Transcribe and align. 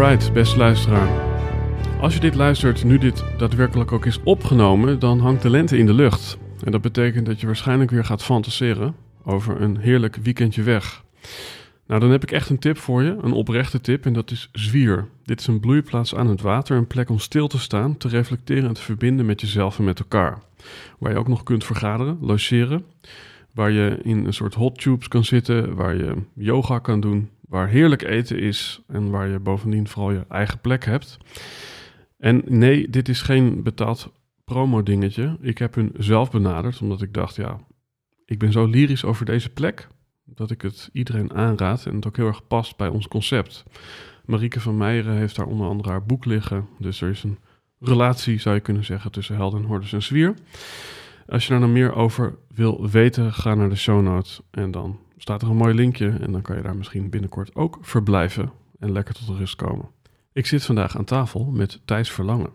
Alright, 0.00 0.32
beste 0.32 0.58
luisteraar. 0.58 1.08
Als 2.00 2.14
je 2.14 2.20
dit 2.20 2.34
luistert 2.34 2.84
nu 2.84 2.98
dit 2.98 3.24
daadwerkelijk 3.38 3.92
ook 3.92 4.06
is 4.06 4.20
opgenomen, 4.24 4.98
dan 4.98 5.18
hangt 5.18 5.42
de 5.42 5.50
lente 5.50 5.78
in 5.78 5.86
de 5.86 5.94
lucht. 5.94 6.38
En 6.64 6.72
dat 6.72 6.80
betekent 6.80 7.26
dat 7.26 7.40
je 7.40 7.46
waarschijnlijk 7.46 7.90
weer 7.90 8.04
gaat 8.04 8.22
fantaseren 8.22 8.94
over 9.24 9.60
een 9.60 9.78
heerlijk 9.78 10.16
weekendje 10.16 10.62
weg. 10.62 11.04
Nou, 11.86 12.00
dan 12.00 12.10
heb 12.10 12.22
ik 12.22 12.30
echt 12.30 12.50
een 12.50 12.58
tip 12.58 12.78
voor 12.78 13.02
je, 13.02 13.16
een 13.20 13.32
oprechte 13.32 13.80
tip, 13.80 14.06
en 14.06 14.12
dat 14.12 14.30
is 14.30 14.48
Zwier. 14.52 15.08
Dit 15.24 15.40
is 15.40 15.46
een 15.46 15.60
bloeiplaats 15.60 16.14
aan 16.14 16.28
het 16.28 16.40
water, 16.40 16.76
een 16.76 16.86
plek 16.86 17.10
om 17.10 17.18
stil 17.18 17.48
te 17.48 17.58
staan, 17.58 17.96
te 17.96 18.08
reflecteren 18.08 18.68
en 18.68 18.74
te 18.74 18.82
verbinden 18.82 19.26
met 19.26 19.40
jezelf 19.40 19.78
en 19.78 19.84
met 19.84 19.98
elkaar. 19.98 20.38
Waar 20.98 21.12
je 21.12 21.18
ook 21.18 21.28
nog 21.28 21.42
kunt 21.42 21.64
vergaderen, 21.64 22.18
logeren, 22.20 22.84
waar 23.54 23.70
je 23.70 23.98
in 24.02 24.26
een 24.26 24.34
soort 24.34 24.54
hot 24.54 24.80
tubes 24.80 25.08
kan 25.08 25.24
zitten, 25.24 25.74
waar 25.74 25.96
je 25.96 26.14
yoga 26.34 26.78
kan 26.78 27.00
doen, 27.00 27.28
waar 27.50 27.68
heerlijk 27.68 28.02
eten 28.02 28.38
is 28.38 28.82
en 28.86 29.10
waar 29.10 29.28
je 29.28 29.38
bovendien 29.38 29.88
vooral 29.88 30.12
je 30.12 30.24
eigen 30.28 30.60
plek 30.60 30.84
hebt. 30.84 31.18
En 32.18 32.42
nee, 32.46 32.90
dit 32.90 33.08
is 33.08 33.22
geen 33.22 33.62
betaald 33.62 34.12
promo-dingetje. 34.44 35.36
Ik 35.40 35.58
heb 35.58 35.74
hun 35.74 35.92
zelf 35.96 36.30
benaderd, 36.30 36.80
omdat 36.80 37.02
ik 37.02 37.14
dacht, 37.14 37.36
ja, 37.36 37.60
ik 38.24 38.38
ben 38.38 38.52
zo 38.52 38.66
lyrisch 38.66 39.04
over 39.04 39.24
deze 39.24 39.50
plek, 39.50 39.88
dat 40.24 40.50
ik 40.50 40.62
het 40.62 40.88
iedereen 40.92 41.32
aanraad 41.32 41.86
en 41.86 41.94
het 41.94 42.06
ook 42.06 42.16
heel 42.16 42.26
erg 42.26 42.46
past 42.46 42.76
bij 42.76 42.88
ons 42.88 43.08
concept. 43.08 43.64
Marieke 44.24 44.60
van 44.60 44.76
Meijeren 44.76 45.14
heeft 45.14 45.36
daar 45.36 45.46
onder 45.46 45.66
andere 45.66 45.88
haar 45.88 46.06
boek 46.06 46.24
liggen, 46.24 46.68
dus 46.78 47.00
er 47.00 47.10
is 47.10 47.22
een 47.22 47.38
relatie, 47.78 48.40
zou 48.40 48.54
je 48.54 48.60
kunnen 48.60 48.84
zeggen, 48.84 49.10
tussen 49.10 49.36
Helden, 49.36 49.64
Hordes 49.64 49.92
en 49.92 50.02
Zwier. 50.02 50.34
Als 51.26 51.44
je 51.44 51.50
daar 51.50 51.60
nog 51.60 51.70
meer 51.70 51.94
over 51.94 52.34
wil 52.54 52.90
weten, 52.90 53.32
ga 53.32 53.54
naar 53.54 53.68
de 53.68 53.76
show 53.76 54.02
notes 54.02 54.40
en 54.50 54.70
dan 54.70 54.98
staat 55.22 55.42
er 55.42 55.50
een 55.50 55.56
mooi 55.56 55.74
linkje 55.74 56.08
en 56.08 56.32
dan 56.32 56.42
kan 56.42 56.56
je 56.56 56.62
daar 56.62 56.76
misschien 56.76 57.10
binnenkort 57.10 57.54
ook 57.54 57.78
verblijven 57.80 58.52
en 58.78 58.92
lekker 58.92 59.14
tot 59.14 59.36
rust 59.36 59.56
komen. 59.56 59.88
Ik 60.32 60.46
zit 60.46 60.64
vandaag 60.64 60.96
aan 60.96 61.04
tafel 61.04 61.44
met 61.44 61.80
Thijs 61.84 62.10
Verlangen. 62.10 62.50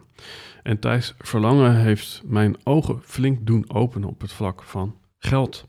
En 0.63 0.79
Thijs 0.79 1.15
Verlangen 1.17 1.75
heeft 1.75 2.21
mijn 2.25 2.55
ogen 2.63 3.01
flink 3.01 3.45
doen 3.45 3.65
openen 3.67 4.09
op 4.09 4.21
het 4.21 4.33
vlak 4.33 4.63
van 4.63 4.95
geld. 5.17 5.67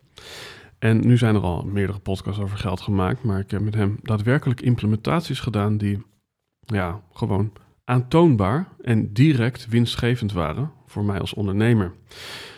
En 0.79 1.07
nu 1.07 1.17
zijn 1.17 1.35
er 1.35 1.41
al 1.41 1.63
meerdere 1.63 1.99
podcasts 1.99 2.41
over 2.41 2.59
geld 2.59 2.81
gemaakt, 2.81 3.23
maar 3.23 3.39
ik 3.41 3.51
heb 3.51 3.61
met 3.61 3.75
hem 3.75 3.99
daadwerkelijk 4.03 4.61
implementaties 4.61 5.41
gedaan 5.41 5.77
die 5.77 6.03
ja, 6.61 7.01
gewoon 7.13 7.53
aantoonbaar 7.85 8.69
en 8.81 9.13
direct 9.13 9.69
winstgevend 9.69 10.33
waren 10.33 10.71
voor 10.87 11.05
mij 11.05 11.21
als 11.21 11.35
ondernemer. 11.35 11.93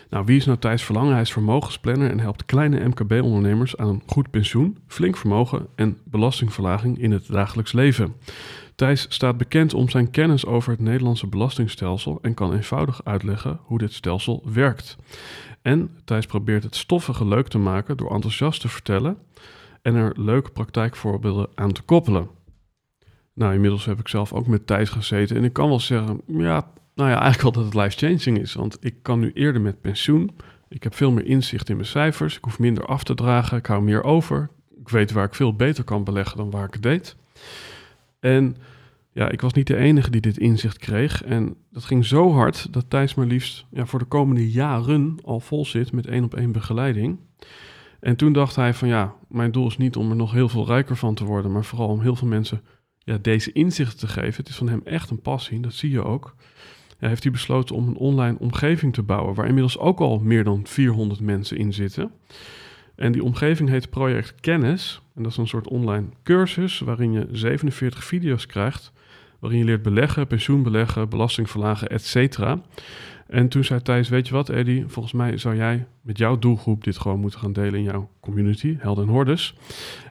Nou, 0.09 0.25
wie 0.25 0.37
is 0.37 0.45
nou 0.45 0.57
Thijs 0.57 0.83
Verlangen? 0.83 1.11
Hij 1.11 1.21
is 1.21 1.31
vermogensplanner 1.31 2.09
en 2.09 2.19
helpt 2.19 2.45
kleine 2.45 2.87
MKB-ondernemers 2.87 3.77
aan 3.77 3.87
een 3.87 4.03
goed 4.05 4.29
pensioen, 4.29 4.77
flink 4.87 5.17
vermogen 5.17 5.67
en 5.75 5.97
belastingverlaging 6.03 6.99
in 6.99 7.11
het 7.11 7.27
dagelijks 7.27 7.71
leven. 7.71 8.15
Thijs 8.75 9.05
staat 9.09 9.37
bekend 9.37 9.73
om 9.73 9.89
zijn 9.89 10.11
kennis 10.11 10.45
over 10.45 10.71
het 10.71 10.79
Nederlandse 10.79 11.27
belastingstelsel 11.27 12.19
en 12.21 12.33
kan 12.33 12.53
eenvoudig 12.53 13.05
uitleggen 13.05 13.59
hoe 13.63 13.77
dit 13.77 13.93
stelsel 13.93 14.43
werkt. 14.53 14.97
En 15.61 15.89
Thijs 16.05 16.25
probeert 16.25 16.63
het 16.63 16.75
stoffige 16.75 17.27
leuk 17.27 17.47
te 17.47 17.57
maken 17.57 17.97
door 17.97 18.13
enthousiast 18.13 18.61
te 18.61 18.69
vertellen 18.69 19.17
en 19.81 19.95
er 19.95 20.13
leuke 20.15 20.51
praktijkvoorbeelden 20.51 21.47
aan 21.55 21.71
te 21.71 21.81
koppelen. 21.81 22.29
Nou, 23.33 23.53
inmiddels 23.53 23.85
heb 23.85 23.99
ik 23.99 24.07
zelf 24.07 24.33
ook 24.33 24.47
met 24.47 24.67
Thijs 24.67 24.89
gezeten 24.89 25.35
en 25.35 25.43
ik 25.43 25.53
kan 25.53 25.69
wel 25.69 25.79
zeggen, 25.79 26.21
ja, 26.25 26.71
nou 26.99 27.11
ja, 27.11 27.21
eigenlijk 27.21 27.55
wel 27.55 27.63
dat 27.63 27.73
het 27.73 27.83
life-changing 27.83 28.39
is. 28.39 28.53
Want 28.53 28.77
ik 28.79 28.95
kan 29.01 29.19
nu 29.19 29.31
eerder 29.33 29.61
met 29.61 29.81
pensioen. 29.81 30.31
Ik 30.69 30.83
heb 30.83 30.95
veel 30.95 31.11
meer 31.11 31.25
inzicht 31.25 31.69
in 31.69 31.75
mijn 31.75 31.87
cijfers. 31.87 32.37
Ik 32.37 32.43
hoef 32.43 32.59
minder 32.59 32.85
af 32.85 33.03
te 33.03 33.15
dragen. 33.15 33.57
Ik 33.57 33.65
hou 33.65 33.81
meer 33.81 34.03
over. 34.03 34.49
Ik 34.79 34.89
weet 34.89 35.11
waar 35.11 35.25
ik 35.25 35.35
veel 35.35 35.55
beter 35.55 35.83
kan 35.83 36.03
beleggen 36.03 36.37
dan 36.37 36.49
waar 36.49 36.65
ik 36.65 36.73
het 36.73 36.83
deed. 36.83 37.15
En 38.19 38.55
ja, 39.11 39.29
ik 39.29 39.41
was 39.41 39.53
niet 39.53 39.67
de 39.67 39.75
enige 39.75 40.09
die 40.09 40.21
dit 40.21 40.37
inzicht 40.37 40.77
kreeg. 40.77 41.23
En 41.23 41.55
dat 41.71 41.83
ging 41.85 42.05
zo 42.05 42.31
hard 42.31 42.73
dat 42.73 42.89
Thijs 42.89 43.15
maar 43.15 43.25
liefst 43.25 43.65
ja, 43.71 43.85
voor 43.85 43.99
de 43.99 44.05
komende 44.05 44.51
jaren 44.51 45.17
al 45.23 45.39
vol 45.39 45.65
zit 45.65 45.91
met 45.91 46.07
één 46.07 46.23
op 46.23 46.35
één 46.35 46.51
begeleiding. 46.51 47.19
En 47.99 48.15
toen 48.15 48.33
dacht 48.33 48.55
hij 48.55 48.73
van 48.73 48.87
ja, 48.87 49.15
mijn 49.27 49.51
doel 49.51 49.67
is 49.67 49.77
niet 49.77 49.95
om 49.95 50.09
er 50.09 50.15
nog 50.15 50.31
heel 50.31 50.49
veel 50.49 50.65
rijker 50.65 50.97
van 50.97 51.15
te 51.15 51.25
worden, 51.25 51.51
maar 51.51 51.65
vooral 51.65 51.87
om 51.87 52.01
heel 52.01 52.15
veel 52.15 52.27
mensen 52.27 52.61
ja, 52.99 53.17
deze 53.21 53.51
inzichten 53.51 53.99
te 53.99 54.07
geven. 54.07 54.35
Het 54.35 54.49
is 54.49 54.55
van 54.55 54.69
hem 54.69 54.81
echt 54.83 55.09
een 55.09 55.21
passie, 55.21 55.59
dat 55.59 55.73
zie 55.73 55.91
je 55.91 56.03
ook. 56.03 56.35
Hij 56.99 57.09
heeft 57.09 57.23
hij 57.23 57.31
besloten 57.31 57.75
om 57.75 57.87
een 57.87 57.97
online 57.97 58.39
omgeving 58.39 58.93
te 58.93 59.03
bouwen, 59.03 59.35
waar 59.35 59.47
inmiddels 59.47 59.77
ook 59.77 59.99
al 59.99 60.19
meer 60.19 60.43
dan 60.43 60.61
400 60.63 61.19
mensen 61.19 61.57
in 61.57 61.73
zitten. 61.73 62.11
En 62.95 63.11
die 63.11 63.23
omgeving 63.23 63.69
heet 63.69 63.89
Project 63.89 64.35
Kennis. 64.39 65.01
En 65.15 65.23
dat 65.23 65.31
is 65.31 65.37
een 65.37 65.47
soort 65.47 65.67
online 65.67 66.07
cursus 66.23 66.79
waarin 66.79 67.11
je 67.11 67.27
47 67.31 68.03
video's 68.03 68.45
krijgt. 68.45 68.91
Waarin 69.39 69.59
je 69.59 69.65
leert 69.65 69.81
beleggen, 69.81 70.27
pensioen 70.27 70.63
beleggen, 70.63 71.09
belasting 71.09 71.49
verlagen, 71.49 71.89
et 71.89 72.05
cetera. 72.05 72.61
En 73.27 73.47
toen 73.47 73.63
zei 73.63 73.81
Thijs, 73.81 74.09
weet 74.09 74.27
je 74.27 74.33
wat 74.33 74.49
Eddy, 74.49 74.83
volgens 74.87 75.13
mij 75.13 75.37
zou 75.37 75.55
jij 75.55 75.87
met 76.01 76.17
jouw 76.17 76.39
doelgroep 76.39 76.83
dit 76.83 76.97
gewoon 76.97 77.19
moeten 77.19 77.39
gaan 77.39 77.53
delen 77.53 77.73
in 77.73 77.83
jouw 77.83 78.09
community, 78.19 78.75
Helden 78.79 79.07
en 79.07 79.13
Hordes. 79.13 79.55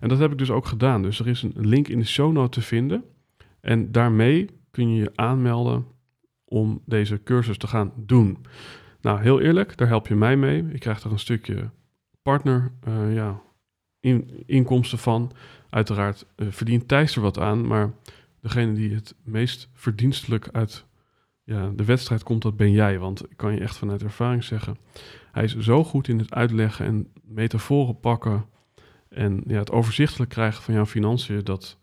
En 0.00 0.08
dat 0.08 0.18
heb 0.18 0.32
ik 0.32 0.38
dus 0.38 0.50
ook 0.50 0.66
gedaan. 0.66 1.02
Dus 1.02 1.20
er 1.20 1.26
is 1.26 1.42
een 1.42 1.52
link 1.54 1.88
in 1.88 1.98
de 1.98 2.06
show 2.06 2.32
note 2.32 2.60
te 2.60 2.66
vinden. 2.66 3.04
En 3.60 3.92
daarmee 3.92 4.46
kun 4.70 4.94
je 4.94 5.00
je 5.00 5.12
aanmelden 5.14 5.84
om 6.48 6.82
deze 6.84 7.22
cursus 7.22 7.58
te 7.58 7.66
gaan 7.66 7.92
doen. 7.96 8.46
Nou, 9.00 9.20
heel 9.20 9.40
eerlijk, 9.40 9.76
daar 9.76 9.88
help 9.88 10.06
je 10.06 10.14
mij 10.14 10.36
mee. 10.36 10.66
Ik 10.72 10.80
krijg 10.80 11.02
er 11.02 11.12
een 11.12 11.18
stukje 11.18 11.70
partner 12.22 12.72
uh, 12.88 13.14
ja, 13.14 13.40
in, 14.00 14.42
inkomsten 14.46 14.98
van. 14.98 15.32
Uiteraard 15.70 16.26
uh, 16.36 16.48
verdient 16.50 16.88
Thijs 16.88 17.16
er 17.16 17.22
wat 17.22 17.38
aan, 17.38 17.66
maar 17.66 17.92
degene 18.40 18.72
die 18.72 18.94
het 18.94 19.14
meest 19.22 19.68
verdienstelijk 19.72 20.48
uit 20.52 20.86
ja, 21.44 21.72
de 21.76 21.84
wedstrijd 21.84 22.22
komt, 22.22 22.42
dat 22.42 22.56
ben 22.56 22.72
jij. 22.72 22.98
Want 22.98 23.30
ik 23.30 23.36
kan 23.36 23.54
je 23.54 23.60
echt 23.60 23.76
vanuit 23.76 24.02
ervaring 24.02 24.44
zeggen, 24.44 24.76
hij 25.32 25.44
is 25.44 25.56
zo 25.56 25.84
goed 25.84 26.08
in 26.08 26.18
het 26.18 26.34
uitleggen 26.34 26.86
en 26.86 27.12
metaforen 27.22 28.00
pakken 28.00 28.44
en 29.08 29.42
ja, 29.46 29.58
het 29.58 29.70
overzichtelijk 29.70 30.30
krijgen 30.30 30.62
van 30.62 30.74
jouw 30.74 30.86
financiën, 30.86 31.44
dat, 31.44 31.78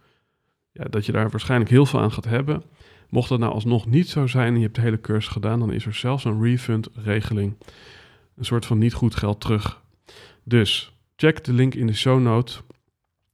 ja, 0.72 0.84
dat 0.84 1.06
je 1.06 1.12
daar 1.12 1.30
waarschijnlijk 1.30 1.70
heel 1.70 1.86
veel 1.86 2.00
aan 2.00 2.12
gaat 2.12 2.26
hebben. 2.26 2.64
Mocht 3.10 3.30
dat 3.30 3.40
nou 3.40 3.54
alsnog 3.54 3.86
niet 3.86 4.10
zo 4.10 4.28
zijn 4.28 4.48
en 4.48 4.56
je 4.56 4.64
hebt 4.64 4.76
de 4.76 4.82
hele 4.82 5.02
cursus 5.02 5.32
gedaan, 5.32 5.60
dan 5.60 5.74
is 5.74 5.86
er 5.86 5.94
zelfs 5.94 6.24
een 6.24 6.42
refund 6.42 6.90
regeling. 6.94 7.56
Een 8.36 8.46
soort 8.46 8.66
van 8.66 8.78
niet 8.78 8.94
goed 8.94 9.16
geld 9.16 9.42
terug. 9.42 9.82
Dus 10.44 10.94
check 11.16 11.44
de 11.44 11.54
link 11.54 11.74
in 11.74 11.88
de 11.88 11.94
show 11.94 12.22
note. 12.22 12.54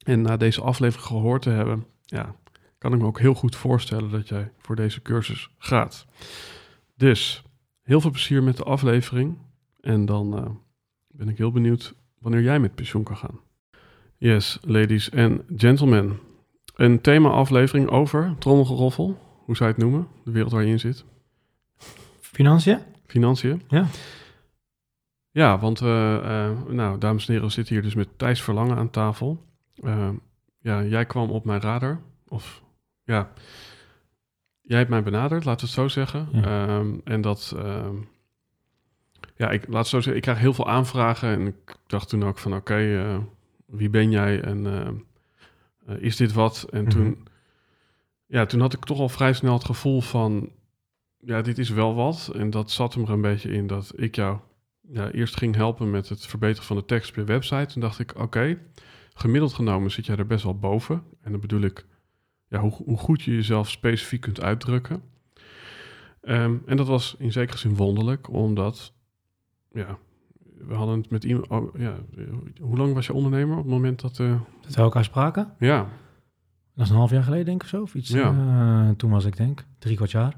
En 0.03 0.21
na 0.21 0.37
deze 0.37 0.61
aflevering 0.61 1.07
gehoord 1.07 1.41
te 1.41 1.49
hebben, 1.49 1.85
ja, 2.05 2.35
kan 2.77 2.93
ik 2.93 2.99
me 2.99 3.05
ook 3.05 3.19
heel 3.19 3.33
goed 3.33 3.55
voorstellen 3.55 4.11
dat 4.11 4.27
jij 4.27 4.51
voor 4.57 4.75
deze 4.75 5.01
cursus 5.01 5.49
gaat. 5.57 6.05
Dus 6.95 7.43
heel 7.81 8.01
veel 8.01 8.11
plezier 8.11 8.43
met 8.43 8.57
de 8.57 8.63
aflevering. 8.63 9.37
En 9.79 10.05
dan 10.05 10.37
uh, 10.37 10.49
ben 11.07 11.29
ik 11.29 11.37
heel 11.37 11.51
benieuwd 11.51 11.93
wanneer 12.19 12.41
jij 12.41 12.59
met 12.59 12.75
pensioen 12.75 13.03
kan 13.03 13.17
gaan. 13.17 13.39
Yes, 14.17 14.59
ladies 14.61 15.11
and 15.11 15.41
gentlemen. 15.55 16.19
Een 16.75 17.01
thema-aflevering 17.01 17.89
over 17.89 18.35
trommelgeroffel 18.39 19.17
hoe 19.51 19.59
zou 19.59 19.69
je 19.69 19.75
het 19.75 19.85
noemen? 19.85 20.07
De 20.23 20.31
wereld 20.31 20.51
waar 20.51 20.63
je 20.63 20.71
in 20.71 20.79
zit. 20.79 21.05
Financiën? 22.19 22.79
Financiën. 23.05 23.61
Ja. 23.67 23.85
Ja, 25.31 25.59
want, 25.59 25.81
uh, 25.81 25.89
uh, 25.89 26.61
nou, 26.67 26.97
dames 26.97 27.25
en 27.27 27.31
heren, 27.33 27.47
we 27.47 27.53
zitten 27.53 27.73
hier 27.73 27.83
dus 27.83 27.95
met 27.95 28.07
Thijs 28.17 28.41
Verlangen 28.41 28.77
aan 28.77 28.89
tafel. 28.89 29.43
Uh, 29.83 30.09
ja, 30.59 30.83
jij 30.83 31.05
kwam 31.05 31.29
op 31.29 31.45
mijn 31.45 31.61
radar, 31.61 31.99
of 32.27 32.63
ja, 33.03 33.31
jij 34.61 34.77
hebt 34.77 34.89
mij 34.89 35.03
benaderd, 35.03 35.45
laten 35.45 35.65
we 35.67 35.71
het 35.71 35.81
zo 35.81 35.87
zeggen. 35.87 36.27
Ja. 36.31 36.67
Ehm, 36.67 36.95
en 37.03 37.21
dat, 37.21 37.53
ehm, 37.57 37.95
ja, 39.35 39.49
ik 39.49 39.67
laat 39.67 39.77
het 39.77 39.87
zo 39.87 39.95
zeggen, 39.95 40.15
ik 40.15 40.21
krijg 40.21 40.39
heel 40.39 40.53
veel 40.53 40.69
aanvragen 40.69 41.29
en 41.29 41.47
ik 41.47 41.75
dacht 41.87 42.09
toen 42.09 42.23
ook 42.23 42.37
van, 42.37 42.55
oké, 42.55 42.97
eh, 43.03 43.17
wie 43.65 43.89
ben 43.89 44.11
jij 44.11 44.41
en 44.41 44.65
eh, 45.85 45.95
is 45.99 46.15
dit 46.15 46.33
wat? 46.33 46.67
En 46.71 46.81
Mhm. 46.83 46.91
toen, 46.91 47.27
ja, 48.31 48.45
toen 48.45 48.59
had 48.59 48.73
ik 48.73 48.85
toch 48.85 48.99
al 48.99 49.09
vrij 49.09 49.33
snel 49.33 49.53
het 49.53 49.65
gevoel 49.65 50.01
van, 50.01 50.49
ja, 51.19 51.41
dit 51.41 51.57
is 51.57 51.69
wel 51.69 51.95
wat. 51.95 52.31
En 52.35 52.49
dat 52.49 52.71
zat 52.71 52.93
hem 52.93 53.03
er 53.03 53.09
een 53.09 53.21
beetje 53.21 53.51
in 53.51 53.67
dat 53.67 53.93
ik 53.95 54.15
jou 54.15 54.39
ja, 54.81 55.11
eerst 55.11 55.37
ging 55.37 55.55
helpen 55.55 55.91
met 55.91 56.09
het 56.09 56.25
verbeteren 56.25 56.65
van 56.65 56.75
de 56.75 56.85
tekst 56.85 57.15
je 57.15 57.23
website. 57.23 57.65
Toen 57.65 57.81
dacht 57.81 57.99
ik, 57.99 58.19
oké, 58.19 58.57
gemiddeld 59.13 59.53
genomen 59.53 59.91
zit 59.91 60.05
jij 60.05 60.15
er 60.15 60.27
best 60.27 60.43
wel 60.43 60.59
boven. 60.59 61.03
En 61.21 61.31
dan 61.31 61.41
bedoel 61.41 61.61
ik, 61.61 61.85
ja, 62.47 62.59
hoe, 62.59 62.71
hoe 62.71 62.97
goed 62.97 63.21
je 63.21 63.31
jezelf 63.31 63.69
specifiek 63.69 64.21
kunt 64.21 64.41
uitdrukken. 64.41 65.03
Ehm, 66.21 66.57
en 66.65 66.77
dat 66.77 66.87
was 66.87 67.15
in 67.17 67.31
zekere 67.31 67.57
zin 67.57 67.75
wonderlijk, 67.75 68.29
omdat, 68.29 68.93
ja, 69.71 69.97
we 70.57 70.73
hadden 70.73 70.97
het 70.97 71.09
met 71.09 71.23
iemand, 71.23 71.47
oh, 71.47 71.75
ja, 71.77 71.95
hoe 72.61 72.77
lang 72.77 72.93
was 72.93 73.05
je 73.05 73.13
ondernemer 73.13 73.57
op 73.57 73.63
het 73.63 73.71
moment 73.71 74.01
dat, 74.01 74.19
eh, 74.19 74.41
Dat 74.61 74.75
we 74.75 74.81
elkaar 74.81 75.03
spraken. 75.03 75.55
ja, 75.59 75.89
Dat 76.75 76.85
is 76.85 76.91
een 76.91 76.97
half 76.97 77.11
jaar 77.11 77.23
geleden, 77.23 77.45
denk 77.45 77.57
ik, 77.57 77.63
of 77.63 77.69
zo. 77.69 77.81
Of 77.81 77.95
iets. 77.95 78.09
Ja. 78.09 78.29
Eh, 78.29 78.95
toen 78.95 79.11
was 79.11 79.25
ik, 79.25 79.37
denk 79.37 79.65
drie 79.79 79.95
kwart 79.95 80.11
jaar. 80.11 80.37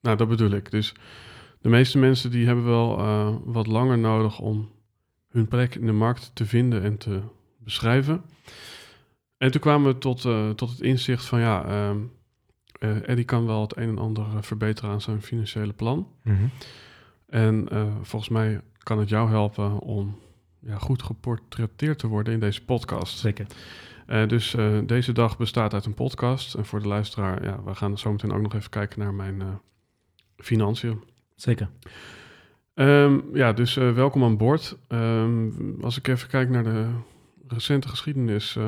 Nou, 0.00 0.16
dat 0.16 0.28
bedoel 0.28 0.50
ik. 0.50 0.70
Dus 0.70 0.94
de 1.60 1.68
meeste 1.68 1.98
mensen 1.98 2.30
die 2.30 2.46
hebben 2.46 2.64
wel 2.64 2.98
eh, 2.98 3.34
wat 3.44 3.66
langer 3.66 3.98
nodig 3.98 4.38
om 4.38 4.70
hun 5.28 5.48
plek 5.48 5.74
in 5.74 5.86
de 5.86 5.92
markt 5.92 6.30
te 6.34 6.46
vinden 6.46 6.82
en 6.82 6.98
te 6.98 7.20
beschrijven. 7.58 8.22
En 9.36 9.50
toen 9.50 9.60
kwamen 9.60 9.92
we 9.92 9.98
tot, 9.98 10.24
eh, 10.24 10.50
tot 10.50 10.70
het 10.70 10.80
inzicht 10.80 11.24
van 11.24 11.40
ja, 11.40 11.64
eh, 12.82 13.08
Eddie 13.08 13.24
kan 13.24 13.46
wel 13.46 13.60
het 13.60 13.76
een 13.76 13.88
en 13.88 13.98
ander 13.98 14.26
verbeteren 14.40 14.90
aan 14.90 15.00
zijn 15.00 15.22
financiële 15.22 15.72
plan. 15.72 16.08
En 17.26 17.68
eh, 17.68 17.86
volgens 18.02 18.30
mij 18.30 18.60
kan 18.78 18.98
het 18.98 19.08
jou 19.08 19.28
helpen 19.28 19.78
om 19.78 20.18
ja, 20.60 20.78
goed 20.78 21.02
geportretteerd 21.02 21.98
te 21.98 22.06
worden 22.06 22.32
in 22.32 22.40
deze 22.40 22.64
podcast. 22.64 23.18
Zeker. 23.18 23.46
Eh, 24.06 24.28
dus 24.28 24.54
eh, 24.54 24.78
deze 24.86 25.12
dag 25.12 25.38
bestaat 25.38 25.74
uit 25.74 25.84
een 25.84 25.94
podcast. 25.94 26.54
En 26.54 26.64
voor 26.64 26.80
de 26.80 26.88
luisteraar, 26.88 27.44
ja, 27.44 27.62
we 27.64 27.74
gaan 27.74 27.98
zo 27.98 28.12
meteen 28.12 28.32
ook 28.32 28.42
nog 28.42 28.54
even 28.54 28.70
kijken 28.70 28.98
naar 28.98 29.14
mijn 29.14 29.40
eh, 29.40 29.48
financiën. 30.36 31.02
Zeker. 31.34 31.68
Ehm, 32.74 33.18
ja, 33.32 33.52
dus 33.52 33.74
welkom 33.74 34.24
aan 34.24 34.36
boord. 34.36 34.76
Ehm, 34.88 35.48
als 35.80 35.98
ik 35.98 36.08
even 36.08 36.28
kijk 36.28 36.48
naar 36.50 36.64
de 36.64 36.86
recente 37.48 37.88
geschiedenis, 37.88 38.58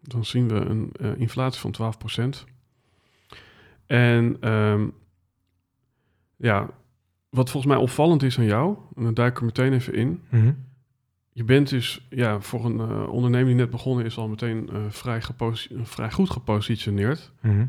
dan 0.00 0.24
zien 0.24 0.48
we 0.48 0.54
een 0.54 0.92
inflatie 1.16 1.60
van 1.60 1.70
12%. 1.70 2.44
En 3.86 4.36
ehm, 4.40 4.88
ja, 6.36 6.70
wat 7.28 7.50
volgens 7.50 7.72
mij 7.72 7.82
opvallend 7.82 8.22
is 8.22 8.38
aan 8.38 8.44
jou, 8.44 8.76
en 8.96 9.02
dan 9.02 9.14
duik 9.14 9.32
ik 9.32 9.38
er 9.38 9.44
meteen 9.44 9.72
even 9.72 9.94
in. 9.94 10.22
Mhm. 10.28 10.52
Je 11.32 11.44
bent 11.44 11.68
dus 11.68 12.06
ja, 12.08 12.40
voor 12.40 12.64
een 12.64 12.80
eh, 12.80 13.08
ondernemer 13.08 13.46
die 13.46 13.54
net 13.54 13.70
begonnen 13.70 14.04
is 14.04 14.16
al 14.16 14.28
meteen 14.28 14.70
eh, 14.72 14.80
vrij, 15.82 16.10
goed 16.12 16.30
gepositioneerd. 16.30 17.32
Mhm. 17.40 17.66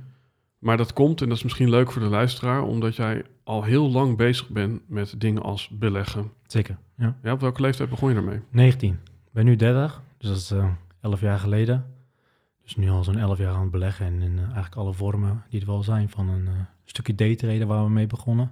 Maar 0.59 0.77
dat 0.77 0.93
komt, 0.93 1.21
en 1.21 1.27
dat 1.27 1.37
is 1.37 1.43
misschien 1.43 1.69
leuk 1.69 1.91
voor 1.91 2.01
de 2.01 2.07
luisteraar, 2.07 2.63
omdat 2.63 2.95
jij 2.95 3.25
al 3.43 3.63
heel 3.63 3.91
lang 3.91 4.17
bezig 4.17 4.49
bent 4.49 4.81
met 4.87 5.15
dingen 5.17 5.41
als 5.41 5.69
beleggen. 5.69 6.31
Zeker, 6.47 6.77
ja. 6.97 7.17
Ja, 7.23 7.31
op 7.31 7.41
welke 7.41 7.61
leeftijd 7.61 7.89
begon 7.89 8.09
je 8.09 8.15
daarmee? 8.15 8.39
19. 8.49 8.91
Ik 9.03 9.31
ben 9.31 9.45
nu 9.45 9.55
30, 9.55 10.01
dus 10.17 10.29
dat 10.29 10.37
is 10.37 10.51
eh 10.51 10.71
11 11.01 11.21
jaar 11.21 11.39
geleden. 11.39 11.85
Dus 12.63 12.75
nu 12.75 12.89
al 12.89 13.03
zo'n 13.03 13.17
11 13.17 13.37
jaar 13.37 13.53
aan 13.53 13.61
het 13.61 13.71
beleggen 13.71 14.05
en 14.05 14.21
in 14.21 14.37
eigenlijk 14.37 14.75
alle 14.75 14.93
vormen 14.93 15.43
die 15.49 15.59
er 15.61 15.65
wel 15.65 15.83
zijn. 15.83 16.09
Van 16.09 16.29
een 16.29 16.49
stukje 16.85 17.15
daytraden 17.15 17.67
waar 17.67 17.83
we 17.83 17.89
mee 17.89 18.07
begonnen, 18.07 18.51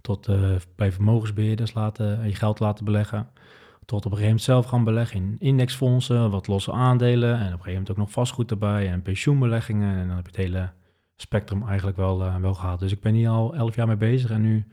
tot 0.00 0.28
bij 0.76 0.92
vermogensbeheerders 0.92 1.74
laten, 1.74 2.26
je 2.26 2.34
geld 2.34 2.60
laten 2.60 2.84
beleggen. 2.84 3.28
Tot 3.86 3.98
op 3.98 4.12
een 4.12 4.18
gegeven 4.18 4.26
moment 4.26 4.42
zelf 4.42 4.66
gaan 4.66 4.84
beleggen 4.84 5.20
in 5.20 5.36
indexfondsen, 5.38 6.30
wat 6.30 6.46
losse 6.46 6.72
aandelen. 6.72 7.30
En 7.30 7.36
op 7.36 7.42
een 7.42 7.48
gegeven 7.50 7.72
moment 7.72 7.90
ook 7.90 7.96
nog 7.96 8.10
vastgoed 8.10 8.50
erbij 8.50 8.90
en 8.90 9.02
pensioenbeleggingen. 9.02 9.96
En 9.96 10.06
dan 10.06 10.16
heb 10.16 10.26
je 10.26 10.30
het 10.30 10.40
hele 10.40 10.70
spectrum 11.16 11.62
eigenlijk 11.66 11.96
wel, 11.96 12.22
eh, 12.22 12.36
wel 12.36 12.54
gehad. 12.54 12.78
Dus 12.78 12.92
ik 12.92 13.00
ben 13.00 13.14
hier 13.14 13.28
al 13.28 13.54
11 13.54 13.74
jaar 13.74 13.86
mee 13.86 13.96
bezig 13.96 14.30
en 14.30 14.40
nu 14.40 14.66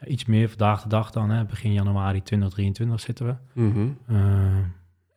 ja, 0.00 0.06
iets 0.06 0.24
meer 0.24 0.48
vandaag 0.48 0.82
de 0.82 0.88
dag 0.88 1.10
dan. 1.10 1.30
Hè, 1.30 1.44
begin 1.44 1.72
januari 1.72 2.22
2023 2.22 3.00
zitten 3.00 3.26
we. 3.26 3.34
Eh 4.06 4.16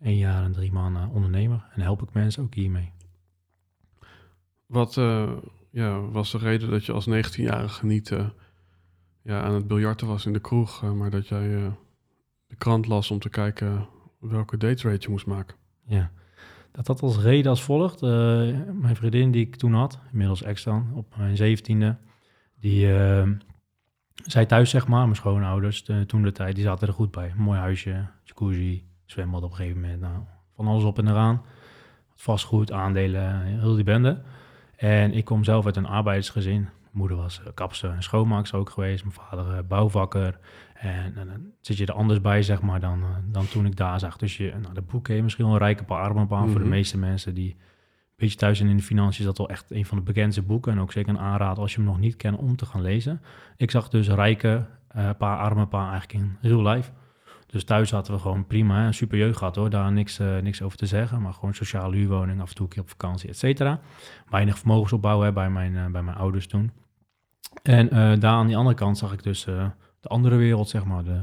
een 0.01 0.17
jaar 0.17 0.43
en 0.43 0.51
drie 0.51 0.71
maanden 0.71 1.09
ondernemer. 1.09 1.65
En 1.73 1.81
help 1.81 2.01
ik 2.01 2.13
mensen 2.13 2.43
ook 2.43 2.53
hiermee. 2.53 2.91
Wat 4.65 4.97
eh, 4.97 5.31
ja, 5.69 5.99
was 5.99 6.31
de 6.31 6.37
reden 6.37 6.69
dat 6.69 6.85
je 6.85 6.91
als 6.91 7.09
19-jarige 7.09 7.85
niet 7.85 8.11
eh, 8.11 8.27
ja, 9.21 9.41
aan 9.41 9.53
het 9.53 9.67
biljarten 9.67 10.07
was 10.07 10.25
in 10.25 10.33
de 10.33 10.39
kroeg, 10.39 10.83
eh, 10.83 10.91
maar 10.91 11.09
dat 11.09 11.27
jij 11.27 11.55
eh, 11.55 11.71
de 12.51 12.57
krant 12.57 12.87
las 12.87 13.11
om 13.11 13.19
te 13.19 13.29
kijken 13.29 13.87
welke 14.19 14.57
daterate 14.57 15.01
je 15.01 15.09
moest 15.09 15.25
maken? 15.25 15.55
Ja. 15.85 16.11
Dat 16.71 16.87
had 16.87 17.01
als 17.01 17.17
reden 17.17 17.49
als 17.49 17.63
volgt. 17.63 18.01
Eh, 18.01 18.09
mijn 18.73 18.95
vriendin 18.95 19.31
die 19.31 19.45
ik 19.45 19.55
toen 19.55 19.73
had, 19.73 19.99
inmiddels 20.11 20.43
ex 20.43 20.63
dan, 20.63 20.91
op 20.95 21.17
mijn 21.17 21.37
zeventiende, 21.37 21.97
die 22.59 22.97
eh, 22.97 23.29
zij 24.25 24.45
thuis 24.45 24.69
zeg 24.69 24.87
maar, 24.87 25.03
mijn 25.03 25.15
schoonouders, 25.15 25.83
de, 25.83 26.05
toen 26.05 26.21
de 26.21 26.31
tijd, 26.31 26.55
die 26.55 26.63
zaten 26.63 26.87
er 26.87 26.93
goed 26.93 27.11
bij. 27.11 27.33
Mooi 27.37 27.59
huisje, 27.59 28.05
jacuzzi, 28.23 28.85
zwembad 29.05 29.43
op 29.43 29.49
een 29.49 29.55
gegeven 29.55 29.81
moment. 29.81 30.01
Nou, 30.01 30.23
van 30.55 30.67
alles 30.67 30.83
op 30.83 30.97
en 30.97 31.07
eraan. 31.07 31.41
Vastgoed, 32.15 32.71
aandelen, 32.71 33.41
heel 33.41 33.75
die 33.75 33.83
bende. 33.83 34.21
En 34.75 35.13
ik 35.13 35.25
kom 35.25 35.43
zelf 35.43 35.65
uit 35.65 35.75
een 35.75 35.85
arbeidersgezin. 35.85 36.69
Mijn 36.91 37.03
moeder 37.07 37.17
was 37.17 37.41
eh, 37.43 37.53
kapster 37.53 37.89
en 37.91 38.03
schoonmaakster 38.03 38.59
ook 38.59 38.69
geweest. 38.69 39.03
Mijn 39.03 39.15
vader 39.15 39.53
eh, 39.57 39.63
bouwvakker. 39.67 40.39
En, 40.73 41.17
en 41.17 41.27
dan 41.27 41.45
zit 41.61 41.77
je 41.77 41.85
er 41.85 41.93
anders 41.93 42.21
bij, 42.21 42.41
zeg 42.43 42.61
maar, 42.61 42.79
dan, 42.79 43.01
eh, 43.01 43.09
dan 43.25 43.47
toen 43.47 43.65
ik 43.65 43.75
daar 43.75 43.99
zag. 43.99 44.17
Dus 44.17 44.37
je, 44.37 44.53
nou, 44.61 44.73
de 44.73 44.81
boek 44.81 45.07
je 45.07 45.23
misschien 45.23 45.45
wel 45.45 45.53
een 45.53 45.59
rijke 45.59 45.83
paar 45.83 46.01
armen 46.01 46.27
voor 46.27 46.47
de 46.47 46.59
Mhm. 46.59 46.69
meeste 46.69 46.97
mensen 46.97 47.33
die 47.33 47.49
een 47.49 47.57
beetje 48.15 48.37
thuis 48.37 48.57
zijn 48.57 48.69
in 48.69 48.77
de 48.77 48.83
financiën. 48.83 49.19
Is 49.19 49.25
dat 49.25 49.37
wel 49.37 49.49
echt 49.49 49.71
een 49.71 49.85
van 49.85 49.97
de 49.97 50.03
bekendste 50.03 50.41
boeken. 50.41 50.71
En 50.71 50.79
ook 50.79 50.91
zeker 50.91 51.09
een 51.13 51.19
aanraad 51.19 51.57
als 51.57 51.71
je 51.71 51.77
hem 51.77 51.85
nog 51.85 51.99
niet 51.99 52.15
kent 52.15 52.37
om 52.37 52.55
te 52.55 52.65
gaan 52.65 52.81
lezen. 52.81 53.21
Ik 53.57 53.71
zag 53.71 53.89
dus 53.89 54.07
rijke 54.09 54.65
paar 55.17 55.37
arme 55.37 55.65
paar 55.67 55.91
eigenlijk 55.91 56.13
in 56.13 56.37
real 56.41 56.61
life. 56.73 56.91
Dus 57.47 57.63
thuis 57.63 57.91
hadden 57.91 58.13
we 58.13 58.19
gewoon 58.19 58.47
prima, 58.47 58.85
een 58.85 58.93
super 58.93 59.17
jeugd 59.17 59.37
gehad 59.37 59.55
hoor, 59.55 59.69
daar 59.69 59.91
niks, 59.91 60.17
niks 60.41 60.61
over 60.61 60.77
te 60.77 60.85
zeggen. 60.85 61.21
Maar 61.21 61.33
gewoon 61.33 61.53
sociale 61.53 61.95
huurwoning, 61.95 62.41
af 62.41 62.49
en 62.49 62.55
toe 62.55 62.65
een 62.65 62.71
keer 62.71 62.81
op 62.81 62.89
vakantie, 62.89 63.29
et 63.29 63.37
cetera. 63.37 63.79
Weinig 64.29 64.57
vermogensopbouw 64.57 65.21
hè, 65.21 65.31
bij, 65.33 65.49
mijn, 65.49 65.91
bij 65.91 66.03
mijn 66.03 66.17
ouders 66.17 66.47
toen. 66.47 66.71
En 67.63 67.89
eh, 67.89 68.19
daar 68.19 68.33
aan 68.33 68.47
die 68.47 68.57
andere 68.57 68.75
kant 68.75 68.97
zag 68.97 69.13
ik 69.13 69.23
dus 69.23 69.45
eh, 69.45 69.69
de 69.99 70.09
andere 70.09 70.35
wereld, 70.35 70.69
zeg 70.69 70.85
maar. 70.85 71.03
De, 71.03 71.21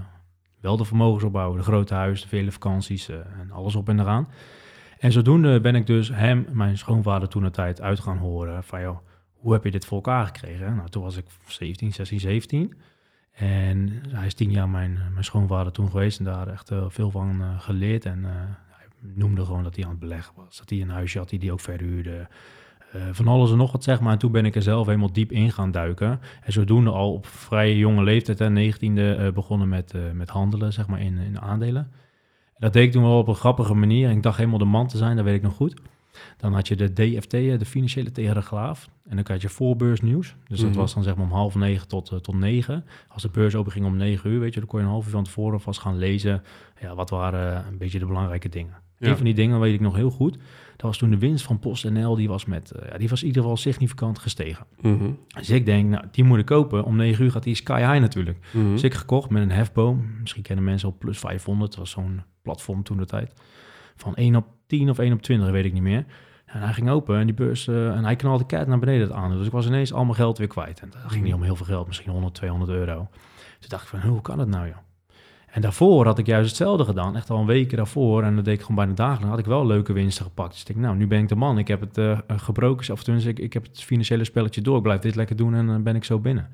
wel 0.60 0.76
de 0.76 0.84
vermogensopbouw, 0.84 1.56
de 1.56 1.62
grote 1.62 1.94
huis, 1.94 2.22
de 2.22 2.28
vele 2.28 2.52
vakanties 2.52 3.08
eh, 3.08 3.16
en 3.16 3.50
alles 3.50 3.74
op 3.74 3.88
en 3.88 4.00
eraan. 4.00 4.28
En 4.98 5.12
zodoende 5.12 5.60
ben 5.60 5.74
ik 5.74 5.86
dus 5.86 6.08
hem, 6.08 6.46
mijn 6.52 6.78
schoonvader 6.78 7.28
toen 7.28 7.44
een 7.44 7.50
tijd, 7.50 7.80
uit 7.80 8.00
gaan 8.00 8.18
horen 8.18 8.64
van 8.64 8.80
joh, 8.80 8.98
hoe 9.32 9.52
heb 9.52 9.64
je 9.64 9.70
dit 9.70 9.84
voor 9.84 9.96
elkaar 9.96 10.26
gekregen? 10.26 10.76
Nou, 10.76 10.88
toen 10.88 11.02
was 11.02 11.16
ik 11.16 11.26
17, 11.46 11.92
16, 11.92 12.20
17. 12.20 12.74
En 13.32 14.02
hij 14.08 14.26
is 14.26 14.34
tien 14.34 14.50
jaar 14.50 14.68
mijn, 14.68 14.98
mijn 15.12 15.24
schoonvader 15.24 15.72
toen 15.72 15.90
geweest 15.90 16.18
en 16.18 16.24
daar 16.24 16.48
echt 16.48 16.70
veel 16.88 17.10
van 17.10 17.60
geleerd. 17.60 18.04
En 18.04 18.24
hij 18.24 18.86
noemde 19.00 19.44
gewoon 19.44 19.62
dat 19.62 19.76
hij 19.76 19.84
aan 19.84 19.90
het 19.90 19.98
beleggen 19.98 20.34
was. 20.36 20.58
Dat 20.58 20.70
hij 20.70 20.80
een 20.80 20.90
huisje 20.90 21.18
had 21.18 21.28
die 21.28 21.38
hij 21.38 21.50
ook 21.50 21.60
verhuurde. 21.60 22.28
Eh, 22.92 23.00
van 23.12 23.28
alles 23.28 23.50
en 23.50 23.56
nog 23.56 23.72
wat, 23.72 23.84
zeg 23.84 24.00
maar. 24.00 24.12
En 24.12 24.18
toen 24.18 24.32
ben 24.32 24.44
ik 24.44 24.54
er 24.54 24.62
zelf 24.62 24.86
helemaal 24.86 25.12
diep 25.12 25.32
in 25.32 25.52
gaan 25.52 25.70
duiken. 25.70 26.20
En 26.42 26.52
zodoende 26.52 26.90
al 26.90 27.12
op 27.12 27.26
vrij 27.26 27.76
jonge 27.76 28.02
leeftijd, 28.02 28.38
hè, 28.38 28.50
negentiende, 28.50 29.14
eh, 29.14 29.32
begonnen 29.32 29.68
met, 29.68 29.94
eh, 29.94 30.00
met 30.12 30.28
handelen, 30.28 30.72
zeg 30.72 30.86
maar, 30.86 31.00
in, 31.00 31.18
in 31.18 31.40
aandelen. 31.40 31.82
En 32.46 32.64
dat 32.64 32.72
deed 32.72 32.84
ik 32.86 32.92
toen 32.92 33.02
wel 33.02 33.18
op 33.18 33.28
een 33.28 33.34
grappige 33.34 33.74
manier. 33.74 34.08
En 34.08 34.16
ik 34.16 34.22
dacht 34.22 34.36
helemaal 34.36 34.58
de 34.58 34.64
man 34.64 34.86
te 34.86 34.96
zijn, 34.96 35.16
dat 35.16 35.24
weet 35.24 35.34
ik 35.34 35.42
nog 35.42 35.54
goed. 35.54 35.74
Dan 36.36 36.52
had 36.54 36.68
je 36.68 36.76
de 36.76 36.92
DFT, 36.92 37.30
de 37.30 37.64
financiële 37.66 38.10
telegraaf. 38.12 38.88
En 39.08 39.16
dan 39.16 39.24
had 39.28 39.42
je 39.42 39.48
voorbeursnieuws. 39.48 40.34
Dus 40.48 40.60
dat 40.60 40.70
Mhm. 40.70 40.78
was 40.78 40.94
dan 40.94 41.02
zeg 41.02 41.14
maar 41.16 41.24
om 41.24 41.32
half 41.32 41.54
negen 41.54 41.88
tot, 41.88 42.18
tot 42.22 42.34
negen. 42.34 42.84
Als 43.08 43.22
de 43.22 43.28
beurs 43.30 43.54
open 43.54 43.72
ging 43.72 43.86
om 43.86 43.96
negen 43.96 44.30
uur, 44.30 44.40
weet 44.40 44.54
je, 44.54 44.60
dan 44.60 44.68
kon 44.68 44.78
je 44.80 44.84
een 44.84 44.90
half 44.92 45.04
uur 45.04 45.10
van 45.10 45.24
tevoren 45.24 45.60
vast 45.60 45.80
gaan 45.80 45.98
lezen. 45.98 46.42
Ja, 46.80 46.94
wat 46.94 47.10
waren 47.10 47.66
een 47.66 47.78
beetje 47.78 47.98
de 47.98 48.06
belangrijke 48.06 48.48
dingen. 48.48 48.74
Ja. 48.98 49.08
Een 49.08 49.16
van 49.16 49.24
die 49.24 49.34
dingen 49.34 49.60
weet 49.60 49.74
ik 49.74 49.80
nog 49.80 49.94
heel 49.94 50.10
goed. 50.10 50.38
Dat 50.76 50.86
was 50.86 50.98
toen 50.98 51.10
de 51.10 51.18
winst 51.18 51.44
van 51.44 51.58
PostNL, 51.58 52.14
die 52.14 52.28
was, 52.28 52.44
met, 52.44 52.70
eh, 52.70 52.90
ja, 52.90 52.98
die 52.98 53.08
was 53.08 53.20
in 53.20 53.26
ieder 53.26 53.42
geval 53.42 53.56
significant 53.56 54.18
gestegen. 54.18 54.66
Mhm. 54.80 55.10
Dus 55.36 55.50
ik 55.50 55.64
denk, 55.66 55.88
nou, 55.88 56.04
die 56.10 56.24
moet 56.24 56.38
ik 56.38 56.44
kopen. 56.44 56.84
Om 56.84 56.96
9 56.96 57.24
uur 57.24 57.30
gaat 57.30 57.42
die 57.42 57.54
sky 57.54 57.80
high 57.80 58.00
natuurlijk. 58.00 58.38
Mhm. 58.52 58.70
Dus 58.70 58.82
ik 58.82 58.94
gekocht 58.94 59.30
met 59.30 59.42
een 59.42 59.50
hefboom. 59.50 60.10
Misschien 60.20 60.42
kennen 60.42 60.64
mensen 60.64 60.88
op 60.88 60.98
plus 60.98 61.18
500. 61.18 61.70
Dat 61.70 61.80
was 61.80 61.90
zo'n 61.90 62.22
platform 62.42 62.82
toen 62.82 62.96
de 62.96 63.06
tijd. 63.06 63.32
Van 63.96 64.14
1 64.14 64.36
op 64.36 64.46
10 64.66 64.90
of 64.90 64.98
1 64.98 65.12
op 65.12 65.22
20, 65.22 65.50
weet 65.50 65.64
ik 65.64 65.72
niet 65.72 65.82
meer. 65.82 66.04
En 66.44 66.60
hij 66.60 66.72
ging 66.72 66.90
open 66.90 67.18
en 67.18 67.26
die 67.26 67.34
beurs, 67.34 67.68
eh, 67.68 67.96
en 67.96 68.04
hij 68.04 68.16
knalde 68.16 68.46
cat 68.46 68.66
naar 68.66 68.78
beneden 68.78 69.14
aan. 69.14 69.30
Dus 69.30 69.46
ik 69.46 69.52
was 69.52 69.66
ineens 69.66 69.92
al 69.92 70.04
mijn 70.04 70.16
geld 70.16 70.38
weer 70.38 70.46
kwijt. 70.46 70.80
En 70.80 70.90
dat 70.90 71.12
ging 71.12 71.24
niet 71.24 71.34
om 71.34 71.42
heel 71.42 71.56
veel 71.56 71.66
geld, 71.66 71.86
misschien 71.86 72.10
100, 72.10 72.34
200 72.34 72.70
euro. 72.70 73.08
Toen 73.58 73.68
dacht 73.68 73.82
ik 73.82 73.88
van, 73.88 74.10
hoe 74.10 74.20
kan 74.20 74.38
het 74.38 74.48
nou 74.48 74.66
joh? 74.66 74.76
En 75.50 75.60
daarvoor 75.60 76.06
had 76.06 76.18
ik 76.18 76.26
juist 76.26 76.48
hetzelfde 76.48 76.84
gedaan. 76.84 77.16
Echt 77.16 77.30
al 77.30 77.40
een 77.40 77.46
weken 77.46 77.76
daarvoor. 77.76 78.22
En 78.22 78.36
dat 78.36 78.44
deed 78.44 78.54
ik 78.54 78.60
gewoon 78.60 78.76
bijna 78.76 78.92
dagelijks. 78.92 79.28
had 79.28 79.38
ik 79.38 79.44
wel 79.44 79.66
leuke 79.66 79.92
winsten 79.92 80.24
gepakt. 80.24 80.50
Dus 80.50 80.60
ik 80.60 80.66
denk, 80.66 80.78
nou, 80.78 80.96
nu 80.96 81.06
ben 81.06 81.22
ik 81.22 81.28
de 81.28 81.34
man. 81.34 81.58
Ik 81.58 81.68
heb 81.68 81.80
het 81.80 81.98
uh, 81.98 82.18
gebroken. 82.26 82.92
Of 82.92 83.02
tenminste, 83.02 83.30
ik, 83.30 83.38
ik 83.38 83.52
heb 83.52 83.62
het 83.62 83.82
financiële 83.82 84.24
spelletje 84.24 84.60
door. 84.60 84.76
Ik 84.76 84.82
blijf 84.82 85.00
dit 85.00 85.14
lekker 85.14 85.36
doen 85.36 85.54
en 85.54 85.66
dan 85.66 85.82
ben 85.82 85.96
ik 85.96 86.04
zo 86.04 86.18
binnen. 86.18 86.48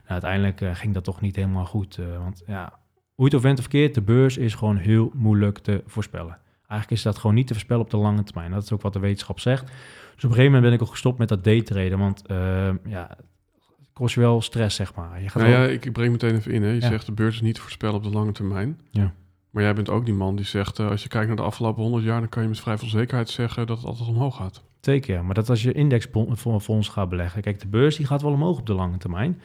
Nou, 0.00 0.22
uiteindelijk 0.22 0.60
uh, 0.60 0.74
ging 0.74 0.94
dat 0.94 1.04
toch 1.04 1.20
niet 1.20 1.36
helemaal 1.36 1.64
goed. 1.64 1.98
Want 2.18 2.42
ja, 2.46 2.78
hoe 3.14 3.24
het 3.24 3.34
of 3.34 3.42
went 3.42 3.58
of 3.58 3.68
keert, 3.68 3.94
de 3.94 4.02
beurs 4.02 4.36
is 4.36 4.54
gewoon 4.54 4.76
heel 4.76 5.10
moeilijk 5.14 5.58
te 5.58 5.82
voorspellen. 5.86 6.38
Eigenlijk 6.68 6.90
is 6.90 7.02
dat 7.02 7.18
gewoon 7.18 7.36
niet 7.36 7.46
te 7.46 7.52
voorspellen 7.52 7.82
op 7.82 7.90
de 7.90 7.96
lange 7.96 8.22
termijn. 8.22 8.50
Dat 8.50 8.62
is 8.62 8.72
ook 8.72 8.82
wat 8.82 8.92
de 8.92 8.98
wetenschap 8.98 9.40
zegt. 9.40 9.66
Dus 10.14 10.24
op 10.24 10.30
een 10.30 10.36
gegeven 10.36 10.44
moment 10.44 10.62
ben 10.62 10.72
ik 10.72 10.82
ook 10.82 10.90
gestopt 10.90 11.18
met 11.18 11.28
dat 11.28 11.44
daytraden. 11.44 11.98
Want 11.98 12.22
ja, 12.84 13.16
kost 13.92 14.14
je 14.14 14.20
wel 14.20 14.40
stress, 14.40 14.76
zeg 14.76 14.94
maar. 14.94 15.22
Je 15.22 15.28
gaat 15.28 15.42
nou 15.42 15.54
ja, 15.54 15.64
ik, 15.64 15.84
ik 15.84 15.92
breng 15.92 16.10
meteen 16.12 16.34
even 16.34 16.52
in. 16.52 16.62
Hè. 16.62 16.68
Je 16.68 16.80
Ja. 16.80 16.88
zegt 16.88 17.06
de 17.06 17.12
beurs 17.12 17.34
is 17.34 17.40
niet 17.40 17.54
te 17.54 17.60
voorspellen 17.60 17.94
op 17.94 18.02
de 18.02 18.10
lange 18.10 18.32
termijn. 18.32 18.80
Ja. 18.90 19.12
Maar 19.50 19.62
jij 19.62 19.74
bent 19.74 19.88
ook 19.90 20.04
die 20.04 20.14
man 20.14 20.36
die 20.36 20.44
zegt, 20.44 20.78
eh, 20.78 20.88
als 20.90 21.02
je 21.02 21.08
kijkt 21.08 21.26
naar 21.26 21.36
de 21.36 21.42
afgelopen 21.42 21.82
100 21.82 22.04
jaar, 22.04 22.20
dan 22.20 22.28
kan 22.28 22.42
je 22.42 22.48
met 22.48 22.60
vrij 22.60 22.78
veel 22.78 22.88
zekerheid 22.88 23.30
zeggen 23.30 23.66
dat 23.66 23.76
het 23.76 23.86
altijd 23.86 24.08
omhoog 24.08 24.36
gaat. 24.36 24.62
Zeker, 24.80 25.14
ja. 25.14 25.22
maar 25.22 25.34
dat 25.34 25.50
als 25.50 25.62
je 25.62 25.72
indexfonds 25.72 26.88
gaat 26.88 27.08
beleggen. 27.08 27.42
Kijk, 27.42 27.60
de 27.60 27.66
beurs 27.68 27.96
die 27.96 28.06
gaat 28.06 28.22
wel 28.22 28.32
omhoog 28.32 28.58
op 28.58 28.66
de 28.66 28.74
lange 28.74 28.96
termijn. 28.96 29.40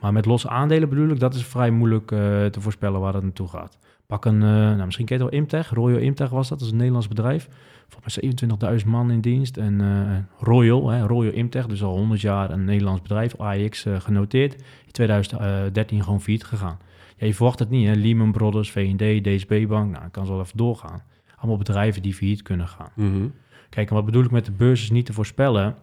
Maar 0.00 0.12
met 0.12 0.26
losse 0.26 0.48
aandelen 0.48 0.88
bedoel 0.88 1.08
ik, 1.08 1.20
dat 1.20 1.34
is 1.34 1.44
vrij 1.44 1.70
moeilijk 1.70 2.10
eh, 2.12 2.18
te 2.46 2.60
voorspellen 2.60 3.00
waar 3.00 3.14
het 3.14 3.22
naartoe 3.22 3.48
gaat. 3.48 3.78
Pak 4.08 4.24
een, 4.24 4.42
eh, 4.42 4.48
nou, 4.48 4.84
misschien 4.84 5.06
ken 5.06 5.16
je 5.16 5.22
het 5.22 5.32
wel 5.32 5.40
Imtech. 5.40 5.70
Royal 5.70 5.98
Imtech 5.98 6.30
was 6.30 6.48
dat, 6.48 6.58
dat 6.58 6.66
is 6.66 6.72
een 6.72 6.78
Nederlands 6.78 7.08
bedrijf. 7.08 7.48
Volgens 7.88 8.20
mij 8.20 8.32
27.000 8.80 8.86
man 8.86 9.10
in 9.10 9.20
dienst. 9.20 9.56
En 9.56 9.80
eh, 9.80 10.46
Royal, 10.46 10.88
hè, 10.88 11.06
Royal 11.06 11.32
Imtech, 11.32 11.66
dus 11.66 11.82
al 11.82 11.96
100 11.96 12.20
jaar 12.20 12.50
een 12.50 12.64
Nederlands 12.64 13.02
bedrijf, 13.02 13.36
AIX 13.36 13.84
eh, 13.84 14.00
genoteerd. 14.00 14.54
In 14.54 14.92
2013 14.92 16.02
gewoon 16.02 16.20
failliet 16.20 16.44
gegaan. 16.44 16.78
Ja, 17.16 17.26
je 17.26 17.34
verwacht 17.34 17.58
het 17.58 17.70
niet, 17.70 17.86
hè? 17.86 17.94
Lehman 17.94 18.32
Brothers, 18.32 18.70
V&D, 18.70 19.24
DSB 19.24 19.66
Bank, 19.66 19.92
nou, 19.92 20.08
kan 20.08 20.26
zo 20.26 20.32
wel 20.32 20.42
even 20.42 20.56
doorgaan. 20.56 21.02
Allemaal 21.36 21.56
bedrijven 21.56 22.02
die 22.02 22.14
failliet 22.14 22.42
kunnen 22.42 22.68
gaan. 22.68 22.90
Mhm. 22.94 23.28
Kijk, 23.68 23.88
en 23.88 23.94
wat 23.94 24.04
bedoel 24.04 24.24
ik 24.24 24.30
met 24.30 24.44
de 24.44 24.52
beurs 24.52 24.82
is 24.82 24.90
niet 24.90 25.06
te 25.06 25.12
voorspellen. 25.12 25.74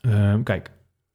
Ehm, 0.00 0.42
kijk, 0.42 0.70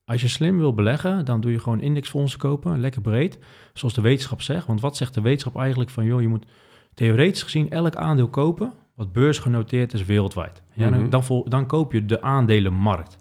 als 0.07 0.21
je 0.21 0.27
slim 0.27 0.57
wil 0.57 0.73
beleggen, 0.73 1.25
dan 1.25 1.41
doe 1.41 1.51
je 1.51 1.59
gewoon 1.59 1.81
indexfondsen 1.81 2.39
kopen, 2.39 2.79
lekker 2.79 3.01
breed, 3.01 3.39
zoals 3.73 3.93
de 3.93 4.01
wetenschap 4.01 4.41
zegt. 4.41 4.65
Want 4.67 4.81
wat 4.81 4.97
zegt 4.97 5.13
de 5.13 5.21
wetenschap 5.21 5.57
eigenlijk 5.57 5.89
van, 5.89 6.05
joh, 6.05 6.21
je 6.21 6.27
moet 6.27 6.45
theoretisch 6.93 7.43
gezien 7.43 7.69
elk 7.69 7.95
aandeel 7.95 8.27
kopen 8.27 8.73
wat 8.95 9.11
beursgenoteerd 9.11 9.93
is 9.93 10.05
wereldwijd. 10.05 10.61
Ja, 10.73 10.89
dan, 10.89 10.99
Mhm. 10.99 11.09
dan, 11.09 11.23
vol- 11.23 11.49
dan 11.49 11.65
koop 11.65 11.91
je 11.91 12.05
de 12.05 12.21
aandelenmarkt. 12.21 13.17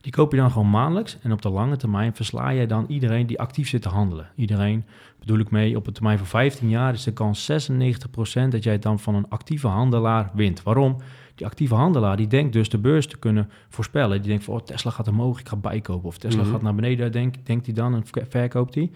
Die 0.00 0.12
koop 0.12 0.30
je 0.32 0.36
dan 0.38 0.50
gewoon 0.50 0.70
maandelijks 0.70 1.18
en 1.22 1.32
op 1.32 1.42
de 1.42 1.48
lange 1.50 1.76
termijn 1.76 2.14
versla 2.14 2.48
je 2.48 2.66
dan 2.66 2.84
iedereen 2.88 3.26
die 3.26 3.40
actief 3.40 3.68
zit 3.68 3.82
te 3.82 3.88
handelen. 3.88 4.28
Iedereen, 4.36 4.84
bedoel 5.20 5.38
ik 5.38 5.50
mee, 5.50 5.76
op 5.76 5.86
een 5.86 5.92
termijn 5.92 6.18
van 6.18 6.26
15 6.26 6.68
jaar 6.68 6.92
is 6.92 7.02
de 7.04 7.12
kans 7.12 7.44
96% 7.44 8.52
dat 8.52 8.62
jij 8.62 8.78
dan 8.78 8.98
van 8.98 9.14
een 9.14 9.28
actieve 9.28 9.66
handelaar 9.66 10.30
wint. 10.34 10.62
Waarom? 10.62 10.96
Die 11.34 11.46
actieve 11.46 11.74
handelaar 11.74 12.16
die 12.16 12.26
denkt 12.26 12.52
dus 12.52 12.68
de 12.68 12.78
beurs 12.78 13.06
te 13.06 13.16
kunnen 13.18 13.50
voorspellen. 13.68 14.18
Die 14.20 14.28
denkt 14.28 14.44
van 14.44 14.54
oh, 14.54 14.60
Tesla 14.60 14.90
gaat 14.90 15.08
omhoog, 15.08 15.40
ik 15.40 15.48
ga 15.48 15.56
bijkopen. 15.56 16.08
Of 16.08 16.18
Tesla 16.18 16.42
Mhm. 16.42 16.50
gaat 16.50 16.62
naar 16.62 16.74
beneden, 16.74 17.12
denkt, 17.12 17.46
denkt 17.46 17.66
hij 17.66 17.74
dan 17.74 17.94
en 17.94 18.06
ver- 18.06 18.26
verkoopt 18.28 18.74
hij. 18.74 18.90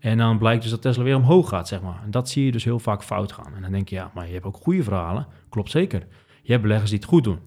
En 0.00 0.18
dan 0.18 0.38
blijkt 0.38 0.62
dus 0.62 0.70
dat 0.70 0.82
Tesla 0.82 1.02
weer 1.02 1.16
omhoog 1.16 1.48
gaat, 1.48 1.68
zeg 1.68 1.82
maar. 1.82 2.00
En 2.04 2.10
dat 2.10 2.28
zie 2.28 2.44
je 2.44 2.52
dus 2.52 2.64
heel 2.64 2.78
vaak 2.78 3.02
fout 3.02 3.32
gaan. 3.32 3.54
En 3.56 3.62
dan 3.62 3.70
denk 3.72 3.88
je, 3.88 3.94
ja, 3.94 4.10
maar 4.14 4.26
je 4.26 4.32
hebt 4.32 4.44
ook 4.44 4.56
goede 4.56 4.82
verhalen. 4.82 5.26
Klopt 5.48 5.70
zeker. 5.70 6.06
Je 6.42 6.50
hebt 6.50 6.62
beleggers 6.62 6.90
die 6.90 6.98
het 6.98 7.08
goed 7.08 7.24
doen. 7.24 7.38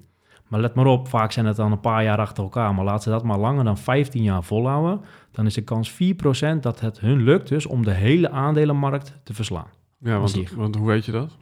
Maar 0.48 0.60
let 0.60 0.74
maar 0.76 0.86
op, 0.86 1.08
vaak 1.08 1.32
zijn 1.32 1.46
het 1.46 1.56
dan 1.56 1.72
een 1.72 1.80
paar 1.80 2.04
jaar 2.04 2.18
achter 2.18 2.44
elkaar. 2.44 2.76
Maar 2.76 2.86
laat 2.86 3.04
ze 3.04 3.10
dat 3.10 3.24
maar 3.24 3.38
langer 3.40 3.64
dan 3.64 3.78
15 3.78 4.24
jaar 4.24 4.44
volhouden. 4.44 5.02
Dan 5.32 5.46
is 5.46 5.54
de 5.54 5.62
kans 5.64 5.92
4% 5.92 6.64
dat 6.64 6.80
het 6.80 7.00
hun 7.00 7.24
lukt 7.24 7.48
dus 7.48 7.66
om 7.66 7.84
de 7.84 7.92
hele 7.92 8.30
aandelenmarkt 8.30 9.14
te 9.24 9.34
verslaan. 9.34 9.68
Ja, 10.00 10.20
want, 10.20 10.52
want 10.56 10.76
hoe 10.76 10.88
weet 10.88 11.06
je 11.06 11.12
dat? 11.12 11.38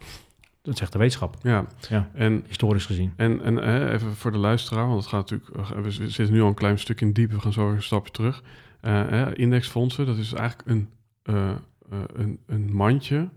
Dat 0.65 0.77
zegt 0.77 0.91
de 0.91 0.97
wetenschap, 0.97 1.35
Ja, 1.41 1.65
Ja. 1.89 2.09
en, 2.13 2.43
historisch 2.47 2.85
gezien. 2.85 3.13
en, 3.15 3.41
en 3.41 3.55
hè, 3.55 3.91
even 3.91 4.15
voor 4.15 4.31
de 4.31 4.37
luisteraar, 4.37 4.87
want 4.87 4.99
het 4.99 5.09
gaat 5.09 5.31
natuurlijk, 5.31 5.73
we 5.83 5.91
zitten 5.91 6.31
nu 6.31 6.41
al 6.41 6.47
een 6.47 6.53
klein 6.53 6.79
stuk 6.79 7.01
in 7.01 7.13
diep, 7.13 7.31
we 7.31 7.39
gaan 7.39 7.53
zo 7.53 7.69
een 7.71 7.83
stapje 7.83 8.11
terug. 8.11 8.43
Eh, 8.81 9.07
hè, 9.07 9.35
indexfondsen, 9.37 10.05
dat 10.05 10.17
is 10.17 10.33
eigenlijk 10.33 10.69
een, 10.69 10.89
eh, 11.23 11.49
eh, 11.49 11.99
een, 12.13 12.39
een 12.45 12.73
mandje 12.73 13.29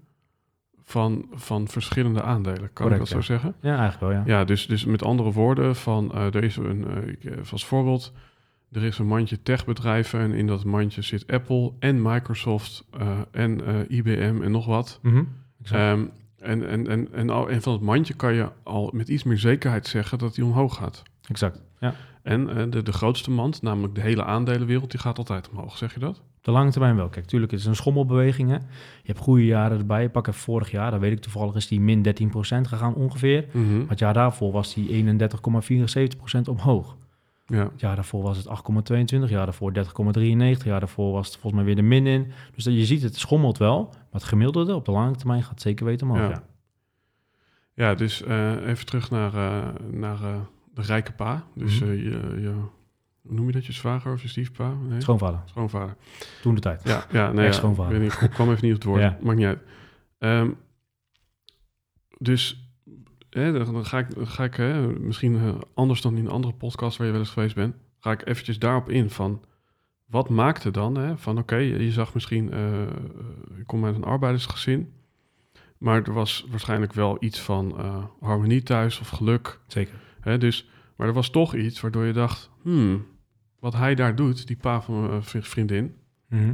van, 0.84 1.26
van 1.32 1.68
verschillende 1.68 2.22
aandelen, 2.22 2.70
kan 2.72 2.86
Correct, 2.86 2.94
ik 2.94 2.98
dat 2.98 3.08
ja. 3.08 3.14
zo 3.14 3.20
zeggen? 3.20 3.54
Ja, 3.60 3.78
eigenlijk 3.78 4.00
wel, 4.00 4.10
ja. 4.10 4.22
Ja, 4.26 4.44
dus, 4.44 4.66
dus 4.66 4.84
met 4.84 5.02
andere 5.02 5.32
woorden, 5.32 5.76
van, 5.76 6.14
er 6.14 6.44
is 6.44 6.56
een, 6.56 7.08
ik, 7.08 7.50
als 7.50 7.66
voorbeeld, 7.66 8.12
er 8.72 8.84
is 8.84 8.98
een 8.98 9.06
mandje 9.06 9.42
techbedrijven 9.42 10.20
en 10.20 10.32
in 10.32 10.46
dat 10.46 10.64
mandje 10.64 11.02
zit 11.02 11.26
Apple 11.26 11.72
en 11.78 12.02
Microsoft 12.02 12.84
en 13.30 13.60
IBM 13.88 14.40
en 14.42 14.50
nog 14.50 14.66
wat. 14.66 15.00
Exact. 15.62 15.82
Ehm, 15.98 16.06
en, 16.40 16.68
en, 16.68 16.88
en, 16.88 17.12
en, 17.12 17.30
al, 17.30 17.48
en 17.50 17.62
van 17.62 17.72
het 17.72 17.82
mandje 17.82 18.14
kan 18.14 18.34
je 18.34 18.48
al 18.62 18.90
met 18.94 19.08
iets 19.08 19.22
meer 19.22 19.38
zekerheid 19.38 19.86
zeggen 19.86 20.18
dat 20.18 20.34
die 20.34 20.44
omhoog 20.44 20.74
gaat. 20.76 21.02
exact. 21.28 21.60
Ja. 21.78 21.94
En 22.22 22.48
eh, 22.56 22.70
de, 22.70 22.82
de 22.82 22.92
grootste 22.92 23.30
mand, 23.30 23.62
namelijk 23.62 23.94
de 23.94 24.00
hele 24.00 24.24
aandelenwereld, 24.24 24.90
die 24.90 25.00
gaat 25.00 25.18
altijd 25.18 25.50
omhoog. 25.50 25.76
Zeg 25.76 25.94
je 25.94 26.00
dat? 26.00 26.22
De 26.40 26.50
lange 26.50 26.70
termijn 26.70 26.96
wel. 26.96 27.08
Kijk, 27.08 27.26
tuurlijk, 27.26 27.52
het 27.52 27.60
is 27.60 27.66
een 27.66 27.76
schommelbeweging. 27.76 28.48
Hè. 28.48 28.54
Je 28.56 28.62
hebt 29.02 29.18
goede 29.18 29.44
jaren 29.44 29.78
erbij. 29.78 30.08
Pak 30.08 30.26
even 30.26 30.40
vorig 30.40 30.70
jaar, 30.70 30.90
dan 30.90 31.00
weet 31.00 31.12
ik 31.12 31.20
toevallig, 31.20 31.54
is 31.54 31.68
die 31.68 31.80
min 31.80 32.06
13% 32.06 32.10
gegaan 32.40 32.94
ongeveer. 32.94 33.44
Maar 33.52 33.88
het 33.88 33.98
jaar 33.98 34.14
daarvoor 34.14 34.52
was 34.52 34.74
die 34.74 35.04
31,74% 35.04 36.40
omhoog. 36.44 36.96
Ja. 37.50 37.70
Jaar 37.76 37.94
daarvoor 37.94 38.22
was 38.22 38.36
het 38.36 38.46
8,22, 38.46 39.28
jaar 39.30 39.44
daarvoor 39.44 39.72
30,93, 39.72 40.64
jaar 40.64 40.80
daarvoor 40.80 41.12
was 41.12 41.26
het 41.26 41.34
volgens 41.36 41.52
mij 41.54 41.64
weer 41.64 41.76
de 41.76 41.82
min 41.88 42.06
in. 42.06 42.32
Dus 42.54 42.64
dat 42.64 42.74
je 42.74 42.84
ziet, 42.84 43.02
het 43.02 43.16
schommelt 43.16 43.58
wel, 43.58 43.84
maar 43.84 44.06
het 44.10 44.24
gemiddelde 44.24 44.74
op 44.74 44.84
de 44.84 44.90
lange 44.90 45.16
termijn 45.16 45.42
gaat 45.42 45.60
zeker 45.60 45.84
weten 45.86 46.10
omhoog. 46.10 46.28
Ja. 46.28 46.28
Ja. 46.30 46.42
Ja, 47.74 47.94
dus 47.94 48.22
eh, 48.22 48.66
even 48.66 48.86
terug 48.86 49.10
naar, 49.10 49.34
eh, 49.34 49.68
naar 49.90 50.22
eh, 50.22 50.40
de 50.74 50.82
rijke 50.82 51.12
pa. 51.12 51.44
Dus 51.54 51.80
Mhm. 51.80 51.92
je, 51.92 52.02
je, 52.40 52.52
hoe 53.22 53.34
noem 53.34 53.46
je 53.46 53.52
dat? 53.52 53.66
Je 53.66 53.72
zwager 53.72 54.12
of 54.12 54.22
je 54.22 54.28
stiefpa? 54.28 54.72
Nee? 54.88 55.00
Schoonvader, 55.00 55.40
Schoonvader. 55.44 55.96
toen 56.42 56.54
de 56.54 56.60
tijd. 56.60 56.82
Ja, 56.84 57.04
ja 57.12 57.26
nee, 57.32 57.40
ja, 57.42 57.46
Ex-schoonvader. 57.46 57.92
ik 57.94 58.00
weet 58.00 58.10
niet, 58.10 58.20
ik 58.28 58.30
kwam 58.34 58.50
even 58.50 58.64
niet 58.66 58.74
op 58.74 58.80
het 58.80 58.88
woord. 58.88 59.00
Ja. 59.10 59.18
Maakt 59.22 59.36
niet 59.38 59.46
uit. 59.46 59.60
Ehm, 60.18 60.50
dus 62.18 62.67
hè, 63.30 63.52
dan, 63.64 63.84
ga 63.86 63.98
ik, 63.98 64.06
ga 64.18 64.44
ik 64.44 64.54
hè, 64.54 64.86
misschien 64.88 65.36
eh, 65.36 65.54
anders 65.74 66.00
dan 66.00 66.16
in 66.16 66.24
een 66.24 66.30
andere 66.30 66.54
podcast 66.54 66.96
waar 66.96 67.06
je 67.06 67.12
wel 67.12 67.22
eens 67.22 67.30
geweest 67.30 67.54
bent, 67.54 67.74
ga 67.98 68.10
ik 68.12 68.26
eventjes 68.26 68.58
daarop 68.58 68.90
in 68.90 69.10
van 69.10 69.44
wat 70.06 70.28
maakte 70.28 70.70
dan 70.70 70.94
hè, 70.98 71.16
van 71.16 71.38
oké, 71.38 71.56
je, 71.56 71.84
je 71.84 71.92
zag 71.92 72.14
misschien, 72.14 72.52
eh, 72.52 72.82
ik 73.58 73.66
kom 73.66 73.84
uit 73.84 73.94
een 73.94 74.04
arbeidersgezin, 74.04 74.92
maar 75.78 76.02
er 76.02 76.12
was 76.12 76.46
waarschijnlijk 76.50 76.92
wel 76.92 77.16
iets 77.20 77.40
van 77.40 77.74
harmonie 78.20 78.62
thuis 78.62 79.00
of 79.00 79.08
geluk. 79.08 79.60
Zeker. 79.66 79.94
Hè, 80.20 80.38
dus, 80.38 80.68
maar 80.96 81.06
er 81.06 81.12
was 81.14 81.30
toch 81.30 81.54
iets 81.54 81.80
waardoor 81.80 82.04
je 82.04 82.12
dacht, 82.12 82.50
hmm, 82.62 83.04
wat 83.58 83.74
hij 83.74 83.94
daar 83.94 84.14
doet, 84.16 84.46
die 84.46 84.56
pa 84.56 84.80
van 84.82 85.00
mijn 85.08 85.22
vriendin, 85.22 85.94
Mhm. 86.28 86.52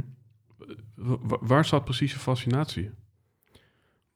Wa- 0.95 1.17
wa- 1.21 1.37
waar 1.41 1.65
zat 1.65 1.83
precies 1.83 2.13
je 2.13 2.19
fascinatie? 2.19 2.91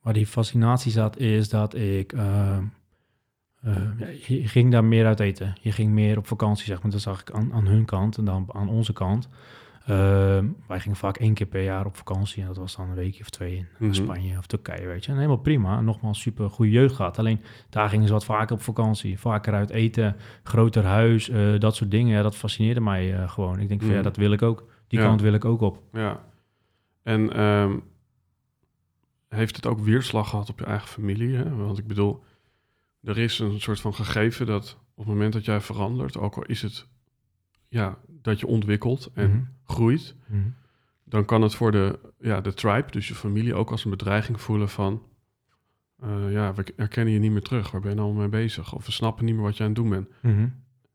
Waar 0.09 0.17
die 0.17 0.27
fascinatie 0.27 0.91
zat, 0.91 1.17
is 1.17 1.49
dat 1.49 1.75
ik... 1.75 2.13
eh, 2.13 2.57
eh, 3.61 4.27
je 4.27 4.47
ging 4.47 4.71
daar 4.71 4.83
meer 4.83 5.05
uit 5.05 5.19
eten. 5.19 5.53
Je 5.61 5.71
ging 5.71 5.91
meer 5.91 6.17
op 6.17 6.27
vakantie, 6.27 6.65
zeg 6.65 6.81
maar. 6.81 6.91
Dat 6.91 7.01
zag 7.01 7.21
ik 7.21 7.31
aan, 7.31 7.53
aan 7.53 7.65
hun 7.65 7.85
kant 7.85 8.17
en 8.17 8.25
dan 8.25 8.45
aan 8.53 8.69
onze 8.69 8.93
kant. 8.93 9.29
Eh, 9.85 9.87
wij 10.67 10.79
gingen 10.79 10.97
vaak 10.97 11.17
één 11.17 11.33
keer 11.33 11.45
per 11.47 11.63
jaar 11.63 11.85
op 11.85 11.95
vakantie. 11.95 12.41
En 12.41 12.47
dat 12.47 12.57
was 12.57 12.75
dan 12.75 12.89
een 12.89 12.95
weekje 12.95 13.21
of 13.21 13.29
twee 13.29 13.55
in 13.55 13.67
Mhm. 13.77 13.93
Spanje 13.93 14.37
of 14.37 14.45
Turkije, 14.45 14.87
weet 14.87 15.05
je. 15.05 15.11
En 15.11 15.17
helemaal 15.17 15.37
prima. 15.37 15.81
Nogmaals, 15.81 16.21
super 16.21 16.49
goede 16.49 16.71
jeugd 16.71 16.95
gehad. 16.95 17.19
Alleen 17.19 17.41
daar 17.69 17.89
gingen 17.89 18.07
ze 18.07 18.13
wat 18.13 18.25
vaker 18.25 18.55
op 18.55 18.61
vakantie. 18.61 19.19
Vaker 19.19 19.53
uit 19.53 19.69
eten, 19.69 20.15
groter 20.43 20.83
huis, 20.85 21.29
eh, 21.29 21.59
dat 21.59 21.75
soort 21.75 21.91
dingen. 21.91 22.15
Ja, 22.15 22.21
dat 22.21 22.35
fascineerde 22.35 22.81
mij 22.81 23.15
eh, 23.15 23.29
gewoon. 23.29 23.59
Ik 23.59 23.67
denk 23.67 23.79
van, 23.81 23.89
ja, 23.89 23.95
Mhm. 23.95 24.03
dat 24.03 24.17
wil 24.17 24.31
ik 24.31 24.41
ook. 24.41 24.65
Die 24.87 24.99
Ja. 24.99 25.05
kant 25.05 25.21
wil 25.21 25.33
ik 25.33 25.45
ook 25.45 25.61
op. 25.61 25.81
Ja. 25.93 26.19
En 27.03 27.33
ehm, 27.33 27.71
heeft 29.29 29.55
het 29.55 29.65
ook 29.65 29.79
weerslag 29.79 30.29
gehad 30.29 30.49
op 30.49 30.59
je 30.59 30.65
eigen 30.65 30.87
familie? 30.87 31.35
Hè? 31.35 31.55
Want 31.55 31.77
ik 31.77 31.87
bedoel, 31.87 32.23
er 33.01 33.17
is 33.17 33.39
een 33.39 33.61
soort 33.61 33.79
van 33.81 33.93
gegeven 33.93 34.45
dat 34.45 34.77
op 34.93 35.05
het 35.05 35.13
moment 35.13 35.33
dat 35.33 35.45
jij 35.45 35.61
verandert, 35.61 36.17
ook 36.17 36.35
al 36.35 36.43
is 36.45 36.61
het 36.61 36.87
ja, 37.67 37.97
dat 38.07 38.39
je 38.39 38.47
ontwikkelt 38.47 39.09
en 39.13 39.29
Mhm. 39.29 39.41
groeit, 39.63 40.15
Mhm. 40.27 40.41
dan 41.03 41.25
kan 41.25 41.41
het 41.41 41.55
voor 41.55 41.71
de, 41.71 41.99
ja, 42.19 42.41
de 42.41 42.53
tribe, 42.53 42.91
dus 42.91 43.07
je 43.07 43.15
familie, 43.15 43.53
ook 43.55 43.71
als 43.71 43.83
een 43.83 43.89
bedreiging 43.89 44.41
voelen 44.41 44.69
van, 44.69 45.03
eh, 45.99 46.31
ja, 46.31 46.53
we 46.53 46.73
herkennen 46.75 47.13
je 47.13 47.19
niet 47.19 47.31
meer 47.31 47.41
terug, 47.41 47.71
waar 47.71 47.81
ben 47.81 47.89
je 47.89 47.95
nou 47.95 48.13
mee 48.13 48.27
bezig? 48.27 48.73
Of 48.73 48.85
we 48.85 48.91
snappen 48.91 49.25
niet 49.25 49.35
meer 49.35 49.43
wat 49.43 49.57
je 49.57 49.63
aan 49.63 49.69
het 49.69 49.77
doen 49.77 49.89
bent. 49.89 50.09
Mhm. 50.21 50.47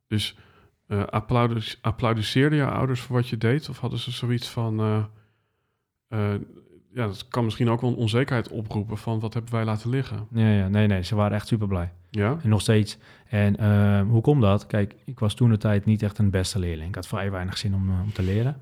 Dus 0.07 0.39
eh 0.87 1.05
applaudis, 1.05 1.79
applaudisseerden 1.81 2.59
jouw 2.59 2.71
ouders 2.71 3.01
voor 3.01 3.17
wat 3.17 3.29
je 3.29 3.37
deed? 3.37 3.69
Of 3.69 3.79
hadden 3.79 3.99
ze 3.99 4.11
zoiets 4.11 4.49
van... 4.49 4.81
eh, 6.09 6.35
ja, 6.95 7.07
dat 7.07 7.29
kan 7.29 7.45
misschien 7.45 7.69
ook 7.71 7.81
wel 7.81 7.91
een 7.91 7.97
onzekerheid 7.97 8.49
oproepen 8.49 8.97
van 8.99 9.21
wat 9.21 9.35
hebben 9.35 9.53
wij 9.53 9.65
laten 9.65 9.91
liggen. 9.91 10.27
Ja, 10.31 10.49
ja, 10.51 10.69
nee, 10.69 10.87
nee, 10.87 11.03
ze 11.05 11.15
waren 11.15 11.37
echt 11.37 11.47
super 11.47 11.67
blij. 11.69 11.93
Ja? 12.11 12.37
En 12.43 12.49
nog 12.49 12.61
steeds. 12.61 12.99
En 13.29 13.57
ehm, 13.57 14.07
hoe 14.07 14.21
komt 14.23 14.43
dat? 14.43 14.67
Kijk, 14.67 14.95
ik 15.05 15.19
was 15.19 15.35
toen 15.35 15.51
de 15.51 15.57
tijd 15.57 15.85
niet 15.85 16.03
echt 16.03 16.19
een 16.19 16.31
beste 16.31 16.59
leerling. 16.59 16.89
Ik 16.89 16.95
had 16.95 17.07
vrij 17.07 17.31
weinig 17.31 17.59
zin 17.59 17.75
om, 17.75 17.89
eh, 17.91 18.01
om 18.03 18.13
te 18.13 18.23
leren. 18.23 18.57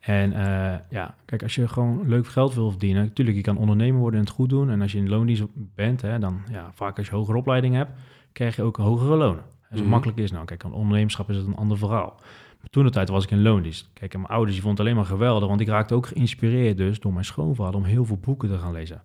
En 0.00 0.32
eh, 0.32 0.78
ja, 0.90 1.14
kijk, 1.24 1.42
als 1.42 1.54
je 1.54 1.68
gewoon 1.68 2.08
leuk 2.08 2.26
geld 2.26 2.54
wil 2.54 2.70
verdienen, 2.70 3.02
natuurlijk, 3.02 3.36
je 3.36 3.42
kan 3.42 3.56
ondernemer 3.58 4.00
worden 4.00 4.20
en 4.20 4.26
het 4.26 4.34
goed 4.34 4.48
doen. 4.48 4.70
En 4.70 4.82
als 4.82 4.92
je 4.92 4.98
in 4.98 5.08
loondienst 5.08 5.44
bent, 5.74 6.02
hè, 6.02 6.18
dan 6.18 6.40
ja, 6.50 6.70
vaak 6.74 6.98
als 6.98 7.06
je 7.06 7.14
hogere 7.14 7.38
opleiding 7.38 7.74
hebt, 7.74 7.90
krijg 8.32 8.56
je 8.56 8.62
ook 8.62 8.76
hogere 8.76 9.16
lonen. 9.16 9.42
En 9.68 9.76
zo 9.76 9.82
Mhm. 9.82 9.92
makkelijk 9.92 10.18
is 10.18 10.30
nou. 10.32 10.44
Kijk, 10.44 10.64
aan 10.64 10.72
ondernemerschap 10.72 11.30
is 11.30 11.36
het 11.36 11.46
een 11.46 11.56
ander 11.56 11.78
verhaal. 11.78 12.20
Maar 12.60 12.70
toen 12.70 12.84
de 12.84 12.90
tijd 12.90 13.08
was 13.08 13.24
ik 13.24 13.30
in 13.30 13.42
loondienst. 13.42 13.88
Kijk, 13.92 14.14
en 14.14 14.20
mijn 14.20 14.32
ouders 14.32 14.52
die 14.54 14.62
vonden 14.62 14.84
het 14.84 14.94
alleen 14.94 15.04
maar 15.06 15.16
geweldig, 15.16 15.48
want 15.48 15.60
ik 15.60 15.68
raakte 15.68 15.94
ook 15.94 16.06
geïnspireerd 16.06 16.76
dus 16.76 17.00
door 17.00 17.12
mijn 17.12 17.24
schoonvader 17.24 17.74
om 17.74 17.84
heel 17.84 18.04
veel 18.04 18.18
boeken 18.20 18.48
te 18.48 18.58
gaan 18.58 18.72
lezen. 18.72 19.02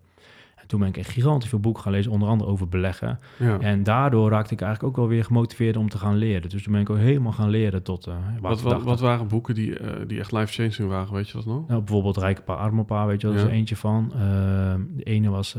En 0.56 0.68
toen 0.68 0.80
ben 0.80 0.88
ik 0.88 0.96
echt 0.96 1.10
gigantisch 1.10 1.48
veel 1.48 1.58
boeken 1.60 1.82
gaan 1.82 1.92
lezen, 1.92 2.12
onder 2.12 2.28
andere 2.28 2.50
over 2.50 2.68
beleggen. 2.68 3.18
ja. 3.38 3.58
En 3.60 3.82
daardoor 3.82 4.30
raakte 4.30 4.54
ik 4.54 4.60
eigenlijk 4.60 4.90
ook 4.92 4.96
wel 5.00 5.08
weer 5.08 5.24
gemotiveerd 5.24 5.76
om 5.76 5.88
te 5.88 5.98
gaan 5.98 6.16
leren. 6.16 6.48
Dus 6.50 6.62
toen 6.62 6.72
ben 6.72 6.80
ik 6.82 6.90
ook 6.90 6.96
helemaal 6.96 7.32
gaan 7.32 7.48
leren 7.48 7.82
tot... 7.82 8.06
eh, 8.06 8.14
Wat, 8.40 8.60
wat, 8.82 9.00
waren 9.00 9.28
boeken 9.28 9.54
die, 9.54 9.78
eh, 9.78 10.00
die 10.06 10.18
echt 10.18 10.32
life-changing 10.32 10.88
waren, 10.88 11.14
weet 11.14 11.26
je 11.28 11.32
dat 11.36 11.46
nog? 11.46 11.68
nou, 11.68 11.80
bijvoorbeeld 11.80 12.16
Rijke 12.16 12.42
Pa, 12.42 12.54
Arme 12.54 12.84
Pa, 12.84 13.06
weet 13.06 13.20
je 13.20 13.26
wel, 13.26 13.36
dat 13.36 13.44
is 13.44 13.50
er 13.50 13.56
eentje 13.58 13.76
van. 13.76 14.12
Ehm, 14.14 14.80
de 14.96 15.02
ene 15.02 15.28
was 15.30 15.52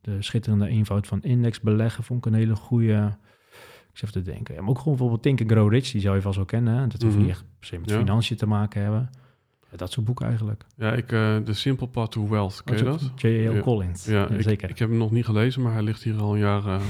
de 0.00 0.16
schitterende 0.22 0.68
eenvoud 0.68 1.06
van 1.06 1.22
index 1.22 1.60
beleggen, 1.60 2.04
vond 2.04 2.26
ik 2.26 2.32
een 2.32 2.38
hele 2.38 2.56
goede. 2.56 3.16
Ik 3.96 4.02
even 4.02 4.22
te 4.24 4.30
denken. 4.30 4.54
Ja, 4.54 4.60
maar 4.60 4.70
ook 4.70 4.76
gewoon 4.78 4.92
bijvoorbeeld 4.92 5.22
Think 5.22 5.40
and 5.40 5.50
Grow 5.50 5.72
Rich, 5.72 5.90
die 5.90 6.00
zou 6.00 6.14
je 6.14 6.22
vast 6.22 6.36
wel 6.36 6.44
kennen. 6.44 6.74
Hè? 6.74 6.86
Dat 6.86 7.02
hoeft 7.02 7.14
Mhm. 7.14 7.22
niet 7.24 7.32
echt 7.32 7.44
per 7.58 7.68
se 7.68 7.78
met 7.78 7.90
Ja. 7.90 7.96
financiën 7.98 8.36
te 8.36 8.46
maken 8.46 8.82
hebben. 8.82 9.10
Ja, 9.70 9.76
dat 9.76 9.92
soort 9.92 10.06
boeken 10.06 10.26
eigenlijk. 10.26 10.64
Ja, 10.76 10.92
ik, 10.92 11.12
eh 11.12 11.36
The 11.36 11.52
Simple 11.52 11.86
Path 11.86 12.10
to 12.12 12.28
Wealth, 12.28 12.64
ken 12.64 12.76
je 12.76 12.84
Dat 12.84 13.00
dat? 13.00 13.20
J.L. 13.20 13.60
Collins. 13.60 14.04
Ja, 14.04 14.28
ik, 14.28 14.42
zeker. 14.42 14.70
ik 14.70 14.78
heb 14.78 14.88
hem 14.88 14.98
nog 14.98 15.10
niet 15.10 15.24
gelezen, 15.24 15.62
maar 15.62 15.72
hij 15.72 15.82
ligt 15.82 16.02
hier 16.02 16.20
al 16.20 16.32
een 16.32 16.38
jaar. 16.38 16.66
eh, 16.66 16.74
eh, 16.74 16.80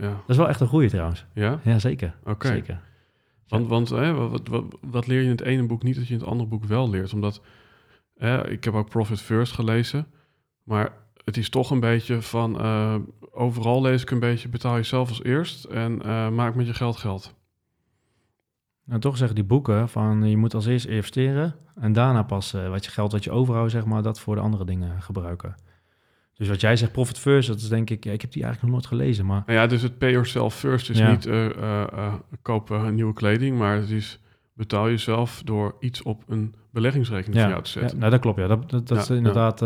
ja. 0.00 0.08
Dat 0.10 0.22
is 0.28 0.36
wel 0.36 0.48
echt 0.48 0.60
een 0.60 0.66
goede 0.66 0.88
trouwens. 0.88 1.24
ja? 1.34 1.60
Ja, 1.64 1.78
zeker. 1.78 2.14
Oké. 2.24 2.46
zeker. 2.46 2.80
Want, 3.48 3.68
want 3.68 3.88
hè, 3.88 4.12
wat, 4.14 4.48
wat, 4.48 4.64
wat 4.80 5.06
leer 5.06 5.18
je 5.18 5.24
in 5.24 5.30
het 5.30 5.40
ene 5.40 5.66
boek 5.66 5.82
niet 5.82 5.94
dat 5.96 6.06
je 6.06 6.14
in 6.14 6.18
het 6.20 6.28
andere 6.28 6.48
boek 6.48 6.64
wel 6.64 6.90
leert? 6.90 7.12
Omdat 7.12 7.40
hè, 8.16 8.48
ik 8.50 8.64
heb 8.64 8.74
ook 8.74 8.88
Profit 8.88 9.20
First 9.20 9.52
gelezen, 9.52 10.06
maar 10.62 10.92
het 11.24 11.36
is 11.36 11.48
toch 11.48 11.70
een 11.70 11.80
beetje 11.80 12.22
van 12.22 12.60
eh, 12.60 12.94
overal 13.30 13.82
lees 13.82 14.02
ik 14.02 14.10
een 14.10 14.18
beetje 14.18 14.48
betaal 14.48 14.74
jezelf 14.74 15.08
als 15.08 15.22
eerst 15.22 15.64
en 15.64 16.02
eh, 16.02 16.28
maak 16.28 16.54
met 16.54 16.66
je 16.66 16.74
geld 16.74 16.96
geld. 16.96 17.34
Nou, 18.84 19.00
toch 19.00 19.16
zeggen 19.16 19.34
die 19.34 19.44
boeken 19.44 19.88
van 19.88 20.28
je 20.28 20.36
moet 20.36 20.54
als 20.54 20.66
eerst 20.66 20.86
investeren 20.86 21.54
en 21.74 21.92
daarna 21.92 22.22
pas 22.22 22.54
eh, 22.54 22.68
wat 22.68 22.84
je 22.84 22.90
geld 22.90 23.12
wat 23.12 23.24
je 23.24 23.30
overhoudt, 23.30 23.70
zeg 23.72 23.84
maar, 23.84 24.02
dat 24.02 24.20
voor 24.20 24.34
de 24.34 24.40
andere 24.40 24.64
dingen 24.64 25.02
gebruiken. 25.02 25.54
Dus 26.34 26.48
wat 26.48 26.60
jij 26.60 26.76
zegt, 26.76 26.92
Profit 26.92 27.18
First, 27.18 27.48
dat 27.48 27.56
is 27.58 27.68
denk 27.68 27.90
ik, 27.90 28.04
ja, 28.04 28.12
ik 28.12 28.20
heb 28.20 28.32
die 28.32 28.42
eigenlijk 28.42 28.72
nog 28.72 28.82
nooit 28.82 29.00
gelezen, 29.00 29.26
maar 29.26 29.42
Nou 29.46 29.58
ja, 29.58 29.66
dus 29.66 29.82
het 29.82 29.98
pay 29.98 30.10
yourself 30.10 30.54
first 30.54 30.90
is 30.90 30.98
Ja. 30.98 31.10
niet 31.10 31.28
kopen 32.42 32.94
nieuwe 32.94 33.12
kleding, 33.12 33.58
maar 33.58 33.76
het 33.76 33.90
is 33.90 34.18
betaal 34.52 34.88
jezelf 34.88 35.42
door 35.44 35.74
iets 35.80 36.02
op 36.02 36.22
een 36.28 36.54
beleggingsrekening 36.70 37.34
ja, 37.36 37.42
voor 37.42 37.50
jou 37.52 37.62
te 37.64 37.70
ja, 37.74 37.80
zetten. 37.80 37.98
nou, 37.98 38.10
dat 38.10 38.20
klopt, 38.20 38.38
ja. 38.38 38.46
Dat, 38.46 38.70
dat, 38.70 38.88
dat 38.88 38.96
Ja, 38.96 39.02
is 39.02 39.10
inderdaad 39.10 39.60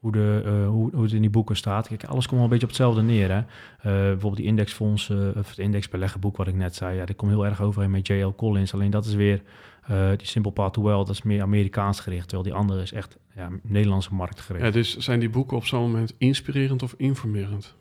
hoe, 0.00 0.12
de, 0.12 0.42
eh, 0.44 0.68
hoe, 0.68 0.90
hoe 0.92 1.02
het 1.02 1.12
in 1.12 1.20
die 1.20 1.30
boeken 1.30 1.56
staat. 1.56 1.88
Kijk, 1.88 2.04
alles 2.04 2.24
komt 2.26 2.34
wel 2.34 2.42
een 2.44 2.48
beetje 2.48 2.66
op 2.66 2.72
hetzelfde 2.72 3.02
neer, 3.02 3.30
hè. 3.30 3.38
Eh, 3.38 3.44
bijvoorbeeld 3.82 4.36
die 4.36 4.46
indexfondsen, 4.46 5.34
of 5.36 5.48
het 5.48 5.58
indexbeleggenboek 5.58 6.36
wat 6.36 6.46
ik 6.46 6.54
net 6.54 6.74
zei, 6.74 6.96
ja, 6.96 7.04
dat 7.04 7.16
komt 7.16 7.30
heel 7.30 7.46
erg 7.46 7.60
overeen 7.60 7.90
met 7.90 8.06
J.L. 8.06 8.34
Collins. 8.36 8.74
Alleen 8.74 8.90
dat 8.90 9.04
is 9.04 9.14
weer, 9.14 9.42
eh, 9.82 10.08
die 10.16 10.26
Simple 10.26 10.52
Path 10.52 10.72
to 10.72 10.82
Wealth, 10.82 11.06
dat 11.06 11.16
is 11.16 11.22
meer 11.22 11.42
Amerikaans 11.42 12.00
gericht, 12.00 12.28
terwijl 12.28 12.48
die 12.48 12.58
andere 12.58 12.82
is 12.82 12.92
echt 12.92 13.18
ja, 13.34 13.50
Nederlandse 13.62 14.14
markt 14.14 14.40
gericht. 14.40 14.64
Ja, 14.64 14.70
dus 14.70 14.96
zijn 14.96 15.20
die 15.20 15.30
boeken 15.30 15.56
op 15.56 15.64
zo'n 15.66 15.80
moment 15.80 16.14
inspirerend 16.18 16.82
of 16.82 16.94
informerend? 16.96 17.74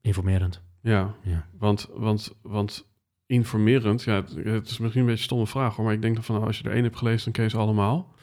Informerend. 0.00 0.62
Ja, 0.82 1.14
Ja. 1.22 1.46
want, 1.58 1.88
want, 1.94 2.34
want 2.42 2.86
informerend, 3.26 4.02
ja, 4.02 4.14
het, 4.14 4.34
het 4.44 4.68
is 4.70 4.78
misschien 4.78 5.00
een 5.00 5.06
beetje 5.06 5.10
een 5.10 5.18
stomme 5.18 5.46
vraag 5.46 5.76
hoor, 5.76 5.84
maar 5.84 5.94
ik 5.94 6.02
denk 6.02 6.14
dan 6.14 6.24
van 6.24 6.34
nou, 6.34 6.46
als 6.46 6.58
je 6.58 6.64
er 6.64 6.74
één 6.74 6.82
hebt 6.82 6.96
gelezen, 6.96 7.32
dan 7.32 7.50
ze 7.50 7.56
allemaal. 7.56 8.14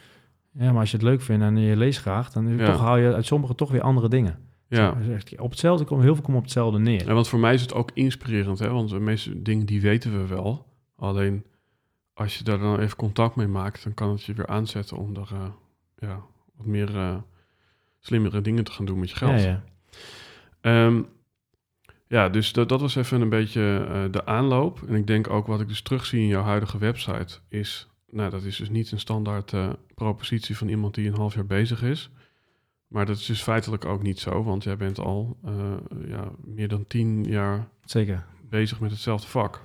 Ja, 0.57 0.71
maar 0.71 0.79
als 0.79 0.91
je 0.91 0.97
het 0.97 1.05
leuk 1.05 1.21
vindt 1.21 1.43
en 1.43 1.57
je 1.57 1.75
leest 1.75 1.99
graag, 1.99 2.31
dan 2.31 2.57
Ja. 2.57 2.65
toch 2.65 2.79
haal 2.79 2.97
je 2.97 3.13
uit 3.13 3.25
sommige 3.25 3.55
toch 3.55 3.71
weer 3.71 3.81
andere 3.81 4.09
dingen. 4.09 4.39
Ja. 4.67 4.97
Op 5.37 5.49
hetzelfde 5.49 5.85
komt 5.85 6.01
heel 6.01 6.13
veel 6.13 6.23
komt 6.23 6.37
op 6.37 6.43
hetzelfde 6.43 6.79
neer. 6.79 7.05
ja, 7.05 7.13
want 7.13 7.27
voor 7.27 7.39
mij 7.39 7.53
is 7.53 7.61
het 7.61 7.73
ook 7.73 7.91
inspirerend, 7.93 8.59
hè, 8.59 8.69
want 8.69 8.89
de 8.89 8.99
meeste 8.99 9.41
dingen 9.41 9.65
die 9.65 9.81
weten 9.81 10.11
we 10.11 10.27
wel. 10.27 10.65
Alleen 10.95 11.45
als 12.13 12.37
je 12.37 12.43
daar 12.43 12.59
dan 12.59 12.79
even 12.79 12.97
contact 12.97 13.35
mee 13.35 13.47
maakt, 13.47 13.83
dan 13.83 13.93
kan 13.93 14.09
het 14.09 14.23
je 14.23 14.33
weer 14.33 14.47
aanzetten 14.47 14.97
om 14.97 15.15
er 15.15 15.29
eh, 15.31 15.47
ja, 15.97 16.21
wat 16.57 16.65
meer 16.65 16.95
eh, 16.95 17.15
slimmere 17.99 18.41
dingen 18.41 18.63
te 18.63 18.71
gaan 18.71 18.85
doen 18.85 18.99
met 18.99 19.09
je 19.09 19.15
geld. 19.15 19.41
Ja, 19.41 19.47
ja. 19.47 19.63
Ehm, 20.61 21.01
ja, 22.07 22.29
dus 22.29 22.53
dat, 22.53 22.69
dat 22.69 22.81
was 22.81 22.95
even 22.95 23.21
een 23.21 23.29
beetje 23.29 23.87
eh, 23.89 24.03
de 24.11 24.25
aanloop. 24.25 24.83
En 24.87 24.95
ik 24.95 25.07
denk 25.07 25.29
ook 25.29 25.47
wat 25.47 25.61
ik 25.61 25.67
dus 25.67 25.81
terugzie 25.81 26.21
in 26.21 26.27
jouw 26.27 26.43
huidige 26.43 26.77
website 26.77 27.37
is... 27.47 27.89
Nou, 28.15 28.29
dat 28.29 28.43
is 28.43 28.57
dus 28.57 28.69
niet 28.69 28.91
een 28.91 28.99
standaard 28.99 29.53
eh, 29.53 29.69
propositie 29.95 30.57
van 30.57 30.67
iemand 30.67 30.95
die 30.95 31.07
een 31.07 31.15
half 31.15 31.35
jaar 31.35 31.45
bezig 31.45 31.81
is. 31.83 32.09
Maar 32.87 33.05
dat 33.05 33.17
is 33.17 33.25
dus 33.25 33.43
feitelijk 33.43 33.85
ook 33.85 34.01
niet 34.03 34.19
zo, 34.19 34.43
want 34.43 34.63
jij 34.63 34.77
bent 34.77 34.99
al 34.99 35.37
eh, 35.43 35.73
ja, 36.07 36.31
meer 36.43 36.67
dan 36.67 36.87
tien 36.87 37.23
jaar 37.23 37.67
Zeker. 37.85 38.25
bezig 38.49 38.79
met 38.79 38.91
hetzelfde 38.91 39.27
vak. 39.27 39.61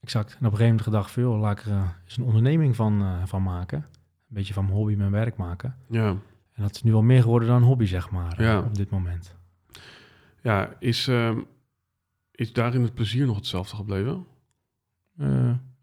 Exact. 0.00 0.30
En 0.30 0.36
op 0.36 0.42
een 0.42 0.48
gegeven 0.50 0.66
moment 0.68 0.82
gedacht, 0.82 1.10
veel 1.10 1.36
laat 1.36 1.58
ik 1.58 1.64
er 1.64 1.72
eh, 1.72 1.88
eens 2.04 2.16
een 2.16 2.24
onderneming 2.24 2.76
van, 2.76 3.26
van 3.28 3.42
maken. 3.42 3.78
Een 3.78 4.34
beetje 4.38 4.54
van 4.54 4.64
mijn 4.64 4.76
hobby 4.76 4.94
mijn 4.94 5.10
werk 5.10 5.36
maken. 5.36 5.76
Ja, 5.88 6.08
En 6.52 6.62
dat 6.62 6.74
is 6.74 6.82
nu 6.82 6.90
wel 6.92 7.02
meer 7.02 7.22
geworden 7.22 7.48
dan 7.48 7.56
een 7.56 7.68
hobby, 7.68 7.84
zeg 7.84 8.10
maar, 8.10 8.42
Ja. 8.42 8.58
op 8.60 8.74
dit 8.74 8.90
moment. 8.90 9.34
ja 10.42 10.76
is, 10.78 11.08
ehm, 11.08 11.40
is 12.30 12.52
daarin 12.52 12.82
het 12.82 12.94
plezier 12.94 13.26
nog 13.26 13.36
hetzelfde 13.36 13.76
gebleven? 13.76 14.26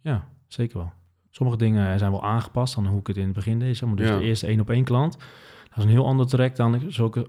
Ja, 0.02 0.28
zeker 0.48 0.78
wel. 0.78 0.94
Sommige 1.40 1.60
dingen 1.60 2.00
zijn 2.00 2.12
wel 2.12 2.24
aangepast 2.24 2.76
dan 2.76 2.86
hoe 2.88 3.00
ik 3.00 3.08
het 3.08 3.18
in 3.18 3.24
het 3.26 3.34
begin 3.34 3.60
deed. 3.60 3.78
zeg 3.78 3.88
maar. 3.88 3.98
Dus 3.98 4.08
Ja. 4.10 4.18
de 4.18 4.24
eerste 4.24 4.48
één 4.48 4.60
op 4.60 4.70
één 4.70 4.84
klant. 4.84 5.18
Dat 5.70 5.78
is 5.78 5.84
een 5.84 5.90
heel 5.90 6.06
ander 6.06 6.28
traject 6.28 6.58
dan 6.58 6.82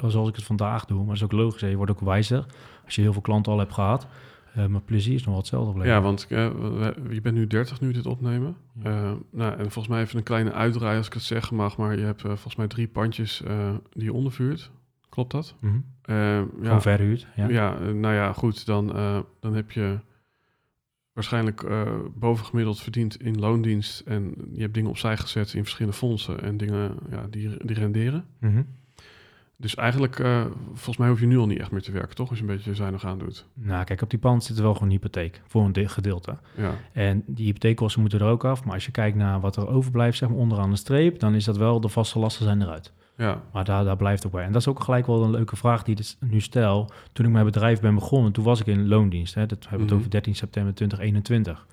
zoals 0.07 0.29
ik 0.29 0.35
het 0.37 0.44
vandaag 0.44 0.85
doe. 0.85 0.96
Maar 0.99 1.07
dat 1.07 1.16
is 1.16 1.23
ook 1.23 1.33
logisch. 1.33 1.61
Je 1.61 1.77
wordt 1.77 1.90
ook 1.90 2.01
wijzer 2.01 2.44
als 2.85 2.94
je 2.94 3.01
heel 3.03 3.12
veel 3.12 3.23
klanten 3.23 3.53
al 3.53 3.59
hebt 3.59 3.73
gehad. 3.73 4.07
Eh 4.55 4.66
maar 4.66 4.81
plezier 4.81 5.14
is 5.14 5.18
nog 5.20 5.29
wel 5.29 5.37
hetzelfde. 5.37 5.85
Ja, 5.85 6.01
want 6.01 6.27
we- 6.29 6.94
je 7.11 7.20
bent 7.20 7.35
nu 7.35 7.46
30 7.46 7.81
nu 7.81 7.92
dit 7.92 8.07
opnemen. 8.07 8.57
Ja. 8.83 8.90
Eh, 8.90 9.11
nou, 9.31 9.53
en 9.53 9.59
volgens 9.70 9.88
mij 9.88 10.01
even 10.03 10.18
een 10.18 10.25
kleine 10.25 10.53
uitdraai 10.53 10.96
als 10.96 11.07
ik 11.07 11.12
het 11.12 11.23
zeggen 11.23 11.57
mag. 11.57 11.77
Maar 11.77 11.99
je 11.99 12.05
hebt 12.05 12.20
volgens 12.23 12.57
mij 12.57 12.66
drie 12.66 12.88
pandjes 12.88 13.42
die 13.92 14.05
je 14.05 14.12
ondervuurt. 14.12 14.70
Klopt 15.09 15.31
dat? 15.33 15.55
Mhm. 15.61 15.75
Eh, 16.03 16.40
ja, 16.62 16.81
verhuurd. 16.81 17.27
Ja. 17.37 17.49
ja. 17.49 17.79
nou 17.79 18.14
ja, 18.14 18.33
goed. 18.33 18.66
Dan, 18.66 18.87
dan 19.40 19.55
heb 19.55 19.70
je 19.70 19.99
waarschijnlijk 21.20 21.62
eh, 21.62 21.94
bovengemiddeld 22.14 22.80
verdiend 22.80 23.22
in 23.22 23.38
loondienst. 23.38 24.00
En 24.00 24.35
je 24.52 24.61
hebt 24.61 24.74
dingen 24.74 24.90
opzij 24.90 25.16
gezet 25.16 25.54
in 25.54 25.62
verschillende 25.62 25.96
fondsen. 25.98 26.42
En 26.42 26.56
dingen 26.56 26.94
ja, 27.11 27.26
die, 27.30 27.50
die 27.66 27.76
renderen. 27.76 28.24
Mhm. 28.38 28.62
Dus 29.56 29.74
eigenlijk, 29.74 30.18
eh, 30.18 30.44
volgens 30.66 30.96
mij 30.96 31.09
hoef 31.09 31.20
je 31.20 31.26
nu 31.26 31.38
al 31.38 31.46
niet 31.46 31.59
echt 31.59 31.70
meer 31.70 31.83
te 31.83 31.92
werken, 31.92 32.14
toch? 32.16 32.28
Als 32.28 32.38
je 32.38 32.44
een 32.44 32.50
beetje 32.56 32.74
zuinig 32.74 33.04
aan 33.04 33.18
doet. 33.18 33.46
Nou, 33.54 33.85
kijk, 33.85 34.02
op 34.02 34.11
die 34.11 34.18
pand 34.18 34.44
zit 34.44 34.56
er 34.56 34.62
wel 34.62 34.72
gewoon 34.72 34.88
een 34.88 34.94
hypotheek 34.94 35.40
voor 35.46 35.64
een 35.64 35.72
de- 35.72 35.88
gedeelte. 35.88 36.38
Ja, 36.56 36.74
En 36.92 37.22
die 37.26 37.46
hypotheekkosten 37.46 38.00
moeten 38.00 38.20
er 38.20 38.26
ook 38.26 38.44
af. 38.44 38.64
Maar 38.64 38.74
als 38.74 38.85
je 38.85 38.90
kijkt 38.90 39.16
naar 39.16 39.40
wat 39.40 39.56
er 39.56 39.68
overblijft, 39.68 40.18
zeg 40.18 40.28
maar 40.28 40.38
onderaan 40.38 40.70
de 40.70 40.76
streep, 40.76 41.18
dan 41.18 41.35
is 41.35 41.44
dat 41.44 41.56
wel 41.56 41.80
de 41.80 41.88
vaste 41.88 42.18
lasten 42.18 42.44
zijn 42.44 42.62
eruit. 42.62 42.92
Ja, 43.20 43.42
Maar 43.52 43.64
daar, 43.64 43.85
daar 43.85 43.96
blijft 43.96 44.26
ook 44.26 44.33
bij. 44.33 44.44
En 44.44 44.52
dat 44.52 44.61
is 44.61 44.68
ook 44.68 44.80
gelijk 44.85 45.06
wel 45.06 45.22
een 45.24 45.30
leuke 45.30 45.56
vraag 45.56 45.83
die 45.83 45.90
ik 45.92 45.96
dus 46.00 46.16
nu 46.20 46.40
stel. 46.40 46.90
Toen 47.12 47.26
ik 47.26 47.33
mijn 47.33 47.44
bedrijf 47.44 47.80
ben 47.80 47.94
begonnen, 47.94 48.33
toen 48.33 48.44
was 48.44 48.61
ik 48.61 48.66
in 48.66 48.88
loondienst. 48.88 49.35
Hè. 49.35 49.46
Dat 49.46 49.59
hebben 49.61 49.70
we 49.78 49.83
het 49.83 49.90
Mhm. 49.90 49.98
over 49.98 50.11
13 50.11 50.37
september 50.37 50.74
2021. 50.74 51.66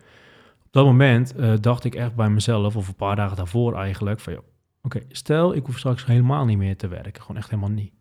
Op 0.65 0.73
dat 0.73 0.85
moment 0.85 1.35
eh, 1.35 1.53
dacht 1.61 1.83
ik 1.83 1.95
echt 1.95 2.15
bij 2.15 2.29
mezelf, 2.29 2.75
of 2.75 2.87
een 2.87 2.95
paar 2.95 3.15
dagen 3.15 3.37
daarvoor 3.37 3.75
eigenlijk, 3.75 4.19
van 4.19 4.33
joh, 4.33 4.43
oké, 4.81 5.01
stel 5.09 5.55
ik 5.55 5.65
hoef 5.65 5.77
straks 5.77 6.05
helemaal 6.05 6.45
niet 6.45 6.57
meer 6.57 6.77
te 6.77 6.87
werken. 6.87 7.21
Gewoon 7.21 7.37
echt 7.37 7.49
helemaal 7.49 7.71
niet. 7.71 7.91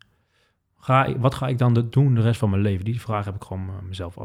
Ga, 0.79 1.19
wat 1.19 1.35
ga 1.35 1.47
ik 1.49 1.59
dan 1.59 1.87
doen 1.91 2.15
de 2.15 2.21
rest 2.21 2.39
van 2.39 2.51
mijn 2.51 2.63
leven? 2.63 2.85
Die 2.85 3.01
vraag 3.01 3.25
heb 3.25 3.35
ik 3.35 3.43
gewoon 3.45 3.69
eh, 3.69 3.75
mezelf 3.89 4.19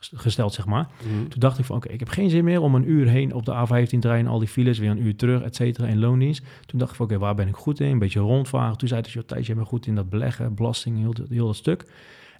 afgesteld, 0.00 0.52
zeg 0.52 0.66
maar. 0.66 0.88
Mhm. 1.02 1.28
Toen 1.28 1.40
dacht 1.40 1.58
ik 1.58 1.64
van, 1.64 1.76
oké, 1.76 1.88
ik 1.88 1.98
heb 2.00 2.08
geen 2.08 2.30
zin 2.30 2.44
meer 2.44 2.60
om 2.60 2.74
een 2.74 2.90
uur 2.90 3.08
heen 3.08 3.34
op 3.34 3.44
de 3.44 3.52
A15 3.66 3.98
te 3.98 4.08
rijden, 4.08 4.30
al 4.30 4.38
die 4.38 4.48
files, 4.48 4.78
weer 4.78 4.90
een 4.90 5.02
uur 5.06 5.16
terug, 5.16 5.42
et 5.42 5.56
cetera, 5.56 5.86
in 5.86 5.98
loondienst. 5.98 6.44
Toen 6.66 6.78
dacht 6.78 6.90
ik 6.90 6.96
van, 6.96 7.06
oké, 7.06 7.18
waar 7.18 7.34
ben 7.34 7.48
ik 7.48 7.54
goed 7.56 7.80
in? 7.80 7.90
Een 7.90 7.98
beetje 7.98 8.20
rondvaren. 8.20 8.76
Toen 8.78 8.88
zei 8.88 9.00
hij, 9.00 9.10
joh, 9.12 9.22
Thijs, 9.24 9.46
je 9.46 9.54
bent 9.54 9.66
goed 9.66 9.86
in 9.86 9.94
dat 9.94 10.08
beleggen, 10.10 10.54
belasting, 10.54 10.98
heel, 10.98 11.14
dat- 11.14 11.28
heel 11.28 11.46
dat 11.46 11.56
stuk. 11.56 11.84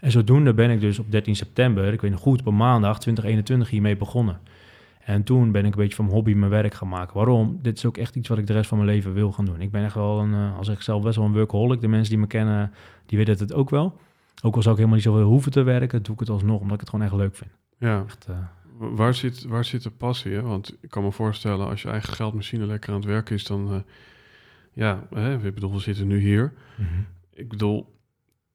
En 0.01 0.11
zodoende 0.11 0.55
ben 0.55 0.71
ik 0.71 0.81
dus 0.81 0.99
op 0.99 1.11
13 1.11 1.37
september, 1.37 1.93
ik 1.93 2.01
weet 2.01 2.11
nog 2.11 2.21
goed, 2.21 2.43
op 2.45 2.53
maandag 2.53 2.99
2021 2.99 3.71
hiermee 3.71 3.97
begonnen. 3.97 4.39
En 5.01 5.23
toen 5.23 5.53
ben 5.53 5.65
ik 5.65 5.73
een 5.75 5.81
beetje 5.81 5.95
van 5.97 6.05
mijn 6.05 6.17
hobby 6.17 6.33
mijn 6.35 6.51
werk 6.51 6.75
gaan 6.75 6.89
maken. 6.89 7.17
Waarom? 7.17 7.59
Dit 7.63 7.77
is 7.77 7.85
ook 7.87 7.97
echt 7.97 8.17
iets 8.17 8.29
wat 8.29 8.39
ik 8.39 8.47
de 8.47 8.53
rest 8.53 8.69
van 8.69 8.79
mijn 8.79 8.91
leven 8.91 9.13
wil 9.13 9.33
gaan 9.33 9.45
doen. 9.45 9.61
Ik 9.61 9.71
ben 9.71 9.85
echt 9.85 9.95
wel 9.95 10.19
een, 10.21 10.33
eh, 10.35 10.57
als 10.59 10.69
ik 10.69 10.81
zelf 10.81 11.03
best 11.03 11.17
wel 11.17 11.25
een 11.25 11.33
workaholic. 11.33 11.81
De 11.81 11.89
mensen 11.89 12.11
die 12.11 12.19
me 12.19 12.27
kennen, 12.27 12.73
die 13.07 13.19
weten 13.19 13.39
het 13.39 13.53
ook 13.53 13.71
wel. 13.71 13.97
Ook 14.43 14.55
al 14.57 14.63
zou 14.63 14.75
ik 14.75 14.81
helemaal 14.81 14.95
niet 14.95 15.03
zoveel 15.13 15.29
hoeven 15.29 15.53
te 15.53 15.63
werken, 15.63 16.03
doe 16.03 16.15
ik 16.15 16.21
het 16.21 16.29
alsnog, 16.31 16.61
omdat 16.61 16.75
ik 16.75 16.81
het 16.81 16.89
gewoon 16.91 17.05
echt 17.05 17.15
leuk 17.15 17.35
vind. 17.37 17.51
ja. 17.79 18.05
Echt, 18.07 18.27
eh, 18.27 18.39
Wa- 18.79 18.91
Waar 18.91 19.15
zit, 19.15 19.45
waar 19.45 19.65
zit 19.65 19.83
de 19.83 19.91
passie? 19.91 20.33
Hè? 20.33 20.43
Want 20.43 20.77
ik 20.81 20.91
kan 20.91 21.03
me 21.03 21.13
voorstellen, 21.13 21.67
als 21.69 21.83
je 21.83 21.89
eigen 21.89 22.13
geldmachine 22.13 22.67
lekker 22.67 22.89
aan 22.91 22.97
het 22.97 23.05
werken 23.05 23.35
is, 23.35 23.45
dan, 23.45 23.73
eh, 23.73 23.81
ja, 24.73 25.07
hè, 25.15 25.47
ik 25.47 25.55
bedoel, 25.55 25.73
we 25.73 25.79
zitten 25.79 26.07
nu 26.07 26.19
hier. 26.19 26.53
Mhm. 26.77 26.89
Ik 27.33 27.49
bedoel, 27.49 27.99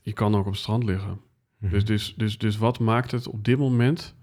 je 0.02 0.13
kan 0.13 0.36
ook 0.36 0.46
op 0.46 0.52
het 0.52 0.60
strand 0.62 0.84
liggen. 0.84 1.20
Mhm. 1.58 1.72
Dus, 1.72 1.86
dus, 1.86 2.13
dus, 2.17 2.38
dus 2.38 2.58
wat 2.58 2.80
maakt 2.80 3.12
het 3.12 3.28
op 3.28 3.44
dit 3.44 3.58
moment 3.58 4.15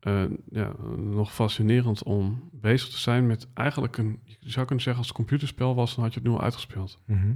eh, 0.00 0.24
ja, 0.50 0.72
nog 0.96 1.32
fascinerend 1.34 2.02
om 2.02 2.48
bezig 2.52 2.88
te 2.88 2.98
zijn 2.98 3.26
met 3.26 3.48
eigenlijk 3.54 3.96
een, 3.96 4.20
je 4.24 4.50
zou 4.50 4.66
kunnen 4.66 4.84
zeggen 4.84 4.96
als 4.96 5.06
het 5.06 5.16
computerspel 5.16 5.74
was, 5.74 5.94
dan 5.94 6.04
had 6.04 6.14
je 6.14 6.20
het 6.20 6.28
nu 6.28 6.34
al 6.34 6.42
uitgespeeld. 6.42 6.98
Mhm. 7.04 7.32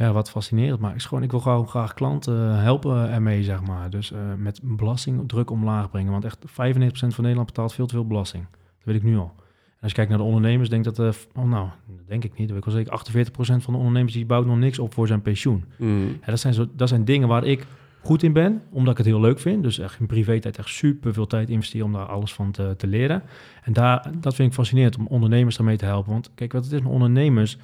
Ja, 0.00 0.12
wat 0.12 0.30
fascinerend 0.30 0.80
maakt 0.80 0.96
is 0.96 1.04
gewoon, 1.04 1.22
ik 1.22 1.30
wil 1.30 1.40
gewoon 1.40 1.68
graag 1.68 1.94
klanten 1.94 2.60
helpen 2.60 3.10
ermee, 3.10 3.42
zeg 3.42 3.62
maar. 3.62 3.90
Dus 3.90 4.12
eh, 4.12 4.18
met 4.36 4.60
belastingdruk 4.62 5.50
omlaag 5.50 5.90
brengen. 5.90 6.12
Want 6.12 6.24
echt 6.24 6.38
95% 6.38 6.52
van 6.52 7.10
Nederland 7.16 7.46
betaalt 7.46 7.72
veel 7.72 7.86
te 7.86 7.94
veel 7.94 8.06
belasting. 8.06 8.46
Dat 8.52 8.84
weet 8.84 8.96
ik 8.96 9.02
nu 9.02 9.16
al. 9.16 9.32
En 9.36 9.80
als 9.80 9.90
je 9.90 9.96
kijkt 9.96 10.10
naar 10.10 10.18
de 10.18 10.24
ondernemers, 10.24 10.68
denk 10.68 10.84
dat, 10.84 10.98
eh, 10.98 11.08
oh, 11.34 11.48
nou, 11.48 11.68
dat 11.86 12.08
denk 12.08 12.24
ik 12.24 12.30
niet. 12.30 12.48
Dat 12.48 12.56
weet 12.56 12.66
ik 12.66 12.88
wel 12.88 13.00
zeker, 13.02 13.28
48% 13.58 13.62
van 13.62 13.72
de 13.72 13.78
ondernemers 13.78 14.12
die 14.12 14.26
bouwt 14.26 14.46
nog 14.46 14.58
niks 14.58 14.78
op 14.78 14.94
voor 14.94 15.06
zijn 15.06 15.22
pensioen. 15.22 15.64
Mm. 15.76 16.06
Ja, 16.06 16.26
dat, 16.26 16.40
zijn 16.40 16.54
zo, 16.54 16.66
dat 16.76 16.88
zijn 16.88 17.04
dingen 17.04 17.28
waar 17.28 17.44
ik 17.44 17.66
goed 18.02 18.22
in 18.22 18.32
ben, 18.32 18.62
omdat 18.70 18.92
ik 18.92 18.98
het 18.98 19.06
heel 19.06 19.20
leuk 19.20 19.38
vind. 19.38 19.62
Dus 19.62 19.78
echt 19.78 20.00
in 20.00 20.06
privé-tijd 20.06 20.58
echt 20.58 20.68
super 20.68 21.12
veel 21.12 21.26
tijd 21.26 21.48
investeren 21.48 21.86
om 21.86 21.92
daar 21.92 22.06
alles 22.06 22.32
van 22.32 22.50
te, 22.50 22.74
te 22.76 22.86
leren. 22.86 23.22
En 23.62 23.72
daar, 23.72 24.10
dat 24.20 24.34
vind 24.34 24.48
ik 24.48 24.54
fascinerend 24.54 24.98
om 24.98 25.06
ondernemers 25.06 25.56
daarmee 25.56 25.76
te 25.76 25.84
helpen. 25.84 26.12
Want 26.12 26.30
kijk, 26.34 26.52
wat 26.52 26.64
het 26.64 26.72
is 26.72 26.80
met 26.80 26.92
ondernemers, 26.92 27.58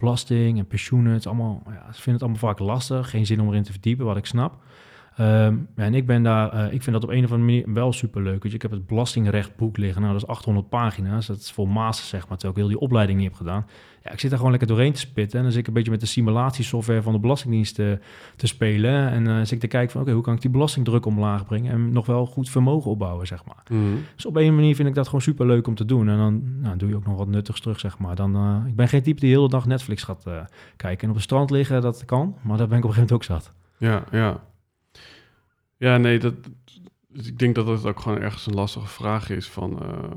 belasting 0.00 0.58
en 0.58 0.66
pensioenen, 0.66 1.12
het 1.12 1.20
is 1.20 1.26
allemaal, 1.26 1.62
ja, 1.66 1.92
ze 1.92 2.02
vinden 2.02 2.12
het 2.12 2.22
allemaal 2.22 2.54
vaak 2.54 2.58
lastig. 2.58 3.10
Geen 3.10 3.26
zin 3.26 3.40
om 3.40 3.48
erin 3.48 3.62
te 3.62 3.72
verdiepen, 3.72 4.04
wat 4.04 4.16
ik 4.16 4.26
snap. 4.26 4.62
Ehm, 5.20 5.56
en 5.74 5.94
ik 5.94 6.06
ben 6.06 6.22
daar, 6.22 6.52
eh, 6.52 6.72
ik 6.72 6.82
vind 6.82 6.92
dat 6.92 7.04
op 7.04 7.10
een 7.10 7.24
of 7.24 7.32
andere 7.32 7.50
manier 7.50 7.74
wel 7.74 7.92
super 7.92 8.22
leuk. 8.22 8.44
Ik 8.44 8.62
heb 8.62 8.70
het 8.70 8.86
belastingrechtboek 8.86 9.76
liggen. 9.76 10.00
Nou, 10.02 10.12
dat 10.12 10.22
is 10.22 10.28
800 10.28 10.68
pagina's. 10.68 11.26
Dat 11.26 11.36
is 11.36 11.50
voor 11.50 11.68
masters, 11.68 12.08
zeg 12.08 12.28
maar, 12.28 12.38
terwijl 12.38 12.52
ik 12.52 12.58
heel 12.58 12.78
die 12.78 12.88
opleiding 12.88 13.18
niet 13.18 13.28
heb 13.28 13.36
gedaan. 13.36 13.66
Ja, 14.04 14.10
ik 14.10 14.20
zit 14.20 14.28
daar 14.28 14.38
gewoon 14.38 14.50
lekker 14.50 14.68
doorheen 14.68 14.92
te 14.92 15.00
spitten. 15.00 15.36
En 15.38 15.42
dan 15.44 15.52
zit 15.52 15.60
ik 15.60 15.66
een 15.66 15.72
beetje 15.72 15.90
met 15.90 16.00
de 16.00 16.06
simulatiesoftware 16.06 17.02
van 17.02 17.12
de 17.12 17.18
Belastingdienst 17.18 17.74
te, 17.74 17.98
te 18.36 18.46
spelen. 18.46 19.10
En 19.10 19.24
dan 19.24 19.46
zit 19.46 19.52
ik 19.52 19.60
te 19.60 19.66
kijken 19.66 19.90
van, 19.90 20.00
oké, 20.00 20.12
hoe 20.12 20.22
kan 20.22 20.34
ik 20.34 20.40
die 20.40 20.50
belastingdruk 20.50 21.06
omlaag 21.06 21.46
brengen? 21.46 21.72
En 21.72 21.92
nog 21.92 22.06
wel 22.06 22.26
goed 22.26 22.50
vermogen 22.50 22.90
opbouwen, 22.90 23.26
zeg 23.26 23.44
maar. 23.44 23.62
Mm. 23.70 23.98
Dus 24.14 24.26
op 24.26 24.36
een 24.36 24.54
manier 24.54 24.74
vind 24.74 24.88
ik 24.88 24.94
dat 24.94 25.06
gewoon 25.06 25.20
super 25.20 25.46
leuk 25.46 25.66
om 25.66 25.74
te 25.74 25.84
doen. 25.84 26.08
En 26.08 26.16
dan 26.16 26.60
nou, 26.60 26.76
doe 26.76 26.88
je 26.88 26.96
ook 26.96 27.06
nog 27.06 27.16
wat 27.16 27.28
nuttigs 27.28 27.60
terug, 27.60 27.80
zeg 27.80 27.98
maar. 27.98 28.16
Dan, 28.16 28.34
eh, 28.34 28.68
ik 28.68 28.76
ben 28.76 28.88
geen 28.88 29.02
type 29.02 29.20
die 29.20 29.30
de 29.30 29.36
hele 29.36 29.48
dag 29.48 29.66
Netflix 29.66 30.02
gaat 30.02 30.26
eh, 30.26 30.40
kijken. 30.76 31.02
En 31.02 31.08
op 31.08 31.14
het 31.14 31.24
strand 31.24 31.50
liggen, 31.50 31.82
dat 31.82 32.04
kan. 32.04 32.36
Maar 32.42 32.58
daar 32.58 32.68
ben 32.68 32.78
ik 32.78 32.84
op 32.84 32.90
een 32.90 32.96
gegeven 32.96 33.16
moment 33.16 33.40
ook 33.40 33.44
zat. 33.44 33.52
Ja, 33.76 34.04
ja. 34.10 34.40
Ja, 35.80 35.96
nee, 35.96 36.18
dat, 36.18 36.34
dus 37.08 37.26
ik 37.26 37.38
denk 37.38 37.54
dat 37.54 37.66
het 37.66 37.86
ook 37.86 38.00
gewoon 38.00 38.20
ergens 38.20 38.46
een 38.46 38.54
lastige 38.54 38.86
vraag 38.86 39.30
is 39.30 39.48
van 39.48 39.82
eh, 39.82 40.10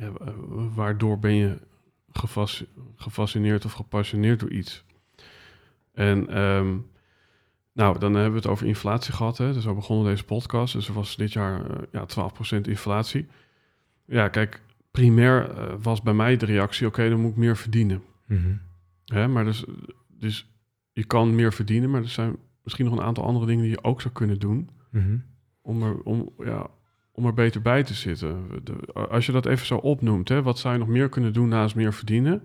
ja, 0.00 0.12
waardoor 0.74 1.18
ben 1.18 1.34
je 1.34 1.58
gefas- 2.12 2.64
gefascineerd 2.96 3.64
of 3.64 3.72
gepassioneerd 3.72 4.40
door 4.40 4.50
iets? 4.50 4.84
En 5.92 6.28
ehm, 6.28 6.76
nou, 7.72 7.98
dan 7.98 8.14
hebben 8.14 8.30
we 8.30 8.38
het 8.38 8.46
over 8.46 8.66
inflatie 8.66 9.12
gehad. 9.12 9.38
Hè? 9.38 9.52
Dus 9.52 9.64
we 9.64 9.74
begonnen 9.74 10.06
deze 10.06 10.24
podcast. 10.24 10.72
Dus 10.72 10.88
er 10.88 10.94
was 10.94 11.16
dit 11.16 11.32
jaar 11.32 11.70
eh, 11.70 11.82
ja, 11.92 12.30
12% 12.58 12.60
inflatie. 12.60 13.26
Ja, 14.04 14.28
kijk, 14.28 14.62
primair 14.90 15.50
eh, 15.50 15.74
was 15.82 16.02
bij 16.02 16.14
mij 16.14 16.36
de 16.36 16.46
reactie: 16.46 16.86
oké, 16.86 17.08
dan 17.08 17.20
moet 17.20 17.30
ik 17.30 17.36
meer 17.36 17.56
verdienen. 17.56 18.02
Hè? 19.04 19.28
Maar 19.28 19.44
dus, 19.44 19.64
dus 20.08 20.50
je 20.92 21.04
kan 21.04 21.34
meer 21.34 21.52
verdienen, 21.52 21.90
maar 21.90 22.02
er 22.02 22.08
zijn 22.08 22.36
misschien 22.62 22.84
nog 22.84 22.94
een 22.94 23.04
aantal 23.04 23.24
andere 23.24 23.46
dingen 23.46 23.62
die 23.62 23.70
je 23.70 23.84
ook 23.84 24.00
zou 24.00 24.14
kunnen 24.14 24.38
doen 24.38 24.70
Mhm. 24.96 25.16
om 25.62 25.82
er, 25.82 26.00
om, 26.02 26.30
ja, 26.44 26.66
om 27.12 27.26
er 27.26 27.34
beter 27.34 27.62
bij 27.62 27.82
te 27.82 27.94
zitten. 27.94 28.48
De- 28.64 28.92
als 28.92 29.26
je 29.26 29.32
dat 29.32 29.46
even 29.46 29.66
zo 29.66 29.76
opnoemt, 29.76 30.28
hè, 30.28 30.42
wat 30.42 30.58
zou 30.58 30.74
je 30.74 30.80
nog 30.80 30.88
meer 30.88 31.08
kunnen 31.08 31.32
doen 31.32 31.48
naast 31.48 31.74
meer 31.74 31.92
verdienen 31.92 32.42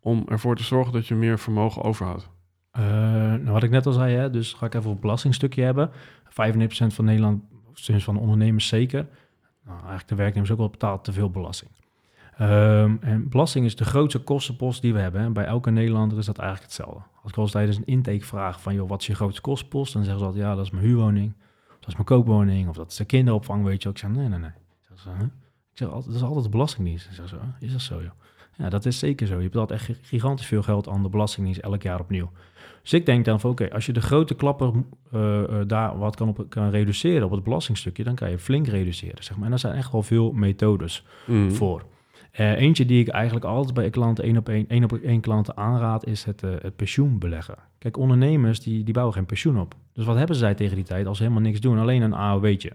om 0.00 0.24
ervoor 0.28 0.56
te 0.56 0.62
zorgen 0.62 0.92
dat 0.92 1.06
je 1.06 1.14
meer 1.14 1.38
vermogen 1.38 1.82
overhoudt? 1.82 2.30
Eh, 2.70 2.82
nou, 2.82 3.50
wat 3.50 3.62
ik 3.62 3.70
net 3.70 3.86
al 3.86 3.92
zei, 3.92 4.14
hè, 4.14 4.30
dus 4.30 4.52
ga 4.52 4.66
ik 4.66 4.74
even 4.74 4.86
op 4.86 4.92
het 4.92 5.00
belastingstukje 5.00 5.62
hebben. 5.62 5.90
95% 6.28 6.94
van 6.94 7.04
Nederland, 7.04 7.42
sinds 7.72 8.04
van 8.04 8.14
de 8.14 8.20
ondernemers 8.20 8.66
zeker. 8.68 9.06
Nou, 9.64 9.76
eigenlijk 9.78 10.08
de 10.08 10.14
werknemers 10.14 10.50
ook 10.52 10.58
wel 10.58 10.70
betaalt 10.70 11.04
te 11.04 11.12
veel 11.12 11.30
belasting. 11.30 11.70
Ehm, 12.36 12.96
en 13.00 13.28
belasting 13.28 13.64
is 13.64 13.76
de 13.76 13.84
grootste 13.84 14.18
kostenpost 14.22 14.82
die 14.82 14.92
we 14.92 15.00
hebben. 15.00 15.20
Hè. 15.20 15.30
Bij 15.30 15.44
elke 15.44 15.70
Nederlander 15.70 16.18
is 16.18 16.26
dat 16.26 16.38
eigenlijk 16.38 16.72
hetzelfde. 16.72 17.02
Als 17.22 17.32
ik 17.32 17.38
eens 17.38 17.50
tijdens 17.50 17.76
een 17.76 17.84
intake 17.84 18.24
vraag 18.24 18.60
van, 18.60 18.74
joh, 18.74 18.88
wat 18.88 19.00
is 19.00 19.06
je 19.06 19.14
grootste 19.14 19.40
kostenpost? 19.40 19.92
Dan 19.92 20.02
zeggen 20.02 20.20
ze 20.20 20.26
altijd, 20.26 20.44
ja, 20.44 20.54
dat 20.54 20.64
is 20.64 20.70
mijn 20.70 20.84
huurwoning. 20.84 21.32
Dat 21.84 21.88
is 21.88 21.94
mijn 21.94 22.18
koopwoning. 22.18 22.68
Of 22.68 22.76
dat 22.76 22.90
is 22.90 22.96
de 22.96 23.04
kinderopvang, 23.04 23.64
weet 23.64 23.82
je 23.82 23.84
wel. 23.84 23.92
Ik 23.92 23.98
zeg, 23.98 24.10
nee, 24.10 24.28
nee, 24.28 24.38
nee. 24.38 24.50
Ik 24.50 24.86
zeg, 24.88 24.98
zo, 24.98 25.10
huh? 25.10 25.22
ik 25.72 25.78
zeg 25.78 25.88
altijd, 25.88 26.06
dat 26.06 26.14
is 26.14 26.22
altijd 26.22 26.44
de 26.44 26.50
belastingdienst. 26.50 27.06
Ik 27.06 27.12
zeg 27.12 27.28
zo, 27.28 27.36
is 27.60 27.72
dat 27.72 27.80
zo, 27.80 28.02
joh? 28.02 28.10
Ja, 28.56 28.68
dat 28.68 28.86
is 28.86 28.98
zeker 28.98 29.26
zo. 29.26 29.40
Je 29.40 29.48
betaalt 29.48 29.70
echt 29.70 29.90
gigantisch 30.02 30.46
veel 30.46 30.62
geld 30.62 30.88
aan 30.88 31.02
de 31.02 31.08
belastingdienst 31.08 31.60
elk 31.60 31.82
jaar 31.82 32.00
opnieuw. 32.00 32.30
Dus 32.82 32.92
ik 32.92 33.06
denk 33.06 33.24
dan 33.24 33.40
van, 33.40 33.50
oké, 33.50 33.70
als 33.72 33.86
je 33.86 33.92
de 33.92 34.00
grote 34.00 34.34
klapper 34.34 34.72
eh, 35.12 35.42
eh, 35.42 35.68
daar 35.68 35.98
wat 35.98 36.16
kan, 36.16 36.28
op, 36.28 36.46
kan 36.48 36.70
reduceren 36.70 37.24
op 37.24 37.30
het 37.30 37.42
belastingstukje, 37.42 38.04
dan 38.04 38.14
kan 38.14 38.30
je 38.30 38.38
flink 38.38 38.66
reduceren, 38.66 39.24
zeg 39.24 39.34
maar. 39.36 39.44
En 39.44 39.50
daar 39.50 39.58
zijn 39.58 39.74
echt 39.74 39.92
wel 39.92 40.02
veel 40.02 40.32
methodes 40.32 41.04
Mm. 41.26 41.50
voor. 41.52 41.84
Eh, 42.34 42.60
eentje 42.60 42.86
die 42.86 43.00
ik 43.00 43.08
eigenlijk 43.08 43.44
altijd 43.44 43.74
bij 43.74 43.90
klanten 43.90 44.24
één 44.24 44.36
op 44.36 44.48
één, 44.48 44.68
één 44.68 44.84
op 44.84 44.92
één 44.92 45.20
klanten 45.20 45.56
aanraad, 45.56 46.06
is 46.06 46.24
het, 46.24 46.42
eh, 46.42 46.50
het 46.60 46.76
pensioen 46.76 47.18
beleggen. 47.18 47.54
Kijk, 47.78 47.96
ondernemers 47.96 48.60
die, 48.60 48.84
die 48.84 48.94
bouwen 48.94 49.14
geen 49.14 49.26
pensioen 49.26 49.60
op. 49.60 49.74
Dus 49.92 50.04
wat 50.04 50.16
hebben 50.16 50.36
zij 50.36 50.54
tegen 50.54 50.76
die 50.76 50.84
tijd 50.84 51.06
als 51.06 51.16
ze 51.16 51.22
helemaal 51.22 51.44
niks 51.44 51.60
doen? 51.60 51.78
Alleen 51.78 52.02
een 52.02 52.14
AOW'tje. 52.14 52.72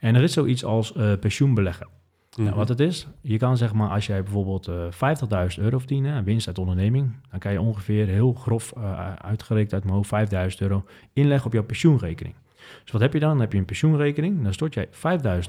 En 0.00 0.14
er 0.14 0.22
is 0.22 0.32
zoiets 0.32 0.64
als 0.64 0.92
eh, 0.92 1.12
pensioen 1.20 1.54
beleggen. 1.54 1.86
Mhm. 2.30 2.42
Nou, 2.42 2.56
wat 2.56 2.68
het 2.68 2.80
is, 2.80 3.06
je 3.20 3.36
kan 3.36 3.56
zeg 3.56 3.72
maar, 3.72 3.88
als 3.88 4.06
jij 4.06 4.22
bijvoorbeeld 4.22 4.68
eh 4.68 4.90
50.000 4.90 5.64
euro 5.64 5.78
verdient, 5.78 6.24
winst 6.24 6.46
uit 6.46 6.58
onderneming, 6.58 7.12
dan 7.30 7.38
kan 7.38 7.52
je 7.52 7.60
ongeveer 7.60 8.06
heel 8.06 8.32
grof 8.32 8.72
uitgerekend 9.18 9.72
uit 9.72 9.84
mijn 9.84 9.94
hoofd 9.94 10.10
5.000 10.10 10.58
euro 10.58 10.84
inleggen 11.12 11.46
op 11.46 11.52
jouw 11.52 11.64
pensioenrekening. 11.64 12.34
Dus 12.82 12.92
wat 12.92 13.00
heb 13.00 13.12
je 13.12 13.18
dan? 13.20 13.30
Dan 13.30 13.40
heb 13.40 13.52
je 13.52 13.58
een 13.58 13.64
pensioenrekening, 13.64 14.42
dan 14.42 14.52
stort 14.52 14.74
jij 14.74 14.86
5.000 14.86 14.92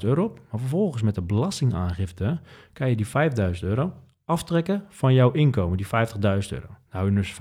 euro 0.02 0.24
op, 0.24 0.40
maar 0.50 0.60
vervolgens 0.60 1.02
met 1.02 1.14
de 1.14 1.22
belastingaangifte 1.22 2.40
kan 2.72 2.88
je 2.88 2.96
die 2.96 3.06
5.000 3.06 3.12
euro 3.60 3.92
aftrekken 4.24 4.84
van 4.88 5.14
jouw 5.14 5.30
inkomen, 5.30 5.76
die 5.76 5.86
50.000 5.86 5.90
euro. 6.20 6.66
Dan 6.66 6.76
hou 6.88 7.10
je 7.10 7.16
dus 7.16 7.32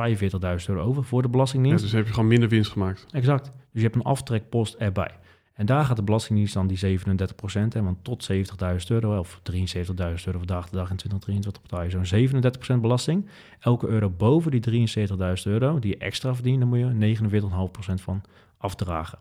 45.000 0.62 0.66
euro 0.70 0.82
over 0.82 1.04
voor 1.04 1.22
de 1.22 1.28
Ja, 1.28 1.34
belastingdienst. 1.34 1.84
dus 1.84 1.92
heb 1.92 2.06
je 2.08 2.14
gewoon 2.14 2.28
minder 2.30 2.50
winst 2.50 2.72
gemaakt. 2.72 3.06
Exact. 3.12 3.46
Dus 3.46 3.52
je 3.72 3.82
hebt 3.82 3.96
een 3.96 4.02
aftrekpost 4.04 4.74
erbij. 4.74 5.12
En 5.54 5.66
daar 5.66 5.86
gaat 5.86 5.96
de 5.96 6.04
Belastingdienst 6.04 6.54
dan 6.54 6.68
die 6.68 6.78
37 6.78 7.36
procent, 7.36 7.74
want 7.74 7.98
tot 8.02 8.32
70.000 8.32 8.38
euro 8.88 9.20
of 9.20 9.42
73.000 9.52 9.96
euro 10.26 10.38
vandaag 10.38 10.70
de 10.70 10.76
dag 10.76 10.90
in 10.90 10.96
2023 10.96 11.62
betaal 11.62 11.84
je 11.84 11.90
zo'n 11.90 12.06
37 12.06 12.52
procent 12.62 12.82
belasting. 12.82 13.28
Elke 13.60 13.88
euro 13.88 14.10
boven 14.10 14.52
die 14.52 14.88
73.000 14.88 15.16
euro 15.44 15.80
die 15.80 15.92
je 15.92 15.98
extra 15.98 16.34
verdient, 16.34 16.60
dan 16.60 16.70
moet 16.70 16.80
je 16.80 17.18
49,5 17.18 17.72
procent 17.72 18.02
van 18.02 18.22
afdragen. 18.58 19.20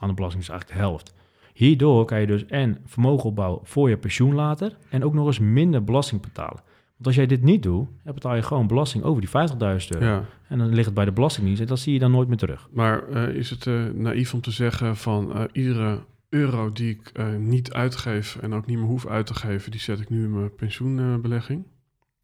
Aan 0.00 0.08
de 0.08 0.14
belasting 0.14 0.42
is 0.42 0.48
eigenlijk 0.48 0.80
de 0.80 0.86
helft. 0.86 1.14
Hierdoor 1.54 2.04
kan 2.04 2.20
je 2.20 2.26
dus 2.26 2.46
en 2.46 2.78
vermogen 2.84 3.28
opbouwen 3.28 3.60
voor 3.62 3.88
je 3.88 3.96
pensioen 3.96 4.34
later 4.34 4.76
en 4.90 5.04
ook 5.04 5.14
nog 5.14 5.26
eens 5.26 5.38
minder 5.38 5.84
belasting 5.84 6.20
betalen. 6.20 6.62
Want 6.98 7.06
als 7.06 7.14
jij 7.14 7.26
dit 7.26 7.42
niet 7.42 7.62
doet, 7.62 7.88
dan 8.04 8.14
betaal 8.14 8.34
je 8.34 8.42
gewoon 8.42 8.66
belasting 8.66 9.04
over 9.04 9.20
die 9.20 9.30
50.000 9.50 9.56
euro. 9.58 10.04
Ja. 10.04 10.24
En 10.48 10.58
dan 10.58 10.68
ligt 10.68 10.84
het 10.84 10.94
bij 10.94 11.04
de 11.04 11.12
Belastingdienst 11.12 11.60
en 11.60 11.66
dat 11.66 11.78
zie 11.78 11.92
je 11.92 11.98
dan 11.98 12.10
nooit 12.10 12.28
meer 12.28 12.36
terug. 12.36 12.68
Maar 12.72 13.08
eh, 13.08 13.28
is 13.28 13.50
het 13.50 13.66
eh, 13.66 13.84
naïef 13.94 14.34
om 14.34 14.40
te 14.40 14.50
zeggen 14.50 14.96
van 14.96 15.34
eh, 15.34 15.44
iedere 15.52 15.98
euro 16.28 16.72
die 16.72 16.90
ik 16.90 17.12
niet 17.38 17.72
uitgeef 17.72 18.36
en 18.36 18.52
ook 18.52 18.66
niet 18.66 18.78
meer 18.78 18.86
hoef 18.86 19.06
uit 19.06 19.26
te 19.26 19.34
geven, 19.34 19.70
die 19.70 19.80
zet 19.80 20.00
ik 20.00 20.10
nu 20.10 20.24
in 20.24 20.38
mijn 20.38 20.54
pensioenbelegging? 20.54 21.64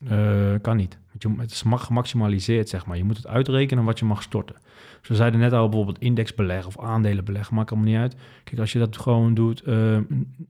Eh, 0.08 0.60
kan 0.62 0.76
niet. 0.76 0.98
Want 1.10 1.22
je, 1.36 1.42
het 1.42 1.50
is 1.50 1.62
ma- 1.62 1.76
gemaximaliseerd, 1.76 2.68
zeg 2.68 2.86
maar. 2.86 2.96
Je 2.96 3.04
moet 3.04 3.16
het 3.16 3.26
uitrekenen 3.26 3.84
wat 3.84 3.98
je 3.98 4.04
mag 4.04 4.22
storten. 4.22 4.56
Dus 5.00 5.08
we 5.08 5.14
zeiden 5.14 5.40
net 5.40 5.52
al, 5.52 5.68
bijvoorbeeld 5.68 5.98
indexbeleg 5.98 6.66
of 6.66 6.78
aandelenbeleg, 6.78 7.50
maakt 7.50 7.70
allemaal 7.70 7.88
niet 7.88 7.98
uit. 7.98 8.16
Kijk, 8.44 8.60
als 8.60 8.72
je 8.72 8.78
dat 8.78 8.96
gewoon 8.98 9.34
doet 9.34 9.62
eh, 9.62 9.96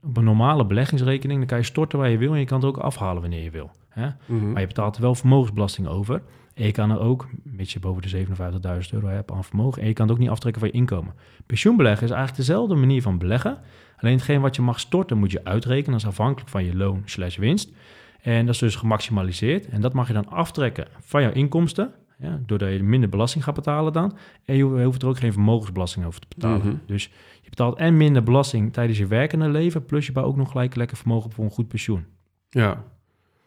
op 0.03 0.17
een 0.17 0.25
normale 0.25 0.67
beleggingsrekening, 0.67 1.39
dan 1.39 1.49
kan 1.49 1.59
je 1.59 1.65
storten 1.65 1.99
waar 1.99 2.11
je 2.11 2.19
wil 2.19 2.33
en 2.33 2.39
je 2.39 2.45
kan 2.45 2.59
het 2.61 2.69
ook 2.69 2.77
afhalen 2.77 3.21
wanneer 3.23 3.43
je 3.43 3.51
wil. 3.51 3.71
Hè? 3.89 4.09
Mhm. 4.27 4.51
Maar 4.53 4.61
je 4.61 4.67
betaalt 4.67 4.97
er 4.97 5.03
wel 5.03 5.15
vermogensbelasting 5.15 5.87
over. 5.87 6.23
En 6.55 6.65
je 6.67 6.73
kan 6.73 6.91
er 6.91 7.01
ook, 7.01 7.29
mits 7.43 7.73
je 7.73 7.81
boven 7.81 8.03
de 8.03 8.09
57.000 8.09 8.93
euro 8.93 9.07
hebt 9.07 9.31
aan 9.31 9.45
vermogen, 9.45 9.83
en 9.83 9.89
je 9.89 9.95
kan 9.95 10.05
het 10.07 10.15
ook 10.15 10.21
niet 10.21 10.31
aftrekken 10.31 10.61
van 10.61 10.71
je 10.73 10.77
inkomen. 10.79 11.15
Pensioenbeleggen 11.47 12.05
is 12.05 12.11
eigenlijk 12.13 12.47
dezelfde 12.47 12.75
manier 12.75 13.03
van 13.03 13.19
beleggen. 13.19 13.59
Alleen 13.97 14.15
hetgeen 14.15 14.41
wat 14.41 14.57
je 14.57 14.63
mag 14.63 14.81
storten 14.81 15.19
moet 15.19 15.31
je 15.31 15.45
uitrekenen. 15.45 15.91
Dat 15.93 16.01
is 16.01 16.07
afhankelijk 16.07 16.51
van 16.51 16.65
je 16.65 16.77
loon 16.77 17.03
slash 17.05 17.37
winst. 17.37 17.71
En 18.25 18.47
dat 18.47 18.55
is 18.55 18.61
dus 18.61 18.77
gemaximaliseerd. 18.77 19.69
En 19.69 19.81
dat 19.81 19.93
mag 19.93 20.07
je 20.07 20.13
dan 20.13 20.29
aftrekken 20.29 20.87
van 21.01 21.23
jouw 21.23 21.33
inkomsten. 21.33 21.93
Ja, 22.19 22.41
doordat 22.47 22.73
je 22.73 22.83
minder 22.83 23.09
belasting 23.09 23.45
gaat 23.45 23.55
betalen 23.55 23.93
dan. 23.93 24.17
En 24.45 24.57
je 24.57 24.65
hoeft 24.65 25.03
er 25.03 25.09
ook 25.09 25.19
geen 25.19 25.33
vermogensbelasting 25.33 26.07
over 26.07 26.21
te 26.21 26.27
betalen. 26.35 26.67
Mhm. 26.67 26.77
Dus 26.87 27.05
je 27.43 27.51
betaalt 27.51 27.79
en 27.79 27.97
minder 27.97 28.23
belasting 28.23 28.73
tijdens 28.73 28.99
je 28.99 29.07
werkende 29.07 29.49
leven. 29.49 29.85
Plus 29.85 30.07
je 30.07 30.13
bouwt 30.13 30.27
ook 30.27 30.37
nog 30.37 30.51
gelijk 30.51 30.75
lekker 30.75 30.97
vermogen 30.97 31.31
voor 31.31 31.45
een 31.45 31.51
goed 31.51 31.69
pensioen. 31.69 32.05
Ja. 32.49 32.85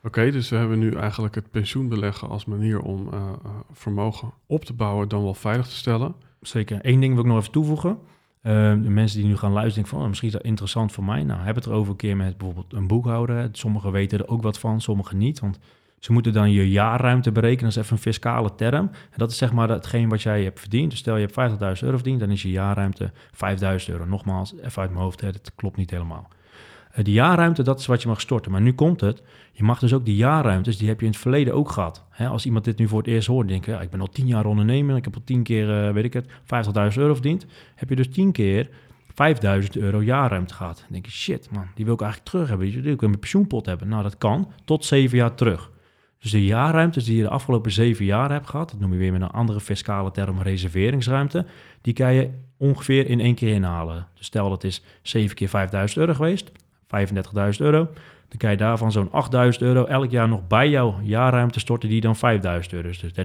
Oké, 0.04 0.32
dus 0.32 0.50
we 0.50 0.56
hebben 0.56 0.80
nu 0.80 0.92
eigenlijk 0.92 1.36
het 1.36 1.52
pensioenbeleggen 1.52 2.30
als 2.30 2.46
manier 2.46 2.80
om 2.80 3.08
eh, 3.14 3.20
eh, 3.20 3.52
vermogen 3.72 4.34
op 4.46 4.66
te 4.66 4.74
bouwen, 4.74 5.08
dan 5.08 5.24
wel 5.24 5.34
veilig 5.34 5.68
te 5.68 5.76
stellen. 5.76 6.16
Zeker. 6.42 6.80
Eén 6.82 7.00
ding 7.00 7.14
wil 7.14 7.24
ik 7.24 7.30
nog 7.30 7.40
even 7.40 7.52
toevoegen. 7.52 8.00
Eh, 8.48 8.54
de 8.54 8.90
mensen 8.90 9.20
die 9.20 9.28
nu 9.28 9.38
gaan 9.38 9.52
luisteren, 9.52 9.74
denken 9.74 9.92
van, 9.92 10.02
oh, 10.02 10.08
misschien 10.08 10.28
is 10.28 10.34
dat 10.34 10.44
interessant 10.44 10.92
voor 10.92 11.04
mij. 11.04 11.24
Nou, 11.24 11.42
heb 11.42 11.56
het 11.56 11.66
erover 11.66 11.92
een 11.92 11.98
keer 11.98 12.18
met 12.18 12.38
bijvoorbeeld 12.38 12.74
een 12.74 12.88
boekhouder. 12.88 13.50
Sommigen 13.52 13.92
weten 13.92 14.20
er 14.20 14.28
ook 14.28 14.42
wat 14.42 14.60
van, 14.60 14.82
sommigen 14.82 15.18
niet. 15.18 15.40
Want 15.40 15.60
Ze 16.00 16.12
moeten 16.12 16.34
dan 16.34 16.52
je 16.52 16.70
jaarruimte 16.70 17.32
berekenen. 17.32 17.64
Dat 17.64 17.78
is 17.78 17.84
even 17.84 17.96
een 17.96 18.02
fiscale 18.02 18.56
term. 18.56 18.90
En 18.92 19.18
dat 19.18 19.32
is 19.32 19.38
zeg 19.38 19.54
maar 19.54 19.70
hetgeen 19.70 20.10
wat 20.10 20.22
jij 20.22 20.44
hebt 20.44 20.60
verdiend. 20.60 20.90
Dus 20.90 21.00
stel 21.00 21.18
je 21.18 21.28
hebt 21.34 21.52
50.000 21.52 21.84
euro 21.84 21.96
verdiend, 21.96 22.20
dan 22.20 22.32
is 22.32 22.42
je 22.42 22.50
jaarruimte 22.50 23.12
5.000 23.32 23.90
euro. 23.90 24.06
Nogmaals, 24.06 24.54
even 24.56 24.82
uit 24.82 24.92
mijn 24.92 25.04
hoofd, 25.04 25.22
hè, 25.22 25.30
klopt 25.56 25.78
niet 25.78 25.92
helemaal. 25.92 26.28
Uh, 26.98 27.04
die 27.04 27.14
jaarruimte, 27.14 27.64
dat 27.64 27.80
is 27.80 27.86
wat 27.86 28.02
je 28.02 28.08
mag 28.08 28.22
storten. 28.22 28.52
Maar 28.52 28.62
nu 28.62 28.74
komt 28.74 29.02
het. 29.02 29.24
Je 29.52 29.64
mag 29.64 29.80
dus 29.80 29.94
ook 29.94 30.06
die 30.06 30.16
jaarruimtes, 30.16 30.78
die 30.78 30.88
heb 30.88 31.00
je 31.00 31.06
in 31.06 31.12
het 31.12 31.22
verleden 31.22 31.54
ook 31.54 31.72
gehad. 31.72 32.06
Als 32.18 32.46
iemand 32.46 32.66
dit 32.66 32.78
nu 32.78 32.88
voor 32.88 32.98
het 32.98 33.08
eerst 33.08 33.28
hoort, 33.28 33.48
denk 33.48 33.66
ja, 33.66 33.82
ik 33.82 33.90
ben 33.90 34.00
al 34.00 34.08
10 34.08 34.28
jaar 34.28 34.46
ondernemer. 34.46 34.96
Ik 34.96 35.04
heb 35.04 35.16
al 35.16 35.22
10 35.24 35.44
keer, 35.44 35.88
uh, 35.88 35.94
weet 35.94 36.04
ik 36.04 36.14
het, 36.14 36.28
50.000 36.28 36.98
euro 36.98 37.14
verdiend. 37.14 37.46
Heb 37.76 37.90
je 37.90 37.96
dus 37.96 38.10
10 38.10 38.32
keer 38.32 38.70
5000 39.14 39.78
euro 39.78 40.04
jaarruimte 40.04 40.54
gaat. 40.54 40.78
Dan 40.78 40.88
denk 40.90 41.06
je, 41.06 41.12
shit 41.12 41.50
man, 41.52 41.68
die 41.76 41.86
wil 41.86 41.94
ik 41.94 42.02
eigenlijk 42.02 42.32
terug 42.32 42.50
hebben. 42.50 42.68
Die 42.68 42.82
wil 42.82 42.94
ik 42.94 43.02
in 43.02 43.08
mijn 43.08 43.20
pensioenpot 43.20 43.66
hebben. 43.66 43.88
Nou, 43.88 44.04
dat 44.04 44.18
kan 44.18 44.52
tot 44.66 44.86
zeven 44.86 45.18
jaar 45.18 45.36
terug. 45.36 45.72
Dus 46.20 46.32
de 46.32 46.46
jaarruimtes 46.46 47.06
die 47.06 47.16
je 47.16 47.22
de 47.22 47.30
afgelopen 47.30 47.72
zeven 47.72 48.06
jaar 48.06 48.32
hebt 48.32 48.50
gehad, 48.50 48.70
dat 48.70 48.80
noem 48.80 48.94
je 48.94 48.98
weer 48.98 49.12
met 49.12 49.22
een 49.22 49.32
andere 49.32 49.60
fiscale 49.60 50.12
term 50.12 50.42
reserveringsruimte, 50.42 51.46
die 51.82 51.94
kan 51.94 52.14
je 52.14 52.30
ongeveer 52.58 53.10
in 53.10 53.20
één 53.20 53.36
keer 53.36 53.54
inhalen. 53.54 54.08
Dus 54.14 54.26
stel 54.26 54.50
dat 54.50 54.64
is 54.64 54.84
7 55.02 55.36
keer 55.36 55.50
5000 55.50 56.00
euro 56.00 56.14
geweest, 56.14 56.52
35.000 56.88 57.58
euro. 57.58 57.88
Dan 58.30 58.38
kan 58.38 58.52
je 58.52 58.58
daarvan 58.58 58.92
zo'n 58.92 59.12
8000 59.12 59.64
euro 59.64 59.86
elk 59.86 60.12
jaar 60.12 60.28
nog 60.28 60.48
bij 60.48 60.70
jouw 60.70 60.96
jaarruimte 61.04 61.60
storten, 61.60 61.90
die 61.90 62.02
dan 62.02 62.16
5000 62.16 62.74
euro 62.74 62.88
is. 62.88 63.00
Dus 63.00 63.12
13.000 63.12 63.16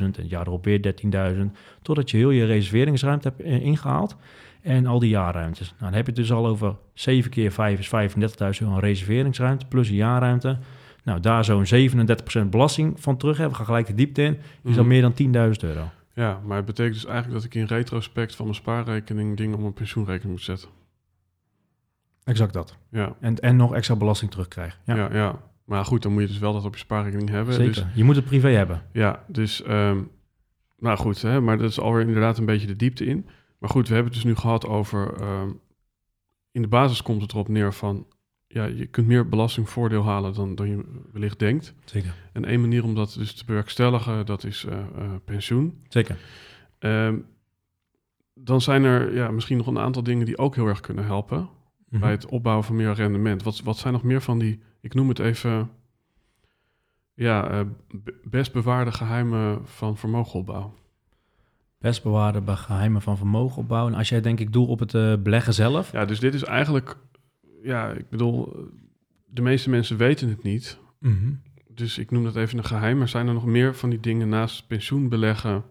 en 0.00 0.12
het 0.16 0.28
jaar 0.30 0.46
erop 0.46 0.64
weer 0.64 0.94
13.000. 1.34 1.40
Totdat 1.82 2.10
je 2.10 2.16
heel 2.16 2.30
je 2.30 2.44
reserveringsruimte 2.44 3.28
hebt 3.28 3.40
eh, 3.40 3.60
ingehaald 3.64 4.16
en 4.62 4.86
al 4.86 4.98
die 4.98 5.08
jaarruimtes. 5.08 5.68
Nou, 5.68 5.80
dan 5.80 5.92
heb 5.92 6.06
je 6.06 6.12
het 6.12 6.20
dus 6.20 6.32
al 6.32 6.46
over 6.46 6.74
7 6.94 7.30
keer 7.30 7.52
5 7.52 7.78
is 7.78 8.14
35.000 8.60 8.66
euro 8.66 8.78
reserveringsruimte 8.78 9.66
plus 9.66 9.88
een 9.88 9.94
jaarruimte. 9.94 10.58
Nou, 11.04 11.20
daar 11.20 11.44
zo'n 11.44 11.64
37% 12.44 12.48
belasting 12.50 13.00
van 13.00 13.16
terug 13.16 13.36
hebben. 13.36 13.50
We 13.50 13.56
gaan 13.56 13.66
gelijk 13.66 13.86
de 13.86 13.94
diepte 13.94 14.22
in. 14.22 14.34
Is 14.34 14.40
dan 14.62 14.72
Mhm. 14.72 14.86
meer 14.86 15.02
dan 15.02 15.12
10.000 15.12 15.62
euro. 15.62 15.88
Ja, 16.12 16.40
maar 16.44 16.56
het 16.56 16.66
betekent 16.66 16.94
dus 16.94 17.04
eigenlijk 17.06 17.34
dat 17.42 17.44
ik 17.44 17.54
in 17.54 17.66
retrospect 17.66 18.34
van 18.36 18.44
mijn 18.44 18.56
spaarrekening 18.56 19.36
dingen 19.36 19.54
op 19.54 19.60
mijn 19.60 19.72
pensioenrekening 19.72 20.32
moet 20.32 20.42
zetten. 20.42 20.68
Exact 22.26 22.52
dat. 22.52 22.76
Ja, 22.90 23.16
En, 23.20 23.38
en 23.38 23.56
nog 23.56 23.74
extra 23.74 23.96
belasting 23.96 24.30
terugkrijgen. 24.30 24.78
Ja, 24.84 24.96
ja, 24.96 25.14
ja. 25.14 25.40
Maar 25.64 25.84
goed, 25.84 26.02
dan 26.02 26.12
moet 26.12 26.22
je 26.22 26.28
dus 26.28 26.38
wel 26.38 26.52
dat 26.52 26.64
op 26.64 26.72
je 26.72 26.78
spaarrekening 26.78 27.28
hebben. 27.28 27.54
zeker. 27.54 27.74
Dus, 27.74 27.84
Je 27.94 28.04
moet 28.04 28.16
het 28.16 28.24
privé 28.24 28.48
hebben. 28.48 28.82
ja, 28.92 29.24
dus, 29.28 29.62
ehm, 29.62 30.02
nou 30.78 30.98
goed, 30.98 31.22
hè, 31.22 31.40
maar 31.40 31.58
dat 31.58 31.70
is 31.70 31.80
alweer 31.80 32.06
inderdaad 32.06 32.38
een 32.38 32.44
beetje 32.44 32.66
de 32.66 32.76
diepte 32.76 33.04
in. 33.04 33.26
Maar 33.58 33.70
goed, 33.70 33.88
we 33.88 33.94
hebben 33.94 34.12
het 34.12 34.22
dus 34.22 34.32
nu 34.32 34.38
gehad 34.38 34.66
over, 34.66 35.14
ehm, 35.20 35.48
in 36.50 36.62
de 36.62 36.68
basis 36.68 37.02
komt 37.02 37.22
het 37.22 37.32
erop 37.32 37.48
neer 37.48 37.72
van, 37.72 38.06
ja, 38.46 38.64
je 38.64 38.86
kunt 38.86 39.06
meer 39.06 39.28
belastingvoordeel 39.28 40.04
halen 40.04 40.34
dan, 40.34 40.54
dan 40.54 40.68
je 40.68 41.02
wellicht 41.12 41.38
denkt. 41.38 41.74
Zeker. 41.84 42.14
En 42.32 42.44
één 42.44 42.60
manier 42.60 42.84
om 42.84 42.94
dat 42.94 43.14
dus 43.18 43.34
te 43.34 43.44
bewerkstelligen, 43.44 44.26
dat 44.26 44.44
is 44.44 44.64
eh, 44.64 44.78
eh, 44.78 45.10
pensioen. 45.24 45.82
Zeker. 45.88 46.18
Ehm, 46.78 47.18
dan 48.34 48.60
zijn 48.60 48.84
er 48.84 49.14
ja, 49.14 49.30
misschien 49.30 49.56
nog 49.56 49.66
een 49.66 49.78
aantal 49.78 50.02
dingen 50.02 50.26
die 50.26 50.38
ook 50.38 50.54
heel 50.54 50.66
erg 50.66 50.80
kunnen 50.80 51.04
helpen 51.04 51.48
Mhm. 51.88 52.00
bij 52.00 52.10
het 52.10 52.26
opbouwen 52.26 52.64
van 52.64 52.76
meer 52.76 52.92
rendement. 52.92 53.42
Wat, 53.42 53.60
wat 53.60 53.78
zijn 53.78 53.92
nog 53.92 54.02
meer 54.02 54.22
van 54.22 54.38
die, 54.38 54.60
ik 54.80 54.94
noem 54.94 55.08
het 55.08 55.18
even, 55.18 55.70
ja, 57.14 57.50
eh, 57.50 57.60
best 58.24 58.52
bewaarde 58.52 58.92
geheimen 58.92 59.66
van 59.66 59.96
vermogenopbouw? 59.96 60.74
Best 61.78 62.02
bewaarde 62.02 62.56
geheimen 62.56 63.02
van 63.02 63.16
vermogen 63.16 63.62
opbouwen. 63.62 63.94
Als 63.94 64.08
jij 64.08 64.20
denk 64.20 64.40
ik 64.40 64.52
doel 64.52 64.66
op 64.66 64.78
het 64.78 64.94
eh, 64.94 65.16
beleggen 65.16 65.54
zelf. 65.54 65.92
Ja, 65.92 66.04
dus 66.04 66.20
dit 66.20 66.34
is 66.34 66.42
eigenlijk, 66.42 66.96
ja, 67.62 67.90
ik 67.90 68.08
bedoel, 68.08 68.52
eh, 68.52 68.62
de 69.24 69.42
meeste 69.42 69.70
mensen 69.70 69.96
weten 69.96 70.28
het 70.28 70.42
niet. 70.42 70.78
Mhm. 70.98 71.32
Dus 71.68 71.98
ik 71.98 72.10
noem 72.10 72.24
dat 72.24 72.36
even 72.36 72.58
een 72.58 72.64
geheim. 72.64 72.98
Maar 72.98 73.08
zijn 73.08 73.26
er 73.26 73.34
nog 73.34 73.46
meer 73.46 73.74
van 73.74 73.90
die 73.90 74.00
dingen 74.00 74.28
naast 74.28 74.66
pensioenbeleggen 74.66 75.64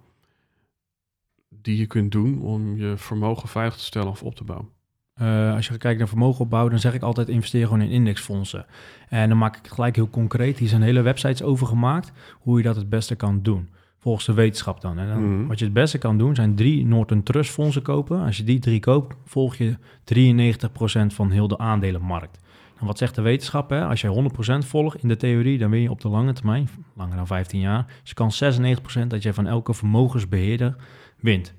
die 1.49 1.77
je 1.77 1.85
kunt 1.85 2.11
doen 2.11 2.41
om 2.41 2.77
je 2.77 2.97
vermogen 2.97 3.49
veilig 3.49 3.75
te 3.75 3.83
stellen 3.83 4.09
of 4.09 4.23
op 4.23 4.35
te 4.35 4.43
bouwen? 4.43 4.69
Eh, 5.15 5.53
als 5.53 5.65
je 5.65 5.71
gaat 5.71 5.81
kijken 5.81 5.99
naar 5.99 6.07
vermogenopbouw, 6.07 6.69
dan 6.69 6.79
zeg 6.79 6.93
ik 6.93 7.01
altijd 7.01 7.29
investeer 7.29 7.63
gewoon 7.65 7.81
in 7.81 7.89
indexfondsen. 7.89 8.65
En 9.09 9.29
dan 9.29 9.37
maak 9.37 9.55
ik 9.55 9.63
het 9.63 9.73
gelijk 9.73 9.95
heel 9.95 10.09
concreet. 10.09 10.57
Hier 10.57 10.67
zijn 10.67 10.81
hele 10.81 11.01
websites 11.01 11.43
over 11.43 11.67
gemaakt 11.67 12.11
hoe 12.33 12.57
je 12.57 12.63
dat 12.63 12.75
het 12.75 12.89
beste 12.89 13.15
kan 13.15 13.39
doen. 13.41 13.69
Volgens 13.99 14.25
de 14.25 14.33
wetenschap 14.33 14.81
dan. 14.81 14.99
En 14.99 15.07
dan 15.07 15.37
Mhm. 15.37 15.47
Wat 15.47 15.59
je 15.59 15.65
het 15.65 15.73
beste 15.73 15.97
kan 15.97 16.17
doen, 16.17 16.35
zijn 16.35 16.55
drie 16.55 16.85
Norton 16.85 17.23
Trust 17.23 17.51
fondsen 17.51 17.81
kopen. 17.81 18.21
Als 18.25 18.37
je 18.37 18.43
die 18.43 18.59
drie 18.59 18.79
koopt, 18.79 19.15
volg 19.25 19.55
je 19.55 19.77
93% 20.03 21.13
van 21.13 21.31
heel 21.31 21.47
de 21.47 21.57
aandelenmarkt. 21.57 22.39
En 22.79 22.85
wat 22.85 22.97
zegt 22.97 23.15
de 23.15 23.21
wetenschap? 23.21 23.69
Hè? 23.69 23.85
Als 23.85 24.01
je 24.01 24.07
100% 24.07 24.65
volgt 24.65 25.01
in 25.01 25.07
de 25.07 25.15
theorie, 25.17 25.57
dan 25.57 25.69
win 25.69 25.81
je 25.81 25.89
op 25.89 26.01
de 26.01 26.09
lange 26.09 26.33
termijn, 26.33 26.69
langer 26.93 27.15
dan 27.15 27.27
15 27.27 27.59
jaar, 27.59 27.85
de 28.03 28.13
kans 28.13 28.37
96% 28.37 29.09
dat 29.09 29.23
je 29.23 29.33
van 29.33 29.47
elke 29.47 29.73
vermogensbeheerder 29.73 30.75
wint. 31.19 31.53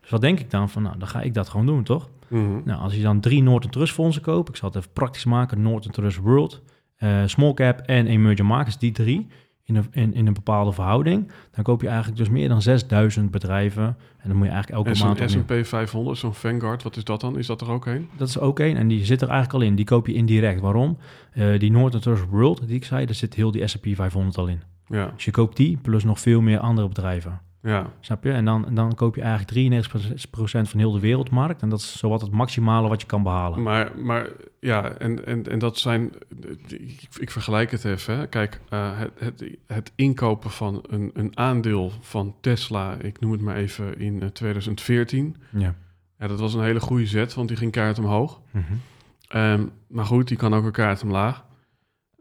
Dus 0.00 0.10
wat 0.10 0.20
denk 0.20 0.40
ik 0.40 0.50
dan? 0.50 0.68
Van, 0.70 0.82
nou, 0.82 0.98
dan 0.98 1.08
ga 1.08 1.20
ik 1.20 1.34
dat 1.34 1.48
gewoon 1.48 1.66
doen, 1.66 1.82
toch? 1.82 2.08
Mhm. 2.28 2.60
Nou, 2.64 2.80
als 2.80 2.94
je 2.94 3.02
dan 3.02 3.20
drie 3.20 3.42
Norton 3.42 3.70
Trust 3.70 3.92
fondsen 3.92 4.22
koopt, 4.22 4.48
ik 4.48 4.56
zal 4.56 4.68
het 4.68 4.78
even 4.78 4.92
praktisch 4.92 5.24
maken, 5.24 5.62
Norton 5.62 5.90
Trust 5.90 6.18
World, 6.18 6.62
eh, 6.96 7.22
Small 7.26 7.54
Cap 7.54 7.78
en 7.78 8.06
Emerging 8.06 8.48
Markets, 8.48 8.78
die 8.78 8.92
drie, 8.92 9.26
in 9.64 9.76
een, 9.76 9.86
in, 9.90 10.14
in 10.14 10.26
een 10.26 10.32
bepaalde 10.34 10.72
verhouding, 10.72 11.30
dan 11.50 11.64
koop 11.64 11.80
je 11.82 11.88
eigenlijk 11.88 12.18
dus 12.18 12.28
meer 12.28 12.48
dan 12.48 12.62
6000 12.62 13.30
bedrijven. 13.30 13.84
En 14.18 14.28
dan 14.28 14.36
moet 14.36 14.46
je 14.46 14.52
eigenlijk 14.52 14.86
elke 14.86 15.00
En 15.00 15.06
maand... 15.06 15.30
zo'n 15.30 15.40
opnieuw- 15.40 15.62
S&P 15.62 15.68
500, 15.68 16.18
zo'n 16.18 16.34
Vanguard, 16.34 16.82
wat 16.82 16.96
is 16.96 17.04
dat 17.04 17.20
dan? 17.20 17.38
Is 17.38 17.46
dat 17.46 17.60
er 17.60 17.70
ook 17.70 17.86
een? 17.86 18.08
Dat 18.16 18.28
is 18.28 18.38
ook 18.38 18.60
één 18.60 18.76
en 18.76 18.88
die 18.88 19.04
zit 19.04 19.22
er 19.22 19.28
eigenlijk 19.28 19.62
al 19.62 19.68
in. 19.68 19.74
Die 19.74 19.84
koop 19.84 20.06
je 20.06 20.12
indirect. 20.14 20.60
Waarom? 20.60 20.98
Eh, 21.32 21.58
die 21.58 21.70
Norton 21.70 22.00
Trust 22.00 22.24
World, 22.30 22.66
die 22.66 22.76
ik 22.76 22.84
zei, 22.84 23.06
daar 23.06 23.14
zit 23.14 23.34
heel 23.34 23.50
die 23.50 23.66
S&P 23.66 23.86
500 23.94 24.38
al 24.38 24.46
in. 24.46 24.62
Ja, 24.88 25.10
Dus 25.14 25.24
je 25.24 25.30
koopt 25.30 25.56
die, 25.56 25.76
plus 25.82 26.04
nog 26.04 26.20
veel 26.20 26.40
meer 26.40 26.58
andere 26.58 26.88
bedrijven. 26.88 27.40
Ja. 27.66 27.92
Snap 28.00 28.24
je? 28.24 28.32
En 28.32 28.44
dan, 28.44 28.66
dan 28.74 28.94
koop 28.94 29.14
je 29.14 29.22
eigenlijk 29.22 29.86
93% 30.28 30.28
van 30.42 30.78
heel 30.78 30.92
de 30.92 31.00
wereldmarkt. 31.00 31.62
En 31.62 31.68
dat 31.68 31.78
is 31.78 31.98
zowat 31.98 32.20
het 32.20 32.30
maximale 32.30 32.88
wat 32.88 33.00
je 33.00 33.06
kan 33.06 33.22
behalen. 33.22 33.62
Maar, 33.62 33.98
maar 33.98 34.28
ja, 34.60 34.92
en, 34.92 35.26
en, 35.26 35.50
en 35.50 35.58
dat 35.58 35.78
zijn, 35.78 36.12
ik, 36.68 37.08
ik 37.18 37.30
vergelijk 37.30 37.70
het 37.70 37.84
even. 37.84 38.18
Hè. 38.18 38.26
Kijk, 38.26 38.60
eh, 38.68 38.90
het, 38.98 39.12
het, 39.18 39.44
het 39.66 39.92
inkopen 39.94 40.50
van 40.50 40.84
een, 40.88 41.10
een 41.14 41.38
aandeel 41.38 41.92
van 42.00 42.34
Tesla, 42.40 42.96
ik 43.00 43.20
noem 43.20 43.32
het 43.32 43.40
maar 43.40 43.56
even 43.56 43.98
in 43.98 44.22
eh, 44.22 44.28
2014. 44.28 45.36
Ja. 45.50 45.74
Ja, 46.18 46.26
dat 46.26 46.40
was 46.40 46.54
een 46.54 46.62
hele 46.62 46.80
goede 46.80 47.06
zet, 47.06 47.34
want 47.34 47.48
die 47.48 47.56
ging 47.56 47.72
keihard 47.72 47.98
omhoog. 47.98 48.40
Mhm. 48.50 48.72
Ehm, 49.28 49.66
maar 49.88 50.04
goed, 50.04 50.28
die 50.28 50.36
kan 50.36 50.54
ook 50.54 50.64
een 50.64 50.72
kaart 50.72 51.02
omlaag. 51.02 51.44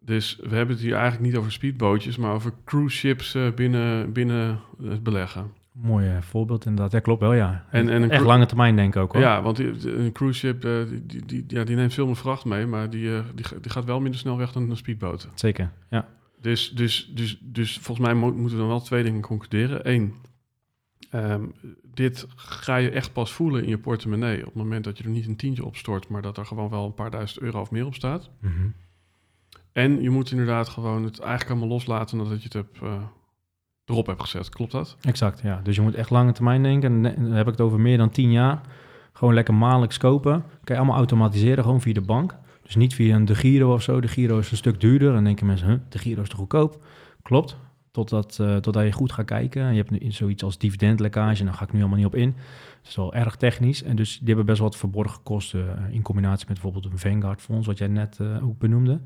Dus 0.05 0.39
we 0.43 0.55
hebben 0.55 0.75
het 0.75 0.83
hier 0.83 0.93
eigenlijk 0.93 1.23
niet 1.23 1.35
over 1.35 1.51
speedbootjes, 1.51 2.17
maar 2.17 2.33
over 2.33 2.53
cruise 2.65 2.97
ships 2.97 3.35
eh, 3.35 3.51
binnen, 3.51 4.11
binnen 4.13 4.59
het 4.83 5.03
beleggen. 5.03 5.51
Mooi 5.71 6.07
eh, 6.07 6.21
voorbeeld 6.21 6.65
inderdaad. 6.65 6.91
Ja, 6.91 6.99
klopt 6.99 7.21
wel, 7.21 7.33
ja. 7.33 7.65
En- 7.71 7.89
en 7.89 8.09
Echt 8.09 8.23
lange 8.23 8.45
termijn 8.45 8.75
denk 8.75 8.95
ik 8.95 9.01
ook 9.01 9.11
hoor. 9.13 9.21
Ja, 9.21 9.41
want 9.41 9.59
een 9.59 10.09
cruise 10.13 10.39
ship 10.39 10.65
eh, 10.65 10.71
die, 10.89 11.05
die, 11.05 11.25
die, 11.25 11.43
ja, 11.47 11.63
die 11.63 11.75
neemt 11.75 11.93
veel 11.93 12.05
meer 12.05 12.15
vracht 12.15 12.45
mee, 12.45 12.65
maar 12.65 12.89
die, 12.89 13.09
die, 13.35 13.45
die 13.61 13.71
gaat 13.71 13.85
wel 13.85 13.99
minder 13.99 14.19
snel 14.19 14.37
weg 14.37 14.51
dan 14.51 14.69
een 14.69 14.77
speedboot. 14.77 15.29
Zeker, 15.33 15.71
ja. 15.89 16.07
Dus, 16.41 16.71
dus, 16.71 17.11
dus, 17.15 17.39
dus 17.41 17.77
volgens 17.77 18.07
mij 18.07 18.15
mo- 18.15 18.33
moeten 18.33 18.51
we 18.51 18.57
dan 18.57 18.67
wel 18.67 18.81
twee 18.81 19.03
dingen 19.03 19.21
concluderen. 19.21 19.89
Eén, 19.91 20.13
ehm, 21.09 21.43
dit 21.93 22.25
ga 22.35 22.75
je 22.75 22.89
echt 22.89 23.13
pas 23.13 23.31
voelen 23.33 23.63
in 23.63 23.69
je 23.69 23.77
portemonnee 23.77 24.39
op 24.39 24.45
het 24.45 24.53
moment 24.55 24.83
dat 24.83 24.97
je 24.97 25.03
er 25.03 25.09
niet 25.09 25.27
een 25.27 25.35
tientje 25.35 25.65
op 25.65 25.75
stort, 25.75 26.07
maar 26.07 26.21
dat 26.21 26.37
er 26.37 26.45
gewoon 26.45 26.69
wel 26.69 26.85
een 26.85 26.93
paar 26.93 27.11
duizend 27.11 27.43
euro 27.43 27.61
of 27.61 27.71
meer 27.71 27.85
op 27.85 27.93
staat. 27.95 28.29
Mhm. 28.41 28.53
En 29.75 30.01
je 30.01 30.09
moet 30.09 30.31
inderdaad 30.31 30.69
gewoon 30.69 31.03
het 31.03 31.19
eigenlijk 31.19 31.49
allemaal 31.49 31.67
loslaten 31.69 32.17
nadat 32.17 32.38
je 32.38 32.43
het 32.43 32.53
hebt, 32.53 32.81
eh, 32.81 32.93
erop 33.85 34.05
hebt 34.07 34.21
gezet. 34.21 34.49
Klopt 34.49 34.71
dat? 34.71 34.97
Exact, 35.01 35.41
ja. 35.41 35.59
Dus 35.63 35.75
je 35.75 35.81
moet 35.81 35.93
echt 35.95 36.09
lange 36.09 36.31
termijn 36.31 36.63
denken. 36.63 37.05
En 37.05 37.23
dan 37.23 37.31
heb 37.31 37.45
ik 37.45 37.51
het 37.51 37.61
over 37.61 37.79
meer 37.79 37.97
dan 37.97 38.09
10 38.09 38.31
jaar. 38.31 38.61
Gewoon 39.13 39.33
lekker 39.33 39.53
maandelijks 39.53 39.97
kopen. 39.97 40.41
Kan 40.41 40.75
je 40.75 40.77
allemaal 40.77 40.95
automatiseren, 40.97 41.63
gewoon 41.63 41.81
via 41.81 41.93
de 41.93 42.01
bank. 42.01 42.35
Dus 42.63 42.75
niet 42.75 42.93
via 42.93 43.15
een 43.15 43.25
De 43.25 43.35
Giro 43.35 43.73
of 43.73 43.81
zo. 43.81 44.01
De 44.01 44.07
Giro 44.07 44.38
is 44.39 44.51
een 44.51 44.57
stuk 44.57 44.79
duurder. 44.79 45.13
Dan 45.13 45.23
denken 45.23 45.45
mensen, 45.45 45.67
huh, 45.67 45.77
De 45.89 45.97
Giro 45.97 46.21
is 46.21 46.29
te 46.29 46.35
goedkoop. 46.35 46.83
Klopt. 47.21 47.57
Totdat, 47.91 48.38
eh, 48.39 48.55
totdat 48.55 48.83
je 48.83 48.91
goed 48.91 49.11
gaat 49.11 49.25
kijken. 49.25 49.61
En 49.63 49.71
je 49.73 49.83
hebt 49.83 49.89
nu 49.91 50.11
zoiets 50.11 50.43
als 50.43 50.57
dividendlekkage. 50.57 51.39
En 51.39 51.45
daar 51.45 51.53
ga 51.55 51.63
ik 51.63 51.73
nu 51.73 51.79
allemaal 51.79 51.97
niet 51.97 52.07
op 52.07 52.15
in. 52.15 52.31
Dat 52.81 52.89
is 52.89 52.95
wel 52.95 53.13
erg 53.13 53.35
technisch. 53.35 53.83
En 53.83 53.95
dus 53.95 54.17
die 54.17 54.27
hebben 54.27 54.45
best 54.45 54.59
wel 54.59 54.67
wat 54.67 54.77
verborgen 54.77 55.23
kosten. 55.23 55.77
eh, 55.77 55.93
in 55.93 56.01
combinatie 56.01 56.45
met 56.47 56.61
bijvoorbeeld 56.61 56.93
een 56.93 56.99
Vanguard 56.99 57.41
fonds, 57.41 57.67
wat 57.67 57.77
jij 57.77 57.88
net 57.88 58.19
ook 58.43 58.57
benoemde. 58.59 58.99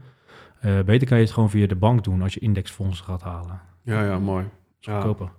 Eh, 0.59 0.81
beter 0.81 1.07
kan 1.07 1.17
je 1.17 1.23
het 1.23 1.33
gewoon 1.33 1.49
via 1.49 1.67
de 1.67 1.75
bank 1.75 2.03
doen 2.03 2.21
als 2.21 2.33
je 2.33 2.39
indexfondsen 2.39 3.05
gaat 3.05 3.21
halen. 3.21 3.61
Ja, 3.83 4.03
ja, 4.03 4.19
mooi. 4.19 4.45
Ja. 4.79 4.93
goedkoper. 4.93 5.31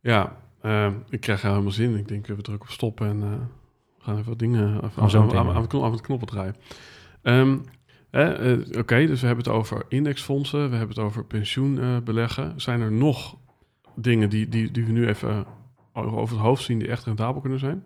Ja, 0.00 0.36
ehm, 0.62 0.92
ik 1.08 1.20
krijg 1.20 1.42
er 1.42 1.50
helemaal 1.50 1.72
zin. 1.72 1.96
Ik 1.96 2.08
denk, 2.08 2.26
we 2.26 2.42
drukken 2.42 2.68
op 2.68 2.74
stop 2.74 3.00
en 3.00 3.22
eh, 3.22 3.30
we 3.98 4.04
gaan 4.04 4.14
even 4.14 4.28
wat 4.28 4.38
dingen 4.38 4.90
zo 5.08 5.32
aan, 5.32 5.92
het 5.92 6.00
knoppen 6.00 6.28
draaien. 6.28 6.56
Ehm, 7.22 7.58
eh, 8.10 8.52
eh, 8.52 8.78
Oké, 8.78 9.06
dus 9.06 9.20
we 9.20 9.26
hebben 9.26 9.44
het 9.44 9.54
over 9.54 9.84
indexfondsen, 9.88 10.70
we 10.70 10.76
hebben 10.76 10.96
het 10.96 11.04
over 11.04 11.24
pensioenbeleggen. 11.24 12.60
Zijn 12.60 12.80
er 12.80 12.92
nog 12.92 13.36
dingen 13.94 14.30
die, 14.30 14.48
die, 14.48 14.70
die 14.70 14.84
we 14.84 14.92
nu 14.92 15.08
even 15.08 15.46
over 15.92 16.36
het 16.36 16.44
hoofd 16.44 16.62
zien 16.62 16.78
die 16.78 16.88
echt 16.88 17.04
rendabel 17.04 17.40
kunnen 17.40 17.58
zijn? 17.58 17.84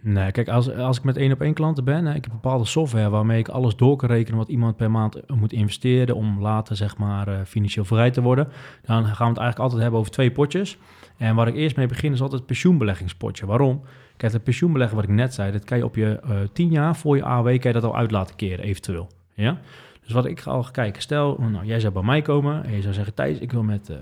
Nee, 0.00 0.32
kijk, 0.32 0.48
als, 0.48 0.70
als 0.70 0.98
ik 0.98 1.04
met 1.04 1.16
één 1.16 1.32
op 1.32 1.40
één 1.40 1.54
klanten 1.54 1.84
ben, 1.84 2.04
hè, 2.04 2.14
ik 2.14 2.24
heb 2.24 2.32
bepaalde 2.32 2.64
software 2.64 3.10
waarmee 3.10 3.38
ik 3.38 3.48
alles 3.48 3.76
door 3.76 3.96
kan 3.96 4.08
rekenen 4.08 4.38
wat 4.38 4.48
iemand 4.48 4.76
per 4.76 4.90
maand 4.90 5.20
moet 5.34 5.52
investeren 5.52 6.16
om 6.16 6.40
later 6.40 6.76
zeg 6.76 6.96
maar 6.96 7.28
eh, 7.28 7.40
financieel 7.44 7.84
vrij 7.84 8.10
te 8.10 8.22
worden. 8.22 8.48
Dan 8.82 8.94
gaan 9.04 9.04
we 9.04 9.08
het 9.08 9.16
eigenlijk 9.16 9.58
altijd 9.58 9.82
hebben 9.82 10.00
over 10.00 10.12
twee 10.12 10.30
potjes. 10.30 10.78
En 11.16 11.34
waar 11.34 11.48
ik 11.48 11.54
eerst 11.54 11.76
mee 11.76 11.86
begin 11.86 12.12
is 12.12 12.20
altijd 12.20 12.38
het 12.38 12.46
pensioenbeleggingspotje. 12.46 13.46
Waarom? 13.46 13.82
Kijk, 14.16 14.32
het 14.32 14.44
pensioenbeleggen 14.44 14.96
wat 14.96 15.04
ik 15.04 15.10
net 15.10 15.34
zei, 15.34 15.52
dat 15.52 15.64
kan 15.64 15.78
je 15.78 15.84
op 15.84 15.94
je 15.96 16.20
uh, 16.24 16.36
tien 16.52 16.70
jaar 16.70 16.96
voor 16.96 17.16
je 17.16 17.24
AOW 17.24 17.46
kan 17.46 17.72
je 17.72 17.72
dat 17.72 17.84
al 17.84 17.96
uit 17.96 18.10
laten 18.10 18.36
keren, 18.36 18.64
eventueel. 18.64 19.08
Ja? 19.34 19.58
Dus 20.00 20.12
wat 20.12 20.24
ik 20.24 20.42
al 20.42 20.62
ga 20.62 20.70
kijken, 20.70 21.02
stel, 21.02 21.36
nou, 21.40 21.64
jij 21.64 21.80
zou 21.80 21.92
bij 21.92 22.02
mij 22.02 22.22
komen 22.22 22.64
en 22.64 22.72
je 22.72 22.82
zou 22.82 22.94
zeggen, 22.94 23.14
Thijs, 23.14 23.38
ik 23.38 23.52
wil 23.52 23.62
met 23.62 23.88
uh, 23.88 23.96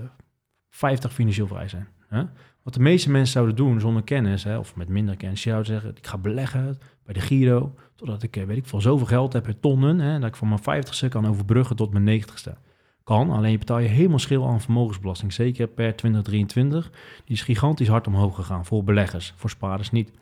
50 0.70 1.12
financieel 1.12 1.46
vrij 1.46 1.68
zijn. 1.68 1.88
Hè? 2.08 2.22
Wat 2.62 2.74
de 2.74 2.80
meeste 2.80 3.10
mensen 3.10 3.32
zouden 3.32 3.56
doen 3.56 3.80
zonder 3.80 4.02
kennis, 4.02 4.44
hè, 4.44 4.58
of 4.58 4.76
met 4.76 4.88
minder 4.88 5.16
kennis, 5.16 5.44
je 5.44 5.50
zou 5.50 5.64
zeggen, 5.64 5.96
ik 5.96 6.06
ga 6.06 6.18
beleggen 6.18 6.78
bij 7.04 7.14
de 7.14 7.20
Giro, 7.20 7.74
totdat 7.94 8.22
ik, 8.22 8.34
weet 8.34 8.56
ik 8.56 8.66
veel, 8.66 8.80
zoveel 8.80 9.06
geld 9.06 9.32
heb, 9.32 9.54
tonnen, 9.60 9.98
hè, 9.98 10.18
dat 10.18 10.28
ik 10.28 10.36
van 10.36 10.48
mijn 10.48 10.84
50ste 10.84 11.08
kan 11.08 11.26
overbruggen 11.26 11.76
tot 11.76 11.92
mijn 11.92 12.22
90ste. 12.22 12.52
Kan, 13.04 13.30
alleen 13.30 13.50
je 13.50 13.58
betaal 13.58 13.78
je 13.78 13.88
helemaal 13.88 14.18
schil 14.18 14.46
aan 14.46 14.60
vermogensbelasting, 14.60 15.32
zeker 15.32 15.66
per 15.66 15.96
2023. 15.96 16.90
Die 17.24 17.36
is 17.36 17.42
gigantisch 17.42 17.88
hard 17.88 18.06
omhoog 18.06 18.34
gegaan 18.34 18.64
voor 18.66 18.84
beleggers, 18.84 19.32
voor 19.36 19.50
spaarders 19.50 19.90
niet. 19.90 20.12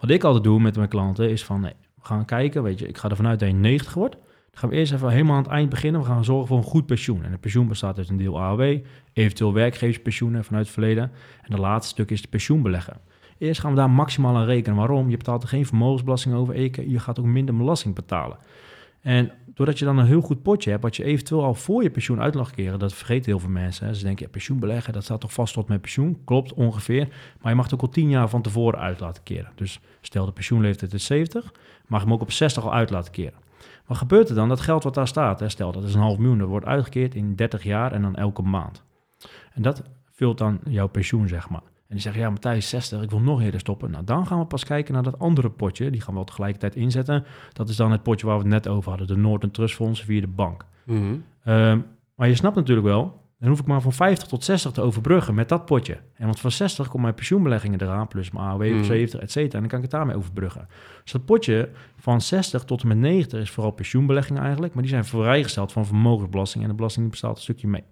Wat 0.00 0.10
ik 0.10 0.24
altijd 0.24 0.44
doe 0.44 0.60
met 0.60 0.76
mijn 0.76 0.88
klanten 0.88 1.30
is 1.30 1.44
van, 1.44 1.60
nee, 1.60 1.74
we 1.94 2.04
gaan 2.04 2.24
kijken, 2.24 2.62
weet 2.62 2.78
je, 2.78 2.88
ik 2.88 2.98
ga 2.98 3.08
ervan 3.08 3.26
uit 3.26 3.38
dat 3.38 3.48
je 3.48 3.54
90 3.54 3.94
wordt 3.94 4.16
gaan 4.58 4.68
we 4.68 4.76
eerst 4.76 4.92
even 4.92 5.10
helemaal 5.10 5.36
aan 5.36 5.42
het 5.42 5.52
eind 5.52 5.70
beginnen. 5.70 6.00
We 6.00 6.06
gaan 6.06 6.24
zorgen 6.24 6.46
voor 6.46 6.56
een 6.56 6.62
goed 6.62 6.86
pensioen. 6.86 7.24
En 7.24 7.30
het 7.30 7.40
pensioen 7.40 7.68
bestaat 7.68 7.98
uit 7.98 8.08
een 8.08 8.16
deel 8.16 8.40
AOW, 8.40 8.78
eventueel 9.12 9.52
werkgeverspensioenen 9.52 10.44
vanuit 10.44 10.64
het 10.64 10.74
verleden. 10.74 11.02
En 11.42 11.52
het 11.52 11.58
laatste 11.58 11.92
stuk 11.92 12.10
is 12.10 12.22
de 12.22 12.28
pensioenbeleggen. 12.28 12.96
Eerst 13.38 13.60
gaan 13.60 13.70
we 13.70 13.76
daar 13.76 13.90
maximaal 13.90 14.36
aan 14.36 14.44
rekenen. 14.44 14.78
Waarom? 14.78 15.10
Je 15.10 15.16
betaalt 15.16 15.42
er 15.42 15.48
geen 15.48 15.66
vermogensbelasting 15.66 16.34
over. 16.34 16.60
Je 16.90 16.98
gaat 16.98 17.18
ook 17.18 17.24
minder 17.24 17.56
belasting 17.56 17.94
betalen. 17.94 18.36
En 19.00 19.32
doordat 19.54 19.78
je 19.78 19.84
dan 19.84 19.98
een 19.98 20.06
heel 20.06 20.20
goed 20.20 20.42
potje 20.42 20.70
hebt, 20.70 20.82
wat 20.82 20.96
je 20.96 21.04
eventueel 21.04 21.44
al 21.44 21.54
voor 21.54 21.82
je 21.82 21.90
pensioen 21.90 22.20
uit 22.20 22.34
mag 22.34 22.50
keren, 22.50 22.78
dat 22.78 22.94
vergeten 22.94 23.24
heel 23.30 23.40
veel 23.40 23.50
mensen. 23.50 23.86
Hè. 23.86 23.94
Ze 23.94 24.04
denken, 24.04 24.24
ja, 24.24 24.30
pensioen 24.30 24.58
beleggen, 24.58 24.92
dat 24.92 25.04
staat 25.04 25.20
toch 25.20 25.32
vast 25.32 25.54
tot 25.54 25.68
mijn 25.68 25.80
pensioen? 25.80 26.18
Klopt, 26.24 26.52
ongeveer. 26.52 27.08
Maar 27.40 27.50
je 27.50 27.56
mag 27.56 27.64
het 27.64 27.74
ook 27.74 27.80
al 27.80 27.88
tien 27.88 28.08
jaar 28.08 28.28
van 28.28 28.42
tevoren 28.42 28.78
uit 28.78 29.00
laten 29.00 29.22
keren. 29.22 29.52
Dus 29.54 29.80
stel 30.00 30.26
de 30.26 30.32
pensioenleeftijd 30.32 30.92
is 30.92 31.04
70, 31.04 31.52
mag 31.86 32.00
je 32.00 32.06
hem 32.06 32.14
ook 32.14 32.22
op 32.22 32.32
60 32.32 32.64
al 32.64 32.74
uit 32.74 32.90
laten 32.90 33.12
keren. 33.12 33.45
Wat 33.86 33.96
gebeurt 33.96 34.28
er 34.28 34.34
dan? 34.34 34.48
Dat 34.48 34.60
geld 34.60 34.84
wat 34.84 34.94
daar 34.94 35.08
staat, 35.08 35.40
hè, 35.40 35.48
stel 35.48 35.72
dat 35.72 35.84
is 35.84 35.94
een 35.94 36.00
half 36.00 36.18
miljoen, 36.18 36.38
dat 36.38 36.48
wordt 36.48 36.66
uitgekeerd 36.66 37.14
in 37.14 37.34
30 37.34 37.62
jaar 37.62 37.92
en 37.92 38.02
dan 38.02 38.14
elke 38.14 38.42
maand. 38.42 38.84
En 39.52 39.62
dat 39.62 39.82
vult 40.10 40.38
dan 40.38 40.60
jouw 40.64 40.86
pensioen, 40.86 41.28
zeg 41.28 41.48
maar. 41.48 41.62
En 41.62 41.94
die 41.94 42.00
zeggen, 42.00 42.22
ja, 42.22 42.30
Matthijs 42.30 42.68
60, 42.68 43.02
ik 43.02 43.10
wil 43.10 43.20
nog 43.20 43.42
eerder 43.42 43.60
stoppen. 43.60 43.90
Nou, 43.90 44.04
dan 44.04 44.26
gaan 44.26 44.38
we 44.38 44.44
pas 44.44 44.64
kijken 44.64 44.94
naar 44.94 45.02
dat 45.02 45.18
andere 45.18 45.50
potje. 45.50 45.90
Die 45.90 46.00
gaan 46.00 46.14
we 46.14 46.20
al 46.20 46.26
tegelijkertijd 46.26 46.74
inzetten. 46.74 47.24
Dat 47.52 47.68
is 47.68 47.76
dan 47.76 47.90
het 47.90 48.02
potje 48.02 48.26
waar 48.26 48.36
we 48.36 48.42
het 48.42 48.52
net 48.52 48.68
over 48.68 48.88
hadden. 48.88 49.06
De 49.06 49.16
Noorden 49.16 49.50
Trust 49.50 49.74
Fonds 49.74 50.04
via 50.04 50.20
de 50.20 50.26
bank. 50.26 50.64
Mhm. 50.84 51.16
Ehm, 51.44 51.80
maar 52.14 52.28
je 52.28 52.34
snapt 52.34 52.56
natuurlijk 52.56 52.86
wel, 52.86 53.20
dan 53.38 53.48
hoef 53.48 53.60
ik 53.60 53.66
maar 53.66 53.80
van 53.80 53.92
50 53.92 54.28
tot 54.28 54.44
60 54.44 54.72
te 54.72 54.80
overbruggen 54.80 55.34
met 55.34 55.48
dat 55.48 55.64
potje. 55.64 55.98
En 56.14 56.24
want 56.24 56.40
van 56.40 56.50
60 56.50 56.86
komen 56.86 57.02
mijn 57.02 57.14
pensioenbeleggingen 57.14 57.82
eraan, 57.82 58.08
plus 58.08 58.30
mijn 58.30 58.46
AOW, 58.46 58.62
mm. 58.62 58.84
70, 58.84 59.20
et 59.20 59.30
cetera. 59.30 59.54
En 59.54 59.60
dan 59.60 59.68
kan 59.68 59.78
ik 59.78 59.84
het 59.84 59.92
daarmee 59.92 60.16
overbruggen. 60.16 60.68
Dus 61.02 61.12
dat 61.12 61.24
potje 61.24 61.70
van 61.96 62.20
60 62.20 62.64
tot 62.64 62.82
en 62.82 62.88
met 62.88 62.98
90 62.98 63.40
is 63.40 63.50
vooral 63.50 63.72
pensioenbeleggingen 63.72 64.42
eigenlijk. 64.42 64.72
Maar 64.74 64.82
die 64.82 64.92
zijn 64.92 65.04
vrijgesteld 65.04 65.72
van 65.72 65.86
vermogensbelasting. 65.86 66.62
En 66.62 66.70
de 66.70 66.76
belasting 66.76 67.10
bestaat 67.10 67.36
een 67.36 67.42
stukje 67.42 67.68
mee. 67.68 67.84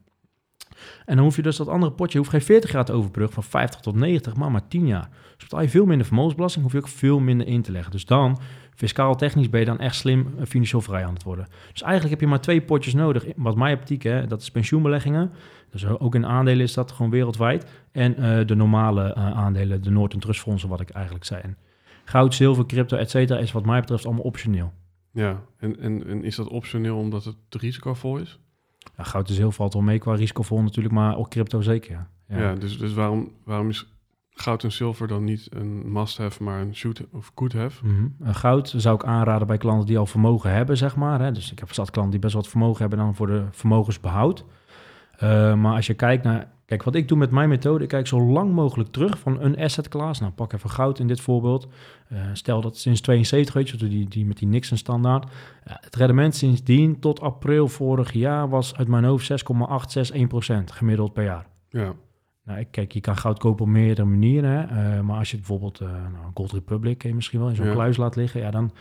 En 1.05 1.17
dan 1.17 1.25
hoef 1.25 1.37
je 1.37 1.43
dus 1.43 1.57
dat 1.57 1.69
andere 1.69 1.93
potje, 1.93 2.19
hoef 2.19 2.27
geen 2.27 2.43
40 2.43 2.73
jaar 2.73 2.85
te 2.85 2.93
overbruggen, 2.93 3.35
van 3.35 3.45
50 3.45 3.81
tot 3.81 3.95
90, 3.95 4.35
maar 4.37 4.51
maar 4.51 4.69
10 4.69 4.87
jaar. 4.87 5.09
Dus 5.35 5.43
betaal 5.43 5.61
je 5.61 5.69
veel 5.69 5.87
minder 5.87 6.07
vermogensbelasting, 6.07 6.65
hoef 6.65 6.73
je 6.73 6.79
ook 6.79 6.89
veel 6.89 7.21
minder 7.21 7.47
in 7.47 7.63
te 7.63 7.73
leggen. 7.73 7.93
Dus 7.93 8.05
dan, 8.05 8.39
fiscaal 8.75 9.17
technisch, 9.17 9.51
ben 9.51 9.61
je 9.61 9.67
dan 9.67 9.79
echt 9.79 9.97
slim 9.97 10.35
eh, 10.39 10.47
financieel 10.47 10.81
vrij 10.81 11.05
aan 11.05 11.15
het 11.15 11.23
worden. 11.23 11.47
Dus 11.73 11.83
eigenlijk 11.83 12.11
heb 12.11 12.21
je 12.21 12.27
maar 12.27 12.41
twee 12.41 12.63
potjes 12.63 12.95
nodig. 12.95 13.25
Wat 13.37 13.57
mij 13.57 13.73
optiek, 13.73 14.03
hè, 14.03 14.27
dat 14.27 14.41
is 14.41 14.51
pensioenbeleggingen. 14.51 15.31
Dus 15.71 15.87
ook 15.87 16.15
in 16.15 16.27
aandelen 16.27 16.63
is 16.63 16.75
dat 16.75 16.93
gewoon 16.93 17.11
wereldwijd. 17.11 17.71
En 17.93 18.21
uh, 18.21 18.47
de 18.47 18.55
normale 18.55 19.15
uh, 19.19 19.31
aandelen, 19.31 19.83
de 19.83 19.91
Noord- 19.91 20.13
en 20.13 20.21
Trustfondsen, 20.21 20.69
wat 20.69 20.81
ik 20.81 20.91
eigenlijk 20.91 21.25
zei. 21.25 21.41
En 21.43 21.57
goud, 22.05 22.35
zilver, 22.35 22.67
crypto, 22.67 22.97
et 22.97 23.11
cetera, 23.11 23.39
is 23.39 23.53
wat 23.53 23.67
mij 23.67 23.81
betreft 23.81 24.05
allemaal 24.05 24.25
optioneel. 24.25 24.73
Ja, 25.11 25.43
en, 25.59 25.81
en, 25.81 26.07
en 26.07 26.25
is 26.25 26.37
dat 26.37 26.49
optioneel 26.49 26.97
omdat 26.97 27.25
het 27.25 27.37
risicovol 27.51 28.17
is? 28.17 28.39
Ja, 28.97 29.03
goud 29.03 29.29
en 29.29 29.35
zilver 29.35 29.57
valt 29.57 29.73
wel 29.73 29.83
mee 29.83 29.99
qua 29.99 30.15
risicovol 30.15 30.63
natuurlijk, 30.63 30.95
maar 30.95 31.17
ook 31.17 31.31
crypto 31.31 31.61
zeker. 31.61 32.07
Ja, 32.29 32.39
ja 32.39 32.55
dus, 32.55 32.79
dus 32.79 32.93
waarom, 32.93 33.33
waarom 33.45 33.69
is 33.69 33.87
goud 34.35 34.65
en 34.65 34.73
zilver 34.73 35.09
dan 35.09 35.25
niet 35.25 35.49
een 35.51 35.93
must-have, 35.93 36.43
maar 36.43 36.61
een 36.61 36.77
shoot 36.77 37.03
of 37.13 37.35
could-have? 37.35 37.87
Mm 37.87 38.15
-hmm. 38.19 38.33
Goud 38.33 38.75
zou 38.77 38.95
ik 38.95 39.05
aanraden 39.05 39.47
bij 39.47 39.59
klanten 39.59 39.87
die 39.87 39.99
al 39.99 40.07
vermogen 40.07 40.53
hebben, 40.53 40.77
zeg 40.77 40.97
maar. 40.97 41.21
Hè. 41.21 41.33
Dus 41.33 41.53
ik 41.53 41.59
heb 41.59 41.73
zat 41.73 41.91
klanten 41.91 42.13
die 42.13 42.21
best 42.21 42.35
wat 42.35 42.49
vermogen 42.49 42.81
hebben 42.81 42.99
dan 42.99 43.15
voor 43.15 43.27
de 43.27 43.45
vermogensbehoud. 43.51 44.45
Uh, 45.23 45.55
maar 45.55 45.75
als 45.75 45.87
je 45.87 45.95
kijkt 45.95 46.25
naar... 46.25 46.53
Kijk, 46.67 46.83
wat 46.83 46.95
ik 46.95 47.09
doe 47.09 47.19
met 47.19 47.31
mijn 47.31 47.49
methode, 47.49 47.83
ik 47.83 47.89
kijk 47.89 48.07
zo 48.07 48.21
lang 48.21 48.53
mogelijk 48.53 48.91
terug 48.91 49.19
van 49.19 49.41
een 49.41 49.59
asset 49.59 49.89
class. 49.89 50.21
Nou, 50.21 50.33
pak 50.33 50.53
even 50.53 50.71
goud 50.71 50.99
in 50.99 51.07
dit 51.07 51.21
voorbeeld. 51.21 51.69
Uh, 52.13 52.19
stel 52.33 52.61
dat 52.61 52.77
sinds 52.77 53.01
72, 53.01 53.55
weet 53.55 53.69
je, 53.69 53.77
die, 53.77 54.09
die 54.09 54.27
met 54.27 54.39
die 54.39 54.49
Nixon 54.49 54.77
standaard. 54.77 55.31
Het 55.65 55.95
rendement 55.95 56.35
sindsdien 56.35 57.01
tot 57.01 57.21
april 57.21 57.69
vorig 57.69 58.13
jaar 58.13 58.49
was 58.49 58.77
uit 58.77 58.89
mijn 58.89 59.05
hoofd 59.05 59.31
6,861% 59.31 59.35
gemiddeld 60.65 61.13
per 61.13 61.25
jaar. 61.25 61.47
Ja. 61.69 61.95
Nou, 62.45 62.65
kijk, 62.65 62.93
je 62.93 63.01
kan 63.01 63.17
goud 63.17 63.39
kopen 63.39 63.65
op 63.65 63.71
meerdere 63.71 64.09
manieren. 64.09 64.69
Hè? 64.69 65.03
maar 65.03 65.19
als 65.19 65.31
je 65.31 65.37
bijvoorbeeld 65.37 65.81
nou, 65.81 66.31
Gold 66.35 66.53
Republic 66.53 67.03
je 67.03 67.15
misschien 67.15 67.39
wel 67.39 67.49
in 67.49 67.55
zo'n 67.55 67.67
ja. 67.67 67.73
kluis 67.73 67.97
laat 67.97 68.17
liggen, 68.17 68.41
ja, 68.41 68.51
dan 68.51 68.73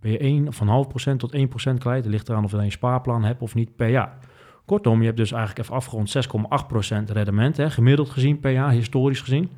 ben 0.00 0.10
je 0.10 0.18
1, 0.18 0.52
van 0.52 0.68
half 0.68 0.88
procent 0.88 1.20
tot 1.20 1.32
1 1.32 1.48
procent 1.48 1.78
kwijt. 1.78 2.04
Het 2.04 2.12
ligt 2.12 2.28
eraan 2.28 2.44
of 2.44 2.50
je 2.50 2.56
een 2.56 2.72
spaarplan 2.72 3.24
hebt 3.24 3.42
of 3.42 3.54
niet 3.54 3.76
per 3.76 3.88
jaar. 3.88 4.18
Kortom, 4.64 4.98
je 4.98 5.04
hebt 5.04 5.16
dus 5.16 5.32
eigenlijk 5.32 5.62
even 5.62 5.74
afgerond 5.74 6.16
6,8% 7.08 7.12
rendement, 7.12 7.56
hè, 7.56 7.70
gemiddeld 7.70 8.10
gezien 8.10 8.40
per 8.40 8.52
jaar, 8.52 8.70
historisch 8.70 9.20
gezien. 9.20 9.50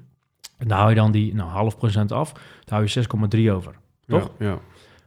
En 0.59 0.69
daar 0.69 0.79
hou 0.79 0.91
je 0.91 0.97
dan 0.97 1.13
die 1.13 1.35
nou, 1.35 1.51
half 1.51 1.77
procent 1.77 2.13
af, 2.13 2.33
daar 2.65 2.79
hou 2.79 2.85
je 2.85 3.47
6,3 3.47 3.51
over. 3.53 3.75
Toch? 4.07 4.31
Ja, 4.39 4.47
ja. 4.47 4.59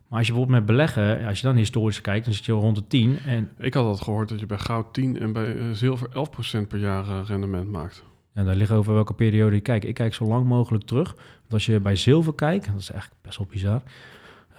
Maar 0.08 0.20
als 0.20 0.28
je 0.28 0.34
bijvoorbeeld 0.34 0.60
met 0.60 0.66
beleggen, 0.66 1.26
als 1.26 1.40
je 1.40 1.48
dan 1.48 1.56
historisch 1.56 2.02
kijkt, 2.02 2.26
dan 2.26 2.34
zit 2.34 2.46
je 2.46 2.52
rond 2.52 2.76
de 2.76 2.88
10. 2.88 3.18
En... 3.26 3.52
Ik 3.58 3.74
had 3.74 3.86
al 3.86 3.96
gehoord 3.96 4.30
dat 4.30 4.40
je 4.40 4.46
bij 4.46 4.58
goud 4.58 4.94
10 4.94 5.20
en 5.20 5.34
bij 5.34 5.56
uh, 5.56 5.72
zilver 5.72 6.10
11% 6.10 6.68
per 6.68 6.80
jaar 6.80 7.06
rendement 7.24 7.72
maakt. 7.72 8.04
Ja, 8.34 8.44
daar 8.44 8.56
ligt 8.56 8.72
over 8.72 8.94
welke 8.94 9.14
periode 9.14 9.56
je 9.56 9.62
kijkt. 9.62 9.86
Ik 9.86 9.94
kijk 9.94 10.14
zo 10.14 10.26
lang 10.26 10.46
mogelijk 10.46 10.84
terug. 10.84 11.14
Want 11.16 11.54
als 11.54 11.66
je 11.66 11.80
bij 11.80 11.96
zilver 11.96 12.36
kijkt, 12.36 12.66
dat 12.66 12.80
is 12.80 12.92
eigenlijk 12.92 13.22
best 13.22 13.38
wel 13.38 13.48
bizar. 13.48 13.82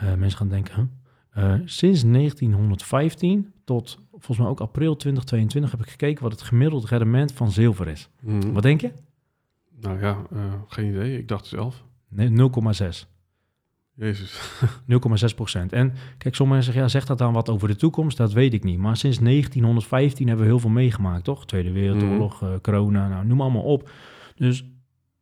Uh, 0.03 0.15
mensen 0.15 0.39
gaan 0.39 0.49
denken, 0.49 0.91
huh? 1.35 1.55
sinds 1.65 2.03
1915 2.03 3.53
tot 3.65 3.99
volgens 4.11 4.39
mij 4.39 4.47
ook 4.47 4.61
april 4.61 4.97
2022 4.97 5.71
heb 5.71 5.81
ik 5.81 5.91
gekeken 5.91 6.23
wat 6.23 6.33
het 6.33 6.43
gemiddeld 6.43 6.89
rendement 6.89 7.33
van 7.33 7.51
zilver 7.51 7.89
is. 7.89 8.09
Mhm. 8.21 8.53
Wat 8.53 8.63
denk 8.63 8.81
je? 8.81 8.93
Nou 9.81 10.01
ja, 10.01 10.17
uh, 10.33 10.41
geen 10.67 10.89
idee. 10.89 11.19
Ik 11.19 11.29
dacht 11.29 11.47
zelf. 11.47 11.85
Nee, 12.09 12.29
0,6. 12.29 13.12
Jezus. 13.95 14.41
0,6 15.29 15.35
procent. 15.35 15.73
En 15.73 15.93
kijk, 16.19 16.35
sommigen 16.35 16.65
zeggen, 16.65 16.83
ja, 16.83 16.89
zegt 16.89 17.07
dat 17.07 17.19
dan 17.19 17.33
wat 17.33 17.49
over 17.49 17.69
de 17.69 17.77
toekomst? 17.77 18.17
Dat 18.17 18.33
weet 18.33 18.55
ik 18.55 18.65
niet. 18.65 18.79
Maar 18.79 18.97
sinds 18.97 19.19
1915 19.19 20.27
hebben 20.27 20.45
we 20.45 20.51
heel 20.51 20.61
veel 20.61 20.71
meegemaakt, 20.71 21.25
toch? 21.25 21.47
Tweede 21.47 21.73
Wereldoorlog, 21.73 22.41
mm. 22.41 22.49
uh, 22.49 22.55
corona, 22.63 23.09
nou, 23.09 23.27
noem 23.27 23.41
allemaal 23.41 23.63
op. 23.63 23.91
Dus 24.37 24.65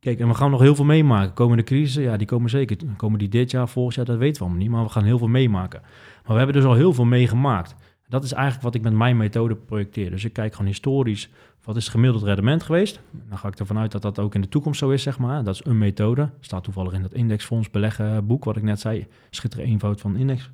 kijk, 0.01 0.21
en 0.21 0.29
we 0.29 0.35
gaan 0.35 0.51
nog 0.51 0.61
heel 0.61 0.75
veel 0.75 0.85
meemaken. 0.85 1.35
Komende 1.35 1.63
crisis, 1.63 2.05
ja, 2.05 2.17
die 2.17 2.27
komen 2.27 2.51
zeker. 2.51 2.77
Komen 2.97 3.19
die 3.19 3.29
dit 3.29 3.51
jaar, 3.51 3.69
volgend 3.69 3.95
jaar, 3.95 4.05
dat 4.05 4.19
weten 4.19 4.37
we 4.37 4.41
allemaal 4.41 4.63
niet. 4.63 4.71
Maar 4.71 4.85
we 4.85 4.91
gaan 4.91 5.05
heel 5.05 5.19
veel 5.19 5.29
meemaken. 5.29 5.81
Maar 5.83 6.33
we 6.33 6.37
hebben 6.37 6.55
dus 6.55 6.65
al 6.65 6.75
heel 6.75 6.93
veel 6.93 7.05
meegemaakt. 7.05 7.75
Dat 8.09 8.25
is 8.25 8.33
eigenlijk 8.33 8.63
wat 8.65 8.75
ik 8.75 8.83
met 8.83 8.93
mijn 8.93 9.17
methode 9.17 9.57
projecteer. 9.57 10.11
Dus 10.11 10.25
ik 10.25 10.33
kijk 10.33 10.53
gewoon 10.53 10.71
historisch, 10.71 11.31
wat 11.65 11.77
is 11.77 11.83
het 11.85 11.93
gemiddeld 11.93 12.23
rendement 12.23 12.63
geweest? 12.63 13.01
Dan 13.29 13.39
ga 13.39 13.49
ik 13.49 13.59
ervan 13.59 13.79
uit 13.79 13.93
dat 13.93 14.03
dat 14.03 14.19
ook 14.19 14.35
in 14.35 14.41
de 14.41 14.49
toekomst 14.49 14.79
zo 14.79 14.91
is, 14.91 15.03
zeg 15.03 15.19
maar. 15.19 15.45
Dat 15.45 15.55
is 15.55 15.61
een 15.65 15.79
methode. 15.79 16.31
Staat 16.41 16.65
toevallig 16.65 16.93
in 16.93 17.03
dat 17.03 17.13
indexfonds 17.13 17.71
beleggen 17.71 18.27
boek, 18.27 18.45
wat 18.45 18.57
ik 18.57 18.63
net 18.63 18.81
zei. 18.81 19.07
Schittere 19.31 19.63
eenvoud 19.63 20.01
van 20.01 20.17
index 20.17 20.51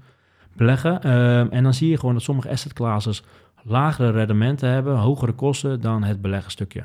beleggen. 0.57 1.01
Uh, 1.05 1.53
en 1.53 1.62
dan 1.62 1.75
zie 1.75 1.90
je 1.90 1.99
gewoon 1.99 2.14
dat 2.14 2.23
sommige 2.23 2.49
asset 2.51 2.73
classes 2.73 3.23
lagere 3.62 4.11
rendementen 4.11 4.69
hebben, 4.71 4.97
hogere 4.97 5.33
kosten 5.33 5.81
dan 5.81 6.03
het 6.05 6.21
beleggenstukje. 6.23 6.85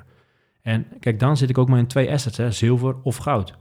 En 0.62 0.86
kijk, 1.00 1.20
dan 1.20 1.38
zit 1.38 1.50
ik 1.50 1.58
ook 1.58 1.70
maar 1.70 1.80
in 1.80 1.88
twee 1.88 2.12
assets, 2.12 2.38
hè, 2.38 2.52
zilver 2.52 2.96
of 3.04 3.18
goud. 3.18 3.54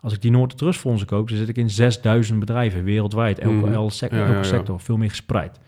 Als 0.00 0.12
ik 0.12 0.22
die 0.22 0.30
Noord 0.30 0.58
Trustfondsen 0.58 1.06
koop, 1.06 1.28
dan 1.28 1.36
zit 1.38 1.48
ik 1.48 1.56
in 1.56 1.70
6000 1.70 2.38
bedrijven 2.38 2.84
wereldwijd. 2.84 3.38
Elke, 3.38 3.54
Mhm. 3.54 3.72
elke 3.72 3.92
sec- 3.92 4.10
Ja, 4.10 4.18
elke 4.18 4.32
ja, 4.32 4.42
sector, 4.42 4.80
veel 4.80 4.96
meer 4.96 5.08
gespreid. 5.08 5.58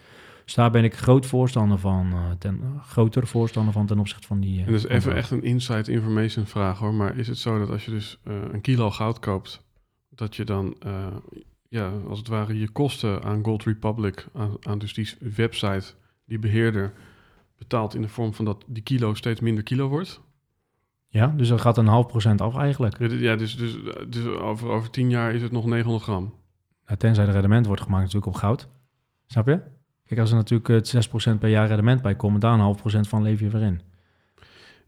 Dus 0.50 0.58
daar 0.58 0.70
ben 0.70 0.84
ik 0.84 0.94
groot 0.94 1.26
voorstander 1.26 1.78
van, 1.78 2.12
eh, 2.12 2.30
ten, 2.38 2.80
groter 2.82 3.26
voorstander 3.26 3.72
van 3.72 3.86
ten 3.86 3.98
opzichte 3.98 4.26
van 4.26 4.40
die... 4.40 4.60
eh, 4.60 4.66
En 4.66 4.72
dus 4.72 4.86
even 4.86 5.14
echt 5.16 5.30
een 5.30 5.42
inside 5.42 5.92
information 5.92 6.46
vraag 6.46 6.78
hoor. 6.78 6.94
Maar 6.94 7.16
is 7.16 7.28
het 7.28 7.38
zo 7.38 7.58
dat 7.58 7.70
als 7.70 7.84
je 7.84 7.90
dus 7.90 8.18
eh, 8.24 8.34
een 8.52 8.60
kilo 8.60 8.90
goud 8.90 9.18
koopt, 9.18 9.64
dat 10.08 10.36
je 10.36 10.44
dan 10.44 10.76
ja, 11.68 11.92
als 12.08 12.18
het 12.18 12.28
ware 12.28 12.58
je 12.58 12.68
kosten 12.68 13.22
aan 13.22 13.44
Gold 13.44 13.64
Republic, 13.64 14.26
aan, 14.34 14.56
aan 14.60 14.78
dus 14.78 14.94
die 14.94 15.14
website, 15.36 15.94
die 16.24 16.38
beheerder, 16.38 16.92
betaalt 17.58 17.94
in 17.94 18.02
de 18.02 18.08
vorm 18.08 18.34
van 18.34 18.44
dat 18.44 18.64
die 18.66 18.82
kilo 18.82 19.14
steeds 19.14 19.40
minder 19.40 19.64
kilo 19.64 19.88
wordt? 19.88 20.20
Ja, 21.08 21.26
dus 21.26 21.48
dat 21.48 21.60
gaat 21.60 21.78
een 21.78 21.86
half 21.86 22.06
procent 22.06 22.40
af 22.40 22.56
eigenlijk. 22.56 22.98
Ja, 22.98 23.36
dus- 23.36 23.56
dus, 23.56 23.76
dus, 24.08 24.26
over, 24.26 24.68
over 24.68 24.90
tien 24.90 25.10
jaar 25.10 25.34
is 25.34 25.42
het 25.42 25.52
nog 25.52 25.66
900 25.66 26.04
gram. 26.04 26.34
Nou, 26.86 26.98
tenzij 26.98 27.26
er 27.26 27.32
rendement 27.32 27.66
wordt 27.66 27.82
gemaakt 27.82 28.02
natuurlijk 28.04 28.34
op 28.34 28.40
goud. 28.40 28.68
Snap 29.26 29.46
je? 29.46 29.78
Kijk, 30.10 30.22
als 30.22 30.30
er 30.30 30.36
natuurlijk 30.36 30.68
het 30.68 31.08
6% 31.34 31.38
per 31.38 31.48
jaar 31.48 31.66
rendement 31.66 32.02
bij 32.02 32.14
komt, 32.14 32.40
daar 32.40 32.52
een 32.52 32.60
half 32.60 32.76
procent 32.76 33.08
van 33.08 33.22
lever 33.22 33.44
je 33.44 33.50
weer 33.50 33.62
in. 33.62 33.80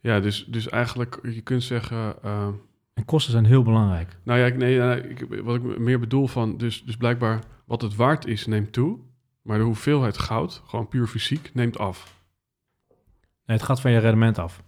Ja, 0.01 0.21
dus, 0.21 0.45
dus 0.45 0.69
eigenlijk, 0.69 1.19
je 1.23 1.41
kunt 1.41 1.63
zeggen... 1.63 2.23
eh, 2.23 2.49
En 2.95 3.05
kosten 3.05 3.33
zijn 3.33 3.45
heel 3.45 3.63
belangrijk. 3.63 4.17
nou 4.23 4.39
ja, 4.39 4.47
ik, 4.47 4.57
nee, 4.57 4.75
ja, 4.75 4.95
ik, 4.95 5.27
wat 5.43 5.55
ik 5.57 5.79
meer 5.79 6.01
bedoel 6.01 6.27
van... 6.27 6.57
Dus, 6.57 6.85
dus 6.85 6.97
blijkbaar 6.97 7.41
wat 7.65 7.83
het 7.83 7.97
waard 7.97 8.27
is, 8.27 8.47
neemt 8.47 8.73
toe. 8.73 8.99
Maar 9.43 9.59
de 9.59 9.65
hoeveelheid 9.65 10.19
goud, 10.19 10.63
gewoon 10.67 10.89
puur 10.89 11.07
fysiek, 11.07 11.51
neemt 11.55 11.79
af. 11.79 12.21
Nee, 13.47 13.57
het 13.57 13.63
gaat 13.63 13.81
van 13.81 13.91
je 13.91 13.99
rendement 13.99 14.39
af. 14.39 14.63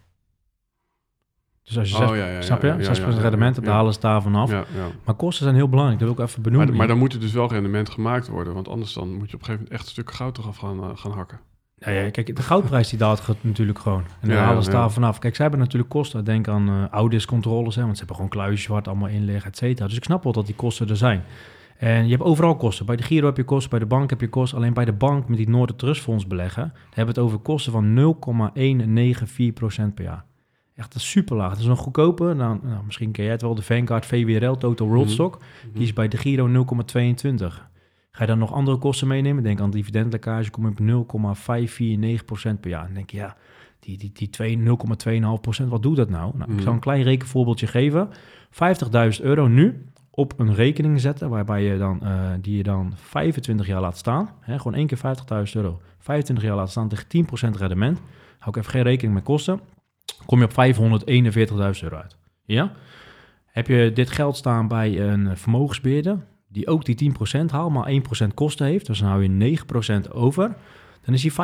Dus 1.65 1.77
als 1.77 1.89
je 1.89 1.95
zegt, 1.95 2.09
oh, 2.09 2.15
ja, 2.15 2.25
ja, 2.25 2.33
ja, 2.33 2.41
snap 2.41 2.61
je? 2.61 2.67
ja, 2.67 2.77
ja, 2.77 2.95
6% 2.95 2.97
ja, 2.97 3.09
ja, 3.09 3.19
rendement, 3.19 3.55
dan 3.55 3.73
halen 3.73 3.93
ze 3.93 3.99
daarvan 3.99 4.35
af. 4.35 4.51
Ja, 4.51 4.63
ja. 4.75 4.87
Maar 5.05 5.15
kosten 5.15 5.43
zijn 5.43 5.55
heel 5.55 5.69
belangrijk, 5.69 5.99
dat 5.99 6.09
wil 6.09 6.23
ik 6.23 6.29
even 6.29 6.41
benoemen. 6.41 6.67
Maar, 6.67 6.77
maar 6.77 6.87
dan 6.87 6.97
moet 6.97 7.13
er 7.13 7.19
dus 7.19 7.31
wel 7.31 7.47
rendement 7.47 7.89
gemaakt 7.89 8.27
worden. 8.27 8.53
Want 8.53 8.67
anders 8.67 8.93
dan 8.93 9.13
moet 9.13 9.29
je 9.29 9.35
op 9.35 9.39
een 9.39 9.45
gegeven 9.45 9.53
moment 9.53 9.71
echt 9.71 9.83
een 9.83 9.89
stuk 9.89 10.11
goud 10.11 10.37
eraf 10.37 10.57
gaan, 10.57 10.83
eh, 10.83 10.89
gaan 10.93 11.11
hakken. 11.11 11.39
Ja, 11.77 12.09
kijk, 12.09 12.35
de 12.35 12.41
goudprijs 12.41 12.89
die 12.89 12.99
daalt 12.99 13.27
natuurlijk 13.41 13.79
gewoon. 13.79 14.03
En 14.21 14.29
dan 14.29 14.37
halen 14.37 14.63
ze 14.63 14.71
daar 14.71 14.91
vanaf. 14.91 15.19
Kijk, 15.19 15.35
zij 15.35 15.45
hebben 15.45 15.63
natuurlijk 15.63 15.91
kosten. 15.91 16.23
Denk 16.23 16.47
aan 16.47 16.69
eh 16.69 16.87
audiscontroles, 16.87 17.75
hè, 17.75 17.81
want 17.81 17.93
ze 17.93 17.97
hebben 17.97 18.15
gewoon 18.15 18.31
kluisjes 18.31 18.67
waar 18.67 18.77
het 18.77 18.87
allemaal 18.87 19.07
in 19.07 19.25
ligt, 19.25 19.45
et 19.45 19.57
cetera. 19.57 19.87
Dus 19.87 19.97
ik 19.97 20.03
snap 20.03 20.23
wel 20.23 20.33
dat 20.33 20.45
die 20.45 20.55
kosten 20.55 20.89
er 20.89 20.97
zijn. 20.97 21.23
En 21.77 22.03
je 22.03 22.11
hebt 22.11 22.23
overal 22.23 22.55
kosten. 22.55 22.85
Bij 22.85 22.95
de 22.95 23.03
Giro 23.03 23.25
heb 23.25 23.37
je 23.37 23.43
kosten, 23.43 23.69
bij 23.69 23.79
de 23.79 23.85
bank 23.85 24.09
heb 24.09 24.21
je 24.21 24.29
kosten. 24.29 24.57
Alleen 24.57 24.73
bij 24.73 24.85
de 24.85 24.93
bank 24.93 25.27
met 25.27 25.37
die 25.37 25.49
Noorden 25.49 25.75
Trustfonds 25.75 26.27
beleggen, 26.27 26.63
daar 26.63 26.81
hebben 26.93 27.15
we 27.15 27.21
het 27.21 27.29
over 27.29 27.39
kosten 27.39 27.71
van 27.71 27.93
0,194% 27.93 29.93
per 29.93 30.03
jaar. 30.03 30.23
Echt 30.75 30.93
dat 30.93 31.01
is 31.01 31.09
super 31.09 31.35
laag. 31.35 31.49
Dat 31.49 31.59
is 31.59 31.65
nog 31.65 31.79
goedkoper. 31.79 32.35
Nou, 32.35 32.59
nou, 32.63 32.85
misschien 32.85 33.11
ken 33.11 33.23
jij 33.23 33.33
het 33.33 33.41
wel, 33.41 33.55
de 33.55 33.61
Vanguard 33.61 34.05
VWRL 34.05 34.55
Total 34.57 34.87
World 34.87 35.03
Mhm. 35.05 35.13
Stock. 35.13 35.39
Die 35.73 35.83
is 35.83 35.93
bij 35.93 36.07
de 36.07 36.17
Giro 36.17 36.47
0,22. 36.47 37.69
Ga 38.11 38.21
je 38.21 38.27
dan 38.29 38.37
nog 38.39 38.53
andere 38.53 38.77
kosten 38.77 39.07
meenemen? 39.07 39.43
Denk 39.43 39.59
aan 39.61 39.69
dividendlekkage, 39.69 40.49
kom 40.49 40.63
je 40.63 40.69
op 40.69 40.79
0,549% 40.79 42.59
per 42.59 42.69
jaar. 42.69 42.85
Dan 42.85 42.93
denk 42.93 43.09
je, 43.09 43.17
ja, 43.17 43.35
die, 43.79 43.97
die, 43.97 44.11
die 44.13 44.29
2 44.29 44.57
0,2,5%, 44.57 45.67
wat 45.67 45.83
doet 45.83 45.95
dat 45.95 46.09
nou? 46.09 46.31
nou 46.37 46.49
Ik 46.49 46.55
Mhm. 46.55 46.63
zal 46.63 46.73
een 46.73 46.79
klein 46.79 47.03
rekenvoorbeeldje 47.03 47.67
geven. 47.67 48.09
50.000 48.49 49.23
euro 49.25 49.47
nu 49.47 49.85
op 50.09 50.33
een 50.39 50.53
rekening 50.53 50.99
zetten, 51.01 51.29
waarbij 51.29 51.63
je 51.63 51.77
dan, 51.77 52.01
eh, 52.03 52.29
die 52.41 52.57
je 52.57 52.63
dan 52.63 52.93
25 52.95 53.67
jaar 53.67 53.81
laat 53.81 53.97
staan. 53.97 54.29
Hè, 54.39 54.57
gewoon 54.57 54.73
één 54.73 54.87
keer 54.87 54.97
50.000 54.97 55.55
euro. 55.63 55.81
25 55.99 56.45
jaar 56.45 56.55
laat 56.55 56.69
staan 56.71 56.87
tegen 56.87 57.07
10% 57.07 57.55
rendement. 57.55 57.99
Hou 58.39 58.49
ik 58.49 58.55
even 58.57 58.71
geen 58.71 58.83
rekening 58.83 59.13
met 59.13 59.23
kosten. 59.23 59.59
Kom 60.25 60.39
je 60.39 60.45
op 60.45 60.51
541.000 60.51 61.83
euro 61.83 61.95
uit. 61.95 62.17
Ja? 62.45 62.71
Heb 63.45 63.67
je 63.67 63.91
dit 63.93 64.11
geld 64.11 64.37
staan 64.37 64.67
bij 64.67 64.99
een 64.99 65.37
vermogensbeheerder, 65.37 66.25
die 66.47 66.67
ook 66.67 66.85
die 66.85 67.13
10% 67.41 67.45
haalt, 67.45 67.71
maar 67.71 67.91
1% 67.91 68.33
kosten 68.33 68.65
heeft, 68.65 68.85
dus 68.85 68.99
dan 68.99 69.09
hou 69.09 69.23
je 69.23 69.57
9% 70.05 70.11
over, 70.11 70.55
dan 71.01 71.13
is 71.13 71.21
die 71.21 71.31
541.431.000 71.31 71.37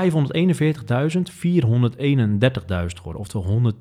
geworden, 2.98 3.22
oftewel 3.22 3.74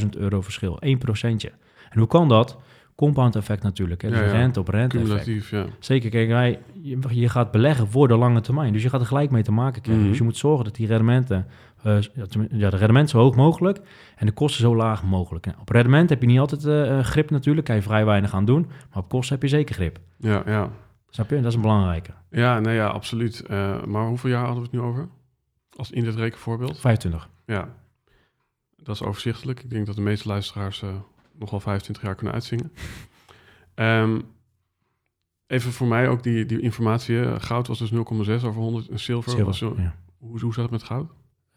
110.000 0.00 0.08
euro 0.10 0.40
verschil, 0.40 0.80
1 0.80 0.98
procentje. 0.98 1.52
En 1.90 1.98
hoe 1.98 2.08
kan 2.08 2.28
dat? 2.28 2.58
Compound 2.94 3.36
effect 3.36 3.62
natuurlijk, 3.62 4.02
hè? 4.02 4.08
dus 4.08 4.18
Ja, 4.18 4.24
ja. 4.24 4.32
rente 4.32 4.60
op 4.60 4.68
rente 4.68 4.98
effect. 4.98 5.48
Ja. 5.48 5.66
Zeker, 5.78 6.10
kijk, 6.10 6.28
wij, 6.28 6.58
je, 6.82 6.98
je 7.10 7.28
gaat 7.28 7.50
beleggen 7.50 7.88
voor 7.88 8.08
de 8.08 8.16
lange 8.16 8.40
termijn. 8.40 8.72
Dus 8.72 8.82
je 8.82 8.88
gaat 8.88 9.00
er 9.00 9.06
gelijk 9.06 9.30
mee 9.30 9.42
te 9.42 9.52
maken 9.52 9.82
krijgen. 9.82 10.02
Mhm. 10.02 10.10
Dus 10.10 10.20
je 10.20 10.26
moet 10.26 10.36
zorgen 10.36 10.64
dat 10.64 10.74
die 10.74 10.86
rendementen, 10.86 11.46
eh, 11.82 12.00
ja, 12.50 12.70
de 12.70 12.76
rendement 12.76 13.10
zo 13.10 13.18
hoog 13.18 13.36
mogelijk 13.36 13.80
en 14.16 14.26
de 14.26 14.32
kosten 14.32 14.60
zo 14.60 14.76
laag 14.76 15.04
mogelijk. 15.04 15.46
Nou, 15.46 15.58
op 15.60 15.68
rendement 15.68 16.10
heb 16.10 16.20
je 16.20 16.26
niet 16.26 16.38
altijd 16.38 16.64
eh, 16.64 16.98
eh, 16.98 17.04
grip 17.04 17.30
natuurlijk, 17.30 17.66
kan 17.66 17.76
je 17.76 17.82
vrij 17.82 18.04
weinig 18.04 18.34
aan 18.34 18.44
doen. 18.44 18.66
Maar 18.66 19.02
op 19.02 19.08
kosten 19.08 19.34
heb 19.34 19.42
je 19.42 19.56
zeker 19.56 19.74
grip. 19.74 19.98
Ja, 20.16 20.42
ja. 20.46 20.70
Snap 21.08 21.30
je? 21.30 21.36
Dat 21.36 21.44
is 21.44 21.54
een 21.54 21.60
belangrijke. 21.60 22.12
Ja, 22.30 22.60
nee, 22.60 22.74
ja, 22.74 22.86
absoluut. 22.86 23.48
Maar 23.86 24.06
hoeveel 24.06 24.30
jaar 24.30 24.44
hadden 24.44 24.62
we 24.62 24.68
het 24.70 24.80
nu 24.80 24.80
over? 24.80 25.08
Als 25.76 25.90
in 25.90 26.04
dit 26.04 26.14
rekenvoorbeeld? 26.14 26.80
25. 26.80 27.28
Ja, 27.46 27.68
dat 28.76 28.94
is 28.94 29.02
overzichtelijk. 29.02 29.62
Ik 29.62 29.70
denk 29.70 29.86
dat 29.86 29.94
de 29.94 30.00
meeste 30.00 30.28
luisteraars 30.28 30.82
nog 31.38 31.50
wel 31.50 31.60
25 31.60 32.04
jaar 32.04 32.14
kunnen 32.14 32.34
uitzingen. 32.34 32.72
Ehm, 33.74 34.20
even 35.46 35.72
voor 35.72 35.86
mij 35.86 36.08
ook 36.08 36.22
die, 36.22 36.46
die 36.46 36.60
informatie. 36.60 37.40
Goud 37.40 37.66
was 37.66 37.78
dus 37.78 37.90
0,6 37.90 37.96
over 37.98 38.52
100 38.52 38.88
en 38.88 39.00
zilver. 39.00 39.44
was 39.44 39.58
ja. 39.58 39.94
hoe, 40.18 40.40
hoe 40.40 40.54
zat 40.54 40.62
het 40.62 40.70
met 40.70 40.82
goud? 40.82 41.10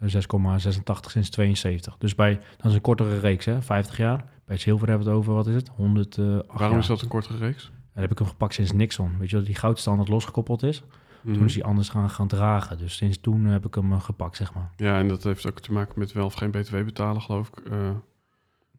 6,86 0.09 1.11
sinds 1.11 1.29
72. 1.29 1.97
Dus 1.97 2.15
bij, 2.15 2.39
dat 2.57 2.65
is 2.65 2.73
een 2.73 2.81
kortere 2.81 3.19
reeks, 3.19 3.45
hè? 3.45 3.61
50 3.61 3.97
jaar. 3.97 4.23
Bij 4.45 4.57
zilver 4.57 4.87
hebben 4.87 5.05
we 5.05 5.11
het 5.11 5.19
over, 5.21 5.33
wat 5.33 5.47
is 5.47 5.55
het? 5.55 5.69
108 5.75 6.15
Waarom 6.47 6.69
jaar. 6.69 6.79
is 6.79 6.87
dat 6.87 7.01
een 7.01 7.07
kortere 7.07 7.37
reeks? 7.37 7.71
Dan 7.93 8.01
heb 8.01 8.11
ik 8.11 8.17
hem 8.17 8.27
gepakt 8.27 8.53
sinds 8.53 8.71
Nixon. 8.71 9.17
Weet 9.19 9.29
je 9.29 9.35
dat 9.35 9.45
die 9.45 9.55
goudstandaard 9.55 10.09
losgekoppeld 10.09 10.63
is? 10.63 10.83
Mhm. 11.21 11.33
Toen 11.35 11.45
is 11.45 11.53
hij 11.55 11.63
anders 11.63 11.89
gaan, 11.89 12.09
gaan 12.09 12.27
dragen. 12.27 12.77
Dus 12.77 12.95
sinds 12.95 13.19
toen 13.21 13.45
heb 13.45 13.65
ik 13.65 13.75
hem 13.75 13.91
eh, 13.93 14.01
gepakt, 14.01 14.37
zeg 14.37 14.53
maar. 14.53 14.71
Ja, 14.75 14.97
en 14.99 15.07
dat 15.07 15.23
heeft 15.23 15.47
ook 15.47 15.59
te 15.59 15.71
maken 15.71 15.99
met 15.99 16.11
wel 16.11 16.25
of 16.25 16.33
geen 16.33 16.51
btw 16.51 16.83
betalen, 16.83 17.21
geloof 17.21 17.47
ik. 17.47 17.71
Eh, 17.71 17.77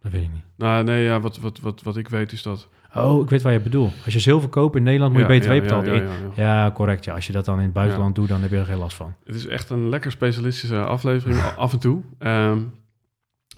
Dat 0.01 0.13
weet 0.13 0.23
ik 0.23 0.33
niet. 0.33 0.45
nou, 0.57 0.85
nee, 0.85 1.05
ja, 1.05 1.21
wat, 1.21 1.39
wat, 1.39 1.61
wat, 1.61 1.83
wat 1.83 1.97
ik 1.97 2.09
weet 2.09 2.33
is 2.33 2.43
dat... 2.43 2.69
Oh, 2.95 3.23
ik 3.23 3.31
weet 3.31 3.43
waar 3.43 3.53
je 3.53 3.61
bedoelt. 3.61 3.93
Als 4.05 4.15
je 4.15 4.21
zilver 4.21 4.49
koopt 4.49 4.77
in 4.77 4.83
Nederland, 4.83 5.13
moet 5.13 5.23
je 5.23 5.39
BTW 5.39 5.51
betalen. 5.51 6.11
ja, 6.35 6.71
correct. 6.75 7.05
Ja. 7.05 7.15
Als 7.15 7.27
je 7.27 7.33
dat 7.33 7.45
dan 7.45 7.59
in 7.59 7.65
het 7.65 7.73
buitenland 7.73 8.15
doet, 8.15 8.29
dan 8.29 8.41
heb 8.41 8.51
je 8.51 8.57
er 8.57 8.65
geen 8.65 8.79
last 8.79 8.97
van. 8.97 9.15
Het 9.25 9.35
is 9.35 9.47
echt 9.47 9.71
een 9.71 9.89
lekker 9.89 10.11
specialistische 10.11 10.85
aflevering, 10.85 11.41
af 11.57 11.73
en 11.73 11.79
toe. 11.79 12.03
Ehm, 12.19 12.59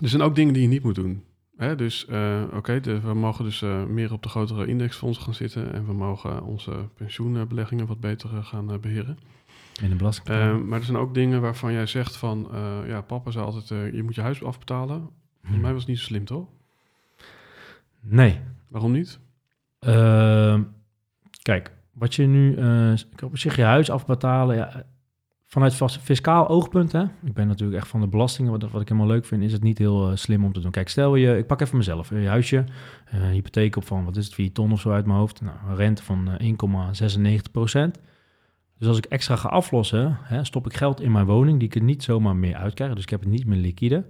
er 0.01 0.09
zijn 0.09 0.22
ook 0.22 0.35
dingen 0.35 0.53
die 0.53 0.62
je 0.62 0.68
niet 0.68 0.82
moet 0.82 0.95
doen. 0.95 1.24
Hè? 1.57 1.76
Dus 1.76 2.07
eh, 2.07 2.43
oké, 2.53 2.80
we 2.80 3.14
mogen 3.14 3.45
dus 3.45 3.62
eh, 3.62 3.85
meer 3.85 4.12
op 4.12 4.22
de 4.22 4.28
grotere 4.28 4.66
indexfondsen 4.66 5.24
gaan 5.24 5.35
zitten... 5.35 5.72
en 5.72 5.87
we 5.87 5.93
mogen 5.93 6.43
onze 6.43 6.89
pensioenbeleggingen 6.95 7.87
wat 7.87 8.01
beter 8.01 8.30
eh, 8.35 8.45
gaan 8.45 8.72
eh, 8.72 8.78
beheren. 8.78 9.18
In 9.82 9.89
de 9.89 9.97
belasting. 9.97 10.28
Ehm, 10.28 10.68
maar 10.68 10.78
er 10.78 10.85
zijn 10.85 10.97
ook 10.97 11.14
dingen 11.14 11.41
waarvan 11.41 11.72
jij 11.72 11.87
zegt 11.87 12.16
van... 12.16 12.49
ja, 12.87 13.01
papa 13.01 13.30
zei 13.30 13.45
altijd, 13.45 13.95
je 13.95 14.03
moet 14.03 14.14
je 14.14 14.20
huis 14.20 14.45
afbetalen. 14.45 15.09
Volgens 15.41 15.62
mij 15.62 15.72
was 15.72 15.80
het 15.80 15.91
niet 15.91 15.99
zo 15.99 16.05
slim, 16.05 16.24
toch? 16.24 16.47
Nee. 18.01 18.41
Waarom 18.68 18.93
niet? 18.93 19.18
Ehm, 19.85 20.62
kijk, 21.43 21.72
wat 21.93 22.14
je 22.14 22.26
nu... 22.26 22.57
eh 22.57 22.93
op 23.24 23.39
zich 23.39 23.57
je 23.57 23.62
huis 23.62 23.91
afbetalen... 23.91 24.57
Ja, 24.57 24.85
vanuit 25.55 25.99
fiscaal 26.01 26.49
oogpunt, 26.49 26.93
hè. 26.93 27.03
Ik 27.03 27.35
ben 27.35 27.47
natuurlijk 27.47 27.78
echt 27.78 27.89
van 27.89 28.01
de 28.01 28.07
belastingen. 28.07 28.51
Wat, 28.51 28.62
ik 28.62 28.89
helemaal 28.89 29.07
leuk 29.07 29.24
vind, 29.24 29.43
is 29.43 29.53
het 29.53 29.62
niet 29.62 29.78
heel 29.78 30.11
eh, 30.11 30.16
slim 30.16 30.45
om 30.45 30.53
te 30.53 30.61
doen. 30.61 30.70
Kijk, 30.70 30.89
stel 30.89 31.14
je... 31.14 31.39
Ik 31.39 31.47
pak 31.47 31.61
even 31.61 31.76
mezelf. 31.76 32.09
Je 32.09 32.26
huisje, 32.26 32.64
eh, 33.05 33.20
hypotheek 33.20 33.76
op 33.76 33.87
van, 33.87 34.05
wat 34.05 34.16
is 34.16 34.24
het, 34.24 34.35
4 34.35 34.53
ton 34.53 34.72
of 34.72 34.80
zo 34.80 34.91
uit 34.91 35.07
mijn 35.07 35.18
hoofd. 35.18 35.41
Nou, 35.41 35.57
een 35.68 35.76
rente 35.76 36.03
van 36.03 36.30
eh, 36.30 37.37
1,96 37.37 37.51
procent. 37.53 38.01
Dus 38.78 38.89
als 38.89 38.99
ik 38.99 39.05
extra 39.05 39.37
ga 39.37 39.49
aflossen, 39.49 40.18
hè, 40.22 40.45
stop 40.45 40.66
ik 40.66 40.76
geld 40.76 41.01
in 41.01 41.12
mijn 41.12 41.26
woning 41.26 41.59
die 41.59 41.68
ik 41.68 41.74
er 41.74 41.82
niet 41.82 42.03
zomaar 42.03 42.37
meer 42.37 42.57
uitkrijg. 42.57 42.95
Dus 42.95 43.03
ik 43.03 43.11
heb 43.11 43.20
het 43.20 43.28
niet 43.28 43.47
meer 43.47 43.59
liquide. 43.59 44.07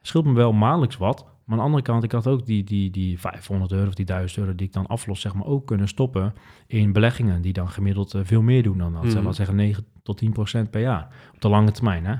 Scheelt 0.00 0.24
me 0.24 0.32
wel 0.32 0.52
maandelijks 0.52 0.96
wat. 0.96 1.26
Maar 1.44 1.58
aan 1.58 1.64
de 1.64 1.70
andere 1.70 1.82
kant, 1.82 2.04
ik 2.04 2.12
had 2.12 2.26
ook 2.26 2.46
die, 2.46 2.64
die, 2.64 2.90
die 2.90 3.20
500 3.20 3.72
euro 3.72 3.86
of 3.86 3.94
die 3.94 4.04
1000 4.04 4.40
euro 4.40 4.54
die 4.54 4.66
ik 4.66 4.72
dan 4.72 4.86
aflos, 4.86 5.20
zeg 5.20 5.34
maar, 5.34 5.46
ook 5.46 5.66
kunnen 5.66 5.88
stoppen 5.88 6.34
in 6.66 6.92
beleggingen 6.92 7.42
die 7.42 7.52
dan 7.52 7.68
gemiddeld 7.68 8.14
eh, 8.14 8.20
veel 8.24 8.42
meer 8.42 8.62
doen 8.62 8.78
dan 8.78 8.92
dat. 8.92 9.02
Mhm. 9.02 9.10
Zeg 9.10 9.22
maar 9.22 9.34
zeggen 9.34 9.56
9 9.56 9.84
tot 10.02 10.18
10 10.18 10.32
procent 10.32 10.70
per 10.70 10.80
jaar. 10.80 11.08
Op 11.34 11.40
de 11.40 11.48
lange 11.48 11.70
termijn, 11.70 12.04
hè. 12.04 12.14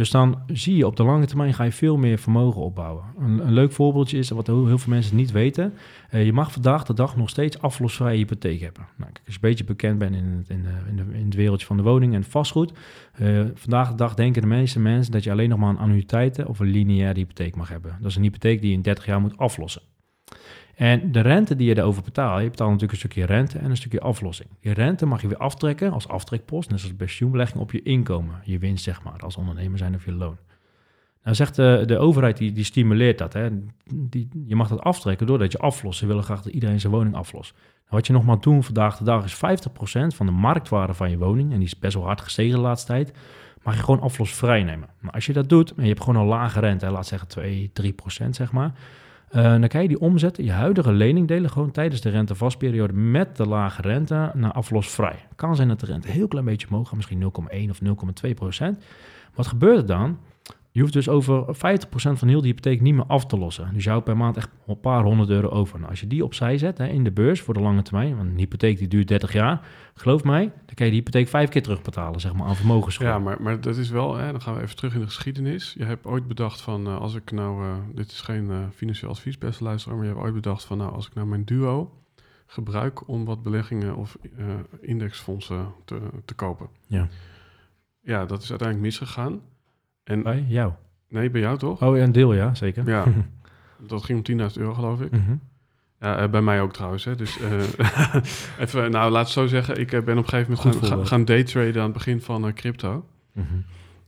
Dus 0.00 0.10
dan 0.10 0.42
zie 0.46 0.76
je 0.76 0.86
op 0.86 0.96
de 0.96 1.02
lange 1.02 1.26
termijn 1.26 1.54
ga 1.54 1.64
je 1.64 1.72
veel 1.72 1.96
meer 1.96 2.18
vermogen 2.18 2.60
opbouwen. 2.60 3.04
Een, 3.18 3.46
een 3.46 3.52
leuk 3.52 3.72
voorbeeldje 3.72 4.18
is, 4.18 4.30
wat 4.30 4.46
heel, 4.46 4.78
veel 4.78 4.92
mensen 4.92 5.16
niet 5.16 5.30
weten, 5.30 5.74
eh, 6.10 6.24
je 6.24 6.32
mag 6.32 6.52
vandaag 6.52 6.84
de 6.84 6.94
dag 6.94 7.16
nog 7.16 7.28
steeds 7.28 7.58
aflosvrije 7.58 8.16
hypotheek 8.16 8.60
hebben. 8.60 8.86
Nou, 8.96 9.12
kijk, 9.12 9.26
als 9.26 9.34
je 9.34 9.40
een 9.42 9.48
beetje 9.48 9.64
bekend 9.64 9.98
bent 9.98 10.14
in 10.14 10.24
het, 10.24 10.48
in, 10.48 10.64
in, 10.88 10.96
de, 10.96 11.18
in 11.18 11.24
het 11.24 11.34
wereldje 11.34 11.66
van 11.66 11.76
de 11.76 11.82
woning 11.82 12.14
en 12.14 12.24
vastgoed, 12.24 12.72
eh, 13.12 13.40
vandaag 13.54 13.90
de 13.90 13.96
dag 13.96 14.14
denken 14.14 14.42
de 14.42 14.48
meeste 14.48 14.80
mensen 14.80 15.12
dat 15.12 15.24
je 15.24 15.30
alleen 15.30 15.48
nog 15.48 15.58
maar 15.58 15.70
een 15.70 15.78
annuïteiten 15.78 16.46
of 16.46 16.58
een 16.58 16.70
lineaire 16.70 17.18
hypotheek 17.18 17.56
mag 17.56 17.68
hebben. 17.68 17.96
Dat 18.00 18.10
is 18.10 18.16
een 18.16 18.22
hypotheek 18.22 18.60
die 18.60 18.70
je 18.70 18.76
in 18.76 18.82
30 18.82 19.06
jaar 19.06 19.20
moet 19.20 19.36
aflossen. 19.36 19.82
En 20.80 21.12
de 21.12 21.20
rente 21.20 21.56
die 21.56 21.68
je 21.68 21.74
daarover 21.74 22.02
betaalt, 22.02 22.42
je 22.42 22.50
betaalt 22.50 22.70
natuurlijk 22.70 22.92
een 22.92 23.08
stukje 23.08 23.26
rente 23.26 23.58
en 23.58 23.70
een 23.70 23.76
stukje 23.76 24.00
aflossing. 24.00 24.48
Die 24.60 24.72
rente 24.72 25.06
mag 25.06 25.20
je 25.22 25.28
weer 25.28 25.36
aftrekken 25.36 25.92
als 25.92 26.08
aftrekpost, 26.08 26.70
net 26.70 26.80
zoals 26.80 26.94
pensioenbelegging, 26.96 27.60
op 27.60 27.72
je 27.72 27.82
inkomen, 27.82 28.40
je 28.44 28.58
winst 28.58 28.84
zeg 28.84 29.02
maar, 29.02 29.20
als 29.20 29.36
ondernemer 29.36 29.78
zijn 29.78 29.94
of 29.94 30.04
je 30.04 30.12
loon. 30.12 30.36
Nou 31.22 31.36
zegt 31.36 31.56
de, 31.56 31.82
de 31.86 31.98
overheid, 31.98 32.36
die, 32.36 32.52
die 32.52 32.64
stimuleert 32.64 33.18
dat. 33.18 33.32
Hè. 33.32 33.48
Die, 33.94 34.28
je 34.46 34.56
mag 34.56 34.68
dat 34.68 34.80
aftrekken 34.80 35.26
doordat 35.26 35.52
je 35.52 35.58
aflost. 35.58 35.98
Ze 35.98 36.06
willen 36.06 36.22
graag 36.22 36.42
dat 36.42 36.52
iedereen 36.52 36.80
zijn 36.80 36.92
woning 36.92 37.14
aflost. 37.14 37.52
Nou, 37.52 37.66
wat 37.88 38.06
je 38.06 38.12
nog 38.12 38.24
maar 38.24 38.40
doen 38.40 38.62
vandaag 38.62 38.96
de 38.96 39.04
dag 39.04 39.24
is 39.24 39.36
50% 39.36 39.38
van 40.16 40.26
de 40.26 40.32
marktwaarde 40.32 40.94
van 40.94 41.10
je 41.10 41.18
woning, 41.18 41.52
en 41.52 41.58
die 41.58 41.66
is 41.66 41.78
best 41.78 41.94
wel 41.94 42.04
hard 42.04 42.20
gestegen 42.20 42.54
de 42.54 42.60
laatste 42.60 42.92
tijd, 42.92 43.12
mag 43.62 43.74
je 43.74 43.82
gewoon 43.82 44.00
aflosvrij 44.00 44.62
nemen. 44.62 44.88
Maar 45.00 45.12
als 45.12 45.26
je 45.26 45.32
dat 45.32 45.48
doet, 45.48 45.74
en 45.74 45.82
je 45.82 45.88
hebt 45.88 46.02
gewoon 46.02 46.20
een 46.20 46.28
lage 46.28 46.60
rente, 46.60 46.90
laat 46.90 47.06
zeggen 47.06 47.28
2, 47.28 47.70
3% 47.82 48.30
zeg 48.30 48.52
maar, 48.52 48.72
eh, 49.30 49.42
dan 49.42 49.68
kan 49.68 49.82
je 49.82 49.88
die 49.88 50.00
omzetten, 50.00 50.44
je 50.44 50.52
huidige 50.52 50.92
leningdelen, 50.92 51.50
gewoon 51.50 51.70
tijdens 51.70 52.00
de 52.00 52.08
rentevastperiode 52.08 52.92
met 52.92 53.36
de 53.36 53.46
lage 53.46 53.82
rente 53.82 54.30
naar 54.34 54.52
aflosvrij. 54.52 55.26
Kan 55.36 55.56
zijn 55.56 55.68
dat 55.68 55.80
de 55.80 55.86
rente 55.86 56.08
een 56.08 56.14
heel 56.14 56.28
klein 56.28 56.44
beetje 56.44 56.66
omhoog 56.70 56.94
misschien 56.94 57.22
0,1 57.22 57.70
of 57.70 57.80
0,2 58.26 58.34
procent. 58.34 58.84
Wat 59.34 59.46
gebeurt 59.46 59.78
er 59.78 59.86
dan? 59.86 60.18
Je 60.72 60.80
hoeft 60.80 60.92
dus 60.92 61.08
over 61.08 61.56
50% 61.56 61.58
van 61.90 62.28
heel 62.28 62.40
die 62.40 62.50
hypotheek 62.50 62.80
niet 62.80 62.94
meer 62.94 63.06
af 63.06 63.26
te 63.26 63.38
lossen. 63.38 63.70
Dus 63.74 63.84
je 63.84 63.90
houdt 63.90 64.04
per 64.04 64.16
maand 64.16 64.36
echt 64.36 64.48
een 64.66 64.80
paar 64.80 65.02
honderd 65.02 65.30
euro 65.30 65.48
over. 65.48 65.78
Nou, 65.78 65.90
als 65.90 66.00
je 66.00 66.06
die 66.06 66.24
opzij 66.24 66.58
zet 66.58 66.78
hè, 66.78 66.86
in 66.86 67.04
de 67.04 67.10
beurs 67.10 67.40
voor 67.40 67.54
de 67.54 67.60
lange 67.60 67.82
termijn, 67.82 68.16
want 68.16 68.30
een 68.30 68.38
hypotheek 68.38 68.78
die 68.78 68.88
duurt 68.88 69.08
30 69.08 69.32
jaar, 69.32 69.66
geloof 69.94 70.24
mij, 70.24 70.44
dan 70.44 70.74
kan 70.74 70.86
je 70.86 70.92
die 70.92 71.00
hypotheek 71.00 71.28
vijf 71.28 71.48
keer 71.48 71.62
terugbetalen, 71.62 72.20
zeg 72.20 72.32
maar, 72.32 72.46
aan 72.46 72.56
vermogensschuld. 72.56 73.08
Ja, 73.08 73.18
maar, 73.18 73.42
maar 73.42 73.60
dat 73.60 73.76
is 73.76 73.90
wel, 73.90 74.16
hè, 74.16 74.30
dan 74.30 74.40
gaan 74.40 74.54
we 74.54 74.62
even 74.62 74.76
terug 74.76 74.94
in 74.94 75.00
de 75.00 75.06
geschiedenis. 75.06 75.74
Je 75.78 75.84
hebt 75.84 76.06
ooit 76.06 76.28
bedacht 76.28 76.60
van, 76.60 76.86
eh, 76.86 76.98
als 76.98 77.14
ik 77.14 77.30
nou, 77.30 77.64
eh, 77.64 77.76
dit 77.94 78.10
is 78.10 78.20
geen 78.20 78.50
eh, 78.50 78.58
financieel 78.74 79.10
advies, 79.10 79.38
beste 79.38 79.64
luisteraar, 79.64 79.96
maar 79.96 80.06
je 80.06 80.12
hebt 80.12 80.24
ooit 80.24 80.34
bedacht 80.34 80.64
van, 80.64 80.78
nou, 80.78 80.92
als 80.92 81.06
ik 81.06 81.14
nou 81.14 81.26
mijn 81.26 81.44
duo 81.44 81.92
gebruik 82.46 83.08
om 83.08 83.24
wat 83.24 83.42
beleggingen 83.42 83.96
of 83.96 84.18
indexfondsen 84.80 85.66
te, 85.84 86.00
te 86.24 86.34
kopen. 86.34 86.68
Ja. 86.86 87.08
Ja, 88.00 88.26
dat 88.26 88.42
is 88.42 88.50
uiteindelijk 88.50 88.88
misgegaan. 88.88 89.40
En 90.10 90.22
Bij 90.22 90.44
jou. 90.48 90.72
nee, 91.08 91.30
bij 91.30 91.40
jou 91.40 91.58
toch? 91.58 91.82
Oh, 91.82 91.98
een 91.98 92.12
deel, 92.12 92.34
ja, 92.34 92.54
zeker. 92.54 92.88
Ja, 92.88 93.04
dat 93.86 94.04
ging 94.04 94.28
om 94.28 94.38
10.000 94.50 94.56
euro, 94.56 94.74
geloof 94.74 95.00
ik. 95.00 95.10
Mhm. 95.10 95.34
Ja, 96.00 96.18
eh, 96.18 96.30
bij 96.30 96.42
mij 96.42 96.60
ook 96.60 96.72
trouwens. 96.72 97.04
Hè. 97.04 97.14
Dus 97.14 97.38
eh, 97.40 97.52
even, 98.64 98.90
nou, 98.90 99.10
laat 99.10 99.24
het 99.24 99.32
zo 99.32 99.46
zeggen. 99.46 99.80
Ik 99.80 99.92
eh, 99.92 100.02
ben 100.02 100.18
op 100.18 100.22
een 100.24 100.28
gegeven 100.28 100.56
Goed 100.56 100.80
moment 100.80 101.08
gaan, 101.08 101.24
daytraden 101.24 101.76
aan 101.76 101.82
het 101.88 101.92
begin 101.92 102.20
van 102.20 102.52
crypto. 102.54 103.04
Mhm. 103.32 103.46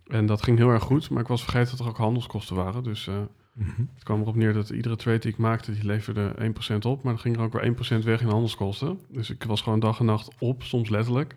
En 0.07 0.27
dat 0.27 0.43
ging 0.43 0.59
heel 0.59 0.69
erg 0.71 0.83
goed, 0.83 1.11
maar 1.11 1.23
ik 1.23 1.29
was 1.29 1.43
vergeten 1.43 1.71
dat 1.71 1.81
er 1.87 1.93
ook 1.93 1.99
handelskosten 1.99 2.57
waren. 2.57 2.83
Dus 2.83 3.09
Mhm. 3.55 3.83
het 3.95 4.03
kwam 4.05 4.21
erop 4.21 4.35
neer 4.37 4.53
dat 4.53 4.71
iedere 4.71 4.97
trade 4.97 5.19
die 5.19 5.31
ik 5.31 5.37
maakte, 5.39 5.73
die 5.73 5.85
leverde 5.85 6.35
1% 6.39 6.85
op. 6.85 7.03
Maar 7.03 7.13
dan 7.13 7.23
ging 7.23 7.37
er 7.37 7.43
ook 7.43 7.53
weer 7.53 7.63
1% 7.63 8.05
weg 8.05 8.21
in 8.21 8.29
handelskosten. 8.29 8.99
Dus 9.09 9.31
ik 9.31 9.45
was 9.45 9.61
gewoon 9.63 9.81
dag 9.81 9.99
en 9.99 10.05
nacht 10.05 10.31
op, 10.39 10.63
soms 10.63 10.89
letterlijk. 10.89 11.37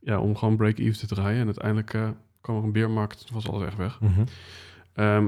Ja, 0.00 0.18
om 0.20 0.36
gewoon 0.36 0.56
break-even 0.56 0.98
te 0.98 1.14
draaien. 1.14 1.40
En 1.40 1.44
uiteindelijk 1.46 1.94
kwam 2.42 2.56
er 2.56 2.64
een 2.64 2.72
beermarkt, 2.72 3.30
was 3.30 3.48
alles 3.48 3.66
echt 3.66 3.76
weg. 3.76 4.00
Mhm. 4.00 4.24
Ehm, 4.92 5.24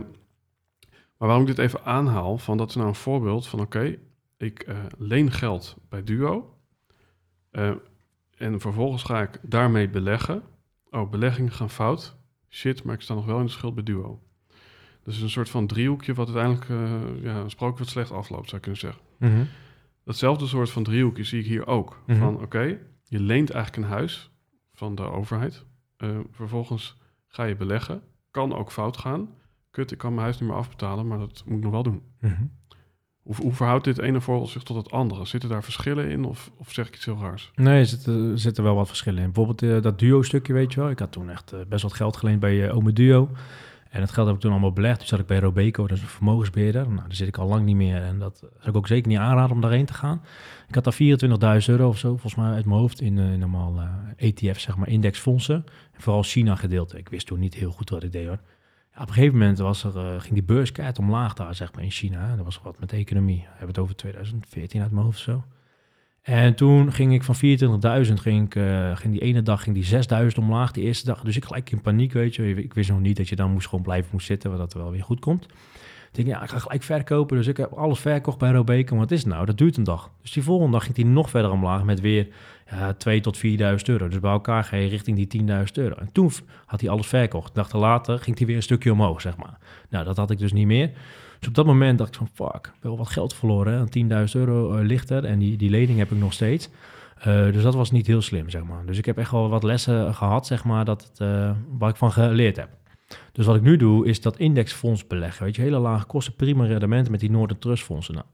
maar 1.17 1.29
waarom 1.29 1.41
ik 1.41 1.57
dit 1.57 1.59
even 1.67 1.85
aanhaal, 1.85 2.39
van 2.39 2.57
dat 2.57 2.69
is 2.69 2.75
nou 2.75 2.89
een 2.89 2.95
voorbeeld 2.95 3.47
van 3.47 3.61
oké, 3.61 3.97
ik 4.37 4.61
eh, 4.63 4.77
leen 4.99 5.31
geld 5.31 5.77
bij 5.89 6.05
Duo. 6.05 6.49
eh, 7.51 7.71
en 8.37 8.61
vervolgens 8.61 9.03
ga 9.03 9.23
ik 9.23 9.39
daarmee 9.43 9.89
beleggen. 9.89 10.43
Oh, 10.91 11.11
beleggingen 11.11 11.53
gaan 11.53 11.71
fout. 11.71 12.17
Shit, 12.49 12.83
maar 12.85 12.95
ik 12.95 13.01
sta 13.01 13.15
nog 13.15 13.25
wel 13.25 13.39
in 13.39 13.45
de 13.45 13.51
schuld 13.51 13.75
bij 13.75 13.85
Duo. 13.85 14.23
Dus 15.03 15.21
een 15.21 15.31
soort 15.31 15.49
van 15.51 15.67
driehoekje 15.67 16.15
wat 16.15 16.27
uiteindelijk 16.35 16.69
eh 16.71 17.23
ja, 17.23 17.37
een 17.37 17.51
sprookje 17.51 17.79
wat 17.79 17.89
slecht 17.93 18.11
afloopt, 18.11 18.45
zou 18.45 18.57
ik 18.57 18.63
kunnen 18.63 18.81
zeggen. 18.81 19.03
Mhm. 19.19 19.45
Datzelfde 20.05 20.47
soort 20.47 20.71
van 20.71 20.83
driehoekje 20.83 21.25
zie 21.25 21.41
ik 21.41 21.47
hier 21.47 21.67
ook. 21.67 22.03
Mhm. 22.07 22.19
Van 22.19 22.41
oké, 22.43 22.79
je 23.05 23.21
leent 23.21 23.51
eigenlijk 23.51 23.87
een 23.87 23.93
huis 23.93 24.31
van 24.73 24.95
de 24.95 25.03
overheid. 25.03 25.65
Vervolgens 26.31 26.97
ga 27.35 27.45
je 27.45 27.57
beleggen. 27.57 28.03
Kan 28.31 28.55
ook 28.55 28.73
fout 28.73 28.97
gaan. 28.97 29.29
Kut, 29.71 29.91
ik 29.91 29.99
kan 29.99 30.11
mijn 30.11 30.23
huis 30.23 30.39
niet 30.41 30.49
meer 30.49 30.59
afbetalen, 30.59 31.07
maar 31.07 31.19
dat 31.19 31.43
moet 31.47 31.57
ik 31.57 31.63
nog 31.63 31.73
wel 31.73 31.83
doen. 31.83 32.03
Mhm. 32.21 32.43
Hoe, 33.23 33.35
hoe 33.37 33.53
verhoudt 33.53 33.85
dit 33.85 33.99
ene 33.99 34.21
voorbeeld 34.21 34.51
zich 34.51 34.63
tot 34.63 34.77
het 34.77 34.91
andere? 34.91 35.25
Zitten 35.25 35.49
daar 35.49 35.65
verschillen 35.65 36.11
in 36.11 36.25
of, 36.25 36.51
of 36.57 36.73
zeg 36.73 36.87
ik 36.89 36.95
iets 36.95 37.05
heel 37.05 37.19
raars? 37.21 37.53
Nee, 37.55 37.79
er 37.79 37.87
zitten, 37.87 38.31
er 38.31 38.39
zitten 38.39 38.65
wel 38.65 38.75
wat 38.75 38.87
verschillen 38.87 39.23
in. 39.23 39.33
Bijvoorbeeld 39.33 39.63
eh, 39.63 39.83
dat 39.83 39.99
duo-stukje, 39.99 40.53
weet 40.53 40.73
je 40.73 40.81
wel. 40.81 40.91
Ik 40.91 40.99
had 40.99 41.13
toen 41.13 41.31
echt 41.31 41.53
eh, 41.53 41.61
best 41.69 41.83
wat 41.83 41.93
geld 41.93 42.17
geleend 42.17 42.41
bij 42.41 42.69
eh 42.69 42.77
Ome 42.77 42.93
Duo. 42.93 43.31
En 43.95 44.01
het 44.01 44.11
geld 44.11 44.27
heb 44.27 44.37
ik 44.37 44.41
toen 44.43 44.51
allemaal 44.51 44.73
belegd. 44.73 44.99
Toen 44.99 45.07
zat 45.07 45.19
ik 45.19 45.27
bij 45.27 45.39
Robeco, 45.39 45.87
dat 45.87 45.97
is 45.97 46.03
een 46.03 46.09
vermogensbeheerder. 46.09 46.83
Nou, 46.83 46.97
daar 46.97 47.15
zit 47.15 47.29
ik 47.29 47.39
al 47.39 47.49
lang 47.49 47.65
niet 47.65 47.77
meer. 47.77 48.03
En 48.03 48.19
dat 48.19 48.39
zou 48.39 48.69
ik 48.69 48.77
ook 48.77 48.87
zeker 48.87 49.09
niet 49.09 49.19
aanraden 49.19 49.55
om 49.55 49.61
daarheen 49.61 49.87
te 49.87 49.95
gaan. 49.95 50.23
Ik 50.69 50.75
had 50.75 50.85
daar 50.85 51.61
24.000 51.63 51.69
euro 51.69 51.89
of 51.89 51.99
zo, 51.99 52.09
volgens 52.09 52.35
mij 52.35 52.53
uit 52.53 52.65
mijn 52.65 52.79
hoofd, 52.79 53.01
in, 53.01 53.19
eh, 53.19 53.33
in 53.33 53.39
normaal 53.39 53.81
eh 53.81 54.29
ETF, 54.29 54.61
zeg 54.61 54.77
maar, 54.77 54.89
indexfondsen. 54.89 55.65
En 55.93 56.01
vooral 56.01 56.23
China 56.23 56.55
gedeelte. 56.55 56.99
Ik 56.99 57.09
wist 57.09 57.27
toen 57.27 57.39
niet 57.39 57.55
heel 57.55 57.71
goed 57.71 57.91
wat 57.91 58.03
ik 58.03 58.13
deed 58.13 58.27
hoor. 58.27 58.41
Op 58.95 59.09
een 59.09 59.15
gegeven 59.15 59.39
moment 59.39 59.59
was 59.59 59.85
er, 59.85 59.97
eh, 59.97 60.21
ging 60.21 60.35
die 60.35 60.43
beurs 60.43 60.73
keihard 60.73 60.99
omlaag 60.99 61.35
daar, 61.35 61.55
zeg 61.55 61.73
maar, 61.73 61.85
in 61.85 61.91
China. 61.91 62.27
hè. 62.27 62.37
Er 62.37 62.45
was 62.45 62.61
wat 62.63 62.79
met 62.81 62.93
economie. 62.93 63.41
We 63.41 63.49
hebben 63.49 63.69
het 63.69 63.79
over 63.79 63.97
2014 63.97 64.81
uit 64.81 64.91
mijn 64.91 65.05
hoofd 65.05 65.19
of 65.19 65.25
zo. 65.25 65.45
En 66.25 66.55
toen 66.55 66.93
ging 66.93 67.15
ik 67.15 67.23
van 67.23 67.35
24.000, 68.07 68.13
ging, 68.21 68.47
ik, 68.47 68.55
eh, 68.55 68.97
ging 68.97 69.13
die 69.13 69.23
ene 69.23 69.43
dag 69.43 69.63
ging 69.63 69.75
die 69.75 69.85
6.000 69.85 70.39
omlaag, 70.39 70.73
die 70.73 70.85
eerste 70.85 71.07
dag. 71.07 71.21
Dus 71.21 71.37
ik 71.37 71.45
gelijk 71.45 71.71
in 71.71 71.81
paniek, 71.81 72.13
weet 72.13 72.35
je. 72.35 72.55
Ik 72.55 72.75
wist 72.75 72.91
nog 72.91 73.01
niet 73.01 73.17
dat 73.17 73.29
je 73.29 73.37
dan 73.37 73.51
moest 73.51 73.69
gewoon 73.69 73.85
blijven 73.85 74.09
moest 74.13 74.27
zitten, 74.27 74.51
wat 74.51 74.59
dat 74.59 74.73
wel 74.73 74.91
weer 74.91 75.03
goed 75.03 75.21
komt. 75.21 75.45
Ik 75.45 76.25
denk, 76.25 76.29
ja, 76.29 76.43
ik 76.43 76.51
ga 76.51 76.59
gelijk 76.59 76.83
verkopen. 76.83 77.37
Dus 77.37 77.47
ik 77.47 77.57
heb 77.57 77.73
alles 77.73 77.99
verkocht 77.99 78.39
bij 78.39 78.51
Robeco. 78.51 78.97
Wat 78.97 79.11
is 79.11 79.19
het 79.19 79.29
nou? 79.29 79.47
Dat 79.47 79.59
duurt 79.59 79.77
een 79.77 79.85
dag. 79.85 80.11
Dus 80.23 80.33
die 80.33 80.43
volgende 80.43 80.73
dag 80.73 80.83
ging 80.83 80.95
die 80.95 81.07
nog 81.07 81.31
verder 81.31 81.51
omlaag 81.51 81.85
met 81.85 82.01
weer 82.01 82.29
ja, 82.71 82.93
2 82.93 83.21
tot 83.21 83.37
4.000 83.37 83.43
euro. 83.85 84.09
Dus 84.09 84.21
bij 84.21 84.31
elkaar 84.31 84.65
ga 84.65 84.77
je 84.77 84.89
richting 84.89 85.29
die 85.29 85.43
10.000 85.43 85.65
euro. 85.73 85.95
En 85.95 86.09
toen 86.13 86.31
had 86.67 86.81
hij 86.81 86.91
alles 86.91 87.07
verkocht. 87.07 87.55
Dachten 87.55 87.79
later 87.79 88.19
ging 88.19 88.39
hij 88.39 88.47
weer 88.47 88.57
een 88.57 88.63
stukje 88.63 88.93
omhoog, 88.93 89.21
zeg 89.21 89.37
maar. 89.37 89.59
Nou, 89.89 90.05
dat 90.05 90.17
had 90.17 90.31
ik 90.31 90.39
dus 90.39 90.53
niet 90.53 90.67
meer. 90.67 90.91
Op 91.49 91.55
dat 91.55 91.67
moment 91.67 91.99
dacht 91.99 92.11
ik 92.11 92.17
van, 92.17 92.51
fuck, 92.51 92.73
wel 92.81 92.97
wat 92.97 93.09
geld 93.09 93.35
verloren. 93.35 93.73
hè. 93.73 94.27
10.000 94.27 94.33
euro 94.33 94.75
eh, 94.75 94.85
ligt 94.85 95.11
er 95.11 95.25
en 95.25 95.39
die, 95.39 95.57
die 95.57 95.71
lening 95.71 95.99
heb 95.99 96.11
ik 96.11 96.19
nog 96.19 96.33
steeds. 96.33 96.69
Eh, 97.19 97.45
dus 97.53 97.63
dat 97.63 97.75
was 97.75 97.91
niet 97.91 98.07
heel 98.07 98.23
slim, 98.23 98.51
zeg 98.51 98.65
maar. 98.65 98.87
Dus 98.87 98.99
ik 98.99 99.05
heb 99.05 99.19
echt 99.19 99.31
wel 99.31 99.49
wat 99.49 99.63
lessen 99.63 100.15
gehad, 100.15 100.47
zeg 100.47 100.65
maar, 100.65 100.85
dat 100.85 101.03
het, 101.03 101.21
eh, 101.21 101.51
waar 101.79 101.91
ik 101.91 101.97
van 101.97 102.13
geleerd 102.13 102.57
heb. 102.57 102.69
Dus 103.33 103.47
wat 103.47 103.57
ik 103.57 103.63
nu 103.63 103.77
doe, 103.77 104.07
is 104.07 104.21
dat 104.21 104.39
indexfonds 104.39 105.07
beleggen. 105.07 105.45
Weet 105.45 105.57
je, 105.57 105.63
hele 105.63 105.79
lage 105.79 106.07
kosten, 106.07 106.35
prima 106.35 106.67
rendementen 106.67 107.11
met 107.11 107.21
die 107.21 107.31
Noorden 107.31 107.59
Trust 107.59 107.85
fondsen. 107.85 108.15
Nou, 108.15 108.27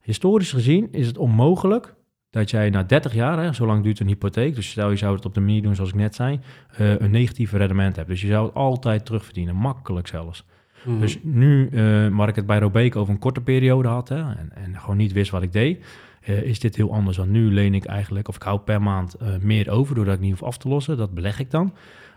historisch 0.00 0.52
gezien 0.52 0.92
is 0.92 1.06
het 1.06 1.18
onmogelijk 1.18 1.94
dat 2.30 2.50
jij 2.50 2.70
na 2.70 2.82
30 2.82 3.14
jaar, 3.14 3.38
hè, 3.38 3.52
zo 3.52 3.66
lang 3.66 3.82
duurt 3.82 4.00
een 4.00 4.06
hypotheek, 4.06 4.54
dus 4.54 4.70
stel 4.70 4.90
je 4.90 4.96
zou 4.96 5.14
het 5.14 5.24
op 5.24 5.34
de 5.34 5.40
manier 5.40 5.62
doen 5.62 5.74
zoals 5.74 5.90
ik 5.90 5.96
net 5.96 6.14
zei, 6.14 6.40
een 6.76 7.10
negatieve 7.10 7.56
rendement 7.56 7.96
hebt. 7.96 8.08
Dus 8.08 8.20
je 8.20 8.26
zou 8.26 8.46
het 8.46 8.54
altijd 8.54 9.04
terugverdienen, 9.04 9.54
makkelijk 9.54 10.06
zelfs. 10.06 10.44
Mhm. 10.84 11.00
Dus 11.00 11.18
nu, 11.22 11.68
waar 12.12 12.28
ik 12.28 12.36
het 12.36 12.46
bij 12.46 12.58
Robeco 12.58 13.00
over 13.00 13.12
een 13.12 13.18
korte 13.20 13.40
periode 13.40 13.88
had 13.88 14.08
hè, 14.08 14.16
en, 14.16 14.50
en 14.54 14.80
gewoon 14.80 14.96
niet 14.96 15.12
wist 15.12 15.30
wat 15.30 15.42
ik 15.42 15.52
deed, 15.52 15.84
eh, 16.22 16.42
is 16.42 16.60
dit 16.60 16.76
heel 16.76 16.92
anders. 16.92 17.16
Want 17.16 17.30
nu 17.30 17.52
leen 17.52 17.74
ik 17.74 17.84
eigenlijk, 17.84 18.28
of 18.28 18.36
ik 18.36 18.42
hou 18.42 18.58
per 18.60 18.82
maand 18.82 19.14
eh, 19.14 19.28
meer 19.40 19.70
over, 19.70 19.94
doordat 19.94 20.14
ik 20.14 20.20
niet 20.20 20.30
hoef 20.30 20.42
af 20.42 20.58
te 20.58 20.68
lossen. 20.68 20.96
Dat 20.96 21.14
beleg 21.14 21.38
ik 21.38 21.50
dan. 21.50 21.74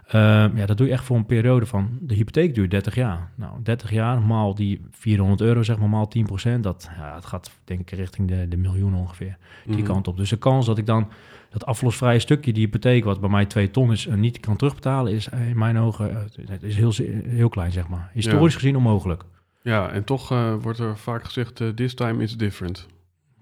Ehm, 0.08 0.58
ja, 0.58 0.66
dat 0.66 0.78
doe 0.78 0.88
je 0.88 0.94
echt 0.94 1.04
voor 1.04 1.18
een 1.18 1.26
periode 1.26 1.66
van, 1.66 1.90
de 2.02 2.14
hypotheek 2.16 2.56
duurt 2.56 2.72
30 2.72 2.96
jaar. 2.96 3.32
Nou, 3.36 3.52
30 3.64 3.92
jaar 3.92 4.22
maal 4.22 4.56
die 4.56 4.82
400 4.92 5.42
euro, 5.42 5.64
zeg 5.64 5.78
maar, 5.78 5.90
maal 5.90 6.08
10% 6.08 6.64
dat 6.64 6.90
ja, 6.98 7.16
het 7.16 7.26
gaat 7.26 7.52
denk 7.64 7.80
ik 7.80 7.92
richting 7.92 8.28
de, 8.28 8.48
de 8.48 8.58
miljoen 8.58 8.96
ongeveer, 8.96 9.38
die 9.66 9.76
Mhm. 9.76 9.86
kant 9.86 10.08
op. 10.08 10.18
Dus 10.18 10.30
de 10.30 10.38
kans 10.38 10.66
dat 10.66 10.78
ik 10.78 10.86
dan 10.86 11.08
dat 11.52 11.66
aflosvrije 11.66 12.20
stukje, 12.20 12.54
die 12.54 12.64
hypotheek, 12.66 13.04
wat 13.04 13.20
bij 13.20 13.30
mij 13.30 13.46
2 13.46 13.72
ton 13.72 13.92
is, 13.92 14.08
eh, 14.08 14.16
niet 14.16 14.40
kan 14.40 14.56
terugbetalen, 14.56 15.14
is 15.14 15.28
in 15.28 15.58
mijn 15.58 15.78
ogen 15.78 16.10
eh, 16.12 16.48
het 16.50 16.64
is 16.64 16.76
heel, 16.76 16.94
heel 17.26 17.50
klein, 17.50 17.72
zeg 17.72 17.88
maar. 17.88 18.10
Historisch 18.14 18.56
gezien 18.56 18.76
onmogelijk. 18.76 19.24
Ja, 19.62 19.90
en 19.90 20.04
toch 20.04 20.32
eh, 20.32 20.54
wordt 20.62 20.80
er 20.80 20.98
vaak 20.98 21.24
gezegd, 21.24 21.62
eh, 21.62 21.68
this 21.68 21.94
time 21.94 22.24
is 22.24 22.38
different. 22.38 22.88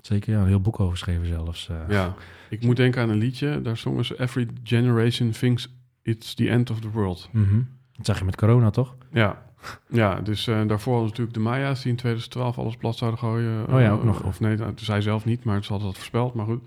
Zeker, 0.01 0.33
ja, 0.33 0.39
een 0.39 0.47
heel 0.47 0.61
boek 0.61 0.79
over 0.79 0.91
geschreven 0.93 1.25
zelfs. 1.25 1.69
eh. 1.69 1.75
Ja, 1.89 2.13
ik 2.49 2.63
moet 2.63 2.75
denken 2.75 3.01
aan 3.01 3.09
een 3.09 3.17
liedje. 3.17 3.61
Daar 3.61 3.77
zongen 3.77 4.05
ze 4.05 4.19
Every 4.21 4.47
generation 4.63 5.29
thinks 5.31 5.73
it's 6.03 6.33
the 6.33 6.49
end 6.49 6.69
of 6.69 6.79
the 6.79 6.89
world. 6.89 7.29
Mhm. 7.31 7.61
Dat 7.95 8.05
zag 8.05 8.19
je 8.19 8.25
met 8.25 8.35
corona, 8.35 8.69
toch? 8.69 8.95
Ja, 9.11 9.41
ja 9.89 10.21
dus 10.21 10.47
eh, 10.47 10.67
daarvoor 10.67 10.93
hadden 10.93 11.09
natuurlijk 11.09 11.37
de 11.37 11.43
Maya's 11.43 11.81
die 11.81 11.91
in 11.91 11.97
2012 11.97 12.57
alles 12.57 12.75
plat 12.75 12.95
zouden 12.97 13.19
gooien. 13.19 13.63
Oh 13.67 13.79
ja, 13.79 13.85
Eh, 13.85 13.93
ook 13.93 14.03
nog. 14.03 14.23
Of 14.23 14.39
nee, 14.39 14.55
nou, 14.55 14.73
zij 14.75 15.01
zelf 15.01 15.25
niet, 15.25 15.43
maar 15.43 15.63
ze 15.63 15.69
hadden 15.69 15.87
dat 15.87 15.97
voorspeld, 15.97 16.33
maar 16.33 16.45
goed. 16.45 16.61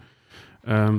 Ehm, 0.63 0.99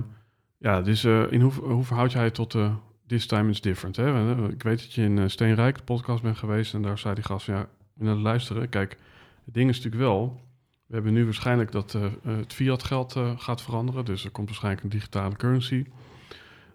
ja, 0.64 0.82
dus 0.82 1.04
eh, 1.04 1.32
in 1.32 1.42
hoe, 1.42 1.52
hoe 1.52 1.84
verhoud 1.84 2.12
jij 2.12 2.24
het 2.24 2.34
tot 2.34 2.56
eh, 2.56 2.76
this 3.08 3.26
time 3.26 3.50
is 3.50 3.62
different? 3.62 3.96
Hè? 3.96 4.34
Eh, 4.36 4.50
Ik 4.50 4.64
weet 4.64 4.80
dat 4.80 4.94
je 4.94 5.02
in 5.02 5.30
Steenrijk, 5.30 5.78
de 5.78 5.84
podcast, 5.84 6.22
bent 6.22 6.38
geweest 6.38 6.74
en 6.74 6.82
daar 6.82 6.98
zei 6.98 7.16
die 7.16 7.24
gast 7.24 7.46
van, 7.46 7.68
ja, 8.00 8.16
luisteren. 8.16 8.70
Kijk, 8.70 8.98
het 9.46 9.54
ding 9.54 9.70
is 9.70 9.76
natuurlijk 9.76 10.04
wel, 10.04 10.42
we 10.86 10.94
hebben 10.94 11.14
nu 11.14 11.24
waarschijnlijk 11.24 11.72
dat 11.72 11.92
het 12.24 12.54
fiat 12.54 12.84
geld 12.84 13.20
gaat 13.38 13.62
veranderen. 13.62 14.06
Dus 14.06 14.26
er 14.26 14.32
komt 14.32 14.48
waarschijnlijk 14.48 14.84
een 14.84 14.90
digitale 14.90 15.36
currency. 15.36 15.86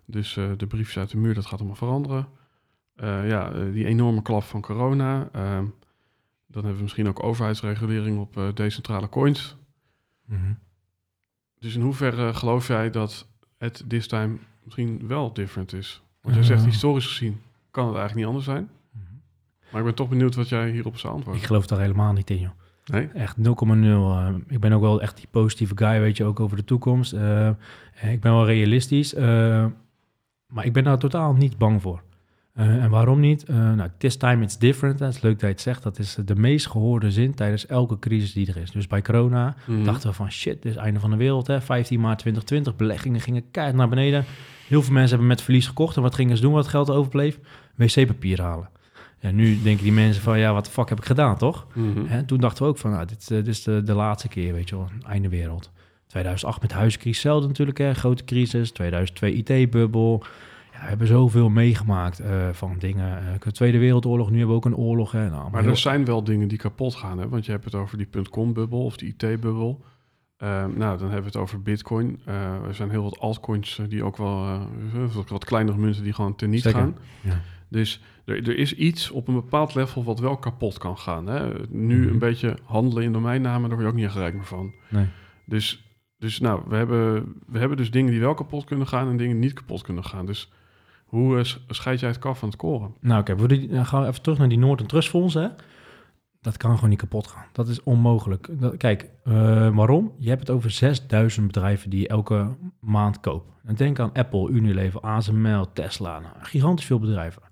Dus 0.04 0.34
de 0.34 0.66
briefjes 0.68 0.98
uit 0.98 1.10
de 1.10 1.16
muur, 1.16 1.34
dat 1.34 1.46
gaat 1.46 1.58
allemaal 1.58 1.76
veranderen. 1.76 2.28
Ja, 3.28 3.50
die 3.50 3.84
enorme 3.84 4.22
klap 4.22 4.42
van 4.42 4.60
corona. 4.60 5.28
ehm, 5.32 5.64
dan 6.46 6.62
hebben 6.62 6.76
we 6.76 6.82
misschien 6.82 7.08
ook 7.08 7.22
overheidsregulering 7.22 8.18
op 8.18 8.50
decentrale 8.54 9.08
coins. 9.08 9.56
Mhm. 10.24 10.52
Dus 11.58 11.74
in 11.74 11.82
hoeverre 11.82 12.34
geloof 12.34 12.66
jij 12.66 12.90
dat 12.90 13.28
het 13.58 13.84
this 13.88 14.06
time 14.06 14.36
misschien 14.64 15.06
wel 15.06 15.32
different 15.32 15.72
is? 15.72 16.02
Want 16.22 16.34
jij 16.34 16.44
zegt 16.44 16.60
Eh. 16.60 16.66
historisch 16.66 17.06
gezien 17.06 17.40
kan 17.70 17.86
het 17.86 17.96
eigenlijk 17.96 18.26
niet 18.26 18.36
anders 18.36 18.44
zijn. 18.44 18.68
Maar 19.70 19.80
ik 19.80 19.86
ben 19.86 19.94
toch 19.96 20.08
benieuwd 20.08 20.34
wat 20.34 20.48
jij 20.48 20.70
hierop 20.70 20.96
zou 20.96 21.12
Ik 21.12 21.16
antwoorden. 21.18 21.44
geloof 21.46 21.66
daar 21.66 21.80
helemaal 21.80 22.12
niet 22.12 22.30
in, 22.30 22.38
joh. 22.40 22.50
Nee? 22.84 23.08
Echt 23.08 23.36
0,0. 23.36 23.42
eh, 24.12 24.34
ik 24.48 24.60
ben 24.60 24.72
ook 24.72 24.80
wel 24.80 25.02
echt 25.02 25.16
die 25.16 25.26
positieve 25.30 25.76
guy, 25.76 26.00
weet 26.00 26.16
je, 26.16 26.24
ook 26.24 26.40
over 26.40 26.56
de 26.56 26.64
toekomst. 26.64 27.12
Eh, 27.12 27.48
ik 28.02 28.20
ben 28.20 28.32
wel 28.32 28.46
realistisch, 28.46 29.14
eh, 29.14 29.66
maar 30.46 30.64
ik 30.64 30.72
ben 30.72 30.84
daar 30.84 30.98
totaal 30.98 31.34
niet 31.34 31.58
bang 31.58 31.82
voor. 31.82 32.02
Eh, 32.58 32.82
en 32.82 32.90
waarom 32.90 33.20
niet? 33.20 33.44
Eh, 33.44 33.56
nou, 33.72 33.88
this 33.98 34.16
time 34.16 34.42
it's 34.42 34.58
different. 34.58 34.98
Dat 34.98 35.14
is 35.14 35.20
leuk 35.20 35.32
dat 35.32 35.40
je 35.40 35.46
het 35.46 35.60
zegt. 35.60 35.82
Dat 35.82 35.98
is 35.98 36.16
de 36.24 36.34
meest 36.36 36.66
gehoorde 36.66 37.10
zin 37.10 37.34
tijdens 37.34 37.66
elke 37.66 37.98
crisis 37.98 38.32
die 38.32 38.48
er 38.48 38.56
is. 38.56 38.70
Dus 38.70 38.86
bij 38.86 39.02
corona 39.02 39.54
Mhm. 39.66 39.84
dachten 39.84 40.08
we 40.08 40.14
van 40.14 40.30
shit, 40.32 40.54
dit 40.54 40.64
is 40.64 40.74
het 40.74 40.80
einde 40.84 41.00
van 41.00 41.10
de 41.10 41.16
wereld. 41.16 41.46
Hè? 41.46 41.60
15 41.60 42.00
maart 42.00 42.18
2020, 42.18 42.76
beleggingen 42.76 43.20
gingen 43.20 43.50
keihard 43.50 43.76
naar 43.78 43.88
beneden. 43.88 44.24
Heel 44.68 44.82
veel 44.82 44.92
mensen 44.92 45.10
hebben 45.10 45.28
met 45.28 45.42
verlies 45.42 45.66
gekocht. 45.66 45.96
En 45.96 46.02
wat 46.02 46.14
gingen 46.14 46.36
ze 46.36 46.42
doen 46.42 46.52
wat 46.52 46.62
het 46.62 46.70
geld 46.70 46.90
overbleef? 46.90 47.38
Wc-papier 47.74 48.42
halen. 48.42 48.68
Ja, 49.20 49.30
nu 49.30 49.62
denken 49.62 49.82
die 49.84 49.92
mensen 49.92 50.22
van, 50.22 50.38
ja, 50.38 50.52
wat 50.52 50.64
de 50.64 50.70
fuck 50.70 50.88
heb 50.88 50.98
ik 50.98 51.04
gedaan, 51.04 51.36
toch? 51.36 51.66
Mhm. 51.74 52.24
Toen 52.24 52.38
dachten 52.40 52.62
we 52.64 52.68
ook 52.68 52.78
van, 52.78 52.90
nou, 52.90 53.06
dit, 53.06 53.22
eh, 53.22 53.36
dit 53.36 53.46
is 53.48 53.62
de, 53.62 53.82
de 53.82 53.94
laatste 53.94 54.28
keer, 54.28 54.52
weet 54.52 54.68
je 54.68 54.76
wel, 54.76 54.88
einde 55.08 55.28
wereld. 55.28 55.70
2008 56.06 56.62
met 56.62 56.72
huiscrisis, 56.72 57.16
hetzelfde 57.22 57.48
natuurlijk, 57.48 57.78
hè, 57.78 57.94
grote 57.94 58.24
crisis. 58.24 58.70
2002 58.70 59.32
IT-bubbel. 59.34 60.22
Ja, 60.78 60.84
we 60.84 60.88
hebben 60.88 61.06
zoveel 61.06 61.48
meegemaakt 61.48 62.18
eh, 62.18 62.48
van 62.52 62.76
dingen. 62.78 63.18
Eh, 63.18 63.34
de 63.40 63.52
Tweede 63.52 63.78
Wereldoorlog, 63.78 64.30
nu 64.30 64.36
hebben 64.38 64.56
we 64.56 64.60
ook 64.66 64.72
een 64.72 64.76
oorlog. 64.76 65.12
Hè. 65.12 65.30
Nou, 65.30 65.50
Maar 65.50 65.60
heel- 65.62 65.70
er 65.70 65.76
zijn 65.76 66.04
wel 66.04 66.24
dingen 66.24 66.48
die 66.48 66.58
kapot 66.58 66.94
gaan, 66.94 67.18
hè? 67.18 67.28
want 67.28 67.44
je 67.46 67.50
hebt 67.52 67.64
het 67.64 67.74
over 67.74 67.98
die 67.98 68.08
.com-bubbel 68.30 68.84
of 68.84 68.96
die 68.96 69.08
IT-bubbel. 69.18 69.84
Ehm, 70.36 70.70
nou, 70.78 70.98
dan 70.98 71.10
hebben 71.10 71.20
we 71.20 71.26
het 71.26 71.36
over 71.36 71.62
Bitcoin. 71.62 72.20
Eh, 72.24 72.34
er 72.66 72.74
zijn 72.74 72.90
heel 72.90 73.02
wat 73.02 73.18
altcoins 73.18 73.80
die 73.88 74.02
ook 74.04 74.16
wel, 74.16 74.66
wat- 75.28 75.44
kleinere 75.44 75.78
munten 75.78 76.02
die 76.02 76.12
gewoon 76.12 76.36
teniet 76.36 76.62
Zeker. 76.62 76.78
gaan. 76.80 76.96
Ja. 77.20 77.40
Dus 77.68 78.02
er, 78.24 78.36
er 78.48 78.58
is 78.58 78.74
iets 78.74 79.10
op 79.10 79.28
een 79.28 79.34
bepaald 79.34 79.74
level 79.74 80.04
wat 80.04 80.18
wel 80.20 80.36
kapot 80.36 80.78
kan 80.78 80.98
gaan. 80.98 81.26
Hè? 81.26 81.52
Nu 81.68 82.00
Mhm. 82.00 82.08
een 82.12 82.18
beetje 82.18 82.56
handelen 82.64 83.04
in 83.04 83.12
domeinnamen, 83.12 83.68
daar 83.68 83.78
word 83.78 83.90
je 83.90 83.94
ook 83.96 84.00
niet 84.08 84.12
rijk 84.12 84.34
meer 84.34 84.44
van. 84.44 84.72
Nee. 84.88 85.06
Dus, 85.46 85.84
dus 86.18 86.40
nou, 86.40 86.62
we 86.68 86.76
hebben, 86.76 87.34
we 87.46 87.58
hebben 87.58 87.76
dus 87.76 87.90
dingen 87.90 88.10
die 88.10 88.20
wel 88.20 88.34
kapot 88.34 88.64
kunnen 88.64 88.86
gaan 88.86 89.08
en 89.08 89.16
dingen 89.16 89.32
die 89.34 89.44
niet 89.44 89.52
kapot 89.52 89.82
kunnen 89.82 90.04
gaan. 90.04 90.26
Dus 90.26 90.52
hoe 91.08 91.38
eh, 91.38 91.44
scheid 91.68 92.00
jij 92.00 92.08
het 92.08 92.18
kaf 92.18 92.38
van 92.38 92.48
het 92.48 92.56
koren? 92.56 92.94
Nou, 93.00 93.20
oké, 93.20 93.36
we 93.36 93.66
dan 93.66 93.86
gaan 93.86 94.02
we 94.02 94.08
even 94.08 94.22
terug 94.22 94.38
naar 94.38 94.48
die 94.48 94.58
Noord- 94.58 94.80
en 94.80 94.86
Trustfonds, 94.86 95.34
hè. 95.34 95.48
Dat 96.40 96.56
kan 96.56 96.74
gewoon 96.74 96.90
niet 96.90 96.98
kapot 96.98 97.26
gaan. 97.26 97.44
Dat 97.52 97.68
is 97.68 97.82
onmogelijk. 97.82 98.48
Kijk, 98.76 99.10
eh, 99.24 99.32
waarom? 99.76 100.12
Je 100.18 100.28
hebt 100.28 100.40
het 100.40 100.50
over 100.50 100.70
6000 100.70 101.46
bedrijven 101.46 101.90
die 101.90 102.00
je 102.00 102.08
elke 102.08 102.56
maand 102.80 103.20
koopt. 103.20 103.50
En 103.64 103.74
denk 103.74 103.98
aan 103.98 104.12
Apple, 104.12 104.50
Unilever, 104.50 105.00
ASML, 105.00 105.72
Tesla. 105.72 106.18
Nou, 106.18 106.34
gigantisch 106.38 106.86
veel 106.86 106.98
bedrijven. 106.98 107.42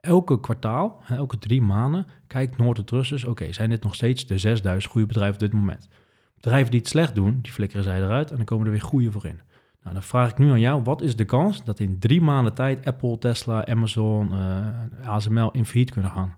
Elke 0.00 0.40
kwartaal, 0.40 1.00
hè, 1.02 1.16
elke 1.16 1.38
drie 1.38 1.62
maanden, 1.62 2.06
kijkt 2.26 2.58
Noord 2.58 2.78
en 2.78 2.84
Trust 2.84 3.10
dus... 3.10 3.24
oké, 3.24 3.52
zijn 3.52 3.70
dit 3.70 3.82
nog 3.82 3.94
steeds 3.94 4.26
de 4.26 4.38
6000 4.38 4.92
goede 4.92 5.06
bedrijven 5.06 5.34
op 5.34 5.40
dit 5.40 5.52
moment? 5.52 5.88
Bedrijven 6.34 6.70
die 6.70 6.80
het 6.80 6.88
slecht 6.88 7.14
doen, 7.14 7.38
die 7.42 7.52
flikkeren 7.52 7.84
zij 7.84 8.02
eruit... 8.02 8.30
en 8.30 8.36
dan 8.36 8.44
komen 8.44 8.66
er 8.66 8.72
weer 8.72 8.80
goede 8.80 9.12
voor 9.12 9.26
in. 9.26 9.40
Nou, 9.82 9.94
dan 9.94 10.02
vraag 10.02 10.30
ik 10.30 10.38
nu 10.38 10.50
aan 10.50 10.60
jou, 10.60 10.82
wat 10.82 11.02
is 11.02 11.16
de 11.16 11.24
kans 11.24 11.64
dat 11.64 11.78
in 11.80 11.98
drie 11.98 12.20
maanden 12.20 12.54
tijd 12.54 12.84
Apple, 12.84 13.18
Tesla, 13.18 13.66
Amazon, 13.66 14.32
eh, 14.32 15.08
ASML 15.08 15.50
in 15.50 15.66
failliet 15.66 15.90
kunnen 15.90 16.10
gaan? 16.10 16.34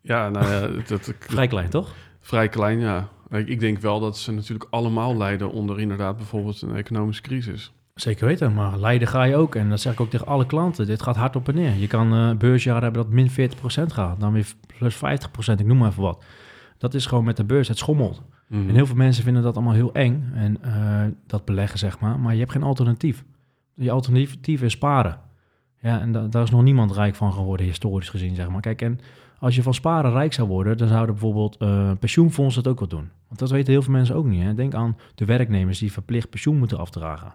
Ja, 0.00 0.28
nou 0.28 0.46
ja, 0.46 0.68
dat, 0.88 1.14
Vrij 1.18 1.46
klein, 1.46 1.70
toch? 1.70 1.94
vrij 2.20 2.48
klein, 2.48 2.78
ja. 2.78 3.08
Ik, 3.30 3.48
ik 3.48 3.60
denk 3.60 3.78
wel 3.78 4.00
dat 4.00 4.18
ze 4.18 4.32
natuurlijk 4.32 4.70
allemaal 4.70 5.16
lijden 5.16 5.50
onder 5.50 5.80
inderdaad 5.80 6.16
bijvoorbeeld 6.16 6.62
een 6.62 6.76
economische 6.76 7.22
crisis. 7.22 7.72
Zeker 7.94 8.26
weten, 8.26 8.54
maar 8.54 8.78
leiden 8.78 9.08
ga 9.08 9.22
je 9.22 9.36
ook. 9.36 9.54
En 9.54 9.70
dat 9.70 9.80
zeg 9.80 9.92
ik 9.92 10.00
ook 10.00 10.10
tegen 10.10 10.26
alle 10.26 10.46
klanten. 10.46 10.86
Dit 10.86 11.02
gaat 11.02 11.16
hard 11.16 11.36
op 11.36 11.48
en 11.48 11.54
neer. 11.54 11.74
Je 11.74 11.86
kan 11.86 12.14
eh 12.14 12.36
beursjaren 12.36 12.82
hebben 12.82 13.02
dat 13.02 13.12
min 13.12 13.30
40% 13.30 13.92
gaat. 13.92 14.20
Dan 14.20 14.32
weer 14.32 14.46
plus 14.78 14.96
50%, 14.96 14.98
ik 15.58 15.66
noem 15.66 15.78
maar 15.78 15.90
even 15.90 16.02
wat. 16.02 16.24
Dat 16.78 16.94
is 16.94 17.06
gewoon 17.06 17.24
met 17.24 17.36
de 17.36 17.44
beurs, 17.44 17.68
het 17.68 17.78
schommelt. 17.78 18.22
Mhm. 18.48 18.68
En 18.68 18.74
heel 18.74 18.86
veel 18.86 18.96
mensen 18.96 19.24
vinden 19.24 19.42
dat 19.42 19.54
allemaal 19.54 19.74
heel 19.74 19.92
eng. 19.94 20.30
En 20.34 20.62
eh, 20.62 21.02
dat 21.26 21.44
beleggen, 21.44 21.78
zeg 21.78 22.00
maar. 22.00 22.18
Maar 22.20 22.32
je 22.32 22.38
hebt 22.40 22.52
geen 22.52 22.62
alternatief. 22.62 23.24
Je 23.74 23.90
alternatief 23.90 24.62
is 24.62 24.72
sparen. 24.72 25.18
Ja, 25.80 26.00
en 26.00 26.12
da- 26.12 26.26
daar 26.26 26.42
is 26.42 26.50
nog 26.50 26.62
niemand 26.62 26.92
rijk 26.92 27.14
van 27.14 27.32
geworden, 27.32 27.66
historisch 27.66 28.08
gezien, 28.08 28.34
zeg 28.34 28.48
maar. 28.48 28.60
Kijk, 28.60 28.82
en 28.82 29.00
als 29.38 29.54
je 29.54 29.62
van 29.62 29.74
sparen 29.74 30.12
rijk 30.12 30.32
zou 30.32 30.48
worden... 30.48 30.76
dan 30.76 30.88
zouden 30.88 31.14
bijvoorbeeld 31.14 31.56
eh, 31.56 31.90
pensioenfondsen 32.00 32.62
het 32.62 32.70
ook 32.70 32.78
wel 32.78 32.88
doen. 32.88 33.10
Want 33.28 33.40
dat 33.40 33.50
weten 33.50 33.72
heel 33.72 33.82
veel 33.82 33.92
mensen 33.92 34.14
ook 34.14 34.26
niet. 34.26 34.42
Hè? 34.42 34.54
Denk 34.54 34.74
aan 34.74 34.96
de 35.14 35.24
werknemers 35.24 35.78
die 35.78 35.92
verplicht 35.92 36.30
pensioen 36.30 36.58
moeten 36.58 36.78
afdragen. 36.78 37.34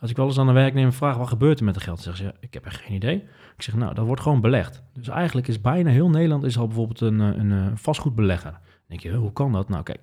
Als 0.00 0.10
ik 0.10 0.16
wel 0.16 0.26
eens 0.26 0.38
aan 0.38 0.48
een 0.48 0.54
werknemer 0.54 0.92
vraag, 0.92 1.16
wat 1.16 1.28
gebeurt 1.28 1.58
er 1.58 1.64
met 1.64 1.74
het 1.74 1.84
geld? 1.84 2.04
Dan 2.04 2.14
zeggen 2.14 2.34
ze, 2.40 2.46
ik 2.46 2.54
heb 2.54 2.64
echt 2.66 2.80
geen 2.80 2.94
idee. 2.94 3.16
Ik 3.56 3.62
zeg, 3.62 3.74
nou, 3.76 3.94
dat 3.94 4.06
wordt 4.06 4.22
gewoon 4.22 4.40
belegd. 4.40 4.82
Dus 4.92 5.08
eigenlijk 5.08 5.48
is 5.48 5.60
bijna 5.60 5.90
heel 5.90 6.10
Nederland 6.10 6.44
is 6.44 6.58
al 6.58 6.66
bijvoorbeeld 6.66 7.00
een, 7.00 7.20
eh, 7.20 7.36
een, 7.38 7.52
eh, 7.52 7.66
vastgoedbelegger. 7.74 8.50
Dan 8.50 8.60
denk 8.86 9.00
je, 9.00 9.12
hoe 9.12 9.32
kan 9.32 9.52
dat? 9.52 9.68
Nou, 9.68 9.82
kijk, 9.82 10.02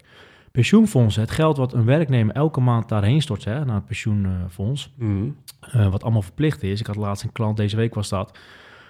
pensioenfondsen, 0.56 1.22
het 1.22 1.32
geld 1.32 1.58
wat 1.58 1.74
een 1.74 1.86
werknemer 1.86 2.36
elke 2.36 2.60
maand 2.60 2.89
daarheen 2.89 3.22
stort, 3.22 3.43
hè, 3.45 3.66
naar 3.66 3.76
het 3.76 3.86
pensioenfonds, 3.86 4.93
Mhm. 4.97 5.28
eh, 5.60 5.88
wat 5.88 6.03
allemaal 6.03 6.22
verplicht 6.22 6.64
is. 6.64 6.80
Ik 6.80 6.88
had 6.88 6.95
laatst 6.95 7.24
een 7.24 7.32
klant, 7.32 7.58
deze 7.58 7.76
week 7.76 7.93
was 7.93 8.10
dat, 8.10 8.38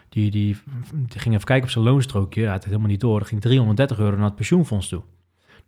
die, 0.10 0.32
die, 0.32 0.58
die 0.92 1.20
ging 1.20 1.34
even 1.36 1.46
kijken 1.48 1.66
op 1.66 1.72
zijn 1.72 1.84
loonstrookje. 1.86 2.42
Hij 2.42 2.50
had 2.50 2.58
het 2.60 2.68
helemaal 2.68 2.90
niet 2.90 3.00
door. 3.00 3.20
Er 3.20 3.26
ging 3.26 3.42
330 3.42 4.00
euro 4.00 4.16
naar 4.16 4.26
het 4.26 4.36
pensioenfonds 4.36 4.88
toe. 4.88 5.02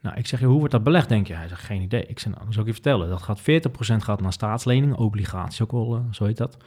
Nou, 0.01 0.17
ik 0.17 0.27
zeg, 0.27 0.39
hoe 0.39 0.57
wordt 0.57 0.71
dat 0.71 0.83
belegd, 0.83 1.09
denk 1.09 1.27
je? 1.27 1.33
Hij 1.33 1.47
zegt, 1.47 1.61
geen 1.63 1.81
idee. 1.81 2.05
Ik 2.05 2.19
zeg, 2.19 2.31
nou, 2.31 2.43
dan 2.43 2.53
zal 2.53 2.61
ik 2.61 2.67
je 2.67 2.73
vertellen. 2.73 3.09
Dat 3.09 3.21
gaat 3.21 3.41
40% 3.41 4.03
gaat 4.03 4.21
naar 4.21 4.33
staatsleningen, 4.33 4.95
obligaties 4.97 5.61
ook 5.61 5.71
wel, 5.71 5.95
eh, 5.95 6.01
zo 6.11 6.25
heet 6.25 6.37
dat. 6.37 6.57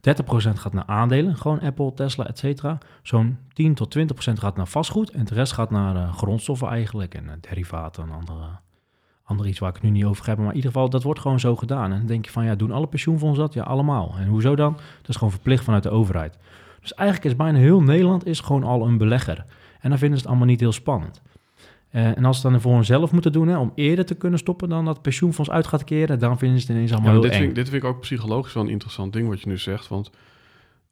30% 0.00 0.58
gaat 0.58 0.72
naar 0.72 0.86
aandelen, 0.86 1.36
gewoon 1.36 1.60
Apple, 1.60 1.94
Tesla, 1.94 2.26
et 2.26 2.38
cetera. 2.38 2.78
Zo'n 3.02 3.38
10 3.52 3.74
tot 3.74 3.90
20% 3.90 4.38
gaat 4.38 4.56
naar 4.56 4.66
vastgoed 4.68 5.10
en 5.10 5.24
de 5.24 5.34
rest 5.34 5.52
gaat 5.52 5.70
naar 5.70 5.96
eh, 5.96 6.14
grondstoffen 6.16 6.68
eigenlijk 6.68 7.14
en 7.14 7.38
derivaten 7.40 8.02
en 8.02 8.10
andere, 8.10 8.44
andere 9.24 9.48
iets 9.48 9.58
waar 9.58 9.68
ik 9.68 9.74
het 9.74 9.84
nu 9.84 9.90
niet 9.90 10.04
over 10.04 10.26
heb. 10.26 10.36
Maar 10.38 10.48
in 10.48 10.54
ieder 10.54 10.70
geval, 10.70 10.90
dat 10.90 11.02
wordt 11.02 11.20
gewoon 11.20 11.40
zo 11.40 11.56
gedaan. 11.56 11.92
En 11.92 11.98
dan 11.98 12.06
denk 12.06 12.24
je 12.24 12.30
van, 12.30 12.44
ja, 12.44 12.54
doen 12.54 12.70
alle 12.72 12.86
pensioenfondsen 12.86 13.44
dat? 13.44 13.54
Ja, 13.54 13.62
allemaal. 13.62 14.14
En 14.18 14.26
hoezo 14.28 14.56
dan? 14.56 14.72
Dat 15.00 15.08
is 15.08 15.16
gewoon 15.16 15.30
verplicht 15.32 15.64
vanuit 15.64 15.82
de 15.82 15.90
overheid. 15.90 16.38
Dus 16.80 16.94
eigenlijk 16.94 17.30
is 17.30 17.36
bijna 17.36 17.58
heel 17.58 17.80
Nederland 17.80 18.26
is 18.26 18.40
gewoon 18.40 18.64
al 18.64 18.86
een 18.86 18.98
belegger. 18.98 19.44
En 19.80 19.88
dan 19.90 19.98
vinden 19.98 20.18
ze 20.18 20.22
het 20.24 20.26
allemaal 20.26 20.50
niet 20.50 20.60
heel 20.60 20.72
spannend. 20.72 21.22
Eh, 21.90 22.16
en 22.16 22.24
als 22.24 22.40
ze 22.40 22.50
dan 22.50 22.60
voor 22.60 22.74
hunzelf 22.74 23.12
moeten 23.12 23.32
doen, 23.32 23.48
hè, 23.48 23.58
om 23.58 23.72
eerder 23.74 24.04
te 24.04 24.14
kunnen 24.14 24.38
stoppen 24.38 24.68
dan 24.68 24.84
dat 24.84 25.02
pensioenfonds 25.02 25.50
uit 25.50 25.66
gaat 25.66 25.84
keren, 25.84 26.18
dan 26.18 26.38
vinden 26.38 26.60
ze 26.60 26.66
het 26.66 26.76
ineens 26.76 26.92
allemaal 26.92 27.12
heel 27.12 27.20
dit, 27.20 27.30
eng. 27.30 27.40
vind, 27.40 27.54
dit 27.54 27.68
vind 27.68 27.82
ik 27.82 27.88
ook 27.88 28.00
psychologisch 28.00 28.52
wel 28.52 28.62
een 28.62 28.68
interessant 28.70 29.12
ding 29.12 29.28
wat 29.28 29.40
je 29.40 29.48
nu 29.48 29.58
zegt. 29.58 29.88
Want 29.88 30.10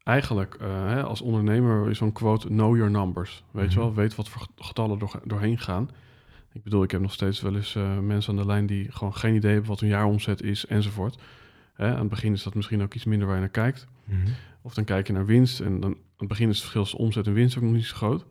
eigenlijk, 0.03 0.57
eh, 0.61 0.67
hè, 0.87 1.03
als 1.03 1.21
ondernemer 1.21 1.89
is 1.89 1.97
zo'n 1.97 2.11
quote, 2.11 2.47
know 2.47 2.75
your 2.75 2.91
numbers. 2.91 3.43
Weet 3.51 3.73
je 3.73 3.77
Mhm. 3.79 3.87
wel, 3.87 3.95
weet 3.95 4.15
wat 4.15 4.29
voor 4.29 4.47
getallen 4.57 4.99
door, 4.99 5.19
doorheen 5.23 5.57
gaan. 5.59 5.89
Ik 6.53 6.63
bedoel, 6.63 6.83
ik 6.83 6.91
heb 6.91 7.01
nog 7.01 7.13
steeds 7.13 7.41
wel 7.41 7.55
eens 7.55 7.75
eh, 7.75 7.99
mensen 7.99 8.31
aan 8.31 8.39
de 8.39 8.45
lijn 8.45 8.65
die 8.65 8.91
gewoon 8.91 9.15
geen 9.15 9.35
idee 9.35 9.51
hebben 9.51 9.69
wat 9.69 9.79
hun 9.79 9.89
jaaromzet 9.89 10.41
is 10.41 10.65
enzovoort. 10.65 11.21
Hè, 11.73 11.93
aan 11.93 11.99
het 11.99 12.09
begin 12.09 12.33
is 12.33 12.43
dat 12.43 12.55
misschien 12.55 12.81
ook 12.81 12.93
iets 12.93 13.05
minder 13.05 13.27
waar 13.27 13.35
je 13.35 13.41
naar 13.41 13.51
kijkt. 13.51 13.87
Mhm. 14.03 14.27
Of 14.61 14.73
dan 14.73 14.83
kijk 14.83 15.07
je 15.07 15.13
naar 15.13 15.25
winst 15.25 15.59
en 15.59 15.79
dan 15.79 15.91
aan 15.91 15.99
het 16.17 16.27
begin 16.27 16.49
is 16.49 16.53
het 16.53 16.61
verschil 16.61 16.81
tussen 16.81 16.99
omzet 16.99 17.27
en 17.27 17.33
winst 17.33 17.57
ook 17.57 17.63
nog 17.63 17.73
niet 17.73 17.85
zo 17.85 17.95
groot. 17.95 18.25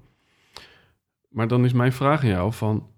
Maar 1.28 1.48
dan 1.48 1.64
is 1.64 1.72
mijn 1.72 1.92
vraag 1.92 2.22
aan 2.22 2.28
jou 2.28 2.52
van, 2.52 2.88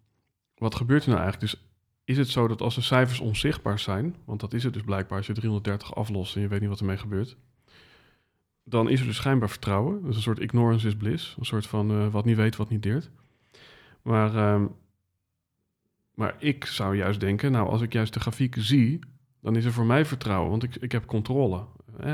wat 0.55 0.75
gebeurt 0.75 1.03
er 1.03 1.11
nou 1.11 1.23
eigenlijk? 1.23 1.53
Dus 1.53 1.63
is 2.05 2.17
het 2.17 2.29
zo 2.29 2.49
dat 2.49 2.61
als 2.61 2.75
de 2.75 2.81
cijfers 2.81 3.21
onzichtbaar 3.21 3.79
zijn, 3.79 4.17
want 4.25 4.41
dat 4.41 4.53
is 4.53 4.65
het 4.65 4.73
dus 4.73 4.83
blijkbaar 4.83 5.19
als 5.19 5.27
je 5.27 5.33
330 5.33 5.95
aflost 5.95 6.37
en 6.37 6.41
je 6.41 6.49
weet 6.49 6.61
niet 6.61 6.69
wat 6.69 6.81
ermee 6.81 6.97
gebeurt, 6.97 7.37
dan 8.65 8.89
is 8.89 9.01
er 9.01 9.07
dus 9.07 9.17
schijnbaar 9.17 9.51
vertrouwen. 9.51 10.03
Dus 10.03 10.17
een 10.17 10.23
soort 10.23 10.39
ignorance 10.39 10.87
is 10.87 10.97
bliss, 10.97 11.37
een 11.39 11.45
soort 11.45 11.67
van 11.67 11.91
eh, 11.91 12.09
wat 12.09 12.25
niet 12.25 12.37
weet, 12.37 12.57
wat 12.57 12.69
niet 12.69 12.83
deert. 12.83 13.11
Maar, 14.03 14.37
ehm, 14.37 14.67
maar 16.15 16.35
ik 16.39 16.65
zou 16.65 16.97
juist 16.97 17.21
denken, 17.21 17.53
nou 17.53 17.69
als 17.69 17.81
ik 17.81 17.93
juist 17.93 18.15
de 18.15 18.21
grafiek 18.21 18.57
zie, 18.59 18.99
dan 19.41 19.57
is 19.57 19.65
er 19.65 19.73
voor 19.73 19.87
mij 19.87 20.05
vertrouwen, 20.05 20.51
want 20.51 20.63
ik, 20.63 20.77
ik 20.77 20.93
heb 20.93 21.07
controle. 21.07 21.65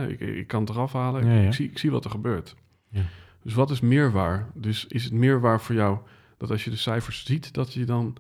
Ik, 0.08 0.20
ik 0.20 0.46
kan 0.46 0.60
het 0.60 0.70
eraf 0.70 0.92
halen, 0.92 1.26
Ja, 1.26 1.32
ja. 1.32 1.46
Ik, 1.46 1.54
zie, 1.54 1.70
ik 1.70 1.78
zie 1.78 1.90
wat 1.90 2.04
er 2.04 2.10
gebeurt. 2.10 2.54
Ja. 2.88 3.02
Dus 3.42 3.54
wat 3.54 3.70
is 3.70 3.80
meer 3.80 4.12
waar? 4.12 4.50
Dus 4.54 4.86
is 4.86 5.04
het 5.04 5.12
meer 5.12 5.40
waar 5.40 5.60
voor 5.60 5.74
jou 5.74 5.98
dat 6.36 6.50
als 6.50 6.64
je 6.64 6.70
de 6.70 6.76
cijfers 6.76 7.24
ziet, 7.24 7.54
dat 7.54 7.72
je 7.72 7.84
dan 7.84 8.16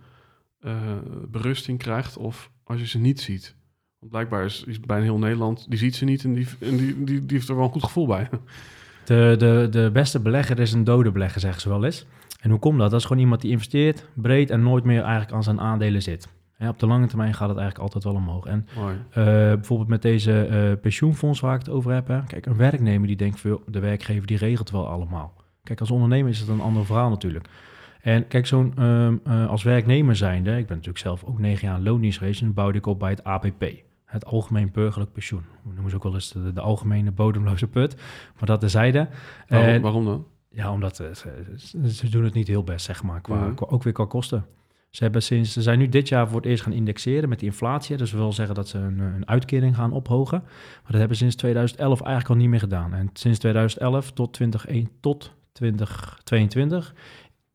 eh, 0.60 0.98
berusting 1.28 1.78
krijgt, 1.78 2.16
of 2.16 2.50
als 2.64 2.80
je 2.80 2.86
ze 2.86 2.98
niet 2.98 3.20
ziet? 3.20 3.54
Want 3.98 4.12
blijkbaar 4.12 4.44
is, 4.44 4.64
is 4.66 4.80
bijna 4.80 5.02
heel 5.02 5.18
Nederland, 5.18 5.66
die 5.68 5.78
ziet 5.78 5.96
ze 5.96 6.04
niet 6.04 6.24
en 6.24 6.32
die, 6.32 6.46
en 6.58 6.76
die, 6.76 7.04
die, 7.04 7.26
die 7.26 7.36
heeft 7.36 7.48
er 7.48 7.56
wel 7.56 7.64
een 7.64 7.70
goed 7.70 7.84
gevoel 7.84 8.06
bij. 8.06 8.28
De, 9.04 9.34
de, 9.38 9.66
de 9.70 9.90
beste 9.92 10.20
belegger 10.20 10.58
is 10.58 10.72
een 10.72 10.84
dode 10.84 11.10
belegger, 11.10 11.40
zeggen 11.40 11.60
ze 11.60 11.68
wel 11.68 11.84
eens. 11.84 12.06
En 12.40 12.50
hoe 12.50 12.58
komt 12.58 12.78
dat? 12.78 12.90
Dat 12.90 13.00
is 13.00 13.06
gewoon 13.06 13.22
iemand 13.22 13.40
die 13.40 13.50
investeert 13.50 14.08
breed 14.14 14.50
en 14.50 14.62
nooit 14.62 14.84
meer 14.84 15.02
eigenlijk 15.02 15.32
aan 15.32 15.42
zijn 15.42 15.60
aandelen 15.60 16.02
zit. 16.02 16.28
Op 16.68 16.78
de 16.78 16.86
lange 16.86 17.06
termijn 17.06 17.34
gaat 17.34 17.48
het 17.48 17.58
eigenlijk 17.58 17.94
altijd 17.94 18.04
wel 18.14 18.22
omhoog. 18.22 18.46
En 18.46 18.66
eh, 19.10 19.24
bijvoorbeeld 19.54 19.88
met 19.88 20.02
deze 20.02 20.44
eh, 20.46 20.80
pensioenfonds 20.80 21.40
waar 21.40 21.54
ik 21.54 21.58
het 21.60 21.68
over 21.68 21.92
heb. 21.92 22.06
Hè. 22.08 22.22
Kijk, 22.22 22.46
een 22.46 22.56
werknemer 22.56 23.06
die 23.06 23.16
denkt 23.16 23.40
veel, 23.40 23.62
de 23.66 23.78
werkgever 23.80 24.26
die 24.26 24.36
regelt 24.36 24.70
wel 24.70 24.88
allemaal. 24.88 25.32
Kijk, 25.62 25.80
als 25.80 25.90
ondernemer 25.90 26.30
is 26.30 26.38
het 26.40 26.48
een 26.48 26.60
ander 26.60 26.84
verhaal 26.86 27.08
natuurlijk. 27.10 27.48
En 28.00 28.26
kijk, 28.28 28.46
zo'n 28.46 28.72
ehm, 28.76 29.16
eh, 29.24 29.48
als 29.48 29.62
werknemer 29.62 30.16
zijnde, 30.16 30.50
ik 30.50 30.66
ben 30.66 30.76
natuurlijk 30.76 30.98
zelf 31.04 31.24
ook 31.24 31.38
negen 31.38 31.68
jaar 31.68 31.80
loondienst 31.80 32.18
geweest, 32.18 32.42
en 32.42 32.54
bouwde 32.54 32.78
ik 32.78 32.86
op 32.86 32.98
bij 32.98 33.10
het 33.10 33.24
APP. 33.24 33.64
Het 34.04 34.24
Algemeen 34.26 34.70
Burgerlijk 34.72 35.12
Pensioen. 35.12 35.44
We 35.62 35.70
noemen 35.72 35.90
ze 35.90 35.96
ook 35.96 36.02
wel 36.02 36.14
eens 36.14 36.32
de, 36.32 36.52
de 36.52 36.60
algemene 36.60 37.10
bodemloze 37.10 37.66
put. 37.66 37.96
Maar 38.38 38.46
dat 38.46 38.60
terzijde. 38.60 39.08
Waarom, 39.48 39.68
En- 39.68 39.80
waarom 39.80 40.04
dan? 40.04 40.26
Ja, 40.50 40.72
omdat 40.72 41.00
eh, 41.00 41.06
ze, 41.14 41.88
ze- 41.88 42.08
doen 42.08 42.24
het 42.24 42.34
niet 42.34 42.46
heel 42.48 42.64
best, 42.64 42.84
zeg 42.86 43.02
maar, 43.02 43.20
qua, 43.20 43.34
Mhm. 43.44 43.54
qua- 43.54 43.66
ook 43.68 43.82
weer 43.82 43.92
qua 43.92 44.04
kosten. 44.06 44.44
Ze, 44.90 45.02
hebben 45.02 45.22
sinds, 45.22 45.52
ze 45.52 45.62
zijn 45.62 45.78
nu 45.78 45.88
dit 45.88 46.08
jaar 46.08 46.28
voor 46.28 46.36
het 46.36 46.46
eerst 46.46 46.62
gaan 46.62 46.72
indexeren 46.72 47.28
met 47.28 47.38
die 47.38 47.48
inflatie. 47.48 47.96
Dus 47.96 48.10
dat 48.10 48.20
wil 48.20 48.32
zeggen 48.32 48.54
dat 48.54 48.68
ze 48.68 48.78
een, 48.78 48.98
een 48.98 49.28
uitkering 49.28 49.76
gaan 49.76 49.92
ophogen. 49.92 50.38
Maar 50.42 50.90
dat 50.90 50.98
hebben 50.98 51.16
ze 51.16 51.22
sinds 51.22 51.36
2011 51.36 52.00
eigenlijk 52.00 52.34
al 52.34 52.36
niet 52.40 52.48
meer 52.50 52.60
gedaan. 52.60 52.94
En 52.94 53.10
sinds 53.12 53.38
2011 53.38 54.12
tot, 54.12 54.32
20, 54.32 54.66
tot 55.00 55.34
2022 55.52 56.94